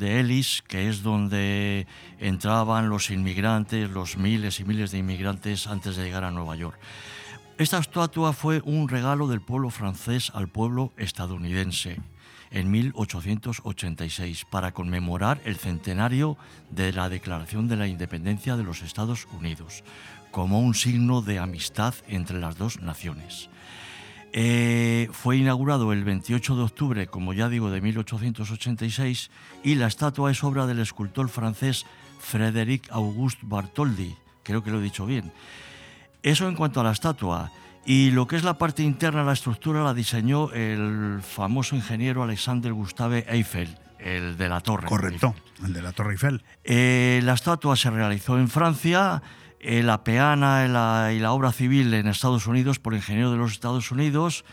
Ellis, 0.00 0.62
que 0.66 0.88
es 0.88 1.02
donde 1.02 1.86
entraban 2.18 2.88
los 2.88 3.10
inmigrantes, 3.10 3.90
los 3.90 4.16
miles 4.16 4.60
y 4.60 4.64
miles 4.64 4.90
de 4.90 4.98
inmigrantes 4.98 5.66
antes 5.66 5.96
de 5.96 6.04
llegar 6.04 6.24
a 6.24 6.30
Nueva 6.30 6.56
York. 6.56 6.78
Esta 7.58 7.78
estatua 7.78 8.32
fue 8.32 8.62
un 8.64 8.88
regalo 8.88 9.28
del 9.28 9.42
pueblo 9.42 9.68
francés 9.68 10.32
al 10.34 10.48
pueblo 10.48 10.94
estadounidense 10.96 11.98
en 12.50 12.70
1886 12.70 14.46
para 14.50 14.72
conmemorar 14.72 15.42
el 15.44 15.56
centenario 15.56 16.38
de 16.70 16.92
la 16.94 17.10
Declaración 17.10 17.68
de 17.68 17.76
la 17.76 17.86
Independencia 17.86 18.56
de 18.56 18.64
los 18.64 18.80
Estados 18.80 19.28
Unidos, 19.38 19.84
como 20.30 20.60
un 20.60 20.74
signo 20.74 21.20
de 21.20 21.38
amistad 21.38 21.94
entre 22.08 22.40
las 22.40 22.56
dos 22.56 22.80
naciones. 22.80 23.49
Eh, 24.32 25.08
fue 25.12 25.38
inaugurado 25.38 25.92
el 25.92 26.04
28 26.04 26.56
de 26.56 26.62
octubre, 26.62 27.06
como 27.08 27.32
ya 27.32 27.48
digo, 27.48 27.70
de 27.70 27.80
1886 27.80 29.30
y 29.64 29.74
la 29.74 29.88
estatua 29.88 30.30
es 30.30 30.44
obra 30.44 30.66
del 30.66 30.78
escultor 30.78 31.28
francés 31.28 31.84
Frédéric 32.20 32.88
Auguste 32.90 33.40
Bartholdi, 33.42 34.14
creo 34.44 34.62
que 34.62 34.70
lo 34.70 34.78
he 34.78 34.82
dicho 34.82 35.06
bien. 35.06 35.32
Eso 36.22 36.48
en 36.48 36.54
cuanto 36.54 36.80
a 36.80 36.84
la 36.84 36.92
estatua. 36.92 37.50
Y 37.86 38.10
lo 38.10 38.26
que 38.26 38.36
es 38.36 38.44
la 38.44 38.58
parte 38.58 38.82
interna, 38.82 39.24
la 39.24 39.32
estructura, 39.32 39.82
la 39.82 39.94
diseñó 39.94 40.52
el 40.52 41.20
famoso 41.22 41.74
ingeniero 41.74 42.22
Alexander 42.22 42.72
Gustave 42.72 43.24
Eiffel, 43.28 43.78
el 43.98 44.36
de 44.36 44.48
la 44.48 44.60
torre. 44.60 44.86
Correcto, 44.86 45.34
el 45.64 45.72
de 45.72 45.82
la 45.82 45.92
Torre 45.92 46.12
Eiffel. 46.12 46.42
Eh, 46.62 47.20
la 47.24 47.32
estatua 47.32 47.76
se 47.76 47.90
realizó 47.90 48.38
en 48.38 48.48
Francia, 48.48 49.22
eh, 49.60 49.82
la 49.82 50.02
peana 50.04 50.66
la, 50.68 51.12
y 51.12 51.18
la 51.18 51.32
obra 51.32 51.52
civil 51.52 51.92
en 51.92 52.06
Estados 52.06 52.46
Unidos 52.46 52.78
por 52.78 52.94
ingeniero 52.94 53.30
de 53.30 53.36
los 53.36 53.52
Estados 53.52 53.90
Unidos 53.90 54.44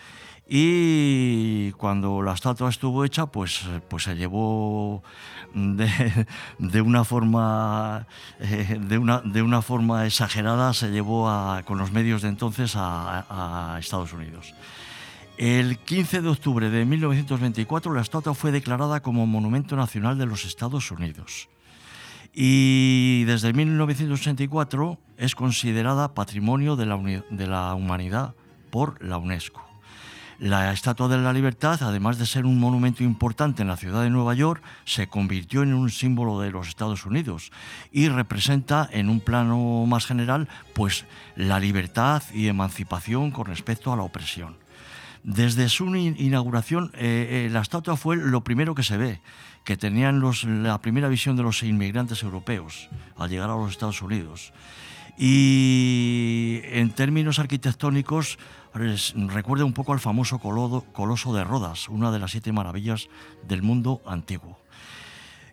y 0.49 1.71
cuando 1.73 2.21
la 2.21 2.33
estatua 2.33 2.69
estuvo 2.69 3.05
hecha 3.05 3.25
pues, 3.27 3.61
pues 3.87 4.03
se 4.03 4.15
llevó 4.15 5.03
de, 5.53 6.81
una 6.81 7.05
forma 7.05 8.05
eh, 8.39 8.77
de, 8.81 8.97
una, 8.97 9.21
de 9.21 9.41
una 9.41 9.61
forma 9.61 10.05
exagerada 10.05 10.73
se 10.73 10.89
llevó 10.89 11.29
con 11.65 11.77
los 11.77 11.91
medios 11.93 12.21
de 12.21 12.27
entonces 12.27 12.73
a, 12.75 13.75
a 13.75 13.79
Estados 13.79 14.11
Unidos. 14.11 14.53
El 15.37 15.77
15 15.77 16.21
de 16.21 16.29
octubre 16.29 16.69
de 16.69 16.83
1924 16.83 17.93
la 17.93 18.01
estatua 18.01 18.33
fue 18.33 18.51
declarada 18.51 19.01
como 19.01 19.25
Monumento 19.25 19.77
Nacional 19.77 20.17
de 20.17 20.25
los 20.25 20.43
Estados 20.43 20.91
Unidos 20.91 21.47
y 22.39 23.23
desde 23.23 23.51
1984 23.51 24.99
es 25.17 25.33
considerada 25.33 26.13
Patrimonio 26.13 26.75
de 26.75 26.85
la, 26.85 27.73
Humanidad 27.73 28.35
por 28.69 29.03
la 29.03 29.17
UNESCO. 29.17 29.65
La 30.37 30.71
Estatua 30.71 31.07
de 31.07 31.17
la 31.17 31.33
Libertad, 31.33 31.79
además 31.81 32.19
de 32.19 32.27
ser 32.27 32.45
un 32.45 32.59
monumento 32.59 33.03
importante 33.03 33.63
en 33.63 33.69
la 33.69 33.75
ciudad 33.75 34.03
de 34.03 34.11
Nueva 34.11 34.35
York, 34.35 34.61
se 34.85 35.07
convirtió 35.07 35.63
en 35.63 35.73
un 35.73 35.89
símbolo 35.89 36.39
de 36.39 36.51
los 36.51 36.67
Estados 36.67 37.07
Unidos 37.07 37.51
y 37.91 38.07
representa 38.07 38.87
en 38.91 39.09
un 39.09 39.19
plano 39.19 39.87
más 39.87 40.05
general 40.05 40.47
pues 40.75 41.05
la 41.35 41.59
libertad 41.59 42.21
y 42.35 42.49
emancipación 42.49 43.31
con 43.31 43.47
respecto 43.47 43.91
a 43.91 43.95
la 43.95 44.03
opresión. 44.03 44.57
Desde 45.23 45.69
su 45.69 45.93
in- 45.95 46.15
inauguración, 46.19 46.91
eh, 46.93 47.47
eh, 47.47 47.49
la 47.51 47.61
estatua 47.61 47.97
fue 47.97 48.15
lo 48.15 48.43
primero 48.43 48.75
que 48.75 48.83
se 48.83 48.95
ve, 48.97 49.21
que 49.67 49.75
tenían 49.75 50.21
los, 50.21 50.45
la 50.45 50.79
primera 50.79 51.09
visión 51.09 51.35
de 51.35 51.43
los 51.43 51.61
inmigrantes 51.61 52.23
europeos 52.23 52.87
al 53.17 53.29
llegar 53.29 53.49
a 53.49 53.57
los 53.57 53.69
Estados 53.69 54.01
Unidos. 54.01 54.53
Y 55.17 56.61
en 56.63 56.91
términos 56.91 57.37
arquitectónicos, 57.37 58.39
recuerda 58.73 59.65
un 59.65 59.73
poco 59.73 59.91
al 59.91 59.99
famoso 59.99 60.39
Coloso 60.39 61.33
de 61.33 61.43
Rodas, 61.43 61.89
una 61.89 62.11
de 62.11 62.19
las 62.19 62.31
siete 62.31 62.53
maravillas 62.53 63.09
del 63.45 63.61
mundo 63.61 64.01
antiguo. 64.05 64.57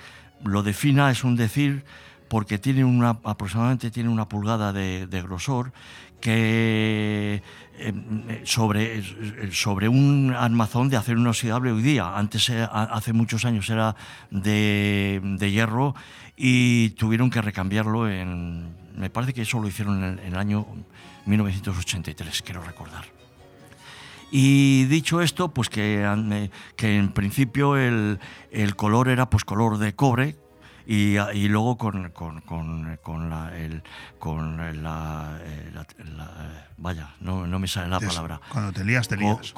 Lo 0.44 0.62
de 0.62 0.72
fina 0.74 1.10
es 1.10 1.24
un 1.24 1.34
decir 1.34 1.84
porque 2.28 2.58
tiene 2.58 2.84
una, 2.84 3.18
aproximadamente 3.24 3.90
tiene 3.90 4.08
una 4.08 4.28
pulgada 4.28 4.72
de, 4.72 5.08
de 5.08 5.22
grosor 5.22 5.72
que 6.20 6.32
eh, 7.36 7.42
sobre, 8.44 9.02
sobre 9.52 9.88
un 9.88 10.34
armazón 10.36 10.88
de 10.88 10.96
acero 10.96 11.20
inoxidable 11.20 11.72
hoy 11.72 11.82
día. 11.82 12.16
Antes, 12.16 12.48
eh, 12.48 12.66
hace 12.70 13.12
muchos 13.12 13.44
años, 13.44 13.68
era 13.70 13.96
de, 14.30 15.20
de 15.22 15.50
hierro 15.50 15.94
y 16.36 16.90
tuvieron 16.90 17.30
que 17.30 17.42
recambiarlo 17.42 18.08
en... 18.08 18.74
Me 18.96 19.10
parece 19.10 19.34
que 19.34 19.42
eso 19.42 19.60
lo 19.60 19.68
hicieron 19.68 20.02
en 20.02 20.04
el, 20.04 20.18
en 20.20 20.32
el 20.32 20.38
año 20.38 20.66
1983, 21.26 22.42
quiero 22.42 22.62
recordar. 22.62 23.04
Y 24.30 24.84
dicho 24.86 25.20
esto, 25.20 25.48
pues 25.48 25.68
que, 25.68 26.02
eh, 26.04 26.50
que 26.76 26.96
en 26.96 27.12
principio 27.12 27.76
el, 27.76 28.18
el 28.50 28.74
color 28.74 29.08
era 29.08 29.30
pues 29.30 29.44
color 29.44 29.78
de 29.78 29.94
cobre 29.94 30.36
y, 30.86 31.16
y 31.18 31.48
luego 31.48 31.76
con, 31.76 32.10
con, 32.10 32.40
con, 32.42 32.96
con 33.02 33.28
la, 33.30 33.56
el, 33.58 33.82
con 34.18 34.56
la, 34.82 35.38
eh, 35.42 35.70
la- 35.74 35.86
la- 36.16 36.66
Vaya, 36.78 37.14
no, 37.20 37.46
no 37.46 37.58
me 37.58 37.68
sale 37.68 37.88
la 37.88 37.98
palabra. 38.08 38.40
Cuando 38.52 38.72
te 38.72 38.84
lías, 38.84 39.08
te 39.08 39.16
lías. 39.16 39.52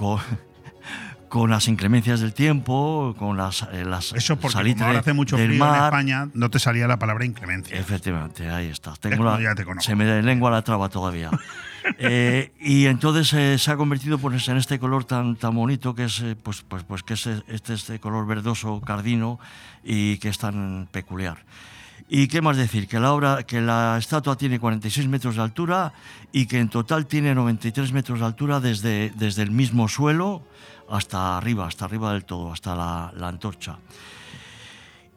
Co- 1.28 1.40
Con, 1.40 1.50
las 1.50 1.68
inclemencias 1.68 2.20
del 2.20 2.32
tiempo, 2.34 3.14
con 3.18 3.36
las, 3.36 3.62
eh, 3.72 3.84
las 3.84 4.12
Eso 4.12 4.36
porque 4.36 4.72
como 4.74 4.84
ahora 4.86 4.98
hace 5.00 5.12
mucho 5.12 5.36
frío 5.36 5.50
en 5.52 5.58
mar. 5.58 5.84
España, 5.84 6.28
no 6.34 6.50
te 6.50 6.58
salía 6.58 6.86
la 6.88 6.98
palabra 6.98 7.24
inclemencia. 7.24 7.78
Efectivamente, 7.78 8.48
ahí 8.50 8.66
está. 8.66 8.92
Es 8.92 9.00
Tengo 9.00 9.24
la- 9.24 9.40
ya 9.40 9.54
te 9.54 9.64
se 9.80 9.94
me 9.94 10.22
lengua 10.22 10.50
la 10.50 10.62
traba 10.62 10.88
todavía. 10.88 11.30
Eh, 11.96 12.52
y 12.60 12.84
entonces 12.86 13.32
eh, 13.32 13.56
se 13.56 13.70
ha 13.70 13.76
convertido 13.76 14.18
pues, 14.18 14.46
en 14.48 14.58
este 14.58 14.78
color 14.78 15.04
tan, 15.04 15.36
tan 15.36 15.54
bonito 15.54 15.94
que 15.94 16.04
es, 16.04 16.20
eh, 16.20 16.36
pues, 16.40 16.62
pues, 16.62 16.82
pues, 16.82 17.02
que 17.02 17.14
es 17.14 17.26
este, 17.26 17.72
este 17.72 17.98
color 17.98 18.26
verdoso 18.26 18.80
cardino 18.82 19.38
y 19.82 20.18
que 20.18 20.28
es 20.28 20.36
tan 20.38 20.88
peculiar. 20.90 21.38
¿Y 22.10 22.28
qué 22.28 22.40
más 22.40 22.56
decir? 22.56 22.88
Que 22.88 22.98
la, 23.00 23.12
obra, 23.12 23.42
que 23.42 23.60
la 23.60 23.96
estatua 23.98 24.36
tiene 24.36 24.58
46 24.58 25.08
metros 25.08 25.36
de 25.36 25.42
altura 25.42 25.92
y 26.32 26.46
que 26.46 26.58
en 26.58 26.68
total 26.68 27.06
tiene 27.06 27.34
93 27.34 27.92
metros 27.92 28.20
de 28.20 28.26
altura 28.26 28.60
desde, 28.60 29.10
desde 29.16 29.42
el 29.42 29.50
mismo 29.50 29.88
suelo 29.88 30.42
hasta 30.90 31.36
arriba, 31.36 31.66
hasta 31.66 31.84
arriba 31.84 32.12
del 32.12 32.24
todo, 32.24 32.52
hasta 32.52 32.74
la, 32.74 33.28
antorcha. 33.28 33.78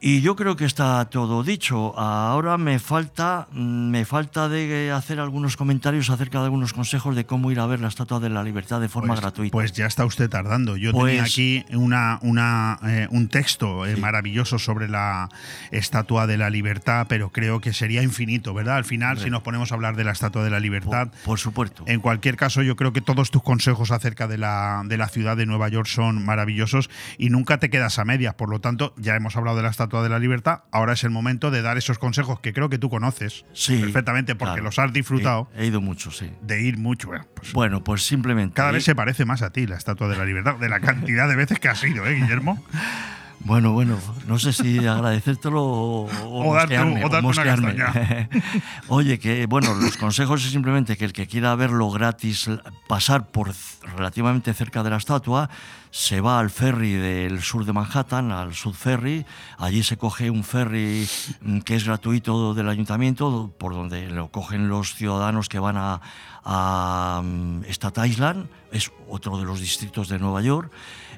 Y 0.03 0.21
yo 0.21 0.35
creo 0.35 0.55
que 0.55 0.65
está 0.65 1.05
todo 1.11 1.43
dicho. 1.43 1.93
Ahora 1.95 2.57
me 2.57 2.79
falta, 2.79 3.47
me 3.53 4.03
falta 4.03 4.49
de 4.49 4.91
hacer 4.91 5.19
algunos 5.19 5.57
comentarios 5.57 6.09
acerca 6.09 6.39
de 6.39 6.45
algunos 6.45 6.73
consejos 6.73 7.15
de 7.15 7.27
cómo 7.27 7.51
ir 7.51 7.59
a 7.59 7.67
ver 7.67 7.81
la 7.81 7.87
Estatua 7.87 8.19
de 8.19 8.29
la 8.31 8.41
Libertad 8.43 8.81
de 8.81 8.89
forma 8.89 9.09
Pues- 9.09 9.21
gratuita. 9.21 9.51
Pues 9.51 9.73
ya 9.73 9.85
está 9.85 10.03
usted 10.05 10.27
tardando. 10.27 10.75
Yo 10.75 10.91
Pues- 10.91 11.11
tenía 11.11 11.23
aquí 11.23 11.63
una, 11.73 12.17
una, 12.23 12.79
eh, 12.83 13.07
un 13.11 13.27
texto 13.27 13.85
eh, 13.85 13.95
maravilloso 13.95 14.57
sobre 14.57 14.89
la 14.89 15.29
Estatua 15.69 16.25
de 16.25 16.39
la 16.39 16.49
Libertad, 16.49 17.05
pero 17.07 17.29
creo 17.29 17.61
que 17.61 17.71
sería 17.71 18.01
infinito, 18.01 18.55
¿verdad? 18.55 18.77
Al 18.77 18.85
final, 18.85 19.19
si 19.19 19.29
nos 19.29 19.43
ponemos 19.43 19.71
a 19.71 19.75
hablar 19.75 19.95
de 19.95 20.03
la 20.03 20.13
Estatua 20.13 20.43
de 20.43 20.49
la 20.49 20.59
Libertad. 20.59 21.09
Por, 21.23 21.37
supuesto. 21.37 21.83
En 21.85 21.99
cualquier 21.99 22.37
caso, 22.37 22.63
yo 22.63 22.75
creo 22.75 22.91
que 22.91 23.01
todos 23.01 23.29
tus 23.29 23.43
consejos 23.43 23.91
acerca 23.91 24.27
de 24.27 24.39
la, 24.39 24.81
de 24.83 24.97
la 24.97 25.09
ciudad 25.09 25.37
de 25.37 25.45
Nueva 25.45 25.69
York 25.69 25.85
son 25.85 26.25
maravillosos 26.25 26.89
y 27.19 27.29
nunca 27.29 27.59
te 27.59 27.69
quedas 27.69 27.99
a 27.99 28.03
medias. 28.03 28.33
Por 28.33 28.49
lo 28.49 28.59
tanto, 28.59 28.95
ya 28.97 29.15
hemos 29.15 29.37
hablado 29.37 29.57
de 29.57 29.61
la 29.61 29.69
Estatua 29.69 29.90
de 30.03 30.09
la 30.09 30.19
Libertad. 30.19 30.61
Ahora 30.71 30.93
es 30.93 31.03
el 31.03 31.09
momento 31.09 31.51
de 31.51 31.61
dar 31.61 31.77
esos 31.77 31.99
consejos 31.99 32.39
que 32.39 32.53
creo 32.53 32.69
que 32.69 32.77
tú 32.77 32.89
conoces 32.89 33.45
Sí, 33.53 33.77
perfectamente 33.79 34.35
porque 34.35 34.53
claro. 34.53 34.63
los 34.63 34.79
has 34.79 34.93
disfrutado. 34.93 35.49
He, 35.55 35.63
he 35.63 35.65
ido 35.67 35.81
mucho, 35.81 36.11
sí. 36.11 36.31
De 36.41 36.61
ir 36.61 36.77
mucho. 36.77 37.07
Bueno, 37.09 37.25
pues 37.35 37.53
Bueno, 37.53 37.83
pues 37.83 38.03
simplemente. 38.03 38.55
cada 38.55 38.71
vez 38.71 38.83
se 38.83 38.95
parece 38.95 39.25
más 39.25 39.41
a 39.41 39.51
ti 39.51 39.67
la 39.67 39.75
Estatua 39.75 40.07
de 40.07 40.15
la 40.17 40.25
Libertad, 40.25 40.55
de 40.55 40.69
la 40.69 40.79
cantidad 40.79 41.27
de 41.27 41.35
veces 41.35 41.59
que 41.59 41.67
has 41.69 41.83
ido, 41.83 42.05
¿eh, 42.07 42.15
Guillermo? 42.15 42.63
Bueno, 43.43 43.71
bueno, 43.73 43.97
no 44.27 44.37
sé 44.39 44.53
si 44.53 44.77
agradecértelo 44.85 45.63
o, 45.63 46.05
O 46.05 46.53
darte- 46.53 46.77
mosquearme, 46.77 46.99
o 47.05 47.09
darte 47.09 47.17
una 47.17 47.21
mosquearme. 47.21 47.75
castaña. 47.75 48.29
Oye, 48.87 49.19
que 49.19 49.45
bueno, 49.47 49.73
los 49.73 49.97
consejos 49.97 50.45
es 50.45 50.51
simplemente 50.51 50.95
que 50.95 51.05
el 51.05 51.13
que 51.13 51.27
quiera 51.27 51.55
verlo 51.55 51.89
gratis, 51.91 52.49
pasar 52.87 53.31
por 53.31 53.51
relativamente 53.95 54.53
cerca 54.53 54.83
de 54.83 54.91
la 54.91 54.97
estatua, 54.97 55.49
se 55.89 56.21
va 56.21 56.39
al 56.39 56.49
ferry 56.49 56.93
del 56.93 57.41
sur 57.41 57.65
de 57.65 57.73
Manhattan, 57.73 58.31
al 58.31 58.53
Sud 58.53 58.73
Ferry. 58.73 59.25
Allí 59.57 59.83
se 59.83 59.97
coge 59.97 60.29
un 60.29 60.43
ferry 60.43 61.07
mm, 61.41 61.59
que 61.59 61.75
es 61.75 61.83
gratuito 61.85 62.53
del 62.53 62.69
ayuntamiento, 62.69 63.53
por 63.57 63.73
donde 63.73 64.07
lo 64.09 64.29
cogen 64.29 64.69
los 64.69 64.95
ciudadanos 64.95 65.49
que 65.49 65.59
van 65.59 65.75
a, 65.77 65.99
a 66.45 67.21
mm, 67.23 67.63
Staten 67.69 68.05
Island, 68.05 68.47
es 68.71 68.91
otro 69.09 69.37
de 69.37 69.43
los 69.45 69.59
distritos 69.59 70.07
de 70.07 70.19
Nueva 70.19 70.41
York. 70.41 70.71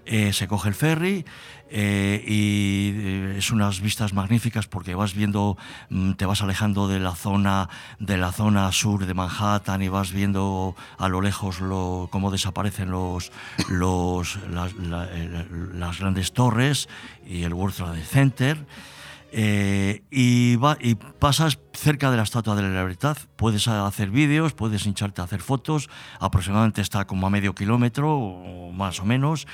Eh, 0.05 0.33
se 0.33 0.47
coge 0.49 0.67
el 0.67 0.75
ferry 0.75 1.23
eh, 1.69 2.21
y 2.27 2.91
eh, 2.93 3.35
es 3.37 3.51
unas 3.51 3.79
vistas 3.79 4.11
magníficas 4.13 4.67
porque 4.67 4.95
vas 4.95 5.13
viendo, 5.13 5.57
mm, 5.89 6.11
te 6.13 6.25
vas 6.25 6.41
alejando 6.41 6.89
de 6.89 6.99
la 6.99 7.15
zona 7.15 7.69
de 7.99 8.17
la 8.17 8.33
zona 8.33 8.69
sur 8.73 9.05
de 9.05 9.13
Manhattan 9.13 9.81
y 9.81 9.87
vas 9.87 10.11
viendo 10.11 10.75
a 10.97 11.07
lo 11.07 11.21
lejos 11.21 11.61
lo, 11.61 12.09
cómo 12.11 12.31
desaparecen 12.31 12.91
los, 12.91 13.31
los 13.69 14.37
las, 14.49 14.73
la- 14.75 15.07
las 15.73 15.99
grandes 15.99 16.33
torres 16.33 16.89
y 17.25 17.43
el 17.43 17.53
World 17.53 17.75
Trade 17.75 18.03
Center. 18.03 18.65
Eh, 19.35 20.03
y, 20.11 20.57
va- 20.57 20.77
y 20.79 20.93
pasas 20.93 21.57
cerca 21.73 22.11
de 22.11 22.17
la 22.17 22.23
Estatua 22.23 22.55
de 22.55 22.61
la 22.61 22.69
Libertad. 22.69 23.17
Puedes 23.35 23.67
hacer 23.67 24.11
vídeos, 24.11 24.53
puedes 24.53 24.85
hincharte 24.85 25.21
a 25.21 25.23
hacer 25.23 25.41
fotos. 25.41 25.89
Aproximadamente 26.19 26.81
está 26.81 27.05
como 27.05 27.25
a 27.25 27.31
medio 27.31 27.55
kilómetro, 27.55 28.15
o 28.15 28.71
más 28.71 28.99
o 28.99 29.05
menos. 29.05 29.47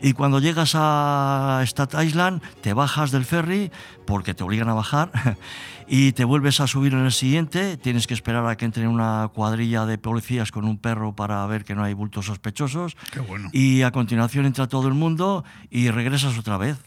Y 0.00 0.14
cuando 0.14 0.40
llegas 0.40 0.72
a 0.74 1.62
Stat 1.64 1.94
Island, 2.02 2.42
te 2.60 2.72
bajas 2.74 3.12
del 3.12 3.24
ferry, 3.24 3.70
porque 4.04 4.34
te 4.34 4.42
obligan 4.42 4.68
a 4.68 4.74
bajar, 4.74 5.12
y 5.86 6.10
te 6.10 6.24
vuelves 6.24 6.58
a 6.60 6.66
subir 6.66 6.92
en 6.94 7.04
el 7.04 7.12
siguiente. 7.12 7.76
Tienes 7.76 8.08
que 8.08 8.14
esperar 8.14 8.44
a 8.48 8.56
que 8.56 8.64
entre 8.64 8.88
una 8.88 9.30
cuadrilla 9.32 9.86
de 9.86 9.96
policías 9.96 10.50
con 10.50 10.64
un 10.64 10.76
perro 10.76 11.14
para 11.14 11.46
ver 11.46 11.64
que 11.64 11.76
no 11.76 11.84
hay 11.84 11.94
bultos 11.94 12.26
sospechosos. 12.26 12.96
Qué 13.12 13.20
bueno. 13.20 13.48
Y 13.52 13.82
a 13.82 13.92
continuación 13.92 14.44
entra 14.46 14.66
todo 14.66 14.88
el 14.88 14.94
mundo 14.94 15.44
y 15.70 15.90
regresas 15.90 16.36
otra 16.36 16.56
vez. 16.56 16.78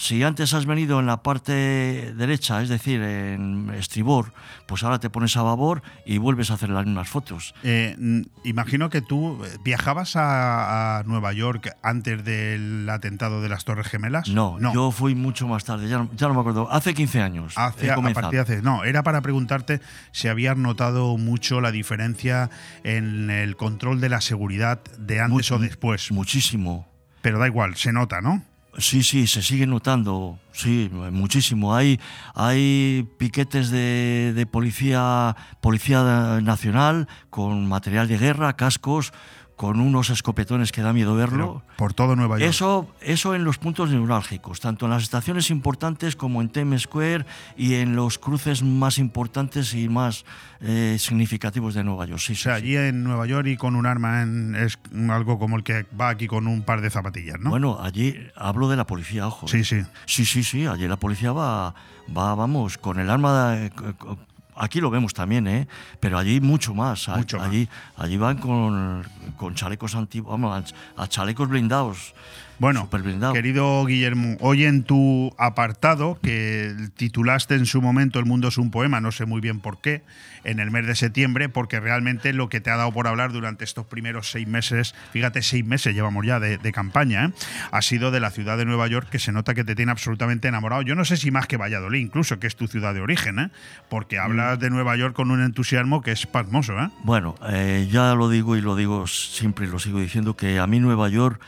Si 0.00 0.22
antes 0.22 0.54
has 0.54 0.64
venido 0.64 0.98
en 0.98 1.04
la 1.04 1.22
parte 1.22 2.14
derecha, 2.16 2.62
es 2.62 2.70
decir, 2.70 3.02
en 3.02 3.68
estribor, 3.74 4.32
pues 4.66 4.82
ahora 4.82 4.98
te 4.98 5.10
pones 5.10 5.36
a 5.36 5.42
babor 5.42 5.82
y 6.06 6.16
vuelves 6.16 6.50
a 6.50 6.54
hacer 6.54 6.70
las 6.70 6.86
mismas 6.86 7.06
fotos. 7.06 7.54
Eh, 7.64 8.24
imagino 8.42 8.88
que 8.88 9.02
tú 9.02 9.44
eh, 9.44 9.58
viajabas 9.62 10.16
a, 10.16 11.00
a 11.00 11.02
Nueva 11.02 11.34
York 11.34 11.76
antes 11.82 12.24
del 12.24 12.88
atentado 12.88 13.42
de 13.42 13.50
las 13.50 13.66
Torres 13.66 13.88
Gemelas. 13.88 14.30
No, 14.30 14.58
yo 14.72 14.90
fui 14.90 15.14
mucho 15.14 15.46
más 15.46 15.66
tarde, 15.66 15.86
ya 15.86 15.98
no, 15.98 16.08
ya 16.16 16.28
no 16.28 16.34
me 16.34 16.40
acuerdo. 16.40 16.72
Hace 16.72 16.94
15 16.94 17.20
años. 17.20 17.52
Hace, 17.58 17.90
a 17.90 17.96
partir 17.96 18.30
de 18.30 18.38
hace. 18.38 18.62
No, 18.62 18.84
era 18.84 19.02
para 19.02 19.20
preguntarte 19.20 19.82
si 20.12 20.28
habías 20.28 20.56
notado 20.56 21.18
mucho 21.18 21.60
la 21.60 21.72
diferencia 21.72 22.48
en 22.84 23.28
el 23.28 23.54
control 23.56 24.00
de 24.00 24.08
la 24.08 24.22
seguridad 24.22 24.80
de 24.96 25.20
antes 25.20 25.52
o 25.52 25.58
después. 25.58 26.10
Muchísimo. 26.10 26.88
Pero 27.20 27.38
da 27.38 27.46
igual, 27.46 27.76
se 27.76 27.92
nota, 27.92 28.22
¿no? 28.22 28.42
Sí, 28.80 29.02
sí, 29.02 29.26
se 29.26 29.42
sigue 29.42 29.66
notando, 29.66 30.38
sí, 30.52 30.90
muchísimo. 31.12 31.74
Hay, 31.74 32.00
hay 32.34 33.06
piquetes 33.18 33.70
de, 33.70 34.32
de 34.34 34.46
policía, 34.46 35.36
policía 35.60 36.40
nacional 36.42 37.06
con 37.28 37.68
material 37.68 38.08
de 38.08 38.16
guerra, 38.16 38.56
cascos, 38.56 39.12
con 39.60 39.78
unos 39.78 40.08
escopetones 40.08 40.72
que 40.72 40.80
da 40.80 40.94
miedo 40.94 41.14
verlo. 41.14 41.60
por 41.76 41.92
todo 41.92 42.16
Nueva 42.16 42.38
York. 42.38 42.48
Eso, 42.48 42.88
eso 43.02 43.34
en 43.34 43.44
los 43.44 43.58
puntos 43.58 43.90
neurálgicos, 43.90 44.58
tanto 44.58 44.86
en 44.86 44.90
las 44.92 45.02
estaciones 45.02 45.50
importantes 45.50 46.16
como 46.16 46.40
en 46.40 46.48
Times 46.48 46.82
Square 46.84 47.26
y 47.58 47.74
en 47.74 47.94
los 47.94 48.18
cruces 48.18 48.62
más 48.62 48.96
importantes 48.96 49.74
y 49.74 49.90
más 49.90 50.24
eh, 50.62 50.96
significativos 50.98 51.74
de 51.74 51.84
Nueva 51.84 52.06
York. 52.06 52.20
Sí, 52.22 52.32
O 52.32 52.36
sea, 52.36 52.54
allí 52.54 52.74
en 52.74 53.04
Nueva 53.04 53.26
York 53.26 53.48
y 53.48 53.58
con 53.58 53.76
un 53.76 53.84
arma 53.84 54.22
en- 54.22 54.54
es 54.54 54.78
algo 55.10 55.38
como 55.38 55.56
el 55.58 55.62
que 55.62 55.84
va 56.00 56.08
aquí 56.08 56.26
con 56.26 56.46
un 56.46 56.62
par 56.62 56.80
de 56.80 56.88
zapatillas, 56.88 57.38
¿no? 57.38 57.50
Bueno, 57.50 57.78
allí 57.82 58.16
hablo 58.36 58.66
de 58.70 58.76
la 58.76 58.86
policía, 58.86 59.26
ojo. 59.26 59.46
Sí, 59.46 59.58
¿eh? 59.58 59.64
sí. 59.64 59.82
Sí, 60.06 60.24
sí, 60.24 60.42
sí. 60.42 60.64
Allí 60.66 60.88
la 60.88 60.96
policía 60.96 61.32
va, 61.32 61.74
va 62.16 62.34
vamos, 62.34 62.78
con 62.78 62.98
el 62.98 63.10
arma. 63.10 63.50
de- 63.50 63.70
co- 63.70 64.18
aquí 64.60 64.80
lo 64.80 64.90
vemos 64.90 65.14
también, 65.14 65.48
¿eh? 65.48 65.66
Pero 65.98 66.18
allí 66.18 66.40
mucho 66.40 66.74
más. 66.74 67.08
Allí, 67.08 67.68
allí 67.96 68.16
van 68.16 68.38
con, 68.38 69.04
con 69.36 69.54
chalecos 69.54 69.94
antiguos, 69.94 70.30
vamos, 70.30 70.74
a 70.96 71.08
chalecos 71.08 71.48
blindados. 71.48 72.14
Bueno. 72.60 72.90
Querido 73.32 73.86
Guillermo, 73.86 74.36
hoy 74.40 74.66
en 74.66 74.82
tu 74.84 75.34
apartado, 75.38 76.18
que 76.22 76.76
titulaste 76.94 77.54
en 77.54 77.64
su 77.64 77.80
momento 77.80 78.18
El 78.18 78.26
mundo 78.26 78.48
es 78.48 78.58
un 78.58 78.70
poema, 78.70 79.00
no 79.00 79.12
sé 79.12 79.24
muy 79.24 79.40
bien 79.40 79.60
por 79.60 79.80
qué, 79.80 80.02
en 80.44 80.60
el 80.60 80.70
mes 80.70 80.86
de 80.86 80.94
septiembre, 80.94 81.48
porque 81.48 81.80
realmente 81.80 82.34
lo 82.34 82.50
que 82.50 82.60
te 82.60 82.70
ha 82.70 82.76
dado 82.76 82.92
por 82.92 83.06
hablar 83.08 83.32
durante 83.32 83.64
estos 83.64 83.86
primeros 83.86 84.30
seis 84.30 84.46
meses, 84.46 84.94
fíjate, 85.10 85.40
seis 85.40 85.64
meses 85.64 85.94
llevamos 85.94 86.26
ya 86.26 86.38
de, 86.38 86.58
de 86.58 86.72
campaña, 86.72 87.24
¿eh? 87.26 87.32
ha 87.72 87.80
sido 87.80 88.10
de 88.10 88.20
la 88.20 88.30
ciudad 88.30 88.58
de 88.58 88.66
Nueva 88.66 88.86
York, 88.88 89.08
que 89.08 89.18
se 89.18 89.32
nota 89.32 89.54
que 89.54 89.64
te 89.64 89.74
tiene 89.74 89.90
absolutamente 89.92 90.46
enamorado. 90.48 90.82
Yo 90.82 90.94
no 90.94 91.06
sé 91.06 91.16
si 91.16 91.30
más 91.30 91.46
que 91.46 91.56
Valladolid, 91.56 92.00
incluso, 92.00 92.38
que 92.38 92.46
es 92.46 92.56
tu 92.56 92.68
ciudad 92.68 92.92
de 92.92 93.00
origen, 93.00 93.38
¿eh? 93.38 93.50
porque 93.88 94.18
hablas 94.18 94.58
Mm. 94.58 94.60
de 94.60 94.70
Nueva 94.70 94.96
York 94.96 95.14
con 95.14 95.30
un 95.30 95.42
entusiasmo 95.42 96.02
que 96.02 96.12
es 96.12 96.26
pasmoso. 96.26 96.78
¿eh? 96.78 96.90
Bueno, 97.04 97.36
eh, 97.48 97.88
ya 97.90 98.14
lo 98.14 98.28
digo 98.28 98.54
y 98.56 98.60
lo 98.60 98.76
digo 98.76 99.06
siempre 99.06 99.66
y 99.66 99.70
lo 99.70 99.78
sigo 99.78 99.98
diciendo 99.98 100.36
que 100.36 100.58
a 100.58 100.66
mí 100.66 100.78
Nueva 100.78 101.08
York 101.08 101.40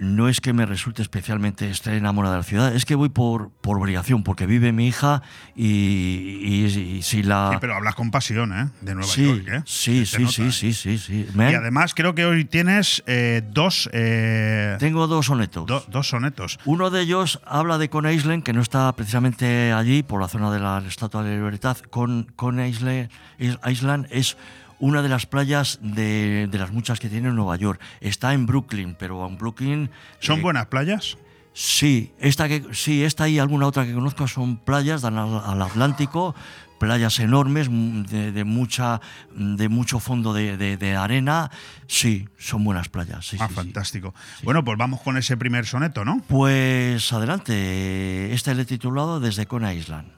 no 0.00 0.28
es 0.28 0.40
que 0.40 0.52
me 0.52 0.66
resulte 0.66 1.02
especialmente 1.02 1.70
estar 1.70 1.92
enamorada 1.94 2.34
de 2.36 2.40
la 2.40 2.44
ciudad, 2.44 2.74
es 2.74 2.84
que 2.84 2.94
voy 2.94 3.10
por, 3.10 3.50
por 3.60 3.76
obligación, 3.78 4.22
porque 4.24 4.46
vive 4.46 4.72
mi 4.72 4.88
hija 4.88 5.22
y, 5.54 6.40
y- 6.42 6.96
y 6.98 7.02
si 7.02 7.22
la... 7.22 7.50
Sí, 7.52 7.58
pero 7.60 7.74
hablas 7.74 7.94
con 7.94 8.10
pasión 8.10 8.52
¿eh? 8.52 8.68
de 8.80 8.94
Nueva 8.94 9.08
sí, 9.12 9.24
York. 9.26 9.44
¿eh? 9.48 9.62
sí, 9.66 10.06
Se 10.06 10.16
sí, 10.16 10.22
nota, 10.22 10.32
sí, 10.34 10.42
¿eh? 10.46 10.52
sí, 10.52 10.72
sí, 10.72 10.98
sí. 10.98 11.26
Me 11.34 11.52
Y 11.52 11.54
además 11.54 11.94
creo 11.94 12.14
que 12.14 12.24
hoy 12.24 12.44
tienes 12.44 13.02
eh, 13.06 13.42
dos, 13.52 13.88
eh, 13.92 14.76
Tengo 14.78 15.06
dos 15.06 15.26
sonetos. 15.26 15.66
do- 15.66 15.84
dos 15.88 16.08
sonetos. 16.08 16.58
Uno 16.64 16.90
de 16.90 17.02
ellos 17.02 17.40
habla 17.44 17.76
de 17.78 17.90
Con 17.90 18.10
Island, 18.10 18.42
que 18.42 18.52
no 18.52 18.62
está 18.62 18.90
precisamente 18.96 19.72
allí, 19.72 20.02
por 20.02 20.20
la 20.20 20.28
zona 20.28 20.50
de 20.50 20.60
la 20.60 20.78
Estatua 20.86 21.22
de 21.22 21.30
la 21.30 21.36
Libertad. 21.36 21.76
Con, 21.90 22.24
Con 22.36 22.58
Island, 22.64 23.10
Island 23.38 24.06
es 24.10 24.36
una 24.80 25.02
de 25.02 25.08
las 25.08 25.26
playas 25.26 25.78
de, 25.82 26.48
de 26.50 26.58
las 26.58 26.72
muchas 26.72 26.98
que 26.98 27.08
tiene 27.08 27.30
Nueva 27.30 27.56
York. 27.56 27.80
Está 28.00 28.32
en 28.34 28.46
Brooklyn, 28.46 28.96
pero 28.98 29.26
en 29.26 29.36
Brooklyn... 29.38 29.90
¿Son 30.18 30.40
eh, 30.40 30.42
buenas 30.42 30.66
playas? 30.66 31.16
Sí, 31.52 32.12
esta, 32.18 32.48
que, 32.48 32.64
sí, 32.72 33.04
esta 33.04 33.28
y 33.28 33.38
alguna 33.38 33.66
otra 33.66 33.84
que 33.84 33.92
conozco 33.92 34.26
son 34.28 34.56
playas, 34.56 35.02
dan 35.02 35.18
al, 35.18 35.42
al 35.44 35.60
Atlántico, 35.62 36.34
playas 36.78 37.18
enormes, 37.18 37.68
mm, 37.68 38.02
de, 38.04 38.32
de 38.32 38.44
mucha, 38.44 39.00
de 39.34 39.68
mucho 39.68 39.98
fondo 40.00 40.32
de, 40.32 40.56
de- 40.56 40.76
de 40.76 40.96
arena. 40.96 41.50
Sí, 41.88 42.28
son 42.38 42.64
buenas 42.64 42.88
playas. 42.88 43.26
sí, 43.26 43.36
ah, 43.40 43.48
sí, 43.48 43.48
sí. 43.48 43.54
fantástico. 43.54 44.14
Bueno, 44.44 44.64
pues 44.64 44.78
vamos 44.78 45.00
con 45.02 45.18
ese 45.18 45.36
primer 45.36 45.66
soneto, 45.66 46.04
¿no? 46.04 46.22
Pues 46.28 47.12
adelante, 47.12 48.32
este 48.32 48.54
le 48.54 48.62
he 48.62 48.64
titulado 48.64 49.20
Desde 49.20 49.44
Kona 49.46 49.74
Island. 49.74 50.08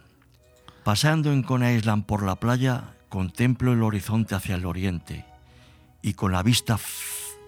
Paseando 0.85 1.33
en 1.33 1.43
Kona 1.43 1.73
Island 1.73 2.05
por 2.07 2.23
la 2.25 2.37
playa, 2.37 2.92
contemplo 3.13 3.75
el 3.75 3.83
horizonte 3.83 4.35
hacia 4.35 4.55
el 4.55 4.65
oriente 4.65 5.27
y 6.01 6.15
con 6.15 6.33
la 6.33 6.43
vista 6.43 6.79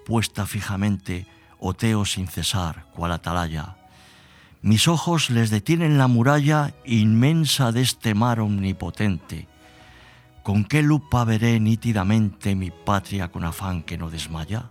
puesta 0.04 0.44
fijamente, 0.44 1.26
oteo 1.58 2.04
sin 2.04 2.28
cesar, 2.28 2.84
cual 2.92 3.12
atalaya. 3.12 3.76
Mis 4.60 4.88
ojos 4.88 5.30
les 5.30 5.48
detienen 5.48 5.96
la 5.96 6.06
muralla 6.06 6.74
inmensa 6.84 7.72
de 7.72 7.80
este 7.80 8.12
mar 8.12 8.40
omnipotente. 8.40 9.48
¿Con 10.42 10.66
qué 10.66 10.82
lupa 10.82 11.24
veré 11.24 11.58
nítidamente 11.60 12.54
mi 12.54 12.70
patria 12.70 13.32
con 13.32 13.44
afán 13.44 13.84
que 13.84 13.96
no 13.96 14.10
desmaya? 14.10 14.68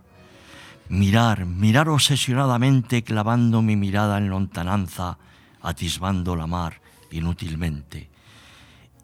Mirar, 0.88 1.44
mirar 1.44 1.88
obsesionadamente, 1.88 3.02
clavando 3.02 3.62
mi 3.62 3.74
mirada 3.74 4.16
en 4.18 4.28
lontananza, 4.28 5.18
atisbando 5.60 6.36
la 6.36 6.46
mar 6.46 6.80
inútilmente. 7.10 8.13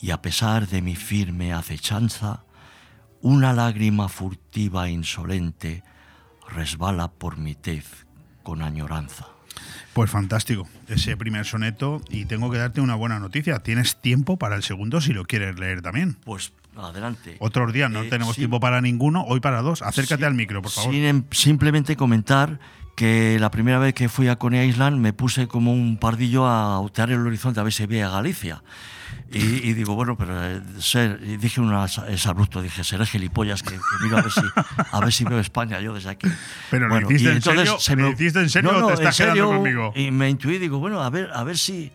Y 0.00 0.10
a 0.12 0.22
pesar 0.22 0.66
de 0.68 0.80
mi 0.82 0.96
firme 0.96 1.52
acechanza, 1.52 2.44
una 3.20 3.52
lágrima 3.52 4.08
furtiva 4.08 4.88
e 4.88 4.92
insolente 4.92 5.82
resbala 6.48 7.08
por 7.10 7.36
mi 7.36 7.54
tez 7.54 8.06
con 8.42 8.62
añoranza. 8.62 9.26
Pues 9.92 10.10
fantástico, 10.10 10.68
ese 10.88 11.16
primer 11.16 11.44
soneto. 11.44 12.00
Y 12.08 12.24
tengo 12.24 12.50
que 12.50 12.58
darte 12.58 12.80
una 12.80 12.94
buena 12.94 13.18
noticia. 13.18 13.58
Tienes 13.58 14.00
tiempo 14.00 14.38
para 14.38 14.56
el 14.56 14.62
segundo 14.62 15.00
si 15.00 15.12
lo 15.12 15.24
quieres 15.24 15.58
leer 15.58 15.82
también. 15.82 16.16
Pues 16.24 16.52
adelante. 16.76 17.36
Otros 17.40 17.72
días 17.72 17.90
no 17.90 18.02
Eh, 18.04 18.08
tenemos 18.08 18.36
sí. 18.36 18.42
tiempo 18.42 18.58
para 18.60 18.80
ninguno, 18.80 19.24
hoy 19.24 19.40
para 19.40 19.60
dos. 19.60 19.82
Acércate 19.82 20.22
Sí, 20.22 20.24
al 20.26 20.34
micro, 20.34 20.62
por 20.62 20.70
favor. 20.70 20.92
sin 20.94 21.04
em- 21.04 21.24
simplemente 21.30 21.96
comentar 21.96 22.58
que 22.96 23.38
la 23.38 23.50
primera 23.50 23.78
vez 23.78 23.92
que 23.94 24.08
fui 24.08 24.28
a 24.28 24.36
Coney 24.36 24.66
Island 24.68 24.98
me 24.98 25.12
puse 25.12 25.46
como 25.48 25.72
un 25.74 25.98
pardillo 25.98 26.46
a 26.46 26.80
otear 26.80 27.10
el 27.10 27.26
horizonte 27.26 27.60
a 27.60 27.64
ver 27.64 27.72
si 27.72 27.84
veía 27.86 28.08
Galicia. 28.08 28.62
Y, 29.32 29.38
y 29.68 29.74
digo, 29.74 29.94
bueno, 29.94 30.16
pero 30.16 30.44
eh, 30.44 30.60
ser, 30.80 31.20
y 31.22 31.36
dije 31.36 31.60
una 31.60 31.84
es 31.84 32.26
abrupto, 32.26 32.60
dije, 32.62 32.82
seré 32.82 33.06
gilipollas 33.06 33.62
que, 33.62 33.70
que 33.76 34.04
miro 34.04 34.18
a 34.18 34.22
ver 34.22 34.32
si 34.32 34.40
a 34.90 35.00
ver 35.00 35.12
si 35.12 35.22
veo 35.24 35.38
España 35.38 35.78
yo 35.80 35.94
desde 35.94 36.10
aquí. 36.10 36.26
Pero 36.70 36.88
lo 36.88 36.94
Bueno, 36.94 37.10
hiciste 37.12 37.30
en 37.30 37.40
serio, 37.42 37.78
¿lo 37.88 37.96
me- 38.08 38.10
hiciste 38.10 38.40
en 38.40 38.50
serio 38.50 38.72
No, 38.72 38.78
o 38.78 38.80
no, 38.80 38.86
te 38.88 38.94
quedando 38.96 39.12
serio, 39.12 39.46
conmigo? 39.46 39.92
Y 39.94 40.10
me 40.10 40.28
intuí, 40.28 40.58
digo, 40.58 40.78
bueno, 40.80 41.00
a 41.00 41.10
ver, 41.10 41.30
a 41.32 41.44
ver 41.44 41.56
si. 41.58 41.92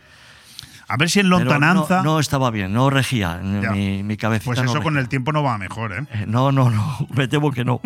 A 0.87 0.97
ver 0.97 1.09
si 1.09 1.19
en 1.19 1.29
lontananza. 1.29 1.97
No, 2.03 2.13
no 2.15 2.19
estaba 2.19 2.51
bien, 2.51 2.71
no 2.71 2.89
regía, 2.91 3.37
mi, 3.37 4.03
mi 4.03 4.17
cabecita. 4.17 4.53
pues 4.53 4.59
eso 4.69 4.81
con 4.83 4.97
el 4.97 5.09
tiempo 5.09 5.31
no 5.31 5.41
va 5.41 5.57
mejor, 5.57 5.93
¿eh? 5.93 6.05
Eh, 6.11 6.25
No, 6.27 6.51
no, 6.51 6.69
no, 6.69 7.07
me 7.15 7.27
temo 7.27 7.51
que 7.51 7.65
no. 7.65 7.81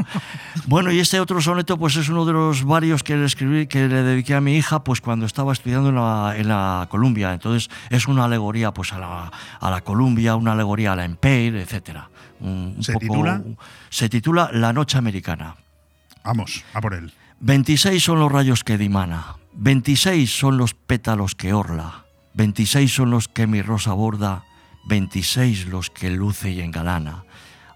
Bueno, 0.66 0.92
y 0.92 1.00
este 1.00 1.20
otro 1.20 1.40
soneto, 1.42 1.78
pues 1.78 1.96
es 1.96 2.10
uno 2.10 2.26
de 2.26 2.34
los 2.34 2.64
varios 2.66 3.02
que 3.04 3.16
le 3.16 3.26
escribí, 3.26 3.68
que 3.68 3.88
le 3.88 4.04
dediqué 4.04 4.36
a 4.36 4.42
mi 4.42 4.56
hija, 4.58 4.84
pues 4.84 5.00
cuando 5.02 5.26
estaba 5.26 5.54
estudiando 5.54 5.90
en 5.90 5.96
la, 5.96 6.34
en 6.38 6.48
la 6.50 6.88
Columbia. 6.90 7.34
Entonces 7.34 7.70
es 7.90 8.08
una 8.08 8.26
alegoría, 8.26 8.72
pues 8.74 8.92
a 8.94 9.00
la, 9.00 9.32
a 9.60 9.70
la 9.72 9.82
Columbia, 9.82 10.36
una 10.36 10.52
alegoría 10.52 10.92
a 10.92 10.96
la 10.98 11.06
Empire, 11.06 11.62
etcétera. 11.62 12.10
Un- 12.42 12.74
un 12.78 12.84
¿Se 12.84 12.94
poco- 12.94 13.06
titula? 13.06 13.42
Se 13.90 14.10
titula 14.10 14.50
La 14.54 14.74
Noche 14.74 14.98
Americana. 14.98 15.56
Vamos, 16.24 16.64
a 16.74 16.82
por 16.82 16.94
él. 16.94 17.14
26 17.40 18.04
son 18.04 18.20
los 18.20 18.30
rayos 18.32 18.64
que 18.66 18.78
dimana, 18.78 19.38
26 19.54 20.30
son 20.30 20.58
los 20.58 20.74
pétalos 20.74 21.34
que 21.36 21.54
orla, 21.54 22.04
26 22.34 22.94
son 22.94 23.12
los 23.12 23.28
que 23.28 23.48
mi 23.48 23.62
rosa 23.62 23.94
borda, 23.94 24.44
26 24.86 25.68
los 25.68 25.90
que 25.90 26.10
luce 26.10 26.52
y 26.52 26.62
engalana. 26.62 27.24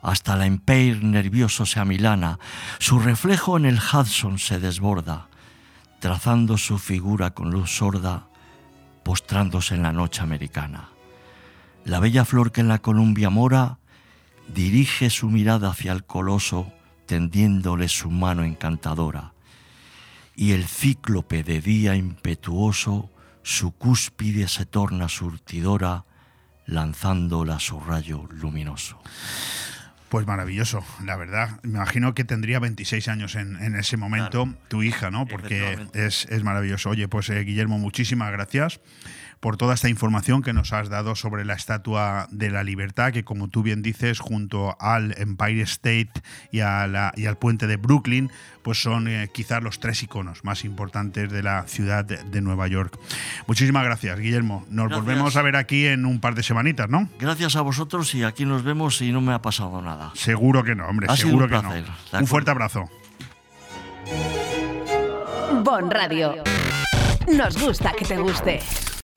Hasta 0.02 0.36
la 0.36 0.46
Empire 0.46 1.00
nervioso 1.02 1.66
se 1.66 1.80
amilana, 1.80 2.40
su 2.80 3.00
reflejo 3.00 3.58
en 3.58 3.66
el 3.66 3.80
Hudson 3.80 4.38
se 4.38 4.60
desborda, 4.60 5.28
trazando 6.00 6.58
su 6.58 6.78
figura 6.78 7.32
con 7.32 7.52
luz 7.52 7.78
sorda, 7.78 8.28
postrándose 9.04 9.76
en 9.76 9.84
la 9.84 9.94
noche 9.94 10.22
americana. 10.22 10.90
La 11.86 12.00
bella 12.00 12.26
flor 12.26 12.52
que 12.52 12.62
en 12.62 12.68
la 12.68 12.80
columbia 12.80 13.30
mora 13.30 13.78
dirige 14.54 15.10
su 15.10 15.30
mirada 15.30 15.70
hacia 15.70 15.92
el 15.92 16.04
coloso, 16.04 16.72
tendiéndole 17.06 17.88
su 17.88 18.10
mano 18.10 18.44
encantadora. 18.44 19.34
Y 20.36 20.52
el 20.52 20.66
cíclope 20.66 21.44
de 21.44 21.62
día 21.62 21.96
impetuoso, 21.96 23.10
su 23.44 23.72
cúspide 23.72 24.48
se 24.48 24.66
torna 24.66 25.10
surtidora, 25.10 26.06
lanzándola 26.66 27.60
su 27.60 27.80
rayo 27.80 28.28
luminoso. 28.32 29.00
Pues 30.10 30.28
maravilloso, 30.28 30.84
la 31.04 31.16
verdad. 31.16 31.60
Me 31.64 31.78
imagino 31.78 32.14
que 32.14 32.24
tendría 32.24 32.60
26 32.60 33.08
años 33.08 33.36
en, 33.36 33.56
en 33.62 33.76
ese 33.76 33.98
momento 33.98 34.48
tu 34.68 34.84
hija, 34.84 35.10
¿no? 35.10 35.26
Porque 35.26 35.88
es, 35.94 36.26
es 36.30 36.44
maravilloso. 36.44 36.92
Oye, 36.92 37.08
pues 37.08 37.30
eh, 37.30 37.40
Guillermo, 37.44 37.80
muchísimas 37.80 38.32
gracias 38.32 38.80
por 39.44 39.58
toda 39.58 39.74
esta 39.74 39.90
información 39.90 40.42
que 40.42 40.54
nos 40.54 40.72
has 40.72 40.88
dado 40.88 41.16
sobre 41.18 41.44
la 41.44 41.54
Estatua 41.54 42.28
de 42.32 42.50
la 42.50 42.64
Libertad, 42.64 43.12
que 43.12 43.26
como 43.26 43.50
tú 43.50 43.62
bien 43.62 43.82
dices, 43.82 44.20
junto 44.22 44.78
al 44.80 45.14
Empire 45.20 45.64
State 45.64 46.12
y, 46.50 46.62
a 46.62 46.88
la- 46.88 47.12
y 47.18 47.26
al 47.26 47.38
puente 47.38 47.68
de 47.68 47.76
Brooklyn, 47.76 48.32
pues 48.62 48.82
son 48.82 49.10
eh, 49.10 49.30
quizás 49.34 49.62
los 49.62 49.82
tres 49.82 50.02
iconos 50.02 50.46
más 50.46 50.64
importantes 50.64 51.30
de 51.30 51.44
la 51.44 51.64
ciudad 51.68 52.06
de, 52.06 52.24
de 52.24 52.40
Nueva 52.40 52.70
York. 52.70 52.98
Muchísimas 53.46 53.84
gracias, 53.84 54.18
Guillermo. 54.18 54.66
Nos 54.70 54.88
Gracias. 54.88 55.06
volvemos 55.06 55.36
a 55.36 55.42
ver 55.42 55.58
aquí 55.58 55.88
en 55.88 56.06
un 56.06 56.22
par 56.22 56.36
de 56.36 56.44
semanitas, 56.44 56.90
¿no? 56.90 57.10
Gracias 57.20 57.58
a 57.58 57.62
vosotros 57.62 58.16
y 58.16 58.24
aquí 58.24 58.46
nos 58.46 58.64
vemos 58.64 59.02
y 59.02 59.12
no 59.12 59.20
me 59.20 59.34
ha 59.34 59.42
pasado 59.42 59.82
nada. 59.82 60.12
Seguro 60.16 60.64
que 60.64 60.74
no, 60.74 60.88
hombre, 60.88 61.08
Ha 61.10 61.18
sido 61.18 61.28
seguro 61.28 61.46
un 61.48 61.52
que 61.52 61.60
placer, 61.60 61.86
no. 62.14 62.20
Un 62.20 62.28
fuerte 62.28 62.50
abrazo. 62.52 62.90
Bon 65.64 65.92
Radio. 65.92 66.36
Nos 67.28 67.62
gusta 67.62 67.92
que 67.98 68.06
te 68.06 68.18
guste. 68.18 68.62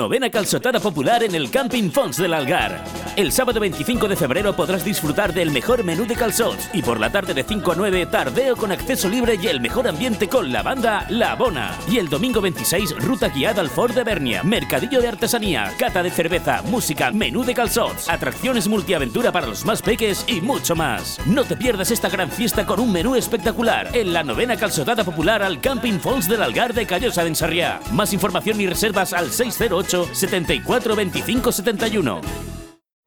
Novena 0.00 0.30
calzotada 0.30 0.80
popular 0.80 1.22
en 1.24 1.34
el 1.34 1.50
Camping 1.50 1.90
Fons 1.90 2.16
del 2.16 2.32
Algar. 2.32 2.82
El 3.16 3.32
sábado 3.32 3.60
25 3.60 4.08
de 4.08 4.16
febrero 4.16 4.56
podrás 4.56 4.82
disfrutar 4.82 5.34
del 5.34 5.50
mejor 5.50 5.84
menú 5.84 6.06
de 6.06 6.16
calzots 6.16 6.70
y 6.72 6.80
por 6.80 6.98
la 6.98 7.12
tarde 7.12 7.34
de 7.34 7.44
5 7.44 7.72
a 7.72 7.74
9 7.74 8.06
tardeo 8.06 8.56
con 8.56 8.72
acceso 8.72 9.10
libre 9.10 9.38
y 9.42 9.48
el 9.48 9.60
mejor 9.60 9.86
ambiente 9.86 10.26
con 10.26 10.50
la 10.50 10.62
banda 10.62 11.04
La 11.10 11.34
Bona. 11.34 11.76
Y 11.86 11.98
el 11.98 12.08
domingo 12.08 12.40
26 12.40 12.96
ruta 12.96 13.28
guiada 13.28 13.60
al 13.60 13.68
Fort 13.68 13.94
de 13.94 14.02
Bernia, 14.02 14.42
mercadillo 14.42 15.02
de 15.02 15.08
artesanía, 15.08 15.70
cata 15.78 16.02
de 16.02 16.10
cerveza, 16.10 16.62
música, 16.62 17.10
menú 17.10 17.44
de 17.44 17.52
calzots, 17.52 18.08
atracciones 18.08 18.68
multiaventura 18.68 19.32
para 19.32 19.48
los 19.48 19.66
más 19.66 19.82
peques 19.82 20.24
y 20.26 20.40
mucho 20.40 20.74
más. 20.74 21.18
No 21.26 21.44
te 21.44 21.58
pierdas 21.58 21.90
esta 21.90 22.08
gran 22.08 22.30
fiesta 22.30 22.64
con 22.64 22.80
un 22.80 22.90
menú 22.90 23.16
espectacular 23.16 23.90
en 23.92 24.14
la 24.14 24.22
novena 24.22 24.56
calzotada 24.56 25.04
popular 25.04 25.42
al 25.42 25.60
Camping 25.60 26.00
Fons 26.00 26.26
del 26.26 26.42
Algar 26.42 26.72
de 26.72 26.86
Callosa 26.86 27.22
de 27.22 27.28
Ensarriá. 27.28 27.80
Más 27.92 28.14
información 28.14 28.58
y 28.62 28.66
reservas 28.66 29.12
al 29.12 29.30
608 29.30 29.89
74 29.90 30.94
25 30.94 31.52
71. 31.52 32.69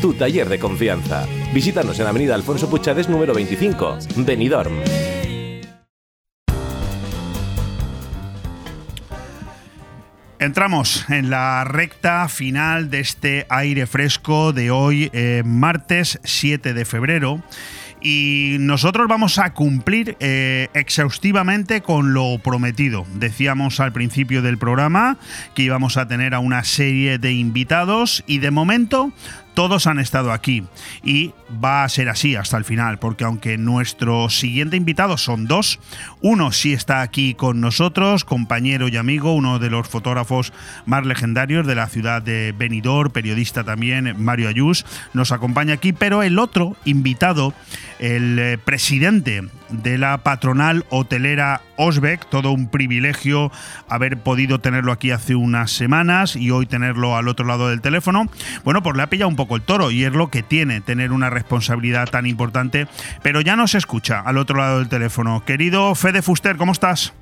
tu 0.00 0.14
taller 0.14 0.48
de 0.48 0.58
confianza. 0.58 1.26
Visítanos 1.52 1.98
en 2.00 2.06
Avenida 2.06 2.34
Alfonso 2.34 2.68
Puchades 2.70 3.08
número 3.08 3.34
25, 3.34 3.98
Benidorm. 4.18 4.74
Entramos 10.40 11.04
en 11.08 11.30
la 11.30 11.64
recta 11.64 12.28
final 12.28 12.90
de 12.90 13.00
este 13.00 13.46
aire 13.48 13.88
fresco 13.88 14.52
de 14.52 14.70
hoy, 14.70 15.10
eh, 15.12 15.42
martes 15.44 16.20
7 16.22 16.74
de 16.74 16.84
febrero. 16.84 17.42
Y 18.00 18.56
nosotros 18.60 19.08
vamos 19.08 19.38
a 19.38 19.52
cumplir 19.52 20.16
eh, 20.20 20.68
exhaustivamente 20.74 21.80
con 21.80 22.14
lo 22.14 22.38
prometido. 22.38 23.04
Decíamos 23.14 23.80
al 23.80 23.92
principio 23.92 24.40
del 24.40 24.58
programa 24.58 25.18
que 25.56 25.62
íbamos 25.62 25.96
a 25.96 26.06
tener 26.06 26.34
a 26.34 26.38
una 26.38 26.62
serie 26.62 27.18
de 27.18 27.32
invitados 27.32 28.22
y 28.28 28.38
de 28.38 28.52
momento 28.52 29.12
todos 29.58 29.88
han 29.88 29.98
estado 29.98 30.30
aquí 30.30 30.62
y 31.02 31.32
va 31.52 31.82
a 31.82 31.88
ser 31.88 32.08
así 32.10 32.36
hasta 32.36 32.56
el 32.56 32.64
final, 32.64 33.00
porque 33.00 33.24
aunque 33.24 33.58
nuestro 33.58 34.30
siguiente 34.30 34.76
invitado 34.76 35.16
son 35.16 35.48
dos, 35.48 35.80
uno 36.20 36.52
sí 36.52 36.72
está 36.72 37.02
aquí 37.02 37.34
con 37.34 37.60
nosotros, 37.60 38.24
compañero 38.24 38.86
y 38.86 38.96
amigo, 38.96 39.34
uno 39.34 39.58
de 39.58 39.68
los 39.68 39.88
fotógrafos 39.88 40.52
más 40.86 41.04
legendarios 41.04 41.66
de 41.66 41.74
la 41.74 41.88
ciudad 41.88 42.22
de 42.22 42.54
Benidorm, 42.56 43.10
periodista 43.10 43.64
también, 43.64 44.14
Mario 44.16 44.48
Ayús, 44.48 44.86
nos 45.12 45.32
acompaña 45.32 45.74
aquí, 45.74 45.92
pero 45.92 46.22
el 46.22 46.38
otro 46.38 46.76
invitado, 46.84 47.52
el 47.98 48.38
eh, 48.38 48.58
presidente 48.64 49.42
de 49.70 49.98
la 49.98 50.18
patronal 50.18 50.84
hotelera 50.90 51.60
Osbeck, 51.76 52.28
todo 52.28 52.52
un 52.52 52.68
privilegio 52.68 53.52
haber 53.88 54.18
podido 54.18 54.60
tenerlo 54.60 54.92
aquí 54.92 55.10
hace 55.10 55.34
unas 55.34 55.70
semanas 55.70 56.36
y 56.36 56.50
hoy 56.50 56.66
tenerlo 56.66 57.16
al 57.16 57.28
otro 57.28 57.46
lado 57.46 57.68
del 57.68 57.80
teléfono. 57.80 58.26
Bueno, 58.64 58.82
pues 58.82 58.96
le 58.96 59.02
ha 59.02 59.08
pillado 59.08 59.28
un 59.28 59.36
poco 59.36 59.56
el 59.56 59.62
toro 59.62 59.90
y 59.90 60.04
es 60.04 60.12
lo 60.12 60.28
que 60.28 60.42
tiene 60.42 60.80
tener 60.80 61.12
una 61.12 61.30
responsabilidad 61.30 62.08
tan 62.08 62.26
importante, 62.26 62.88
pero 63.22 63.40
ya 63.40 63.56
nos 63.56 63.74
escucha 63.74 64.20
al 64.20 64.38
otro 64.38 64.58
lado 64.58 64.78
del 64.78 64.88
teléfono. 64.88 65.44
Querido 65.44 65.94
Fede 65.94 66.22
Fuster, 66.22 66.56
¿cómo 66.56 66.72
estás? 66.72 67.12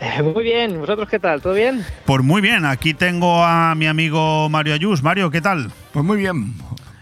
Eh, 0.00 0.22
Muy 0.22 0.42
bien, 0.42 0.80
¿vosotros 0.80 1.08
qué 1.08 1.18
tal? 1.18 1.40
¿Todo 1.40 1.54
bien? 1.54 1.84
Pues 2.04 2.22
muy 2.22 2.40
bien, 2.40 2.64
aquí 2.64 2.94
tengo 2.94 3.44
a 3.44 3.74
mi 3.74 3.86
amigo 3.86 4.48
Mario 4.48 4.74
Ayús. 4.74 5.02
Mario, 5.02 5.30
¿qué 5.30 5.40
tal? 5.40 5.70
Pues 5.92 6.04
muy 6.04 6.18
bien. 6.18 6.54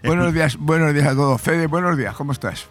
Buenos 0.05 0.35
días, 0.35 0.57
buenos 0.57 0.93
días 0.93 1.07
a 1.07 1.15
todos. 1.15 1.41
Fede, 1.41 1.69
buenos 1.69 1.97
días, 1.97 2.15
¿cómo 2.15 2.33
estás? 2.33 2.69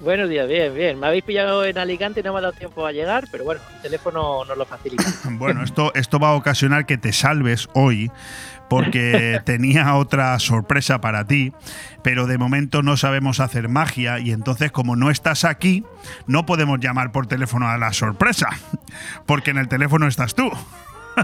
Buenos 0.00 0.28
días, 0.28 0.46
bien, 0.46 0.74
bien. 0.74 1.00
Me 1.00 1.06
habéis 1.06 1.24
pillado 1.24 1.64
en 1.64 1.78
Alicante 1.78 2.20
y 2.20 2.22
no 2.22 2.32
me 2.32 2.38
ha 2.38 2.42
dado 2.42 2.52
tiempo 2.52 2.86
a 2.86 2.92
llegar, 2.92 3.24
pero 3.30 3.44
bueno, 3.44 3.62
el 3.76 3.82
teléfono 3.82 4.44
nos 4.44 4.56
lo 4.56 4.66
facilita. 4.66 5.04
Bueno, 5.30 5.62
esto, 5.62 5.92
esto 5.94 6.18
va 6.18 6.30
a 6.30 6.34
ocasionar 6.34 6.86
que 6.86 6.98
te 6.98 7.12
salves 7.12 7.68
hoy 7.74 8.10
porque 8.68 9.40
tenía 9.44 9.94
otra 9.96 10.38
sorpresa 10.38 11.00
para 11.00 11.26
ti, 11.26 11.52
pero 12.02 12.26
de 12.26 12.36
momento 12.36 12.82
no 12.82 12.96
sabemos 12.96 13.40
hacer 13.40 13.68
magia 13.68 14.18
y 14.18 14.32
entonces 14.32 14.70
como 14.70 14.96
no 14.96 15.10
estás 15.10 15.44
aquí, 15.44 15.84
no 16.26 16.46
podemos 16.46 16.78
llamar 16.80 17.12
por 17.12 17.26
teléfono 17.26 17.68
a 17.68 17.78
la 17.78 17.92
sorpresa, 17.92 18.48
porque 19.26 19.50
en 19.50 19.58
el 19.58 19.68
teléfono 19.68 20.06
estás 20.06 20.34
tú. 20.34 20.50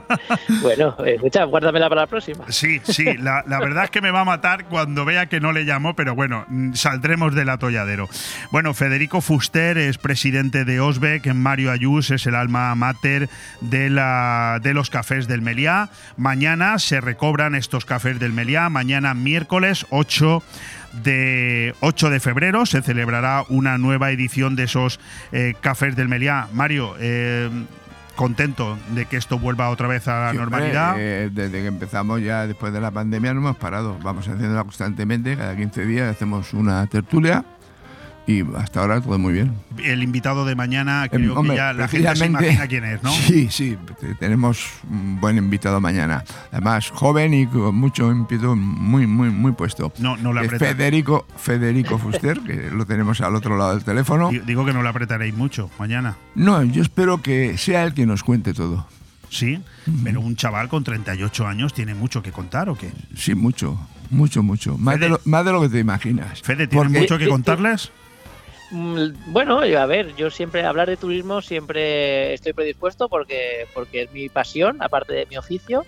bueno, 0.62 0.96
escucha, 1.04 1.44
guárdamela 1.44 1.88
para 1.88 2.02
la 2.02 2.06
próxima. 2.06 2.44
Sí, 2.48 2.80
sí, 2.84 3.04
la, 3.18 3.44
la, 3.46 3.58
verdad 3.58 3.84
es 3.84 3.90
que 3.90 4.00
me 4.00 4.10
va 4.10 4.20
a 4.20 4.24
matar 4.24 4.64
cuando 4.66 5.04
vea 5.04 5.26
que 5.26 5.40
no 5.40 5.52
le 5.52 5.64
llamo, 5.64 5.94
pero 5.94 6.14
bueno, 6.14 6.44
mm, 6.48 6.74
saldremos 6.74 7.34
del 7.34 7.48
atolladero. 7.48 8.08
Bueno, 8.50 8.74
Federico 8.74 9.20
Fuster 9.20 9.78
es 9.78 9.98
presidente 9.98 10.64
de 10.64 10.80
Osbeck, 10.80 11.26
Mario 11.34 11.70
Ayús 11.70 12.10
es 12.10 12.26
el 12.26 12.34
alma 12.34 12.74
mater 12.74 13.28
de, 13.60 13.90
la, 13.90 14.58
de 14.62 14.74
los 14.74 14.90
cafés 14.90 15.28
del 15.28 15.42
Meliá. 15.42 15.90
Mañana 16.16 16.78
se 16.78 17.00
recobran 17.00 17.54
estos 17.54 17.84
cafés 17.84 18.18
del 18.18 18.32
Meliá, 18.32 18.68
mañana 18.68 19.14
miércoles 19.14 19.86
8 19.90 20.42
de 20.92 21.74
8 21.80 22.10
de 22.10 22.20
febrero 22.20 22.66
se 22.66 22.82
celebrará 22.82 23.44
una 23.48 23.78
nueva 23.78 24.10
edición 24.10 24.56
de 24.56 24.64
esos 24.64 25.00
eh, 25.32 25.54
cafés 25.60 25.96
del 25.96 26.08
Meliá. 26.08 26.48
Mario, 26.52 26.94
eh, 27.00 27.48
contento 28.14 28.78
de 28.94 29.06
que 29.06 29.16
esto 29.16 29.38
vuelva 29.38 29.68
otra 29.70 29.88
vez 29.88 30.08
a 30.08 30.26
la 30.26 30.32
normalidad. 30.32 30.96
eh, 30.98 31.30
desde 31.32 31.60
que 31.62 31.66
empezamos 31.66 32.20
ya 32.22 32.46
después 32.46 32.72
de 32.72 32.80
la 32.80 32.90
pandemia 32.90 33.34
no 33.34 33.40
hemos 33.40 33.56
parado. 33.56 33.98
Vamos 34.02 34.28
haciéndola 34.28 34.62
constantemente, 34.64 35.36
cada 35.36 35.56
15 35.56 35.86
días 35.86 36.10
hacemos 36.10 36.52
una 36.52 36.86
tertulia 36.86 37.44
y 38.26 38.42
hasta 38.56 38.80
ahora 38.80 39.00
todo 39.00 39.18
muy 39.18 39.32
bien. 39.32 39.52
El 39.82 40.02
invitado 40.02 40.44
de 40.44 40.54
mañana, 40.54 41.08
creo 41.10 41.32
Em, 41.32 41.36
hombre, 41.38 41.54
que 41.54 41.56
ya 41.56 41.72
la 41.72 41.88
gente 41.88 42.16
se 42.16 42.26
imagina 42.26 42.66
quién 42.68 42.84
es, 42.84 43.02
¿no? 43.02 43.10
Sí, 43.26 43.48
sí, 43.50 43.76
te- 44.00 44.14
tenemos 44.14 44.64
un 44.88 45.20
buen 45.20 45.36
invitado 45.38 45.80
mañana. 45.80 46.22
Además, 46.52 46.90
joven 46.90 47.34
y 47.34 47.46
con 47.46 47.74
mucho 47.74 48.10
ímpetu, 48.12 48.54
muy, 48.54 49.06
muy, 49.06 49.30
muy 49.30 49.52
puesto. 49.52 49.92
No, 49.98 50.16
no 50.16 50.32
le 50.32 50.42
Eh, 50.42 50.44
aprieta. 50.44 50.66
Federico, 50.66 51.26
Federico 51.36 51.98
Fuster, 51.98 52.38
que 52.40 52.70
lo 52.70 52.86
tenemos 52.86 53.20
al 53.20 53.34
otro 53.34 53.56
lado 53.56 53.74
del 53.74 53.84
teléfono. 53.84 54.30
Di- 54.30 54.38
Digo 54.40 54.64
que 54.64 54.72
no 54.72 54.82
le 54.82 54.88
apretaréis 54.88 55.34
mucho 55.34 55.70
mañana. 55.78 56.16
No, 56.34 56.62
yo 56.62 56.82
espero 56.82 57.20
que 57.22 57.58
sea 57.58 57.82
el 57.84 57.94
que 57.94 58.06
nos 58.06 58.22
cuente 58.22 58.54
todo. 58.54 58.86
Sí, 59.30 59.58
pero 60.04 60.20
un 60.20 60.36
chaval 60.36 60.68
con 60.68 60.84
38 60.84 61.46
años 61.46 61.72
tiene 61.72 61.94
mucho 61.94 62.22
que 62.22 62.30
contar 62.32 62.68
o 62.68 62.76
qué? 62.76 62.92
Sí, 63.16 63.34
mucho, 63.34 63.80
mucho, 64.10 64.42
mucho. 64.42 64.76
Más, 64.76 65.00
de 65.00 65.08
lo, 65.08 65.20
más 65.24 65.42
de 65.46 65.52
lo 65.52 65.62
que 65.62 65.70
te 65.70 65.78
imaginas. 65.78 66.42
Fede, 66.42 66.66
¿tienes 66.66 66.86
Porque- 66.86 66.98
mucho 67.00 67.16
que 67.18 67.28
contarles? 67.28 67.90
Mm, 68.72 69.12
Bueno, 69.26 69.60
a 69.60 69.86
ver, 69.86 70.16
yo 70.16 70.30
siempre 70.30 70.64
hablar 70.64 70.88
de 70.88 70.96
turismo 70.96 71.42
siempre 71.42 72.32
estoy 72.32 72.54
predispuesto 72.54 73.08
porque 73.08 73.66
porque 73.74 74.02
es 74.02 74.12
mi 74.12 74.30
pasión, 74.30 74.78
aparte 74.80 75.12
de 75.12 75.26
mi 75.26 75.36
oficio, 75.36 75.84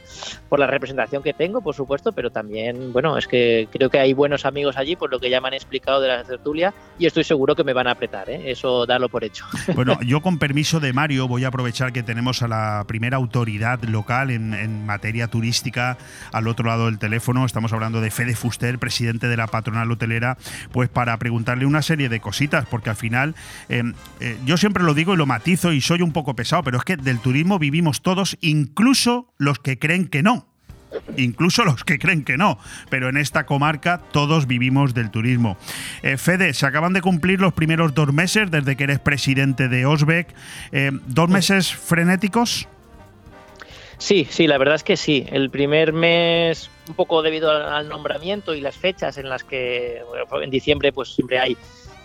por 0.51 0.61
la 0.61 0.66
representación 0.66 1.23
que 1.23 1.32
tengo, 1.32 1.62
por 1.62 1.74
supuesto, 1.74 2.12
pero 2.12 2.31
también, 2.31 2.93
bueno, 2.93 3.16
es 3.16 3.27
que 3.27 3.69
creo 3.73 3.89
que 3.89 3.98
hay 3.98 4.12
buenos 4.12 4.44
amigos 4.44 4.77
allí, 4.77 4.97
por 4.97 5.11
lo 5.11 5.19
que 5.19 5.31
ya 5.31 5.40
me 5.40 5.48
han 5.48 5.55
explicado 5.55 6.01
de 6.02 6.09
la 6.09 6.24
tertulia, 6.24 6.74
y 6.98 7.06
estoy 7.06 7.24
seguro 7.24 7.55
que 7.55 7.65
me 7.65 7.73
van 7.73 7.86
a 7.86 7.93
apretar, 7.93 8.28
¿eh? 8.28 8.51
eso 8.51 8.85
darlo 8.86 9.09
por 9.09 9.24
hecho. 9.24 9.47
Bueno, 9.74 9.98
yo 10.02 10.20
con 10.20 10.39
permiso 10.39 10.78
de 10.78 10.93
Mario 10.93 11.27
voy 11.27 11.44
a 11.44 11.48
aprovechar 11.48 11.93
que 11.93 12.02
tenemos 12.02 12.43
a 12.43 12.48
la 12.48 12.85
primera 12.86 13.16
autoridad 13.16 13.82
local 13.82 14.31
en, 14.31 14.55
en 14.55 14.86
materia 14.86 15.27
turística 15.27 15.97
al 16.32 16.47
otro 16.47 16.66
lado 16.66 16.86
del 16.86 16.98
teléfono. 16.98 17.44
Estamos 17.44 17.73
hablando 17.73 18.01
de 18.01 18.11
Fede 18.11 18.36
Fuster, 18.36 18.78
presidente 18.78 19.27
de 19.27 19.36
la 19.36 19.47
patronal 19.47 19.90
hotelera, 19.90 20.36
pues 20.70 20.89
para 20.89 21.16
preguntarle 21.19 21.66
una 21.66 21.82
serie 21.82 22.09
de 22.09 22.20
cositas, 22.20 22.66
porque 22.75 22.91
al 22.91 22.97
final 22.97 23.37
eh, 23.69 23.85
eh, 24.19 24.37
yo 24.45 24.57
siempre 24.57 24.83
lo 24.83 24.95
digo 24.95 25.15
y 25.15 25.17
lo 25.17 25.27
matizo 25.27 25.73
y 25.73 25.81
soy 25.81 26.03
un 26.03 26.13
poco 26.13 26.35
pesado, 26.35 26.65
pero 26.65 26.79
es 26.79 26.83
que 26.83 26.97
del 26.97 27.21
turismo 27.21 27.61
vivimos 27.61 28.03
todos, 28.03 28.37
incluso 28.41 29.33
los 29.39 29.61
que 29.61 29.79
creen 29.79 30.09
que 30.09 30.25
no 30.25 30.49
incluso 31.17 31.65
los 31.65 31.85
que 31.85 32.01
creen 32.01 32.25
que 32.25 32.37
no, 32.37 32.59
pero 32.91 33.09
en 33.09 33.17
esta 33.17 33.47
comarca 33.47 34.01
todos 34.11 34.49
vivimos 34.49 34.93
del 34.93 35.13
turismo. 35.13 35.57
Eh, 36.03 36.17
Fede, 36.17 36.53
se 36.53 36.67
acaban 36.67 36.93
de 36.93 37.01
cumplir 37.01 37.41
los 37.41 37.53
primeros 37.53 37.95
dos 37.95 38.13
meses 38.13 38.51
desde 38.51 38.77
que 38.77 38.85
eres 38.85 38.99
presidente 38.99 39.69
de 39.69 39.87
Osbeck. 39.87 40.35
Eh, 40.73 40.91
¿Dos 41.07 41.29
meses 41.29 41.73
frenéticos? 41.73 42.69
Sí, 43.99 44.27
sí, 44.29 44.47
la 44.47 44.59
verdad 44.59 44.75
es 44.75 44.85
que 44.85 44.97
sí. 44.97 45.27
El 45.31 45.51
primer 45.51 45.93
mes, 45.93 46.71
un 46.89 46.95
poco 46.95 47.23
debido 47.23 47.51
al, 47.51 47.89
nombramiento 47.89 48.55
y 48.55 48.61
las 48.61 48.77
fechas 48.77 49.19
en 49.19 49.29
las 49.29 49.45
que, 49.45 50.03
bueno, 50.09 50.43
en 50.43 50.51
diciembre, 50.51 50.93
pues 50.93 51.15
siempre 51.15 51.39
hay 51.39 51.57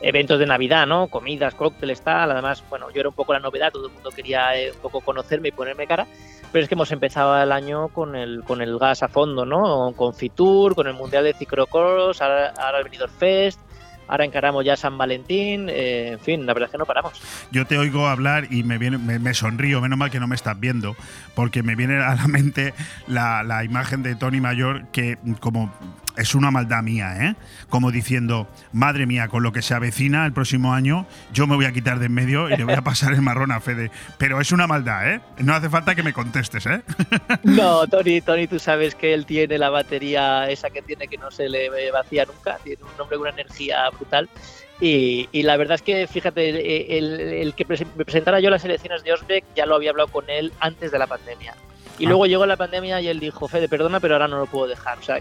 eventos 0.01 0.39
de 0.39 0.45
Navidad, 0.45 0.87
¿no? 0.87 1.07
Comidas, 1.07 1.55
cócteles, 1.55 2.01
tal. 2.01 2.31
Además, 2.31 2.63
bueno, 2.69 2.89
yo 2.91 2.99
era 2.99 3.09
un 3.09 3.15
poco 3.15 3.33
la 3.33 3.39
novedad, 3.39 3.71
todo 3.71 3.87
el 3.87 3.93
mundo 3.93 4.09
quería 4.11 4.55
eh, 4.57 4.71
un 4.71 4.79
poco 4.79 5.01
conocerme 5.01 5.49
y 5.49 5.51
ponerme 5.51 5.87
cara. 5.87 6.07
Pero 6.51 6.63
es 6.63 6.69
que 6.69 6.75
hemos 6.75 6.91
empezado 6.91 7.41
el 7.41 7.51
año 7.51 7.89
con 7.89 8.15
el, 8.15 8.43
con 8.43 8.61
el 8.61 8.77
gas 8.79 9.03
a 9.03 9.07
fondo, 9.07 9.45
¿no? 9.45 9.93
Con 9.95 10.13
Fitur, 10.13 10.73
con 10.73 10.87
el 10.87 10.93
Mundial 10.93 11.23
de 11.23 11.33
Ciclocross, 11.33 12.21
ahora, 12.21 12.53
ahora 12.57 12.79
el 12.79 12.85
Benidorm 12.85 13.13
Fest, 13.13 13.59
ahora 14.09 14.25
encaramos 14.25 14.65
ya 14.65 14.75
San 14.75 14.97
Valentín, 14.97 15.69
eh, 15.69 16.13
en 16.13 16.19
fin, 16.19 16.45
la 16.45 16.53
verdad 16.53 16.67
es 16.67 16.71
que 16.71 16.77
no 16.79 16.85
paramos. 16.85 17.13
Yo 17.51 17.65
te 17.67 17.77
oigo 17.77 18.07
hablar 18.07 18.47
y 18.49 18.63
me, 18.63 18.79
viene, 18.79 18.97
me, 18.97 19.33
sonrío, 19.35 19.79
menos 19.79 19.99
mal 19.99 20.09
que 20.09 20.19
no 20.19 20.27
me 20.27 20.35
estás 20.35 20.59
viendo, 20.59 20.95
porque 21.35 21.61
me 21.61 21.75
viene 21.75 22.03
a 22.03 22.15
la 22.15 22.27
mente 22.27 22.73
la, 23.07 23.43
la 23.43 23.63
imagen 23.63 24.01
de 24.01 24.15
Tony 24.15 24.41
Mayor 24.41 24.87
que 24.87 25.19
como 25.39 25.71
es 26.19 26.35
una 26.35 26.51
maldad 26.51 26.83
mía, 26.83 27.15
¿eh? 27.25 27.35
Como 27.69 27.91
diciendo, 27.91 28.47
madre 28.71 29.05
mía, 29.05 29.27
con 29.27 29.43
lo 29.43 29.51
que 29.51 29.61
se 29.61 29.73
avecina 29.73 30.25
el 30.25 30.33
próximo 30.33 30.73
año, 30.73 31.05
yo 31.33 31.47
me 31.47 31.55
voy 31.55 31.65
a 31.65 31.71
quitar 31.71 31.99
de 31.99 32.05
en 32.07 32.13
medio 32.13 32.49
y 32.49 32.57
le 32.57 32.63
voy 32.63 32.73
a 32.73 32.81
pasar 32.81 33.13
el 33.13 33.21
marrón 33.21 33.51
a 33.51 33.59
Fede. 33.59 33.91
Pero 34.17 34.41
es 34.41 34.51
una 34.51 34.67
maldad, 34.67 35.13
¿eh? 35.13 35.21
No 35.39 35.53
hace 35.53 35.69
falta 35.69 35.95
que 35.95 36.03
me 36.03 36.13
contestes, 36.13 36.65
¿eh? 36.65 36.81
No, 37.43 37.87
Tony, 37.87 38.21
Tony, 38.21 38.47
tú 38.47 38.59
sabes 38.59 38.95
que 38.95 39.13
él 39.13 39.25
tiene 39.25 39.57
la 39.57 39.69
batería 39.69 40.49
esa 40.49 40.69
que 40.69 40.81
tiene 40.81 41.07
que 41.07 41.17
no 41.17 41.31
se 41.31 41.47
le 41.49 41.69
vacía 41.91 42.25
nunca, 42.25 42.57
tiene 42.63 42.81
un 42.83 43.01
hombre 43.01 43.17
con 43.17 43.27
una 43.27 43.41
energía 43.41 43.89
brutal. 43.91 44.29
Y, 44.81 45.27
y 45.33 45.43
la 45.43 45.57
verdad 45.57 45.75
es 45.75 45.81
que, 45.81 46.07
fíjate, 46.07 46.97
el, 46.97 47.19
el 47.19 47.53
que 47.53 47.67
prese- 47.67 47.85
me 47.97 48.05
presentara 48.05 48.39
yo 48.39 48.49
las 48.49 48.63
elecciones 48.63 49.03
de 49.03 49.11
Osbeck 49.13 49.43
ya 49.55 49.65
lo 49.65 49.75
había 49.75 49.89
hablado 49.89 50.07
con 50.09 50.29
él 50.29 50.53
antes 50.61 50.91
de 50.91 50.99
la 50.99 51.05
pandemia. 51.07 51.53
Y 51.99 52.05
Ah. 52.05 52.09
luego 52.09 52.25
llegó 52.25 52.45
la 52.45 52.55
pandemia 52.57 53.01
y 53.01 53.07
él 53.07 53.19
dijo, 53.19 53.47
Fede, 53.47 53.67
perdona, 53.69 53.99
pero 53.99 54.15
ahora 54.15 54.27
no 54.27 54.39
lo 54.39 54.45
puedo 54.45 54.67
dejar. 54.67 54.97
O 54.97 55.01
sea, 55.03 55.19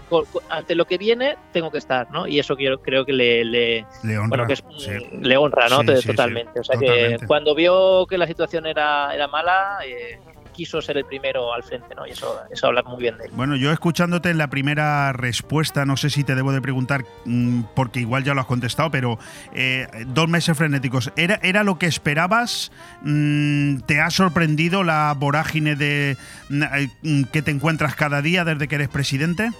ante 0.49 0.75
lo 0.75 0.85
que 0.85 0.97
viene, 0.97 1.35
tengo 1.51 1.69
que 1.71 1.77
estar, 1.77 2.09
¿no? 2.11 2.25
Y 2.25 2.39
eso 2.39 2.55
que 2.55 2.63
yo 2.63 2.81
creo 2.81 3.05
que 3.05 3.13
le, 3.13 3.43
le, 3.45 3.85
Le 4.03 4.17
honra, 4.17 4.29
bueno, 4.29 4.47
que 4.47 4.53
es- 4.53 4.63
sí. 4.77 4.91
le 5.21 5.37
honra, 5.37 5.67
¿no? 5.69 5.81
Sí, 5.81 6.01
sí, 6.01 6.07
totalmente. 6.07 6.59
o 6.59 6.63
sea 6.63 6.79
totalmente. 6.79 7.17
que 7.19 7.27
cuando 7.27 7.53
vio 7.53 8.05
que 8.07 8.17
la 8.17 8.25
situación 8.27 8.65
era, 8.65 9.13
era 9.13 9.27
mala, 9.27 9.79
eh, 9.85 10.19
quiso 10.59 10.81
ser 10.81 10.97
el 10.97 11.05
primero 11.05 11.53
al 11.53 11.63
frente, 11.63 11.95
¿no? 11.95 12.05
Y 12.05 12.09
eso, 12.09 12.37
eso 12.51 12.67
habla 12.67 12.83
muy 12.83 12.97
bien 13.01 13.17
de 13.17 13.25
él. 13.25 13.31
Bueno, 13.33 13.55
yo 13.55 13.71
escuchándote 13.71 14.29
en 14.29 14.37
la 14.37 14.49
primera 14.49 15.13
respuesta, 15.13 15.85
no 15.85 15.95
sé 15.95 16.09
si 16.09 16.25
te 16.25 16.35
debo 16.35 16.51
de 16.51 16.61
preguntar, 16.61 17.05
mm, 17.23 17.61
porque 17.75 18.01
igual 18.01 18.25
ya 18.25 18.33
lo 18.33 18.41
has 18.41 18.47
contestado, 18.47 18.91
pero 18.91 19.17
eh, 19.53 19.87
dos 20.07 20.27
meses 20.27 20.57
frenéticos, 20.57 21.13
¿era, 21.15 21.39
¿era 21.43 21.63
lo 21.63 21.79
que 21.79 21.85
esperabas? 21.85 22.73
Mm, 23.03 23.77
¿Te 23.85 24.01
ha 24.01 24.09
sorprendido 24.09 24.83
la 24.83 25.15
vorágine 25.17 25.77
de 25.77 26.17
mm, 26.49 26.63
eh, 26.63 27.25
que 27.31 27.41
te 27.41 27.51
encuentras 27.51 27.95
cada 27.95 28.21
día 28.21 28.43
desde 28.43 28.67
que 28.67 28.75
eres 28.75 28.89
presidente? 28.89 29.51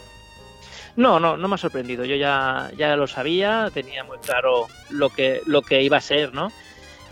No, 0.97 1.17
no, 1.17 1.37
no 1.37 1.47
me 1.47 1.55
ha 1.55 1.57
sorprendido. 1.57 2.03
Yo 2.03 2.17
ya, 2.17 2.71
ya 2.77 2.97
lo 2.97 3.07
sabía, 3.07 3.69
tenía 3.73 4.03
muy 4.03 4.17
claro 4.17 4.67
lo 4.89 5.07
que, 5.11 5.39
lo 5.45 5.61
que 5.61 5.81
iba 5.81 5.95
a 5.95 6.01
ser, 6.01 6.33
¿no? 6.33 6.51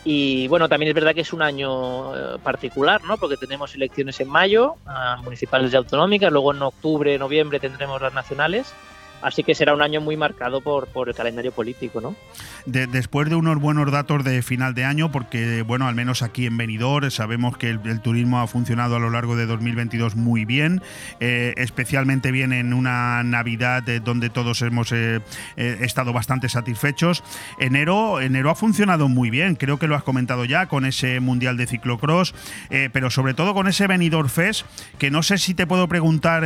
Y 0.09 0.47
bueno, 0.47 0.69
también 0.69 0.87
es 0.87 0.95
verdad 0.95 1.13
que 1.13 1.19
es 1.19 1.33
un 1.33 1.41
año 1.41 2.15
eh, 2.15 2.39
particular, 2.41 3.03
¿no? 3.03 3.17
Porque 3.17 3.35
tenemos 3.35 3.75
elecciones 3.75 4.17
en 4.21 4.29
mayo, 4.29 4.75
municipales 5.21 5.73
y 5.73 5.75
autonómicas, 5.75 6.31
luego 6.31 6.53
en 6.53 6.61
octubre, 6.61 7.19
noviembre 7.19 7.59
tendremos 7.59 8.01
las 8.01 8.13
nacionales. 8.13 8.73
Así 9.21 9.43
que 9.43 9.55
será 9.55 9.73
un 9.73 9.81
año 9.81 9.99
muy 9.99 10.15
marcado 10.15 10.61
por, 10.61 10.87
el 11.07 11.15
calendario 11.15 11.51
político, 11.51 12.01
¿no? 12.01 12.15
De- 12.65 12.85
después 12.85 13.29
de 13.29 13.35
unos 13.35 13.59
buenos 13.59 13.91
datos 13.91 14.23
de 14.23 14.41
final 14.43 14.75
de 14.75 14.85
año, 14.85 15.11
porque 15.11 15.63
bueno, 15.63 15.87
al 15.87 15.95
menos 15.95 16.21
aquí 16.21 16.45
en 16.45 16.57
Benidorm 16.57 17.09
sabemos 17.09 17.57
que 17.57 17.69
el, 17.69 18.01
turismo 18.01 18.39
ha 18.39 18.47
funcionado 18.47 18.95
a 18.95 18.99
lo 18.99 19.09
largo 19.09 19.35
de 19.35 19.45
2022 19.47 20.15
muy 20.15 20.45
bien, 20.45 20.81
eh, 21.19 21.53
especialmente 21.57 22.31
bien 22.31 22.53
en 22.53 22.73
una 22.73 23.23
Navidad 23.23 23.87
eh, 23.89 23.99
donde 23.99 24.29
todos 24.29 24.61
hemos 24.61 24.91
eh, 24.91 25.19
estado 25.55 26.13
bastante 26.13 26.47
satisfechos. 26.47 27.23
Enero, 27.59 28.21
enero 28.21 28.51
ha 28.51 28.55
funcionado 28.55 29.07
muy 29.09 29.31
bien, 29.31 29.55
creo 29.55 29.79
que 29.79 29.87
lo 29.87 29.95
has 29.95 30.03
comentado 30.03 30.45
ya 30.45 30.67
con 30.67 30.85
ese 30.85 31.19
Mundial 31.19 31.57
de 31.57 31.65
Ciclocross, 31.67 32.35
pero 32.93 33.09
sobre 33.09 33.33
todo 33.33 33.53
con 33.53 33.67
ese 33.67 33.87
Benidorm 33.87 34.29
Fest, 34.29 34.65
que 34.99 35.09
no 35.09 35.23
sé 35.23 35.37
si 35.37 35.53
te 35.53 35.65
puedo 35.65 35.87
preguntar, 35.87 36.43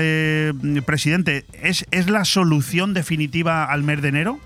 presidente, 0.86 1.46
¿es, 1.62 1.86
¿es 1.92 2.10
la 2.10 2.24
solución 2.26 2.61
definitiva 2.94 3.66
al 3.66 3.84
mes 3.84 4.02
de 4.02 4.08
enero? 4.10 4.40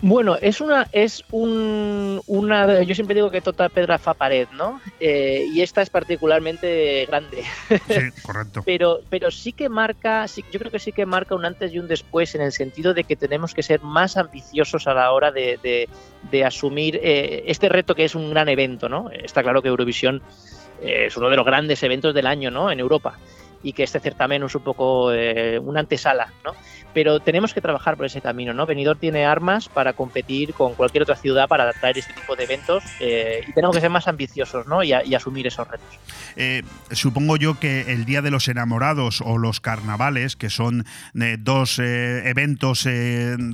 Bueno, 0.00 0.36
es 0.40 0.60
una, 0.60 0.86
es 0.92 1.24
un, 1.32 2.22
una, 2.28 2.82
yo 2.82 2.94
siempre 2.94 3.16
digo 3.16 3.32
que 3.32 3.40
tota 3.40 3.68
pedra 3.68 3.98
fa 3.98 4.14
pared, 4.14 4.46
¿no? 4.52 4.80
Eh, 5.00 5.44
y 5.52 5.60
esta 5.60 5.82
es 5.82 5.90
particularmente 5.90 7.04
grande. 7.06 7.42
Sí, 7.88 7.98
correcto. 8.22 8.62
pero, 8.64 9.00
pero 9.10 9.32
sí 9.32 9.50
que 9.52 9.68
marca, 9.68 10.28
sí, 10.28 10.44
yo 10.52 10.60
creo 10.60 10.70
que 10.70 10.78
sí 10.78 10.92
que 10.92 11.04
marca 11.04 11.34
un 11.34 11.44
antes 11.44 11.72
y 11.74 11.80
un 11.80 11.88
después 11.88 12.32
en 12.36 12.42
el 12.42 12.52
sentido 12.52 12.94
de 12.94 13.02
que 13.02 13.16
tenemos 13.16 13.54
que 13.54 13.64
ser 13.64 13.82
más 13.82 14.16
ambiciosos 14.16 14.86
a 14.86 14.94
la 14.94 15.10
hora 15.10 15.32
de, 15.32 15.58
de- 15.64 15.88
de 16.30 16.44
asumir 16.44 17.00
eh, 17.02 17.42
este 17.48 17.68
reto 17.68 17.96
que 17.96 18.04
es 18.04 18.14
un 18.14 18.30
gran 18.30 18.48
evento, 18.48 18.88
¿no? 18.88 19.10
Está 19.10 19.42
claro 19.42 19.62
que 19.62 19.68
Eurovisión 19.68 20.22
eh, 20.80 21.06
es 21.08 21.16
uno 21.16 21.28
de 21.28 21.34
los 21.36 21.44
grandes 21.44 21.82
eventos 21.82 22.14
del 22.14 22.28
año, 22.28 22.52
¿no? 22.52 22.70
En 22.70 22.78
Europa. 22.78 23.18
Y 23.62 23.72
que 23.72 23.82
este 23.82 24.00
certamen 24.00 24.42
es 24.42 24.54
un 24.54 24.62
poco 24.62 25.12
eh, 25.12 25.58
una 25.58 25.80
antesala, 25.80 26.32
¿no? 26.44 26.52
Pero 26.94 27.20
tenemos 27.20 27.52
que 27.52 27.60
trabajar 27.60 27.96
por 27.96 28.06
ese 28.06 28.20
camino, 28.20 28.54
¿no? 28.54 28.66
Benidorm 28.66 28.98
tiene 28.98 29.24
armas 29.24 29.68
para 29.68 29.92
competir 29.92 30.54
con 30.54 30.74
cualquier 30.74 31.02
otra 31.02 31.16
ciudad 31.16 31.46
para 31.46 31.72
traer 31.72 31.98
este 31.98 32.12
tipo 32.14 32.34
de 32.34 32.44
eventos 32.44 32.82
eh, 33.00 33.44
y 33.46 33.52
tenemos 33.52 33.76
que 33.76 33.80
ser 33.80 33.90
más 33.90 34.08
ambiciosos, 34.08 34.66
¿no? 34.66 34.82
Y, 34.82 34.92
asumir 35.18 35.48
esos 35.48 35.66
retos. 35.66 35.88
Eh, 36.36 36.62
supongo 36.92 37.36
yo 37.36 37.58
que 37.58 37.92
el 37.92 38.04
Día 38.04 38.22
de 38.22 38.30
los 38.30 38.46
Enamorados 38.46 39.20
o 39.20 39.36
los 39.36 39.60
carnavales, 39.60 40.36
que 40.36 40.48
son 40.48 40.84
dos 41.40 41.80
eventos 41.80 42.86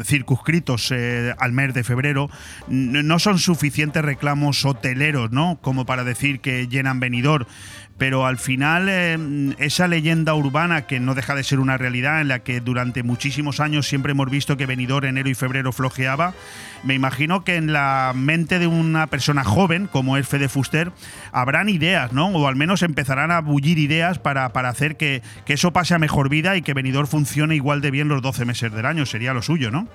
circunscritos 0.04 0.92
al 0.92 1.52
mes 1.52 1.72
de 1.72 1.84
febrero, 1.84 2.28
no 2.68 3.18
son 3.18 3.38
suficientes 3.38 4.04
reclamos 4.04 4.64
hoteleros, 4.64 5.30
¿no? 5.30 5.58
Como 5.60 5.86
para 5.86 6.04
decir 6.04 6.40
que 6.40 6.68
llenan 6.68 7.00
venidor. 7.00 7.46
Pero 7.96 8.26
al 8.26 8.38
final, 8.38 8.88
eh, 8.88 9.16
esa 9.58 9.86
leyenda 9.86 10.34
urbana 10.34 10.86
que 10.86 10.98
no 10.98 11.14
deja 11.14 11.34
de 11.34 11.44
ser 11.44 11.60
una 11.60 11.78
realidad, 11.78 12.20
en 12.20 12.28
la 12.28 12.40
que 12.40 12.60
durante 12.60 13.02
muchísimos 13.02 13.60
años 13.60 13.86
siempre 13.86 14.12
hemos 14.12 14.28
visto 14.30 14.56
que 14.56 14.66
venidor 14.66 15.04
enero 15.04 15.28
y 15.28 15.34
febrero 15.34 15.72
flojeaba, 15.72 16.34
me 16.82 16.94
imagino 16.94 17.44
que 17.44 17.56
en 17.56 17.72
la 17.72 18.12
mente 18.14 18.58
de 18.58 18.66
una 18.66 19.06
persona 19.06 19.44
joven, 19.44 19.86
como 19.86 20.16
es 20.16 20.26
Fede 20.26 20.48
Fuster, 20.48 20.90
habrán 21.32 21.68
ideas, 21.68 22.12
¿no? 22.12 22.26
O 22.28 22.48
al 22.48 22.56
menos 22.56 22.82
empezarán 22.82 23.30
a 23.30 23.40
bullir 23.40 23.78
ideas 23.78 24.18
para, 24.18 24.52
para 24.52 24.70
hacer 24.70 24.96
que, 24.96 25.22
que 25.46 25.54
eso 25.54 25.72
pase 25.72 25.94
a 25.94 25.98
mejor 25.98 26.28
vida 26.28 26.56
y 26.56 26.62
que 26.62 26.74
venidor 26.74 27.06
funcione 27.06 27.54
igual 27.54 27.80
de 27.80 27.92
bien 27.92 28.08
los 28.08 28.22
12 28.22 28.44
meses 28.44 28.72
del 28.72 28.86
año. 28.86 29.06
Sería 29.06 29.34
lo 29.34 29.42
suyo, 29.42 29.70
¿no? 29.70 29.88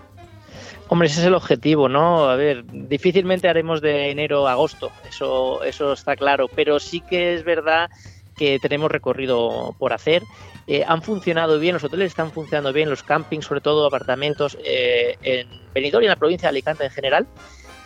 Hombre, 0.91 1.07
ese 1.07 1.21
es 1.21 1.27
el 1.27 1.35
objetivo, 1.35 1.87
¿no? 1.87 2.29
A 2.29 2.35
ver, 2.35 2.65
difícilmente 2.65 3.47
haremos 3.47 3.79
de 3.79 4.09
enero 4.09 4.47
a 4.47 4.53
agosto, 4.53 4.91
eso, 5.07 5.63
eso 5.63 5.93
está 5.93 6.15
claro, 6.15 6.47
pero 6.47 6.79
sí 6.79 6.99
que 6.99 7.35
es 7.35 7.43
verdad 7.43 7.91
que 8.35 8.57
tenemos 8.59 8.89
recorrido 8.91 9.75
por 9.77 9.93
hacer. 9.93 10.23
Eh, 10.65 10.83
han 10.87 11.03
funcionado 11.03 11.59
bien, 11.59 11.73
los 11.73 11.83
hoteles 11.83 12.07
están 12.07 12.31
funcionando 12.31 12.73
bien, 12.73 12.89
los 12.89 13.03
campings, 13.03 13.45
sobre 13.45 13.61
todo 13.61 13.85
apartamentos, 13.85 14.57
eh, 14.65 15.15
en 15.21 15.47
Benidorm 15.75 16.03
y 16.03 16.07
en 16.07 16.09
la 16.09 16.15
provincia 16.15 16.47
de 16.47 16.49
Alicante 16.49 16.85
en 16.85 16.91
general. 16.91 17.27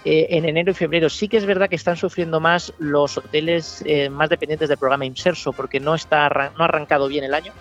Eh, 0.05 0.27
en 0.31 0.45
enero 0.45 0.71
y 0.71 0.73
febrero 0.73 1.09
sí 1.09 1.29
que 1.29 1.37
es 1.37 1.45
verdad 1.45 1.69
que 1.69 1.77
están 1.77 1.95
sufriendo 1.95 2.41
más 2.41 2.73
los 2.77 3.17
hoteles 3.17 3.81
eh, 3.85 4.09
más 4.09 4.29
dependientes 4.29 4.67
del 4.67 4.77
programa 4.77 5.05
Inserso, 5.05 5.53
porque 5.53 5.79
no, 5.79 5.95
está, 5.95 6.29
no 6.57 6.63
ha 6.63 6.65
arrancado 6.65 7.07
bien 7.07 7.23
el 7.23 7.33
año. 7.33 7.53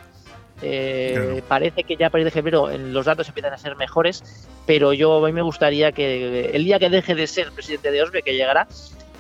Eh, 0.63 1.43
Parece 1.49 1.85
que 1.85 1.97
ya 1.97 2.07
a 2.07 2.11
partir 2.11 2.25
de 2.25 2.31
febrero 2.31 2.69
los 2.77 3.07
datos 3.07 3.29
empiezan 3.29 3.53
a 3.53 3.59
ser 3.59 3.77
mejores, 3.77 4.23
pero 4.67 4.93
yo 4.93 5.25
a 5.25 5.27
mí 5.27 5.33
me 5.33 5.43
gustaría 5.43 5.93
que 5.93 6.51
el 6.53 6.65
día 6.65 6.79
que 6.79 6.89
deje 6.89 7.15
de 7.15 7.27
ser 7.27 7.53
presidente 7.53 7.91
de 7.91 8.03
Osbe, 8.03 8.23
que 8.23 8.35
llegará, 8.35 8.69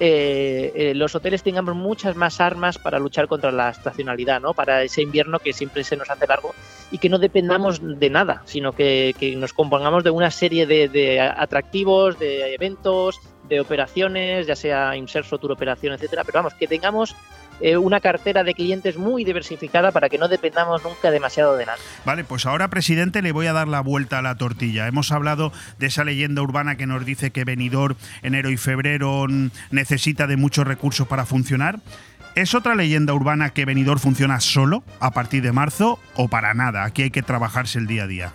eh, 0.01 0.73
eh, 0.75 0.95
los 0.95 1.15
hoteles 1.15 1.43
tengamos 1.43 1.77
muchas 1.77 2.17
más 2.17 2.41
armas 2.41 2.79
para 2.79 2.99
luchar 2.99 3.29
contra 3.29 3.53
la 3.53 3.71
estacionalidad, 3.71 4.41
¿no? 4.41 4.55
Para 4.55 4.83
ese 4.83 5.03
invierno 5.03 5.39
que 5.39 5.53
siempre 5.53 5.85
se 5.85 5.97
nos 5.97 6.11
hace 6.11 6.27
largo 6.27 6.55
y 6.91 6.99
que 6.99 7.09
no 7.09 7.19
dependamos 7.19 7.81
de 7.83 8.11
nada, 8.11 8.43
sino 8.45 8.73
que, 8.73 9.15
que 9.19 9.37
nos 9.37 9.53
compongamos 9.53 10.03
de 10.03 10.11
una 10.11 10.31
serie 10.31 10.67
de, 10.67 10.89
de 10.89 11.21
atractivos, 11.21 12.19
de 12.19 12.55
eventos, 12.55 13.21
de 13.49 13.61
operaciones, 13.61 14.47
ya 14.47 14.57
sea 14.57 14.97
Inserso, 14.97 15.39
Tour 15.39 15.53
Operación, 15.53 15.93
etcétera, 15.93 16.25
pero 16.25 16.39
vamos, 16.39 16.55
que 16.55 16.67
tengamos 16.67 17.15
eh, 17.63 17.77
una 17.77 18.01
cartera 18.01 18.45
de 18.45 18.55
clientes 18.55 18.97
muy 18.97 19.25
diversificada 19.25 19.93
para 19.93 20.09
que 20.09 20.19
no 20.19 20.29
dependamos 20.29 20.83
nunca 20.83 21.11
demasiado 21.11 21.57
de 21.57 21.67
nada. 21.67 21.79
Vale, 22.05 22.25
pues 22.25 22.45
ahora, 22.45 22.69
presidente, 22.69 23.23
le 23.23 23.33
voy 23.33 23.47
a 23.47 23.53
dar 23.53 23.69
la 23.69 23.81
vuelta 23.81 24.19
a 24.19 24.23
la 24.23 24.35
tortilla. 24.35 24.89
Hemos 24.89 25.13
hablado 25.13 25.53
de 25.79 25.87
esa 25.87 26.05
leyenda 26.05 26.43
urbana 26.43 26.77
que 26.77 26.87
nos 26.87 27.05
dice 27.05 27.31
que 27.31 27.45
Benidorm 27.45 27.97
enero 28.23 28.51
y 28.51 28.57
febrero 28.57 29.27
necesita 29.71 30.27
de 30.27 30.37
muchos 30.37 30.67
recursos 30.67 31.07
para 31.07 31.25
funcionar. 31.25 31.81
¿Es 32.35 32.55
otra 32.55 32.75
leyenda 32.75 33.13
urbana 33.13 33.51
que 33.51 33.65
Benidorm 33.65 34.01
funciona 34.01 34.41
solo 34.41 34.83
a 35.01 35.11
partir 35.11 35.43
de 35.43 35.53
marzo 35.53 35.99
o 36.17 36.29
para 36.29 36.55
nada? 36.55 36.85
Aquí 36.85 37.03
hay 37.03 37.11
que 37.11 37.23
trabajarse 37.23 37.79
el 37.79 37.87
día 37.87 38.05
a 38.05 38.07
día. 38.07 38.33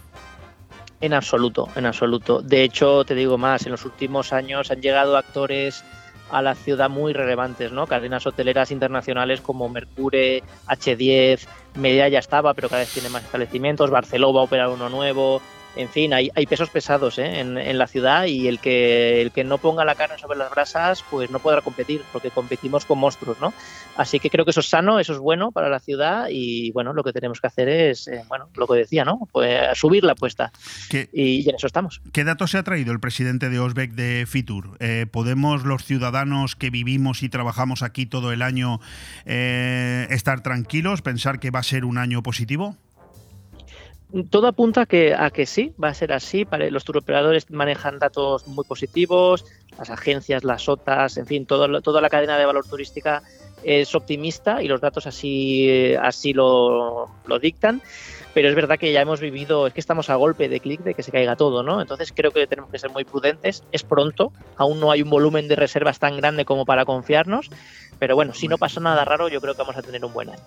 En 1.02 1.14
absoluto, 1.14 1.68
en 1.76 1.86
absoluto. 1.86 2.42
De 2.42 2.64
hecho, 2.64 3.04
te 3.06 3.14
digo 3.14 3.38
más, 3.38 3.66
en 3.66 3.72
los 3.72 3.86
últimos 3.86 4.34
años 4.34 4.72
han 4.72 4.82
llegado 4.82 5.18
actores 5.18 5.84
a 6.30 6.42
la 6.42 6.56
ciudad 6.56 6.90
muy 6.90 7.14
relevantes, 7.14 7.72
¿no? 7.72 7.88
Cadenas 7.88 8.26
hoteleras 8.26 8.72
internacionales 8.72 9.42
como 9.42 9.70
Mercure, 9.70 10.44
H10, 10.68 11.48
Media 11.76 12.08
ya 12.10 12.20
estaba, 12.20 12.54
pero 12.54 12.70
cada 12.70 12.82
vez 12.82 12.94
tiene 12.94 13.10
más 13.10 13.24
establecimientos, 13.24 13.90
Barceló 13.90 14.34
va 14.34 14.42
a 14.42 14.46
operar 14.46 14.70
uno 14.70 14.90
nuevo, 14.90 15.42
en 15.78 15.90
fin, 15.90 16.14
hay, 16.14 16.30
hay 16.36 16.46
pesos 16.46 16.70
pesados 16.70 17.18
¿eh? 17.20 17.40
en, 17.40 17.58
en, 17.58 17.78
la 17.78 17.88
ciudad 17.88 18.26
y 18.26 18.48
el 18.48 18.60
que, 18.60 19.22
el 19.22 19.32
que 19.32 19.44
no 19.44 19.58
ponga 19.58 19.86
la 19.86 19.96
carne 19.96 20.18
sobre 20.18 20.38
las 20.38 20.50
brasas, 20.50 21.04
pues 21.10 21.30
no 21.30 21.40
podrá 21.40 21.62
competir, 21.62 22.02
porque 22.12 22.32
competimos 22.32 22.86
con 22.86 23.00
monstruos, 23.00 23.40
¿no? 23.40 23.54
Así 23.96 24.20
que 24.20 24.30
creo 24.30 24.46
que 24.46 24.52
eso 24.52 24.60
es 24.60 24.70
sano, 24.70 25.00
eso 25.00 25.14
es 25.14 25.20
bueno 25.20 25.52
para 25.52 25.70
la 25.70 25.80
ciudad 25.80 26.28
y 26.30 26.72
bueno, 26.72 26.94
lo 26.94 27.04
que 27.04 27.14
tenemos 27.14 27.42
que 27.42 27.48
hacer 27.48 27.70
es, 27.70 28.08
eh, 28.08 28.24
bueno, 28.28 28.50
lo 28.56 28.68
que 28.68 28.76
decía, 28.76 29.06
¿no? 29.06 29.28
Pues 29.32 29.78
subir 29.78 30.04
la 30.04 30.14
apuesta. 30.14 30.52
¿Qué, 30.90 31.10
y, 31.14 31.42
y, 31.42 31.50
en 31.50 31.56
eso 31.56 31.68
estamos. 31.68 32.02
¿Qué 32.12 32.24
datos 32.24 32.52
se 32.52 32.58
ha 32.58 32.64
traído 32.64 32.92
el 32.92 33.00
presidente 33.00 33.50
de 33.50 33.60
Osbeck 33.60 33.92
de 33.92 34.26
Fitur? 34.28 34.78
Eh, 34.80 35.06
¿Podemos 35.10 35.64
los 35.64 35.84
ciudadanos 35.84 36.56
que 36.56 36.70
vivimos 36.70 37.24
y 37.24 37.30
trabajamos 37.30 37.84
aquí 37.84 38.06
todo 38.06 38.32
el 38.32 38.42
año 38.42 38.80
eh, 39.26 40.08
estar 40.10 40.42
tranquilos, 40.42 41.02
pensar 41.02 41.40
que 41.40 41.52
va 41.52 41.60
a 41.60 41.64
ser 41.64 41.86
un 41.86 41.98
año 41.98 42.24
positivo? 42.24 42.76
Todo 44.30 44.48
apunta 44.48 44.82
a 44.82 44.86
que, 44.86 45.14
a 45.14 45.30
que 45.30 45.46
sí, 45.46 45.74
va 45.82 45.90
a 45.90 45.94
ser 45.94 46.14
así. 46.14 46.48
Los 46.70 46.86
turoperadores 46.86 47.50
manejan 47.52 48.00
datos 48.00 48.48
muy 48.48 48.64
positivos, 48.66 49.46
las 49.78 49.90
agencias, 49.90 50.44
las 50.44 50.68
OTAs, 50.70 51.18
en 51.18 51.26
fin, 51.26 51.46
todo, 51.46 51.82
toda 51.82 52.02
la 52.02 52.10
cadena 52.10 52.38
de 52.38 52.46
valor 52.46 52.66
turística 52.66 53.22
es 53.64 53.94
optimista 53.96 54.62
y 54.62 54.68
los 54.68 54.82
datos 54.82 55.08
así, 55.08 55.94
así 56.02 56.34
lo, 56.34 57.10
lo 57.26 57.40
dictan. 57.40 57.82
Pero 58.34 58.50
es 58.50 58.56
verdad 58.56 58.78
que 58.78 58.92
ya 58.92 59.02
hemos 59.02 59.20
vivido, 59.20 59.66
es 59.66 59.74
que 59.74 59.80
estamos 59.80 60.12
a 60.12 60.16
golpe 60.16 60.48
de 60.48 60.60
clic 60.60 60.82
de 60.82 60.94
que 60.94 61.02
se 61.02 61.12
caiga 61.12 61.36
todo, 61.36 61.64
¿no? 61.64 61.82
Entonces 61.82 62.14
creo 62.16 62.32
que 62.32 62.46
tenemos 62.46 62.70
que 62.70 62.78
ser 62.78 62.92
muy 62.92 63.04
prudentes. 63.04 63.64
Es 63.72 63.84
pronto, 63.84 64.32
aún 64.58 64.80
no 64.80 64.92
hay 64.92 65.02
un 65.02 65.10
volumen 65.10 65.48
de 65.48 65.56
reservas 65.56 65.98
tan 65.98 66.18
grande 66.18 66.46
como 66.46 66.64
para 66.64 66.86
confiarnos. 66.86 67.50
Pero 67.98 68.16
bueno, 68.16 68.36
si 68.36 68.48
no 68.48 68.60
pasa 68.60 68.80
nada 68.80 69.04
raro, 69.06 69.28
yo 69.28 69.42
creo 69.42 69.56
que 69.56 69.64
vamos 69.64 69.76
a 69.76 69.82
tener 69.82 70.06
un 70.06 70.14
buen 70.14 70.30
año. 70.30 70.44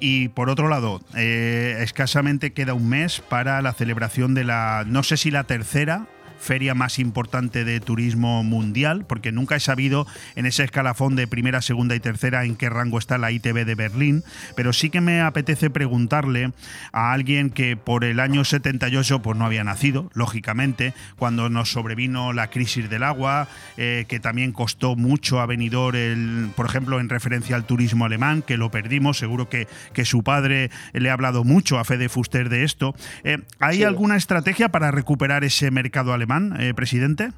Y 0.00 0.28
por 0.28 0.50
otro 0.50 0.68
lado, 0.68 1.00
eh, 1.16 1.78
escasamente 1.80 2.52
queda 2.52 2.74
un 2.74 2.88
mes 2.88 3.20
para 3.28 3.60
la 3.62 3.72
celebración 3.72 4.34
de 4.34 4.44
la, 4.44 4.84
no 4.86 5.02
sé 5.02 5.16
si 5.16 5.30
la 5.30 5.44
tercera 5.44 6.06
feria 6.38 6.74
más 6.74 6.98
importante 6.98 7.64
de 7.64 7.80
turismo 7.80 8.42
mundial, 8.44 9.04
porque 9.06 9.32
nunca 9.32 9.56
he 9.56 9.60
sabido 9.60 10.06
en 10.36 10.46
ese 10.46 10.64
escalafón 10.64 11.16
de 11.16 11.26
primera, 11.26 11.62
segunda 11.62 11.94
y 11.94 12.00
tercera 12.00 12.44
en 12.44 12.56
qué 12.56 12.70
rango 12.70 12.98
está 12.98 13.18
la 13.18 13.30
ITB 13.30 13.64
de 13.64 13.74
Berlín, 13.74 14.24
pero 14.54 14.72
sí 14.72 14.90
que 14.90 15.00
me 15.00 15.20
apetece 15.20 15.70
preguntarle 15.70 16.52
a 16.92 17.12
alguien 17.12 17.50
que 17.50 17.76
por 17.76 18.04
el 18.04 18.20
año 18.20 18.44
78 18.44 19.20
pues 19.22 19.36
no 19.36 19.44
había 19.44 19.64
nacido, 19.64 20.10
lógicamente, 20.14 20.94
cuando 21.16 21.48
nos 21.50 21.70
sobrevino 21.72 22.32
la 22.32 22.50
crisis 22.50 22.88
del 22.88 23.02
agua, 23.02 23.48
eh, 23.76 24.04
que 24.08 24.20
también 24.20 24.52
costó 24.52 24.96
mucho 24.96 25.40
a 25.40 25.46
Benidorm, 25.46 25.96
el, 25.96 26.50
por 26.54 26.66
ejemplo, 26.66 27.00
en 27.00 27.08
referencia 27.08 27.56
al 27.56 27.64
turismo 27.64 28.04
alemán, 28.04 28.42
que 28.42 28.56
lo 28.56 28.70
perdimos, 28.70 29.18
seguro 29.18 29.48
que, 29.48 29.66
que 29.92 30.04
su 30.04 30.22
padre 30.22 30.70
le 30.92 31.10
ha 31.10 31.12
hablado 31.12 31.44
mucho 31.44 31.78
a 31.78 31.84
Fede 31.84 32.08
Fuster 32.08 32.48
de 32.48 32.64
esto. 32.64 32.94
Eh, 33.24 33.38
¿Hay 33.58 33.78
sí. 33.78 33.84
alguna 33.84 34.16
estrategia 34.16 34.68
para 34.68 34.90
recuperar 34.90 35.44
ese 35.44 35.70
mercado 35.70 36.12
alemán? 36.12 36.27
Eh, 36.58 36.74
presidente? 36.74 37.30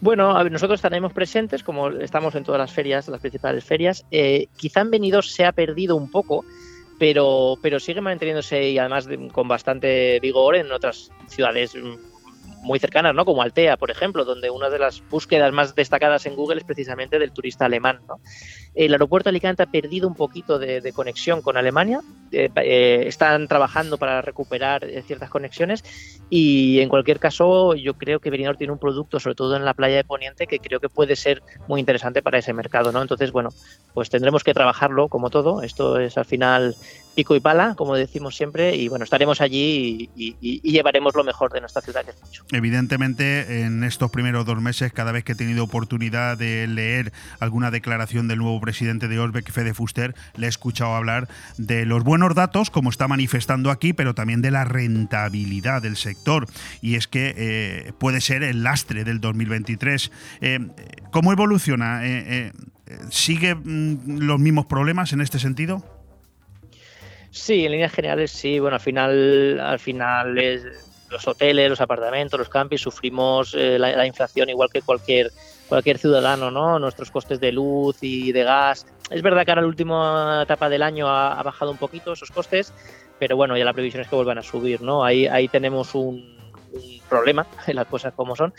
Bueno, 0.00 0.42
nosotros 0.44 0.78
estaremos 0.78 1.12
presentes, 1.12 1.62
como 1.62 1.88
estamos 1.88 2.34
en 2.34 2.44
todas 2.44 2.58
las 2.58 2.72
ferias, 2.72 3.08
las 3.08 3.20
principales 3.20 3.64
ferias. 3.64 4.06
Eh, 4.10 4.46
quizá 4.56 4.80
en 4.80 4.90
Benidorm 4.90 5.26
se 5.26 5.44
ha 5.44 5.52
perdido 5.52 5.96
un 5.96 6.10
poco, 6.10 6.44
pero, 6.98 7.56
pero 7.60 7.80
sigue 7.80 8.00
manteniéndose 8.00 8.70
y 8.70 8.78
además 8.78 9.06
de, 9.06 9.28
con 9.28 9.48
bastante 9.48 10.20
vigor 10.20 10.56
en 10.56 10.70
otras 10.70 11.10
ciudades 11.26 11.74
muy 12.62 12.78
cercanas, 12.78 13.14
¿no? 13.14 13.24
Como 13.24 13.42
Altea, 13.42 13.76
por 13.76 13.90
ejemplo, 13.90 14.24
donde 14.24 14.50
una 14.50 14.70
de 14.70 14.78
las 14.78 15.02
búsquedas 15.08 15.52
más 15.52 15.74
destacadas 15.74 16.26
en 16.26 16.36
Google 16.36 16.58
es 16.58 16.64
precisamente 16.64 17.18
del 17.18 17.32
turista 17.32 17.66
alemán, 17.66 18.00
¿no? 18.06 18.20
El 18.74 18.92
aeropuerto 18.92 19.28
de 19.28 19.30
Alicante 19.30 19.62
ha 19.64 19.66
perdido 19.66 20.06
un 20.06 20.14
poquito 20.14 20.58
de, 20.58 20.92
conexión 20.92 21.42
con 21.42 21.56
Alemania, 21.56 22.00
eh, 22.32 22.50
eh, 22.56 23.04
están 23.06 23.48
trabajando 23.48 23.98
para 23.98 24.22
recuperar 24.22 24.84
eh, 24.84 25.02
ciertas 25.02 25.30
conexiones 25.30 25.84
y 26.28 26.80
en 26.80 26.88
cualquier 26.88 27.18
caso 27.18 27.74
yo 27.74 27.94
creo 27.94 28.20
que 28.20 28.30
Benidorm 28.30 28.58
tiene 28.58 28.72
un 28.72 28.78
producto, 28.78 29.18
sobre 29.18 29.34
todo 29.34 29.56
en 29.56 29.64
la 29.64 29.74
playa 29.74 29.96
de 29.96 30.04
Poniente, 30.04 30.46
que 30.46 30.58
creo 30.58 30.78
que 30.78 30.88
puede 30.88 31.16
ser 31.16 31.42
muy 31.68 31.80
interesante 31.80 32.22
para 32.22 32.38
ese 32.38 32.52
mercado, 32.52 32.92
¿no? 32.92 33.02
Entonces, 33.02 33.32
bueno, 33.32 33.50
pues 33.94 34.10
tendremos 34.10 34.44
que 34.44 34.54
trabajarlo 34.54 35.08
como 35.08 35.30
todo, 35.30 35.62
esto 35.62 35.98
es 35.98 36.16
al 36.16 36.24
final 36.24 36.76
pico 37.14 37.34
y 37.34 37.40
pala, 37.40 37.74
como 37.76 37.96
decimos 37.96 38.36
siempre, 38.36 38.76
y 38.76 38.88
bueno, 38.88 39.04
estaremos 39.04 39.40
allí 39.40 40.10
y, 40.16 40.36
y 40.40 40.72
llevaremos 40.72 41.14
lo 41.16 41.24
mejor 41.24 41.52
de 41.52 41.60
nuestra 41.60 41.82
ciudad, 41.82 42.04
que 42.04 42.12
es 42.12 42.22
mucho. 42.22 42.44
Evidentemente, 42.52 43.62
en 43.62 43.84
estos 43.84 44.10
primeros 44.10 44.44
dos 44.44 44.60
meses, 44.60 44.92
cada 44.92 45.12
vez 45.12 45.22
que 45.22 45.32
he 45.32 45.34
tenido 45.36 45.62
oportunidad 45.62 46.36
de 46.36 46.66
leer 46.66 47.12
alguna 47.38 47.70
declaración 47.70 48.26
del 48.26 48.38
nuevo 48.38 48.60
presidente 48.60 49.06
de 49.06 49.18
Osbeck, 49.20 49.50
Fede 49.50 49.72
Fuster, 49.72 50.14
le 50.36 50.46
he 50.46 50.48
escuchado 50.48 50.94
hablar 50.94 51.28
de 51.58 51.86
los 51.86 52.02
buenos 52.02 52.34
datos, 52.34 52.70
como 52.70 52.90
está 52.90 53.06
manifestando 53.06 53.70
aquí, 53.70 53.92
pero 53.92 54.14
también 54.14 54.42
de 54.42 54.50
la 54.50 54.64
rentabilidad 54.64 55.82
del 55.82 55.96
sector. 55.96 56.46
Y 56.82 56.96
es 56.96 57.06
que 57.06 57.34
eh, 57.36 57.92
puede 57.98 58.20
ser 58.20 58.42
el 58.42 58.64
lastre 58.64 59.04
del 59.04 59.20
2023. 59.20 60.10
Eh, 60.40 60.58
¿Cómo 61.12 61.32
evoluciona? 61.32 62.00
Eh, 62.04 62.52
¿Sigue 63.10 63.54
mm, 63.54 64.18
los 64.18 64.40
mismos 64.40 64.66
problemas 64.66 65.12
en 65.12 65.20
este 65.20 65.38
sentido? 65.38 65.84
Sí, 67.30 67.64
en 67.64 67.72
líneas 67.72 67.92
generales 67.92 68.32
sí. 68.32 68.58
Bueno, 68.58 68.74
al 68.74 68.80
final, 68.80 69.60
al 69.60 69.78
final 69.78 70.38
es, 70.38 70.89
los 71.10 71.26
hoteles, 71.26 71.68
los 71.68 71.80
apartamentos, 71.80 72.38
los 72.38 72.48
campings 72.48 72.82
sufrimos 72.82 73.54
eh, 73.54 73.78
la, 73.78 73.92
la 73.96 74.06
inflación 74.06 74.48
igual 74.48 74.70
que 74.72 74.82
cualquier 74.82 75.30
cualquier 75.68 75.98
ciudadano, 75.98 76.50
¿no? 76.50 76.78
Nuestros 76.78 77.10
costes 77.10 77.38
de 77.38 77.52
luz 77.52 77.98
y 78.00 78.32
de 78.32 78.42
gas. 78.42 78.86
Es 79.08 79.22
verdad 79.22 79.44
que 79.44 79.52
ahora 79.52 79.62
la 79.62 79.68
última 79.68 80.40
etapa 80.42 80.68
del 80.68 80.82
año 80.82 81.08
ha, 81.08 81.38
ha 81.38 81.42
bajado 81.44 81.70
un 81.70 81.76
poquito 81.76 82.12
esos 82.12 82.30
costes, 82.30 82.72
pero 83.18 83.36
bueno, 83.36 83.56
ya 83.56 83.64
la 83.64 83.72
previsión 83.72 84.02
es 84.02 84.08
que 84.08 84.16
vuelvan 84.16 84.38
a 84.38 84.42
subir, 84.42 84.82
¿no? 84.82 85.04
Ahí, 85.04 85.28
ahí 85.28 85.46
tenemos 85.46 85.94
un, 85.94 86.38
un 86.72 87.00
problema, 87.08 87.46
las 87.68 87.86
cosas 87.86 88.12
como 88.14 88.34
son. 88.34 88.52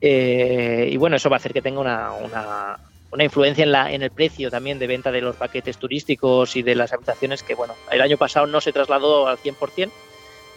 Eh, 0.00 0.88
y 0.90 0.96
bueno, 0.96 1.16
eso 1.16 1.28
va 1.28 1.36
a 1.36 1.38
hacer 1.38 1.52
que 1.52 1.62
tenga 1.62 1.80
una, 1.80 2.12
una, 2.12 2.78
una 3.10 3.24
influencia 3.24 3.64
en, 3.64 3.72
la, 3.72 3.92
en 3.92 4.02
el 4.02 4.10
precio 4.10 4.50
también 4.50 4.78
de 4.78 4.86
venta 4.86 5.10
de 5.10 5.20
los 5.20 5.36
paquetes 5.36 5.78
turísticos 5.78 6.56
y 6.56 6.62
de 6.62 6.74
las 6.74 6.92
habitaciones 6.92 7.42
que, 7.42 7.54
bueno, 7.54 7.74
el 7.90 8.00
año 8.00 8.16
pasado 8.16 8.46
no 8.46 8.60
se 8.60 8.72
trasladó 8.72 9.26
al 9.28 9.38
100%. 9.38 9.90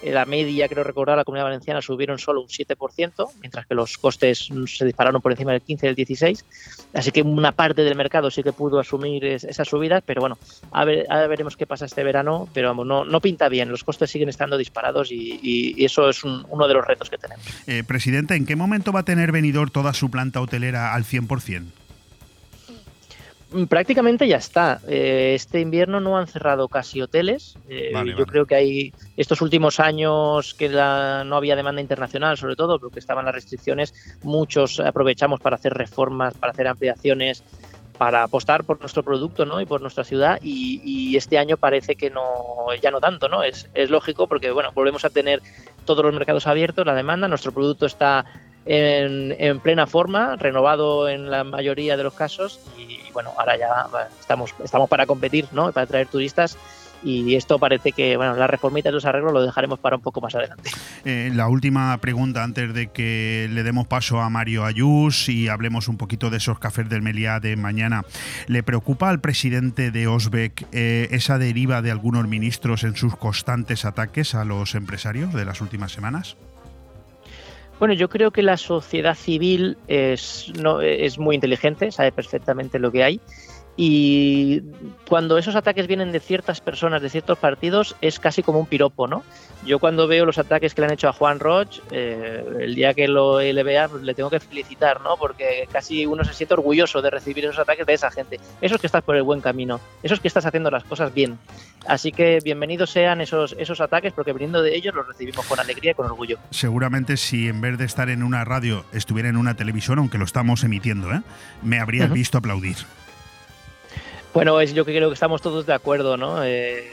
La 0.03 0.25
media, 0.25 0.67
creo 0.67 0.83
recordar, 0.83 1.15
la 1.17 1.23
comunidad 1.23 1.45
valenciana 1.45 1.81
subieron 1.81 2.17
solo 2.17 2.41
un 2.41 2.47
7%, 2.47 3.27
mientras 3.39 3.65
que 3.67 3.75
los 3.75 3.97
costes 3.97 4.49
se 4.67 4.85
dispararon 4.85 5.21
por 5.21 5.31
encima 5.31 5.51
del 5.51 5.61
15 5.61 5.85
y 5.85 5.89
del 5.89 5.95
16. 5.95 6.45
Así 6.93 7.11
que 7.11 7.21
una 7.21 7.51
parte 7.51 7.83
del 7.83 7.95
mercado 7.95 8.31
sí 8.31 8.41
que 8.43 8.51
pudo 8.51 8.79
asumir 8.79 9.23
es- 9.25 9.43
esas 9.43 9.67
subidas, 9.67 10.01
pero 10.05 10.21
bueno, 10.21 10.37
a 10.71 10.85
ver, 10.85 11.05
a 11.09 11.17
ver 11.19 11.29
veremos 11.29 11.55
qué 11.55 11.65
pasa 11.67 11.85
este 11.85 12.03
verano. 12.03 12.49
Pero 12.53 12.69
vamos, 12.69 12.87
no, 12.87 13.05
no 13.05 13.21
pinta 13.21 13.47
bien, 13.49 13.69
los 13.69 13.83
costes 13.83 14.09
siguen 14.09 14.29
estando 14.29 14.57
disparados 14.57 15.11
y, 15.11 15.75
eso 15.85 16.09
es 16.09 16.23
un- 16.23 16.45
uno 16.49 16.67
de 16.67 16.73
los 16.73 16.85
retos 16.85 17.09
que 17.09 17.17
tenemos. 17.17 17.45
Eh, 17.67 17.83
presidente, 17.83 18.35
¿en 18.35 18.45
qué 18.45 18.55
momento 18.55 18.91
va 18.91 19.01
a 19.01 19.05
tener 19.05 19.31
Benidorm 19.31 19.69
toda 19.71 19.93
su 19.93 20.09
planta 20.09 20.41
hotelera 20.41 20.93
al 20.93 21.03
100%? 21.05 21.67
Mm, 23.51 23.65
Prácticamente 23.65 24.27
ya 24.27 24.37
está. 24.37 24.79
Eh, 24.87 25.33
este 25.35 25.59
invierno 25.59 25.99
no 25.99 26.17
han 26.17 26.27
cerrado 26.27 26.67
casi 26.67 27.01
hoteles. 27.01 27.57
Eh, 27.69 27.91
Vale, 27.93 28.11
yo 28.11 28.17
vale. 28.17 28.25
creo 28.27 28.45
que 28.45 28.55
hay 28.55 28.93
estos 29.17 29.41
últimos 29.41 29.79
años 29.79 30.53
que 30.53 30.69
la- 30.69 31.23
no 31.25 31.35
había 31.35 31.55
demanda 31.55 31.81
internacional, 31.81 32.37
sobre 32.37 32.55
todo, 32.55 32.79
porque 32.79 32.99
estaban 32.99 33.25
las 33.25 33.35
restricciones, 33.35 33.93
muchos 34.23 34.79
aprovechamos 34.79 35.39
para 35.41 35.55
hacer 35.57 35.73
reformas, 35.73 36.33
para 36.35 36.51
hacer 36.51 36.67
ampliaciones, 36.67 37.43
para 37.97 38.23
apostar 38.23 38.63
por 38.63 38.79
nuestro 38.79 39.03
producto 39.03 39.45
¿no? 39.45 39.61
y 39.61 39.65
por 39.65 39.81
nuestra 39.81 40.03
ciudad. 40.03 40.39
Y, 40.41 40.81
y 40.83 41.17
este 41.17 41.37
año 41.37 41.57
parece 41.57 41.95
que 41.95 42.09
no, 42.09 42.23
ya 42.81 42.89
no 42.89 42.99
tanto, 42.99 43.27
¿no? 43.29 43.43
Es, 43.43 43.69
es 43.75 43.89
lógico 43.91 44.27
porque 44.27 44.49
bueno, 44.49 44.71
volvemos 44.73 45.05
a 45.05 45.09
tener 45.11 45.41
todos 45.85 46.03
los 46.03 46.13
mercados 46.13 46.47
abiertos, 46.47 46.85
la 46.85 46.95
demanda, 46.95 47.27
nuestro 47.27 47.51
producto 47.51 47.85
está 47.85 48.25
en, 48.65 49.35
en 49.39 49.59
plena 49.59 49.87
forma, 49.87 50.35
renovado 50.35 51.09
en 51.09 51.31
la 51.31 51.43
mayoría 51.43 51.97
de 51.97 52.03
los 52.03 52.13
casos 52.13 52.59
y, 52.77 52.99
bueno, 53.11 53.31
ahora 53.37 53.57
ya 53.57 53.87
estamos, 54.19 54.53
estamos 54.63 54.89
para 54.89 55.05
competir, 55.05 55.47
¿no? 55.51 55.71
Para 55.71 55.85
atraer 55.85 56.07
turistas 56.07 56.57
y 57.03 57.35
esto 57.35 57.57
parece 57.59 57.91
que, 57.91 58.15
bueno, 58.17 58.35
las 58.35 58.49
reformitas 58.49 58.91
y 58.91 58.93
los 58.93 59.05
arreglos 59.05 59.33
lo 59.33 59.41
dejaremos 59.41 59.79
para 59.79 59.95
un 59.95 60.01
poco 60.01 60.21
más 60.21 60.35
adelante. 60.35 60.69
Eh, 61.03 61.31
la 61.33 61.47
última 61.47 61.97
pregunta 61.97 62.43
antes 62.43 62.73
de 62.73 62.87
que 62.87 63.47
le 63.51 63.63
demos 63.63 63.87
paso 63.87 64.21
a 64.21 64.29
Mario 64.29 64.65
Ayús 64.65 65.29
y 65.29 65.47
hablemos 65.47 65.87
un 65.87 65.97
poquito 65.97 66.29
de 66.29 66.37
esos 66.37 66.59
cafés 66.59 66.89
del 66.89 67.01
Meliá 67.01 67.39
de 67.39 67.55
mañana. 67.55 68.05
¿Le 68.47 68.63
preocupa 68.63 69.09
al 69.09 69.19
presidente 69.19 69.91
de 69.91 70.07
Osbeck 70.07 70.67
eh, 70.71 71.07
esa 71.11 71.37
deriva 71.37 71.81
de 71.81 71.91
algunos 71.91 72.27
ministros 72.27 72.83
en 72.83 72.95
sus 72.95 73.15
constantes 73.15 73.85
ataques 73.85 74.35
a 74.35 74.45
los 74.45 74.75
empresarios 74.75 75.33
de 75.33 75.45
las 75.45 75.61
últimas 75.61 75.91
semanas? 75.91 76.37
Bueno, 77.81 77.95
yo 77.95 78.09
creo 78.09 78.29
que 78.29 78.43
la 78.43 78.57
sociedad 78.57 79.15
civil 79.15 79.75
es, 79.87 80.53
no, 80.61 80.81
es 80.81 81.17
muy 81.17 81.33
inteligente, 81.33 81.91
sabe 81.91 82.11
perfectamente 82.11 82.77
lo 82.77 82.91
que 82.91 83.03
hay. 83.03 83.19
Y 83.83 84.61
cuando 85.07 85.39
esos 85.39 85.55
ataques 85.55 85.87
vienen 85.87 86.11
de 86.11 86.19
ciertas 86.19 86.61
personas, 86.61 87.01
de 87.01 87.09
ciertos 87.09 87.39
partidos, 87.39 87.95
es 87.99 88.19
casi 88.19 88.43
como 88.43 88.59
un 88.59 88.67
piropo, 88.67 89.07
¿no? 89.07 89.23
Yo 89.65 89.79
cuando 89.79 90.07
veo 90.07 90.23
los 90.23 90.37
ataques 90.37 90.75
que 90.75 90.81
le 90.81 90.85
han 90.85 90.93
hecho 90.93 91.09
a 91.09 91.13
Juan 91.13 91.39
Roch, 91.39 91.79
eh, 91.89 92.45
el 92.59 92.75
día 92.75 92.93
que 92.93 93.07
lo 93.07 93.39
le 93.41 93.63
vea, 93.63 93.89
pues 93.89 94.03
le 94.03 94.13
tengo 94.13 94.29
que 94.29 94.39
felicitar, 94.39 95.01
¿no? 95.01 95.17
Porque 95.17 95.67
casi 95.71 96.05
uno 96.05 96.23
se 96.23 96.35
siente 96.35 96.53
orgulloso 96.53 97.01
de 97.01 97.09
recibir 97.09 97.45
esos 97.45 97.57
ataques 97.57 97.87
de 97.87 97.93
esa 97.93 98.11
gente. 98.11 98.39
Eso 98.61 98.75
es 98.75 98.81
que 98.81 98.85
estás 98.85 99.01
por 99.01 99.15
el 99.15 99.23
buen 99.23 99.41
camino, 99.41 99.81
eso 100.03 100.13
es 100.13 100.19
que 100.19 100.27
estás 100.27 100.45
haciendo 100.45 100.69
las 100.69 100.83
cosas 100.83 101.11
bien. 101.11 101.39
Así 101.87 102.11
que 102.11 102.37
bienvenidos 102.43 102.91
sean 102.91 103.19
esos, 103.19 103.55
esos 103.57 103.81
ataques, 103.81 104.13
porque 104.13 104.31
viniendo 104.31 104.61
de 104.61 104.75
ellos 104.75 104.93
los 104.93 105.07
recibimos 105.07 105.43
con 105.47 105.59
alegría 105.59 105.91
y 105.91 105.93
con 105.95 106.05
orgullo. 106.05 106.37
Seguramente 106.51 107.17
si 107.17 107.47
en 107.47 107.61
vez 107.61 107.79
de 107.79 107.85
estar 107.85 108.09
en 108.09 108.21
una 108.21 108.45
radio 108.45 108.85
estuviera 108.93 109.29
en 109.29 109.37
una 109.37 109.55
televisión, 109.55 109.97
aunque 109.97 110.19
lo 110.19 110.25
estamos 110.25 110.63
emitiendo, 110.63 111.11
¿eh? 111.11 111.23
me 111.63 111.79
habrías 111.79 112.05
Ujú. 112.05 112.13
visto 112.13 112.37
aplaudir. 112.37 112.77
Bueno, 114.33 114.59
es, 114.61 114.73
yo 114.73 114.85
creo 114.85 115.09
que 115.09 115.13
estamos 115.13 115.41
todos 115.41 115.65
de 115.65 115.73
acuerdo, 115.73 116.17
¿no? 116.17 116.43
Eh, 116.43 116.89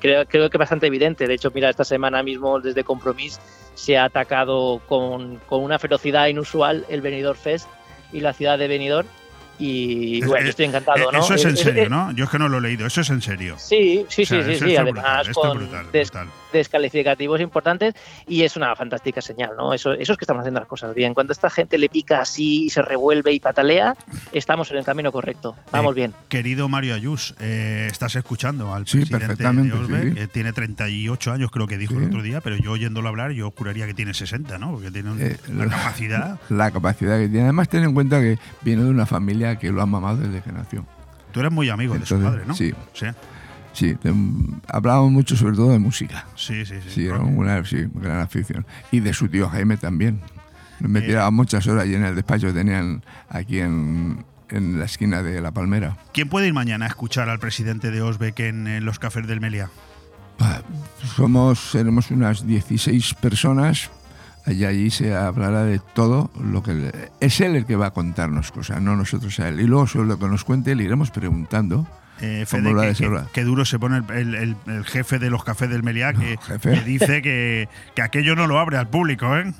creo, 0.00 0.26
creo 0.26 0.50
que 0.50 0.56
es 0.56 0.60
bastante 0.60 0.86
evidente. 0.86 1.26
De 1.26 1.34
hecho, 1.34 1.50
mira, 1.54 1.70
esta 1.70 1.84
semana 1.84 2.22
mismo 2.22 2.60
desde 2.60 2.84
Compromís 2.84 3.40
se 3.74 3.96
ha 3.96 4.04
atacado 4.04 4.80
con, 4.86 5.36
con 5.46 5.62
una 5.62 5.78
ferocidad 5.78 6.26
inusual 6.26 6.84
el 6.88 7.00
Benidorm 7.00 7.38
Fest 7.38 7.68
y 8.12 8.20
la 8.20 8.32
ciudad 8.32 8.58
de 8.58 8.68
Benidorm. 8.68 9.08
Y 9.58 10.24
bueno, 10.24 10.44
yo 10.44 10.50
estoy 10.50 10.64
encantado, 10.66 10.98
eh, 10.98 11.12
¿no? 11.12 11.20
Eso 11.20 11.34
es 11.34 11.44
en 11.44 11.52
Eh, 11.52 11.56
serio, 11.56 11.82
eh, 11.84 11.88
¿no? 11.88 12.10
Yo 12.12 12.24
es 12.24 12.30
que 12.30 12.38
no 12.38 12.48
lo 12.48 12.58
he 12.58 12.60
leído, 12.62 12.86
eso 12.86 13.00
es 13.00 13.10
en 13.10 13.22
serio. 13.22 13.54
Sí, 13.58 14.04
sí, 14.08 14.22
O 14.22 14.26
sea, 14.26 14.42
sí, 14.44 14.54
sí, 14.54 14.64
sí. 14.66 14.76
Además, 14.76 15.26
brutal, 15.26 15.34
con 15.34 15.58
brutal, 15.58 15.86
brutal. 15.86 16.28
Descalificativos 16.52 17.40
importantes 17.40 17.94
y 18.26 18.42
es 18.42 18.56
una 18.56 18.74
fantástica 18.76 19.20
señal, 19.20 19.50
¿no? 19.56 19.72
Eso, 19.74 19.92
eso 19.92 20.12
es 20.12 20.18
que 20.18 20.24
estamos 20.24 20.40
haciendo 20.40 20.60
las 20.60 20.68
cosas 20.68 20.94
bien. 20.94 21.14
Cuando 21.14 21.32
esta 21.32 21.50
gente 21.50 21.78
le 21.78 21.88
pica 21.88 22.20
así 22.20 22.64
y 22.66 22.70
se 22.70 22.82
revuelve 22.82 23.32
y 23.32 23.40
patalea, 23.40 23.96
estamos 24.32 24.70
en 24.70 24.78
el 24.78 24.84
camino 24.84 25.10
correcto. 25.12 25.56
Vamos 25.70 25.92
Eh, 25.92 25.96
bien. 25.96 26.14
Querido 26.28 26.68
Mario 26.68 26.94
Ayús, 26.94 27.34
eh, 27.40 27.88
estás 27.90 28.14
escuchando 28.16 28.74
al 28.74 28.86
Sí, 28.86 29.04
presidente 29.06 29.42
de 29.42 29.72
Osbeck, 29.72 30.08
sí. 30.10 30.14
que 30.14 30.26
tiene 30.28 30.52
38 30.52 31.32
años, 31.32 31.50
creo 31.50 31.66
que 31.66 31.78
dijo 31.78 31.94
el 31.98 32.04
otro 32.04 32.22
día, 32.22 32.40
pero 32.40 32.56
yo 32.56 32.72
oyéndolo 32.72 33.08
hablar, 33.08 33.32
yo 33.32 33.50
juraría 33.56 33.86
que 33.86 33.94
tiene 33.94 34.14
60, 34.14 34.58
¿no? 34.58 34.72
Porque 34.72 34.90
tiene 34.90 35.10
Eh, 35.18 35.36
una 35.48 35.68
capacidad. 35.68 36.38
La 36.50 36.70
capacidad 36.70 37.18
que 37.18 37.28
tiene. 37.28 37.44
Además, 37.44 37.68
ten 37.68 37.84
en 37.84 37.94
cuenta 37.94 38.20
que 38.20 38.38
viene 38.62 38.82
de 38.84 38.90
una 38.90 39.06
familia 39.06 39.56
que 39.56 39.70
lo 39.70 39.82
ha 39.82 39.86
mamado 39.86 40.18
desde 40.18 40.40
que 40.42 40.52
nació. 40.52 40.84
Tú 41.32 41.40
eres 41.40 41.50
muy 41.52 41.70
amigo 41.70 41.94
de 41.94 42.04
su 42.04 42.14
Entonces, 42.14 42.30
padre, 42.40 42.46
¿no? 42.46 42.54
sí. 42.54 42.72
Sí. 42.92 43.06
Sí, 43.72 43.94
de- 44.02 44.14
hablábamos 44.68 45.12
mucho 45.12 45.36
sobre 45.36 45.56
todo 45.56 45.70
de 45.72 45.78
música. 45.78 46.26
Sí, 46.36 46.64
sí, 46.66 46.74
sí. 46.82 46.90
Sí, 46.90 47.06
era 47.06 47.18
una 47.20 47.64
sí, 47.64 47.86
gran 47.94 48.20
afición. 48.20 48.66
Y 48.90 49.00
de 49.00 49.12
su 49.14 49.28
tío 49.28 49.48
Jaime 49.48 49.76
también. 49.76 50.20
Me 50.80 51.00
tiraba 51.00 51.30
muchas 51.30 51.66
horas 51.68 51.86
y 51.86 51.94
en 51.94 52.04
el 52.04 52.14
despacho 52.16 52.48
que 52.48 52.52
tenían 52.54 53.04
aquí 53.28 53.60
en, 53.60 54.24
en 54.48 54.78
la 54.80 54.84
esquina 54.86 55.22
de 55.22 55.40
La 55.40 55.52
Palmera. 55.52 55.96
¿Quién 56.12 56.28
puede 56.28 56.48
ir 56.48 56.54
mañana 56.54 56.86
a 56.86 56.88
escuchar 56.88 57.28
al 57.28 57.38
presidente 57.38 57.90
de 57.92 58.02
Osbeck 58.02 58.40
en, 58.40 58.66
en 58.66 58.84
los 58.84 58.98
cafés 58.98 59.26
del 59.28 59.40
Meliá? 59.40 59.70
Somos, 61.16 61.58
seremos 61.70 62.10
unas 62.10 62.46
16 62.46 63.14
personas. 63.14 63.90
Y 64.46 64.64
allí 64.64 64.90
se 64.90 65.14
hablará 65.14 65.62
de 65.62 65.78
todo 65.78 66.32
lo 66.42 66.64
que... 66.64 66.74
le- 66.74 67.10
es 67.20 67.40
él 67.40 67.54
el 67.54 67.64
que 67.64 67.76
va 67.76 67.86
a 67.86 67.90
contarnos 67.92 68.50
cosas, 68.50 68.82
no 68.82 68.96
nosotros 68.96 69.38
a 69.38 69.48
él. 69.48 69.60
Y 69.60 69.66
luego 69.68 69.86
sobre 69.86 70.08
lo 70.08 70.18
que 70.18 70.26
nos 70.26 70.42
cuente 70.44 70.74
le 70.74 70.82
iremos 70.82 71.12
preguntando. 71.12 71.86
Eh, 72.22 72.46
Fede, 72.46 72.62
qué 73.32 73.42
duro 73.42 73.64
se 73.64 73.78
pone 73.78 73.98
el, 73.98 74.10
el- 74.16 74.34
el- 74.36 74.56
el 74.66 74.84
jefe 74.84 75.18
de 75.18 75.28
los 75.28 75.42
cafés 75.44 75.68
del 75.68 75.82
Meliá, 75.82 76.12
que, 76.12 76.38
que 76.62 76.80
dice 76.84 77.20
que, 77.20 77.68
que 77.96 78.02
aquello 78.02 78.36
no 78.36 78.46
lo 78.46 78.58
abre 78.60 78.76
al 78.78 78.88
público, 78.88 79.36
¿eh? 79.36 79.52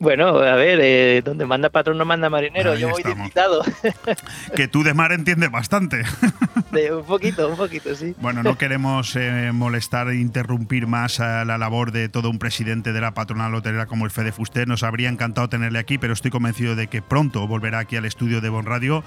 Bueno, 0.00 0.28
a 0.38 0.54
ver, 0.54 0.78
eh, 0.82 1.22
donde 1.22 1.44
manda 1.44 1.68
patrón 1.68 1.98
no 1.98 2.06
manda 2.06 2.30
marinero. 2.30 2.72
Ahí 2.72 2.80
Yo 2.80 2.88
voy 2.88 3.02
de 3.02 3.12
invitado. 3.12 3.62
Que 4.56 4.66
tú 4.66 4.82
de 4.82 4.94
mar 4.94 5.12
entiendes 5.12 5.50
bastante. 5.50 6.02
De 6.72 6.94
un 6.94 7.04
poquito, 7.04 7.48
un 7.48 7.56
poquito, 7.56 7.94
sí. 7.94 8.14
Bueno, 8.20 8.42
no 8.42 8.56
queremos 8.56 9.16
eh, 9.16 9.50
molestar 9.52 10.08
e 10.08 10.16
interrumpir 10.16 10.86
más 10.86 11.18
a 11.18 11.44
la 11.44 11.58
labor 11.58 11.90
de 11.90 12.08
todo 12.08 12.30
un 12.30 12.38
presidente 12.38 12.92
de 12.92 13.00
la 13.00 13.12
patronal 13.12 13.54
hotelera 13.54 13.86
como 13.86 14.04
el 14.04 14.10
Fede 14.10 14.30
Fuster. 14.30 14.68
Nos 14.68 14.84
habría 14.84 15.08
encantado 15.08 15.48
tenerle 15.48 15.80
aquí, 15.80 15.98
pero 15.98 16.12
estoy 16.12 16.30
convencido 16.30 16.76
de 16.76 16.86
que 16.86 17.02
pronto 17.02 17.46
volverá 17.48 17.80
aquí 17.80 17.96
al 17.96 18.04
estudio 18.04 18.40
de 18.40 18.48
Bon 18.48 18.64
Radio. 18.66 19.02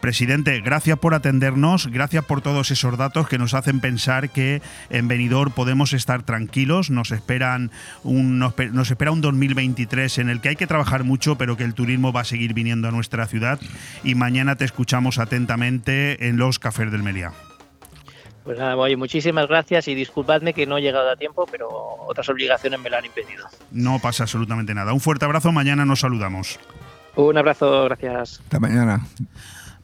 Presidente, 0.00 0.60
gracias 0.60 0.98
por 0.98 1.14
atendernos, 1.14 1.88
gracias 1.88 2.24
por 2.24 2.42
todos 2.42 2.70
esos 2.70 2.96
datos 2.96 3.28
que 3.28 3.38
nos 3.38 3.54
hacen 3.54 3.80
pensar 3.80 4.30
que 4.30 4.62
en 4.88 5.08
Benidorm 5.08 5.52
podemos 5.52 5.92
estar 5.92 6.22
tranquilos. 6.22 6.90
Nos 6.90 7.10
esperan 7.10 7.72
un, 8.04 8.38
nos, 8.38 8.54
nos 8.72 8.90
espera 8.90 9.10
un 9.10 9.20
2023 9.70 10.18
en 10.18 10.28
el 10.28 10.40
que 10.40 10.50
hay 10.50 10.56
que 10.56 10.66
trabajar 10.66 11.04
mucho, 11.04 11.36
pero 11.36 11.56
que 11.56 11.64
el 11.64 11.74
turismo 11.74 12.12
va 12.12 12.20
a 12.20 12.24
seguir 12.24 12.54
viniendo 12.54 12.88
a 12.88 12.90
nuestra 12.90 13.26
ciudad. 13.26 13.58
Y 14.04 14.14
mañana 14.14 14.56
te 14.56 14.64
escuchamos 14.64 15.18
atentamente 15.18 16.28
en 16.28 16.36
los 16.36 16.58
cafés 16.58 16.90
del 16.90 17.02
Meliá. 17.02 17.32
Pues 18.44 18.58
nada, 18.58 18.76
oye, 18.76 18.96
muchísimas 18.96 19.46
gracias 19.48 19.86
y 19.88 19.94
disculpadme 19.94 20.54
que 20.54 20.66
no 20.66 20.78
he 20.78 20.82
llegado 20.82 21.10
a 21.10 21.16
tiempo, 21.16 21.46
pero 21.50 21.68
otras 22.06 22.28
obligaciones 22.30 22.80
me 22.80 22.90
lo 22.90 22.96
han 22.96 23.04
impedido. 23.04 23.46
No 23.70 23.98
pasa 23.98 24.24
absolutamente 24.24 24.74
nada. 24.74 24.92
Un 24.92 25.00
fuerte 25.00 25.24
abrazo, 25.24 25.52
mañana 25.52 25.84
nos 25.84 26.00
saludamos. 26.00 26.58
Un 27.16 27.36
abrazo, 27.36 27.84
gracias. 27.84 28.40
Hasta 28.40 28.58
mañana. 28.58 29.06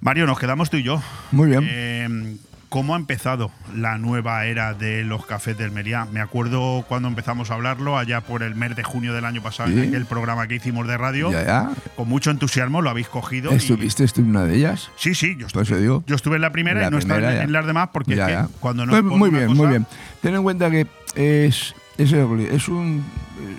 Mario, 0.01 0.27
nos 0.27 0.39
quedamos 0.39 0.71
tú 0.71 0.79
y 0.79 0.83
yo. 0.83 1.03
Muy 1.33 1.49
bien. 1.49 1.67
Eh, 1.69 2.37
¿Cómo 2.69 2.95
ha 2.95 2.99
empezado 2.99 3.51
la 3.75 3.97
nueva 3.97 4.45
era 4.47 4.75
de 4.75 5.05
los 5.05 5.25
cafés 5.25 5.57
del 5.57 5.71
Meliá? 5.71 6.05
Me 6.13 6.21
acuerdo 6.21 6.85
cuando 6.89 7.07
empezamos 7.09 7.51
a 7.51 7.55
hablarlo, 7.55 7.97
allá 7.97 8.21
por 8.23 8.43
el 8.43 8.55
mes 8.57 8.75
de 8.75 8.83
junio 8.83 9.15
del 9.15 9.25
año 9.25 9.41
pasado, 9.43 9.69
Sí. 9.71 9.79
en 9.79 9.89
aquel 9.89 10.05
programa 10.07 10.47
que 10.49 10.57
hicimos 10.57 10.87
de 10.89 10.97
radio. 10.99 11.31
Ya, 11.31 11.45
ya. 11.45 11.71
Con 11.95 12.09
mucho 12.09 12.31
entusiasmo 12.31 12.83
lo 12.83 12.91
habéis 12.91 13.09
cogido. 13.09 13.53
y- 13.53 13.57
¿Estuviste 13.57 14.07
tú 14.09 14.21
en 14.23 14.31
una 14.31 14.45
de 14.45 14.57
ellas? 14.57 14.91
Sí, 14.97 15.15
sí, 15.15 15.37
yo 15.39 15.47
eso 15.61 15.77
digo. 15.79 16.03
Yo 16.07 16.17
estuve 16.17 16.37
en 16.37 16.43
la 16.43 16.51
primera 16.51 16.81
La 16.81 16.89
y 16.89 16.91
no 16.91 16.99
estaba 16.99 17.19
primera, 17.19 17.33
en, 17.35 17.39
ya. 17.39 17.45
en 17.45 17.53
las 17.53 17.67
demás 17.67 17.91
porque 17.93 18.17
Ya, 18.17 18.23
es 18.25 18.27
que 18.29 18.33
ya. 18.35 18.49
cuando 18.61 18.85
no 18.85 18.91
Pues 18.93 19.05
muy 19.05 19.31
bien, 19.31 19.47
cosa- 19.47 19.57
muy 19.57 19.69
bien. 19.69 19.87
Ten 20.21 20.35
en 20.35 20.43
cuenta 20.43 20.71
que 20.71 20.87
es, 21.15 21.75
es, 21.99 22.13
es, 22.13 22.69
un, 22.69 23.05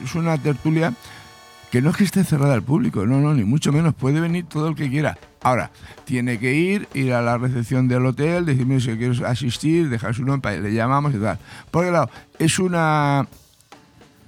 es 0.04 0.16
una 0.16 0.38
tertulia 0.38 0.94
que 1.72 1.82
no 1.82 1.90
es 1.92 1.98
que 1.98 2.04
esté 2.04 2.24
cerrada 2.24 2.54
al 2.54 2.62
público, 2.64 3.06
no, 3.06 3.20
no, 3.20 3.34
ni 3.34 3.44
mucho 3.44 3.72
menos. 3.72 3.94
Puede 3.94 4.20
venir 4.20 4.46
todo 4.46 4.68
el 4.70 4.76
que 4.76 4.90
quiera. 4.90 5.18
Ahora, 5.48 5.72
tiene 6.04 6.40
que 6.40 6.54
ir, 6.54 6.88
ir 6.94 7.14
a 7.14 7.22
la 7.22 7.38
recepción 7.38 7.88
del 7.88 8.06
hotel, 8.06 8.46
decirme 8.46 8.82
si 8.82 8.98
quieres 8.98 9.22
asistir, 9.22 9.90
dejar 9.90 10.14
su 10.14 10.26
nombre, 10.26 10.60
le 10.60 10.74
llamamos 10.74 11.16
y 11.16 11.20
tal. 11.20 11.40
Porque 11.72 11.90
claro, 11.90 12.10
es 12.38 12.60
una 12.60 13.26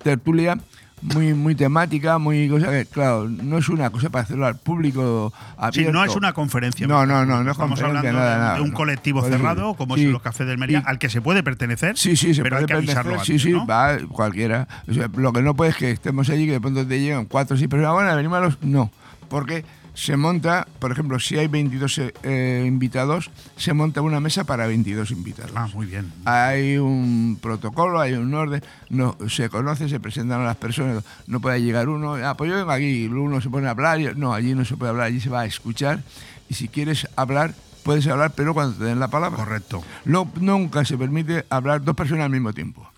tertulia 0.01 0.57
muy, 1.01 1.33
muy 1.33 1.55
temática, 1.55 2.17
muy 2.17 2.49
cosa 2.49 2.69
que, 2.71 2.85
claro, 2.85 3.27
no 3.29 3.57
es 3.57 3.69
una 3.69 3.89
cosa 3.89 4.09
para 4.09 4.23
hacerlo 4.23 4.45
al 4.45 4.57
público 4.57 5.31
Sí, 5.33 5.43
abierto. 5.57 5.91
no 5.93 6.03
es 6.05 6.15
una 6.15 6.33
conferencia. 6.33 6.87
No, 6.87 7.05
no, 7.05 7.25
no, 7.25 7.41
no 7.43 7.51
es 7.51 7.55
Estamos 7.55 7.79
conferencia, 7.79 8.09
hablando 8.09 8.19
nada, 8.19 8.33
de, 8.33 8.39
nada, 8.41 8.55
de 8.55 8.61
un 8.61 8.71
colectivo 8.71 9.21
cerrado, 9.23 9.73
como 9.75 9.95
Sí. 9.95 10.05
es 10.05 10.11
los 10.11 10.21
cafés 10.21 10.47
del 10.47 10.57
Meliá, 10.57 10.83
al 10.85 10.99
que 10.99 11.09
se 11.09 11.21
puede 11.21 11.41
pertenecer. 11.43 11.97
Sí, 11.97 12.15
sí, 12.17 12.33
se 12.33 12.43
pero 12.43 12.55
puede 12.57 12.63
hay 12.63 12.67
que 12.67 12.73
avisarlo 12.73 13.11
antes, 13.13 13.27
sí, 13.27 13.39
sí, 13.39 13.51
¿no? 13.51 13.65
va 13.65 13.97
cualquiera. 14.09 14.67
O 14.89 14.93
sea, 14.93 15.09
lo 15.15 15.31
que 15.33 15.41
no 15.41 15.53
puede 15.53 15.71
es 15.71 15.77
que 15.77 15.91
estemos 15.91 16.29
allí 16.29 16.43
y 16.43 16.45
que 16.47 16.51
de 16.53 16.61
pronto 16.61 16.85
te 16.85 16.99
llegan 16.99 17.25
cuatro 17.25 17.55
o 17.55 17.57
seis 17.57 17.69
personas. 17.69 17.93
Bueno, 17.93 18.13
venimos 18.15 18.37
a 18.37 18.41
los. 18.41 18.61
No, 18.61 18.91
porque 19.29 19.63
se 19.99 20.15
monta, 20.15 20.65
por 20.79 20.93
ejemplo, 20.93 21.19
si 21.19 21.37
hay 21.37 21.47
22 21.47 22.01
eh, 22.23 22.63
invitados, 22.65 23.31
se 23.57 23.73
monta 23.73 24.01
una 24.01 24.21
mesa 24.21 24.45
para 24.45 24.65
22 24.65 25.11
invitados. 25.11 25.51
Ah, 25.55 25.67
muy 25.73 25.87
bien. 25.87 26.09
Hay 26.23 26.77
un 26.77 27.37
protocolo, 27.41 27.99
hay 27.99 28.13
un 28.13 28.33
orden, 28.33 28.63
no 28.89 29.17
se 29.27 29.49
conoce, 29.49 29.89
se 29.89 29.99
presentan 29.99 30.39
a 30.39 30.45
las 30.45 30.55
personas, 30.55 31.03
no 31.27 31.41
puede 31.41 31.61
llegar 31.61 31.89
uno, 31.89 32.13
ah, 32.15 32.37
pues 32.37 32.49
yo 32.49 32.55
vengo 32.55 32.71
aquí, 32.71 33.07
uno 33.07 33.41
se 33.41 33.49
pone 33.49 33.67
a 33.67 33.71
hablar, 33.71 34.15
no, 34.15 34.33
allí 34.33 34.55
no 34.55 34.63
se 34.63 34.77
puede 34.77 34.91
hablar, 34.91 35.07
allí 35.07 35.19
se 35.19 35.29
va 35.29 35.41
a 35.41 35.45
escuchar, 35.45 36.01
y 36.47 36.53
si 36.53 36.69
quieres 36.69 37.05
hablar, 37.17 37.53
puedes 37.83 38.07
hablar, 38.07 38.31
pero 38.33 38.53
cuando 38.53 38.77
te 38.77 38.85
den 38.85 39.01
la 39.01 39.09
palabra. 39.09 39.37
Correcto. 39.37 39.83
No, 40.05 40.31
nunca 40.39 40.85
se 40.85 40.97
permite 40.97 41.45
hablar 41.49 41.83
dos 41.83 41.95
personas 41.97 42.23
al 42.23 42.31
mismo 42.31 42.53
tiempo. 42.53 42.89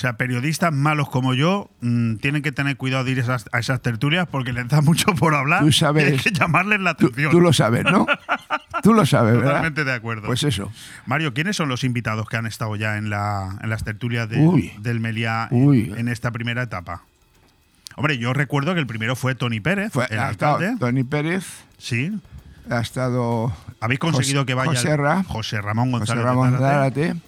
O 0.00 0.02
sea, 0.02 0.14
periodistas 0.14 0.72
malos 0.72 1.10
como 1.10 1.34
yo 1.34 1.68
mm, 1.82 2.14
tienen 2.16 2.40
que 2.40 2.52
tener 2.52 2.78
cuidado 2.78 3.04
de 3.04 3.10
ir 3.10 3.18
a 3.18 3.22
esas, 3.22 3.44
a 3.52 3.58
esas 3.58 3.82
tertulias 3.82 4.26
porque 4.26 4.54
les 4.54 4.66
da 4.66 4.80
mucho 4.80 5.14
por 5.14 5.34
hablar 5.34 5.60
Tú 5.62 5.72
sabes- 5.72 6.08
y 6.08 6.12
hay 6.12 6.18
que 6.18 6.30
llamarles 6.32 6.80
la 6.80 6.92
atención. 6.92 7.30
tú 7.30 7.38
lo 7.42 7.52
sabes, 7.52 7.84
¿no? 7.84 8.06
Tú 8.82 8.94
lo 8.94 9.04
sabes, 9.04 9.34
¿verdad? 9.34 9.48
Totalmente 9.48 9.84
de 9.84 9.92
acuerdo. 9.92 10.26
Pues 10.26 10.42
eso. 10.42 10.72
Mario, 11.04 11.34
¿quiénes 11.34 11.54
son 11.54 11.68
los 11.68 11.84
invitados 11.84 12.26
que 12.30 12.38
han 12.38 12.46
estado 12.46 12.76
ya 12.76 12.96
en, 12.96 13.10
la, 13.10 13.58
en 13.62 13.68
las 13.68 13.84
tertulias 13.84 14.26
de- 14.30 14.38
Uy. 14.38 14.72
del 14.80 15.00
Meliá 15.00 15.48
en- 15.50 16.08
esta 16.08 16.30
primera 16.30 16.62
etapa? 16.62 17.02
Hombre, 17.96 18.16
yo 18.16 18.32
recuerdo 18.32 18.72
que 18.72 18.80
el 18.80 18.86
primero 18.86 19.16
fue 19.16 19.34
Tony 19.34 19.60
Pérez, 19.60 19.92
Fue, 19.92 20.06
el 20.08 20.18
alcalde. 20.18 20.76
Tony 20.80 21.04
Pérez, 21.04 21.44
Sí. 21.76 22.18
ha 22.70 22.80
estado 22.80 23.52
¿Habéis 23.80 24.00
conseguido 24.00 24.40
José- 24.40 24.46
que 24.46 24.54
vaya 24.54 24.70
José 24.70 24.96
Ra- 24.96 25.24
José 25.24 25.60
Ramón 25.60 25.90
José 25.90 25.98
González 25.98 26.22
de 26.24 26.26
Ramón 26.30 26.52
Zárate? 26.58 27.06
Zárate. 27.08 27.20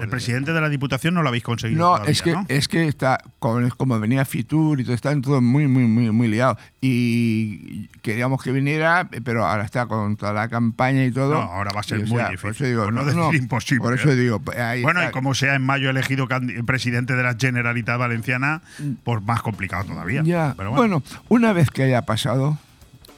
El 0.00 0.08
presidente 0.08 0.52
de 0.52 0.60
la 0.60 0.68
Diputación 0.68 1.14
no 1.14 1.22
lo 1.22 1.28
habéis 1.28 1.44
conseguido 1.44 1.80
No, 1.80 1.92
todavía, 1.94 2.10
es 2.12 2.22
que, 2.22 2.32
¿no? 2.32 2.44
es 2.48 2.68
que 2.68 2.88
está, 2.88 3.18
como, 3.38 3.68
como 3.76 3.98
venía 4.00 4.24
Fitur 4.24 4.80
y 4.80 4.84
todo, 4.84 4.94
están 4.94 5.22
todos 5.22 5.42
muy, 5.42 5.68
muy, 5.68 5.84
muy, 5.84 6.10
muy 6.10 6.28
liados. 6.28 6.58
Y 6.80 7.86
queríamos 8.02 8.42
que 8.42 8.52
viniera, 8.52 9.08
pero 9.24 9.46
ahora 9.46 9.64
está 9.64 9.86
con 9.86 10.16
toda 10.16 10.32
la 10.32 10.48
campaña 10.48 11.04
y 11.04 11.12
todo. 11.12 11.34
No, 11.34 11.40
ahora 11.40 11.70
va 11.74 11.80
a 11.80 11.82
ser 11.82 12.00
Y, 12.00 12.02
o 12.02 12.06
muy 12.06 12.16
sea, 12.18 12.28
difícil. 12.30 12.42
Por 12.42 12.50
eso 12.54 12.64
digo, 12.64 12.84
por 12.84 12.92
no, 12.92 13.00
no, 13.04 13.06
decir 13.06 13.20
no, 13.20 13.32
imposible. 13.34 13.82
Por 13.82 13.94
eso 13.94 14.10
¿eh? 14.10 14.16
digo, 14.16 14.40
pues, 14.40 14.58
ahí 14.58 14.82
bueno, 14.82 15.00
está. 15.00 15.10
y 15.10 15.12
como 15.12 15.34
sea 15.34 15.54
en 15.54 15.62
mayo 15.62 15.88
elegido 15.90 16.26
presidente 16.66 17.14
de 17.14 17.22
la 17.22 17.36
Generalitat 17.38 17.98
Valenciana, 17.98 18.62
pues 19.04 19.22
más 19.22 19.40
complicado 19.42 19.84
todavía. 19.84 20.22
Ya, 20.24 20.54
Pero 20.56 20.72
bueno. 20.72 21.02
una 21.28 21.52
vez 21.52 21.70
que 21.70 21.84
haya 21.84 22.02
pasado, 22.02 22.58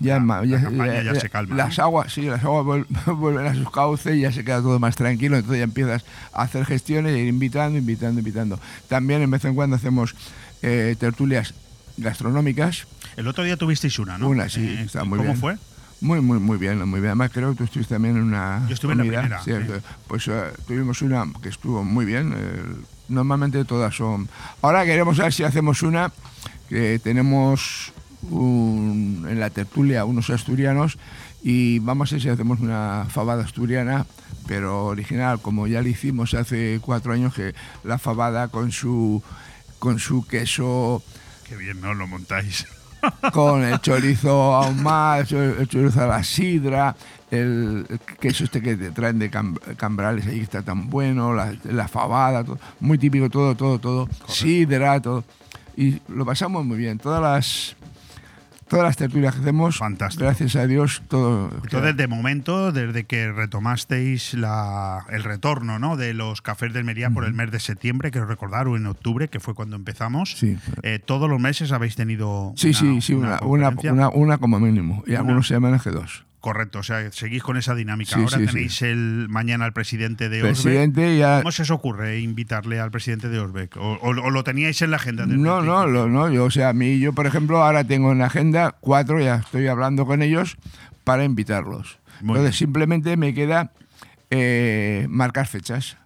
ya, 0.01 0.19
ma- 0.21 0.45
ya- 0.45 0.61
campaña 0.63 1.03
ya 1.03 1.15
se 1.21 1.29
calma, 1.31 1.55
Las 1.57 1.79
aguas, 1.79 2.13
sí, 2.13 2.23
las 2.23 2.43
aguas 2.45 2.65
vuel- 2.65 2.87
vuelven 3.17 3.47
a 3.47 3.55
sus 3.55 3.71
cauces 3.71 4.17
y 4.17 4.21
ya 4.21 4.33
se 4.33 4.45
queda 4.45 4.61
todo 4.61 4.79
más 4.79 4.97
tranquilo. 4.97 5.37
Entonces 5.37 5.59
ya 5.59 5.65
empiezas 5.65 6.05
a 6.33 6.43
hacer 6.43 6.65
gestiones 6.65 7.13
e 7.15 7.19
ir 7.21 7.29
invitando, 7.29 7.79
invitando, 7.79 8.19
invitando. 8.21 8.61
También 8.89 9.23
en 9.23 9.31
vez 9.31 9.45
en 9.45 9.55
cuando 9.55 9.77
hacemos 9.77 10.15
eh, 10.63 10.97
tertulias 10.99 11.55
gastronómicas. 11.97 12.87
El 13.17 13.27
otro 13.29 13.45
día 13.45 13.57
tuvisteis 13.57 13.99
una, 13.99 14.19
¿no? 14.19 14.29
Una, 14.29 14.49
sí, 14.49 14.61
Eh, 14.67 14.83
está 14.85 15.05
¿y 15.05 15.09
muy 15.09 15.19
¿Cómo 15.19 15.31
bien. 15.31 15.41
fue? 15.41 15.57
Muy, 16.03 16.21
muy, 16.21 16.39
muy 16.39 16.59
bien, 16.59 16.79
muy 16.87 17.01
bien. 17.01 17.07
Además, 17.13 17.31
creo 17.33 17.51
que 17.53 17.57
tú 17.57 17.65
estuviste 17.65 17.95
también 17.95 18.17
en 18.19 18.23
una. 18.25 18.65
Yo 18.69 18.75
estuve 18.75 18.93
en 18.93 18.99
la 18.99 19.05
primera. 19.05 19.41
Pues 20.07 20.29
eh, 20.29 20.43
tuvimos 20.67 21.01
una 21.01 21.25
que 21.43 21.49
estuvo 21.49 21.83
muy 21.85 22.05
bien. 22.05 22.35
normalmente 23.09 23.65
todas 23.65 23.95
son. 23.95 24.29
Ahora 24.61 24.85
queremos 24.85 25.17
ver 25.17 25.33
si 25.33 25.43
hacemos 25.45 25.83
una 25.83 26.13
que 26.69 26.99
tenemos 27.03 27.93
un- 28.31 29.27
en 29.29 29.41
la 29.41 29.51
tertulia 29.51 30.05
unos 30.05 30.31
asturianos 30.31 30.99
y 31.43 31.79
vamos 31.81 32.11
a 32.11 32.17
ver 32.17 32.23
si 32.23 32.29
hacemos 32.29 32.61
una 32.61 33.07
fabada 33.09 33.45
asturiana, 33.45 34.07
pero 34.47 34.87
original, 34.87 35.41
como 35.41 35.67
ya 35.67 35.83
le 35.83 35.91
hicimos 35.91 36.35
hace 36.35 36.79
cuatro 36.83 37.13
años, 37.13 37.35
que 37.35 37.55
la 37.85 37.99
fabada 37.99 38.49
con 38.49 38.73
su 38.73 39.23
con 39.79 39.99
su 39.99 40.27
queso 40.27 41.03
Qué 41.49 41.55
bien, 41.57 41.81
¿no? 41.81 41.95
Lo 41.95 42.07
montáis. 42.09 42.67
con 43.33 43.63
el 43.63 43.79
chorizo 43.81 44.55
ahumado, 44.57 45.21
el 45.21 45.27
chor- 45.29 45.61
el 45.61 45.69
chorizo 45.69 46.03
a 46.03 46.07
la 46.09 46.25
sidra, 46.25 46.97
el 47.31 47.87
queso 48.19 48.43
este 48.45 48.61
que 48.61 48.75
te 48.77 48.91
traen 48.91 49.19
de 49.21 49.31
Cam- 49.31 49.59
Cambrales 49.77 50.27
ahí 50.27 50.41
está 50.41 50.63
tan 50.63 50.91
bueno, 50.91 51.33
la, 51.35 51.55
la 51.65 51.87
fabada, 51.87 52.43
todo, 52.43 52.59
muy 52.81 52.99
típico 52.99 53.31
todo, 53.31 53.55
todo, 53.55 53.79
todo, 53.79 54.09
sidra, 54.27 55.01
todo. 55.01 55.23
Y 55.77 56.01
lo 56.09 56.25
pasamos 56.25 56.65
muy 56.65 56.79
bien. 56.79 56.99
Todas 56.99 57.23
las 57.23 57.77
todas 58.69 58.85
las 58.85 58.97
tertulias 58.97 59.35
que 59.35 59.41
hacemos, 59.41 59.81
gracias 60.19 60.57
a 60.57 60.67
Dios, 60.67 61.03
todo. 61.09 61.51
Entonces, 61.63 61.97
de 61.97 62.07
momento, 62.09 62.73
desde 62.73 63.05
que 63.05 63.31
retomasteis 63.33 64.35
la, 64.35 65.05
el 65.11 65.23
retorno 65.25 65.79
¿no? 65.79 65.97
de 65.97 66.15
los 66.15 66.43
cafés 66.43 66.73
del 66.73 66.85
Meriá 66.85 67.11
por 67.11 67.25
el 67.25 67.33
mes 67.35 67.51
de 67.51 67.61
septiembre, 67.61 68.11
quiero 68.11 68.27
recordar, 68.27 68.69
o 68.69 68.77
en 68.77 68.87
octubre, 68.87 69.29
que 69.29 69.41
fue 69.41 69.55
cuando 69.55 69.77
empezamos, 69.77 70.33
Sí. 70.37 70.59
eh, 70.83 70.99
todos 70.99 71.31
los 71.31 71.41
meses 71.41 71.73
habéis 71.73 71.97
tenido 71.97 72.53
Sí, 72.57 72.69
una, 72.69 72.79
sí, 72.79 73.01
sí, 73.01 73.15
una, 73.15 73.39
una, 73.43 74.09
una, 74.11 74.39
como 74.39 74.59
mínimo. 74.61 75.03
Y 75.07 75.15
algunos 75.15 75.47
semanas 75.49 75.83
que 75.83 75.91
dos. 75.91 76.26
Correcto, 76.47 76.79
o 76.79 76.83
sea, 76.85 77.11
seguís 77.11 77.43
con 77.43 77.57
esa 77.57 77.75
dinámica. 77.75 78.15
Sí, 78.15 78.21
Ahora 78.23 78.39
sí, 78.39 78.47
tenéis 78.47 78.81
el 78.83 79.27
mañana 79.29 79.65
al 79.65 79.73
presidente 79.73 80.29
de 80.29 80.41
Presidente 80.43 81.01
Osbeck. 81.07 81.19
ya- 81.19 81.39
¿Cómo 81.39 81.51
se 81.51 81.63
os 81.63 81.71
ocurre 81.73 82.21
invitarle 82.21 82.79
al 82.79 82.93
presidente 82.93 83.29
de 83.29 83.41
Osbeck? 83.41 83.77
¿O, 83.79 83.95
o- 83.95 84.11
o 84.11 84.31
lo 84.31 84.45
teníais 84.45 84.81
en 84.81 84.93
la 84.93 84.99
agenda? 84.99 85.27
desde 85.27 85.39
No, 85.43 85.61
no, 85.61 85.89
lo- 85.89 86.09
no, 86.09 86.31
yo, 86.31 86.45
o 86.45 86.51
sea, 86.53 86.69
a 86.69 86.73
mí, 86.73 87.01
yo 87.01 87.13
por 87.13 87.27
ejemplo, 87.27 87.65
ahora 87.65 87.83
tengo 87.83 88.13
en 88.13 88.19
la 88.19 88.27
agenda 88.27 88.77
cuatro, 88.79 89.19
ya 89.19 89.35
estoy 89.45 89.67
hablando 89.67 90.07
con 90.07 90.23
ellos 90.23 90.57
para 91.03 91.25
invitarlos. 91.25 91.99
Muy 92.21 92.37
Entonces, 92.39 92.57
simplemente 92.57 93.17
me 93.17 93.35
queda 93.35 93.73
eh, 94.31 95.07
marcar 95.11 95.49
fechas. 95.49 95.97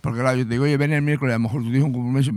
Porque 0.00 0.20
claro, 0.20 0.38
yo 0.38 0.44
te 0.46 0.52
digo, 0.54 0.64
oye, 0.64 0.76
ven 0.78 0.92
el 0.94 1.02
miércoles, 1.02 1.34
a 1.34 1.36
lo 1.38 1.42
mejor 1.44 1.60
tú 1.62 1.66
tienes 1.70 1.84
un 1.84 1.92
compromiso, 1.92 2.32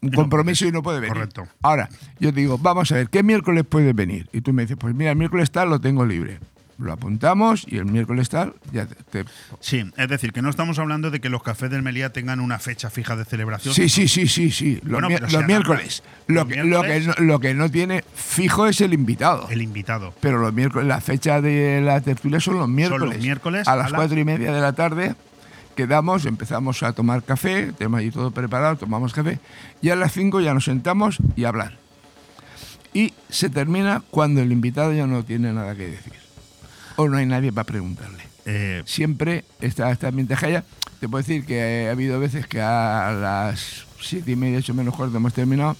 un 0.00 0.10
compromiso 0.14 0.66
y 0.66 0.70
no 0.72 0.82
puedes 0.82 1.00
venir. 1.00 1.12
Correcto. 1.12 1.48
Ahora, 1.60 1.88
yo 2.20 2.32
te 2.32 2.40
digo, 2.40 2.56
vamos 2.56 2.90
a 2.92 2.94
ver, 2.94 3.08
¿qué 3.10 3.22
miércoles 3.24 3.64
puedes 3.68 3.94
venir? 3.96 4.28
Y 4.32 4.40
tú 4.42 4.52
me 4.52 4.62
dices, 4.62 4.76
pues 4.80 4.94
mira, 4.94 5.10
el 5.10 5.16
miércoles 5.18 5.50
tal 5.50 5.68
lo 5.70 5.80
tengo 5.80 6.06
libre. 6.06 6.38
Lo 6.80 6.92
apuntamos 6.94 7.66
y 7.68 7.76
el 7.76 7.84
miércoles 7.84 8.30
tal, 8.30 8.54
ya 8.72 8.86
te, 8.86 8.94
te- 9.24 9.30
Sí, 9.60 9.84
es 9.98 10.08
decir, 10.08 10.32
que 10.32 10.40
no 10.40 10.48
estamos 10.48 10.78
hablando 10.78 11.10
de 11.10 11.20
que 11.20 11.28
los 11.28 11.42
cafés 11.42 11.70
del 11.70 11.82
Melía 11.82 12.10
tengan 12.12 12.40
una 12.40 12.58
fecha 12.58 12.88
fija 12.88 13.16
de 13.16 13.24
celebración. 13.26 13.74
Sí, 13.74 13.88
sí, 13.90 14.08
sí, 14.08 14.26
sí, 14.26 14.50
sí. 14.50 14.80
Los, 14.82 15.00
Bueno, 15.02 15.08
mi- 15.10 15.30
los 15.32 15.44
miércoles. 15.46 16.02
Lo 16.26 16.48
que, 16.48 16.64
lo, 16.64 16.82
que 16.82 17.00
no, 17.00 17.12
lo 17.18 17.38
que 17.40 17.52
no 17.54 17.70
tiene 17.70 18.02
fijo 18.14 18.66
es 18.66 18.80
el 18.80 18.94
invitado. 18.94 19.46
El 19.50 19.60
invitado. 19.60 20.14
Pero 20.20 20.38
los 20.38 20.54
miércoles, 20.54 20.88
la 20.88 21.00
fecha 21.02 21.40
de 21.42 21.82
la 21.82 22.00
tertulia 22.00 22.40
son 22.40 22.56
los 22.58 22.68
miércoles. 22.68 23.18
miércoles 23.18 23.68
A 23.68 23.72
a 23.72 23.76
las 23.76 23.90
la- 23.90 23.96
cuatro 23.98 24.18
y 24.18 24.24
media 24.24 24.50
de 24.52 24.60
la 24.60 24.72
tarde 24.72 25.14
quedamos, 25.76 26.24
empezamos 26.26 26.82
a 26.82 26.92
tomar 26.92 27.22
café, 27.22 27.72
tenemos 27.76 28.00
allí 28.00 28.10
todo 28.10 28.30
preparado, 28.30 28.76
tomamos 28.76 29.12
café. 29.12 29.38
Y 29.82 29.90
a 29.90 29.96
las 29.96 30.12
cinco 30.12 30.40
ya 30.40 30.54
nos 30.54 30.64
sentamos 30.64 31.18
y 31.36 31.44
hablar. 31.44 31.76
Y 32.92 33.12
se 33.28 33.48
termina 33.50 34.02
cuando 34.10 34.40
el 34.42 34.50
invitado 34.50 34.92
ya 34.92 35.06
no 35.06 35.24
tiene 35.24 35.52
nada 35.52 35.74
que 35.76 35.88
decir. 35.88 36.12
O 37.00 37.08
no 37.08 37.16
hay 37.16 37.24
nadie 37.24 37.50
para 37.50 37.64
preguntarle. 37.64 38.22
Eh, 38.44 38.82
Siempre 38.84 39.46
está 39.62 39.90
esta 39.90 40.10
ya 40.10 40.64
Te 41.00 41.08
puedo 41.08 41.22
decir 41.22 41.46
que 41.46 41.86
ha 41.88 41.92
habido 41.92 42.20
veces 42.20 42.46
que 42.46 42.60
a 42.60 43.10
las 43.12 43.86
siete 43.98 44.32
y 44.32 44.36
media, 44.36 44.58
ocho 44.58 44.74
menos 44.74 44.94
cuarto 44.94 45.16
hemos 45.16 45.32
terminado. 45.32 45.76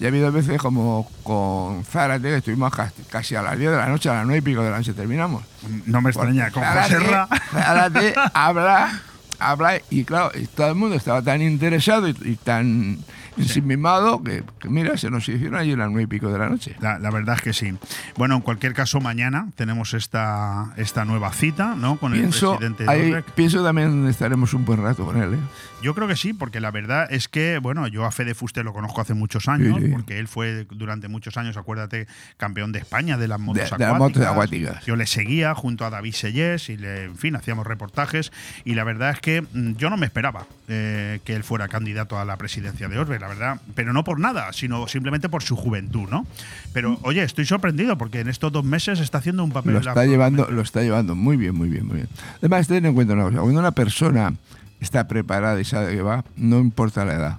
Y 0.00 0.06
ha 0.06 0.08
habido 0.08 0.32
veces 0.32 0.60
como 0.60 1.08
con 1.22 1.84
Zárate, 1.84 2.28
que 2.30 2.36
estuvimos 2.38 2.72
casi, 3.08 3.36
a 3.36 3.42
las 3.42 3.56
10 3.56 3.70
de 3.70 3.76
la 3.76 3.86
noche, 3.86 4.10
a 4.10 4.14
las 4.14 4.26
9 4.26 4.38
y 4.38 4.40
pico 4.40 4.62
de 4.64 4.70
la 4.70 4.78
noche 4.78 4.92
terminamos. 4.92 5.44
No 5.86 6.00
me 6.00 6.10
extraña, 6.10 6.50
con 6.50 6.64
Zárate. 6.64 7.06
Zárate 7.52 8.14
habla 8.34 9.02
habla 9.38 9.80
y 9.90 10.04
claro, 10.04 10.30
y 10.38 10.46
todo 10.46 10.68
el 10.68 10.74
mundo 10.74 10.96
estaba 10.96 11.22
tan 11.22 11.42
interesado 11.42 12.08
y, 12.08 12.16
y 12.24 12.36
tan 12.36 12.98
ensimismado 13.36 14.22
que, 14.22 14.44
que 14.58 14.68
mira, 14.68 14.96
se 14.96 15.10
nos 15.10 15.28
hicieron 15.28 15.56
allí 15.56 15.76
las 15.76 15.88
nueve 15.88 16.04
y 16.04 16.06
pico 16.06 16.30
de 16.32 16.38
la 16.38 16.48
noche. 16.48 16.74
La, 16.80 16.98
la 16.98 17.10
verdad 17.10 17.36
es 17.36 17.42
que 17.42 17.52
sí. 17.52 17.74
Bueno, 18.16 18.36
en 18.36 18.40
cualquier 18.40 18.72
caso, 18.72 19.00
mañana 19.00 19.48
tenemos 19.56 19.92
esta, 19.94 20.72
esta 20.76 21.04
nueva 21.04 21.32
cita, 21.32 21.74
¿no? 21.74 21.96
Con 21.98 22.12
Pienso, 22.12 22.52
el 22.54 22.74
presidente 22.74 22.84
Dorrek. 22.84 23.30
pienso 23.32 23.62
también 23.62 24.06
estaremos 24.08 24.54
un 24.54 24.64
buen 24.64 24.82
rato 24.82 25.04
con 25.04 25.20
él. 25.20 25.34
¿eh? 25.34 25.38
Yo 25.86 25.94
creo 25.94 26.08
que 26.08 26.16
sí, 26.16 26.32
porque 26.32 26.58
la 26.58 26.72
verdad 26.72 27.06
es 27.12 27.28
que, 27.28 27.58
bueno, 27.58 27.86
yo 27.86 28.04
a 28.06 28.10
Fede 28.10 28.34
Fuster 28.34 28.64
lo 28.64 28.72
conozco 28.72 29.00
hace 29.00 29.14
muchos 29.14 29.46
años, 29.46 29.76
Sí, 29.78 29.84
sí. 29.86 29.92
porque 29.92 30.18
él 30.18 30.26
fue 30.26 30.66
durante 30.68 31.06
muchos 31.06 31.36
años, 31.36 31.56
acuérdate, 31.56 32.08
campeón 32.38 32.72
de 32.72 32.80
España 32.80 33.16
de 33.16 33.28
las 33.28 33.38
motos 33.38 33.70
de 33.70 33.78
las 33.78 33.96
motos 33.96 34.20
acuáticas. 34.26 34.84
Yo 34.84 34.96
le 34.96 35.06
seguía 35.06 35.54
junto 35.54 35.84
a 35.84 35.90
David 35.90 36.12
Sellés 36.12 36.70
y, 36.70 36.76
le, 36.76 37.04
en 37.04 37.16
fin, 37.16 37.36
hacíamos 37.36 37.68
reportajes. 37.68 38.32
Y 38.64 38.74
la 38.74 38.82
verdad 38.82 39.10
es 39.12 39.20
que 39.20 39.42
mm, 39.42 39.76
yo 39.76 39.88
no 39.88 39.96
me 39.96 40.06
esperaba 40.06 40.46
eh, 40.66 41.20
que 41.24 41.36
él 41.36 41.44
fuera 41.44 41.68
candidato 41.68 42.18
a 42.18 42.24
la 42.24 42.36
presidencia 42.36 42.88
de 42.88 42.98
Orbe, 42.98 43.20
la 43.20 43.28
verdad. 43.28 43.60
Pero 43.76 43.92
no 43.92 44.02
por 44.02 44.18
nada, 44.18 44.52
sino 44.52 44.88
simplemente 44.88 45.28
por 45.28 45.44
su 45.44 45.54
juventud, 45.54 46.08
¿no? 46.10 46.26
Pero, 46.72 46.98
oye, 47.02 47.22
estoy 47.22 47.46
sorprendido 47.46 47.96
porque 47.96 48.18
en 48.18 48.28
estos 48.28 48.50
dos 48.50 48.64
meses 48.64 48.98
está 48.98 49.18
haciendo 49.18 49.44
un 49.44 49.52
papel. 49.52 49.74
Lo 49.74 49.80
la- 49.82 49.92
está 49.92 50.04
llevando, 50.04 50.50
lo 50.50 50.62
está 50.62 50.82
llevando 50.82 51.14
muy 51.14 51.36
bien, 51.36 51.54
muy 51.54 51.68
bien, 51.68 51.86
muy 51.86 51.94
bien. 51.98 52.08
Además, 52.38 52.66
ten 52.66 52.84
en 52.86 52.94
cuenta 52.94 53.12
una 53.14 53.22
cosa, 53.22 53.38
cuando 53.38 53.60
una 53.60 53.70
persona 53.70 54.32
está 54.80 55.06
preparada 55.08 55.60
y 55.60 55.64
sabe 55.64 55.94
que 55.94 56.02
va, 56.02 56.24
no 56.36 56.58
importa 56.58 57.04
la 57.04 57.14
edad. 57.14 57.38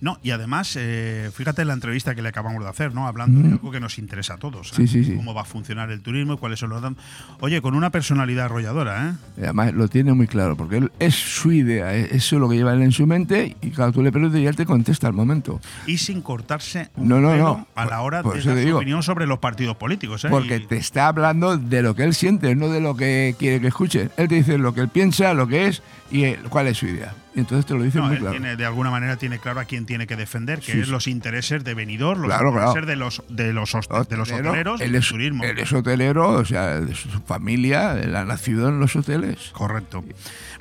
No, 0.00 0.16
y 0.22 0.30
además, 0.30 0.76
eh, 0.78 1.28
fíjate 1.34 1.64
la 1.64 1.72
entrevista 1.72 2.14
que 2.14 2.22
le 2.22 2.28
acabamos 2.28 2.62
de 2.62 2.70
hacer, 2.70 2.94
¿no? 2.94 3.08
Hablando 3.08 3.40
de 3.40 3.48
Mm. 3.48 3.52
algo 3.54 3.72
que 3.72 3.80
nos 3.80 3.98
interesa 3.98 4.34
a 4.34 4.36
todos. 4.36 4.68
¿eh? 4.70 4.74
Sí, 4.76 4.86
sí, 4.86 5.02
sí. 5.02 5.16
Cómo 5.16 5.34
va 5.34 5.40
a 5.40 5.44
funcionar 5.44 5.90
el 5.90 6.02
turismo 6.02 6.34
y 6.34 6.36
cuáles 6.36 6.60
son 6.60 6.70
los 6.70 6.80
datos. 6.80 6.98
Oye, 7.40 7.60
con 7.60 7.74
una 7.74 7.90
personalidad 7.90 8.44
arrolladora, 8.44 9.08
¿eh? 9.08 9.12
Y 9.38 9.40
Además, 9.42 9.72
lo 9.74 9.88
tiene 9.88 10.12
muy 10.12 10.28
claro, 10.28 10.56
porque 10.56 10.76
él, 10.76 10.92
es 11.00 11.16
su 11.16 11.50
idea, 11.50 11.94
es- 11.96 12.12
eso 12.12 12.36
es 12.36 12.40
lo 12.40 12.48
que 12.48 12.54
lleva 12.54 12.74
él 12.74 12.82
en 12.82 12.92
su 12.92 13.08
mente, 13.08 13.56
y 13.60 13.70
claro, 13.70 13.90
tú 13.90 14.00
le 14.04 14.12
preguntas 14.12 14.38
y 14.40 14.46
él 14.46 14.54
te 14.54 14.66
contesta 14.66 15.08
al 15.08 15.14
momento. 15.14 15.60
Y 15.88 15.98
sin 15.98 16.22
cortarse 16.22 16.90
un 16.94 17.08
No, 17.08 17.20
no, 17.20 17.30
pelo 17.32 17.42
no. 17.44 17.66
a 17.74 17.84
la 17.84 18.00
hora 18.02 18.22
Por 18.22 18.40
de 18.40 18.54
dar 18.54 18.62
su 18.70 18.76
opinión 18.76 19.02
sobre 19.02 19.26
los 19.26 19.40
partidos 19.40 19.76
políticos, 19.78 20.24
¿eh? 20.24 20.28
Porque 20.30 20.58
Y- 20.58 20.66
te 20.66 20.76
está 20.76 21.08
hablando 21.08 21.56
de 21.58 21.82
lo 21.82 21.96
que 21.96 22.04
él 22.04 22.14
siente, 22.14 22.54
no 22.54 22.68
de 22.68 22.80
lo 22.80 22.94
que 22.94 23.34
quiere 23.36 23.60
que 23.60 23.66
escuche. 23.66 24.10
Él 24.16 24.28
te 24.28 24.36
dice 24.36 24.58
lo 24.58 24.72
que 24.74 24.82
él 24.82 24.88
piensa, 24.90 25.34
lo 25.34 25.48
que 25.48 25.66
es 25.66 25.82
y 26.10 26.24
eh, 26.24 26.38
cuál 26.48 26.66
es 26.68 26.78
su 26.78 26.86
idea. 26.86 27.14
Entonces 27.34 27.66
te 27.66 27.74
lo 27.74 27.82
dice 27.82 27.98
no, 27.98 28.08
muy 28.08 28.16
claro. 28.16 28.32
tiene, 28.32 28.56
de 28.56 28.64
alguna 28.66 28.90
manera 28.90 29.16
tiene 29.16 29.38
claro 29.38 29.60
a 29.60 29.64
quién 29.64 29.86
tiene 29.86 30.06
que 30.08 30.16
defender, 30.16 30.58
que 30.58 30.72
Sí, 30.72 30.78
es 30.80 30.86
sí. 30.86 30.90
los 30.90 31.06
intereses 31.06 31.62
de 31.62 31.74
Benidorm, 31.74 32.22
los 32.22 32.28
Claro, 32.28 32.50
claro. 32.52 32.68
intereses 32.68 32.88
de 32.88 32.96
los 32.96 33.22
de 33.28 33.52
los, 33.52 33.72
de 34.08 34.16
los 34.16 34.28
Hotelero, 34.28 34.50
hoteleros 34.50 34.80
él 34.80 34.94
es, 34.96 35.08
turismo. 35.08 35.44
él 35.44 35.58
es 35.58 35.72
hotelero, 35.72 36.30
o 36.30 36.44
sea, 36.44 36.80
de 36.80 36.94
su 36.94 37.08
familia, 37.26 37.92
él 38.00 38.16
ha 38.16 38.24
nacido 38.24 38.68
en 38.68 38.80
los 38.80 38.96
hoteles. 38.96 39.50
Correcto. 39.52 40.02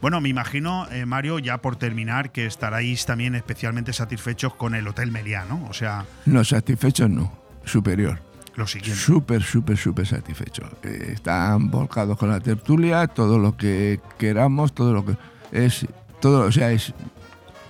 Bueno, 0.01 0.21
me 0.21 0.29
imagino, 0.29 0.87
eh, 0.91 1.05
Mario, 1.07 1.39
ya 1.39 1.57
por 1.59 1.77
terminar, 1.77 2.31
que 2.31 2.45
estaréis 2.45 3.05
también 3.07 3.33
especialmente 3.33 3.91
satisfechos 3.93 4.53
con 4.53 4.75
el 4.75 4.87
Hotel 4.87 5.11
Meliá, 5.11 5.45
¿no? 5.49 5.65
O 5.69 5.73
sea, 5.73 6.05
No, 6.25 6.43
satisfechos 6.43 7.09
no, 7.09 7.33
superior. 7.65 8.19
lo 8.55 8.67
siguiente. 8.67 8.99
Súper, 9.01 9.41
súper, 9.41 9.77
súper 9.77 10.05
satisfechos. 10.05 10.69
Eh, 10.83 11.11
están 11.13 11.71
volcados 11.71 12.17
con 12.19 12.29
la 12.29 12.39
tertulia, 12.39 13.07
todo 13.07 13.39
lo 13.39 13.57
que 13.57 13.99
queramos, 14.19 14.73
todo 14.75 14.93
lo 14.93 15.03
que 15.05 15.15
es, 15.51 15.85
todo, 16.19 16.45
o 16.45 16.51
sea, 16.51 16.71
es 16.71 16.93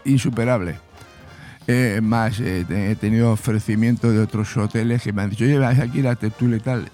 insuperable. 0.06 0.80
Eh, 1.68 2.00
más, 2.02 2.40
eh, 2.40 2.66
he 2.70 2.96
tenido 2.96 3.32
ofrecimientos 3.32 4.14
de 4.14 4.22
otros 4.22 4.56
hoteles 4.56 5.02
que 5.02 5.12
me 5.12 5.22
han 5.22 5.30
dicho, 5.30 5.44
oye, 5.44 5.58
vas 5.58 5.80
aquí 5.80 6.02
la 6.02 6.16
tertulia 6.16 6.58
y 6.58 6.62
tal. 6.62 6.90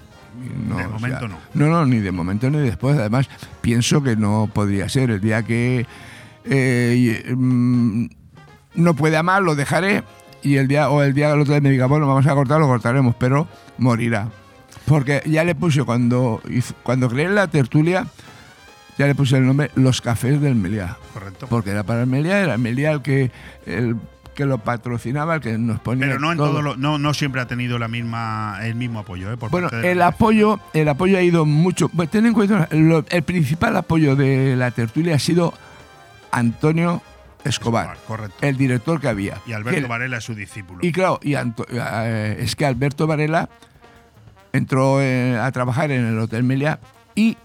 No, 0.67 0.77
De 0.77 0.85
o 0.85 0.87
sea, 0.87 0.97
momento 0.97 1.27
no. 1.27 1.37
No, 1.53 1.69
no, 1.69 1.85
ni 1.85 1.99
de 1.99 2.11
momento 2.11 2.49
ni 2.49 2.57
después. 2.57 2.97
Además, 2.97 3.29
pienso 3.61 4.01
que 4.01 4.15
no 4.15 4.49
podría 4.51 4.89
ser. 4.89 5.11
El 5.11 5.21
día 5.21 5.43
que 5.43 5.85
eh, 6.45 7.23
y, 7.27 7.33
mm, 7.35 8.09
no 8.75 8.95
pueda 8.95 9.23
más, 9.23 9.41
lo 9.41 9.55
dejaré. 9.55 10.03
Y 10.41 10.57
el 10.57 10.67
día, 10.67 10.89
o 10.89 11.01
el 11.01 11.13
día 11.13 11.27
que 11.27 11.33
el 11.33 11.41
otro 11.41 11.53
día 11.53 11.61
me 11.61 11.69
diga, 11.69 11.85
bueno, 11.85 12.07
vamos 12.07 12.25
a 12.25 12.33
cortar, 12.33 12.59
lo 12.59 12.67
cortaremos, 12.67 13.15
pero 13.17 13.47
morirá. 13.77 14.29
Porque 14.85 15.21
ya 15.25 15.43
le 15.43 15.55
puse, 15.55 15.83
cuando, 15.83 16.41
cuando 16.83 17.07
creé 17.09 17.29
la 17.29 17.47
tertulia, 17.47 18.07
ya 18.97 19.07
le 19.07 19.15
puse 19.15 19.37
el 19.37 19.45
nombre 19.45 19.71
Los 19.75 20.01
Cafés 20.01 20.39
del 20.41 20.55
Meliá. 20.55 20.97
Correcto. 21.13 21.47
Porque 21.49 21.71
era 21.71 21.83
para 21.83 22.01
el 22.01 22.07
Meliá, 22.07 22.39
era 22.41 22.53
el 22.53 22.59
Meliá 22.59 22.91
el 22.91 23.01
que, 23.01 23.31
el 23.65 23.95
que 24.35 24.45
lo 24.45 24.57
patrocinaba, 24.57 25.35
el 25.35 25.41
que 25.41 25.57
nos 25.57 25.79
ponía. 25.79 26.07
Pero 26.07 26.19
no 26.19 26.31
en 26.31 26.37
todo. 26.37 26.49
todo 26.49 26.61
lo- 26.63 26.75
no, 26.75 26.97
no 26.97 27.13
siempre 27.13 27.39
ha 27.41 27.47
tenido 27.47 27.77
la 27.77 27.87
misma, 27.87 28.57
el 28.63 28.73
mismo 28.75 28.99
apoyo, 28.99 29.31
¿eh? 29.31 29.37
Por 29.37 29.51
Bueno, 29.51 29.69
parte 29.69 29.85
de 29.85 29.91
el 29.91 30.01
apoyo, 30.01 30.59
el 30.73 30.87
apoyo 30.89 31.17
ha 31.17 31.21
ido 31.21 31.45
mucho. 31.45 31.87
Pues 31.89 32.09
ten 32.09 32.25
en 32.25 32.33
cuenta, 32.33 32.67
lo- 32.71 33.05
el 33.09 33.23
principal 33.23 33.75
apoyo 33.77 34.15
de 34.15 34.55
la 34.55 34.71
tertulia 34.71 35.15
ha 35.15 35.19
sido 35.19 35.53
Antonio 36.31 37.01
Escobar, 37.43 37.97
correcto. 38.07 38.37
el 38.41 38.57
director 38.57 38.99
que 39.01 39.07
había. 39.09 39.37
Y 39.45 39.53
Alberto 39.53 39.81
Que- 39.81 39.87
Varela 39.87 40.17
es 40.17 40.23
su 40.23 40.33
discípulo. 40.33 40.79
y 40.81 40.91
claro, 40.91 41.19
y 41.21 41.35
Anto- 41.35 41.65
eh, 41.69 42.37
es 42.39 42.55
que 42.55 42.65
Alberto 42.65 43.05
Varela 43.05 43.49
entró 44.51 45.01
eh, 45.01 45.37
a 45.37 45.51
trabajar 45.51 45.91
en 45.91 46.05
el 46.05 46.17
Hotel 46.19 46.43
Meliá 46.43 46.79
y 47.15 47.37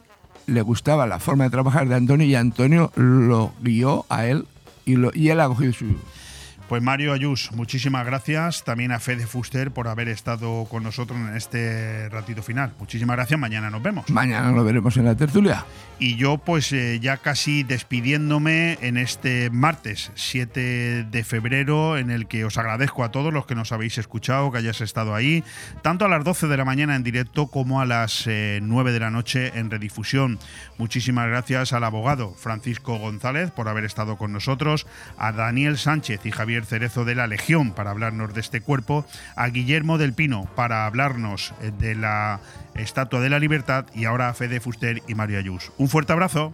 le 0.48 0.62
gustaba 0.62 1.06
la 1.06 1.18
forma 1.18 1.44
de 1.44 1.50
trabajar 1.50 1.88
de 1.88 1.94
Antonio 1.94 2.26
y 2.26 2.34
Antonio 2.34 2.90
lo 2.96 3.52
guió 3.62 4.06
a 4.08 4.26
él 4.26 4.46
y, 4.86 4.96
lo, 4.96 5.10
y 5.14 5.28
él 5.28 5.40
ha 5.40 5.48
cogido 5.48 5.72
su... 5.72 5.84
Pues 6.68 6.82
Mario 6.82 7.14
Ayus, 7.14 7.50
muchísimas 7.52 8.04
gracias. 8.04 8.62
También 8.62 8.92
a 8.92 9.00
Fede 9.00 9.26
Fuster 9.26 9.70
por 9.70 9.88
haber 9.88 10.08
estado 10.08 10.66
con 10.66 10.82
nosotros 10.82 11.18
en 11.18 11.34
este 11.34 12.10
ratito 12.10 12.42
final. 12.42 12.74
Muchísimas 12.78 13.16
gracias. 13.16 13.40
Mañana 13.40 13.70
nos 13.70 13.82
vemos. 13.82 14.10
Mañana 14.10 14.52
lo 14.52 14.62
veremos 14.64 14.94
en 14.98 15.06
la 15.06 15.16
tertulia. 15.16 15.64
Y 15.98 16.16
yo 16.16 16.36
pues 16.36 16.70
eh, 16.72 17.00
ya 17.00 17.16
casi 17.16 17.62
despidiéndome 17.62 18.78
en 18.82 18.98
este 18.98 19.48
martes 19.50 20.12
7 20.14 21.04
de 21.10 21.24
febrero 21.24 21.96
en 21.96 22.10
el 22.10 22.28
que 22.28 22.44
os 22.44 22.58
agradezco 22.58 23.02
a 23.02 23.10
todos 23.10 23.32
los 23.32 23.46
que 23.46 23.54
nos 23.54 23.72
habéis 23.72 23.96
escuchado, 23.96 24.52
que 24.52 24.58
hayáis 24.58 24.82
estado 24.82 25.14
ahí, 25.14 25.42
tanto 25.82 26.04
a 26.04 26.08
las 26.08 26.22
12 26.22 26.48
de 26.48 26.56
la 26.56 26.66
mañana 26.66 26.94
en 26.94 27.02
directo 27.02 27.48
como 27.48 27.80
a 27.80 27.86
las 27.86 28.26
eh, 28.26 28.60
9 28.62 28.92
de 28.92 29.00
la 29.00 29.10
noche 29.10 29.58
en 29.58 29.70
redifusión. 29.70 30.38
Muchísimas 30.76 31.28
gracias 31.28 31.72
al 31.72 31.82
abogado 31.82 32.34
Francisco 32.34 32.98
González 32.98 33.50
por 33.50 33.68
haber 33.68 33.84
estado 33.84 34.18
con 34.18 34.32
nosotros, 34.32 34.86
a 35.16 35.32
Daniel 35.32 35.78
Sánchez 35.78 36.26
y 36.26 36.30
Javier 36.30 36.57
Cerezo 36.64 37.04
de 37.04 37.14
la 37.14 37.26
Legión 37.26 37.72
para 37.72 37.90
hablarnos 37.90 38.34
de 38.34 38.40
este 38.40 38.60
cuerpo, 38.60 39.04
a 39.36 39.48
Guillermo 39.48 39.98
del 39.98 40.12
Pino 40.12 40.48
para 40.54 40.86
hablarnos 40.86 41.54
eh, 41.62 41.72
de 41.78 41.94
la 41.94 42.40
Estatua 42.74 43.20
de 43.20 43.30
la 43.30 43.38
Libertad 43.38 43.86
y 43.94 44.04
ahora 44.04 44.28
a 44.28 44.34
Fede 44.34 44.60
Fuster 44.60 45.02
y 45.08 45.14
Mario 45.14 45.38
Ayus. 45.38 45.72
Un 45.78 45.88
fuerte 45.88 46.12
abrazo. 46.12 46.52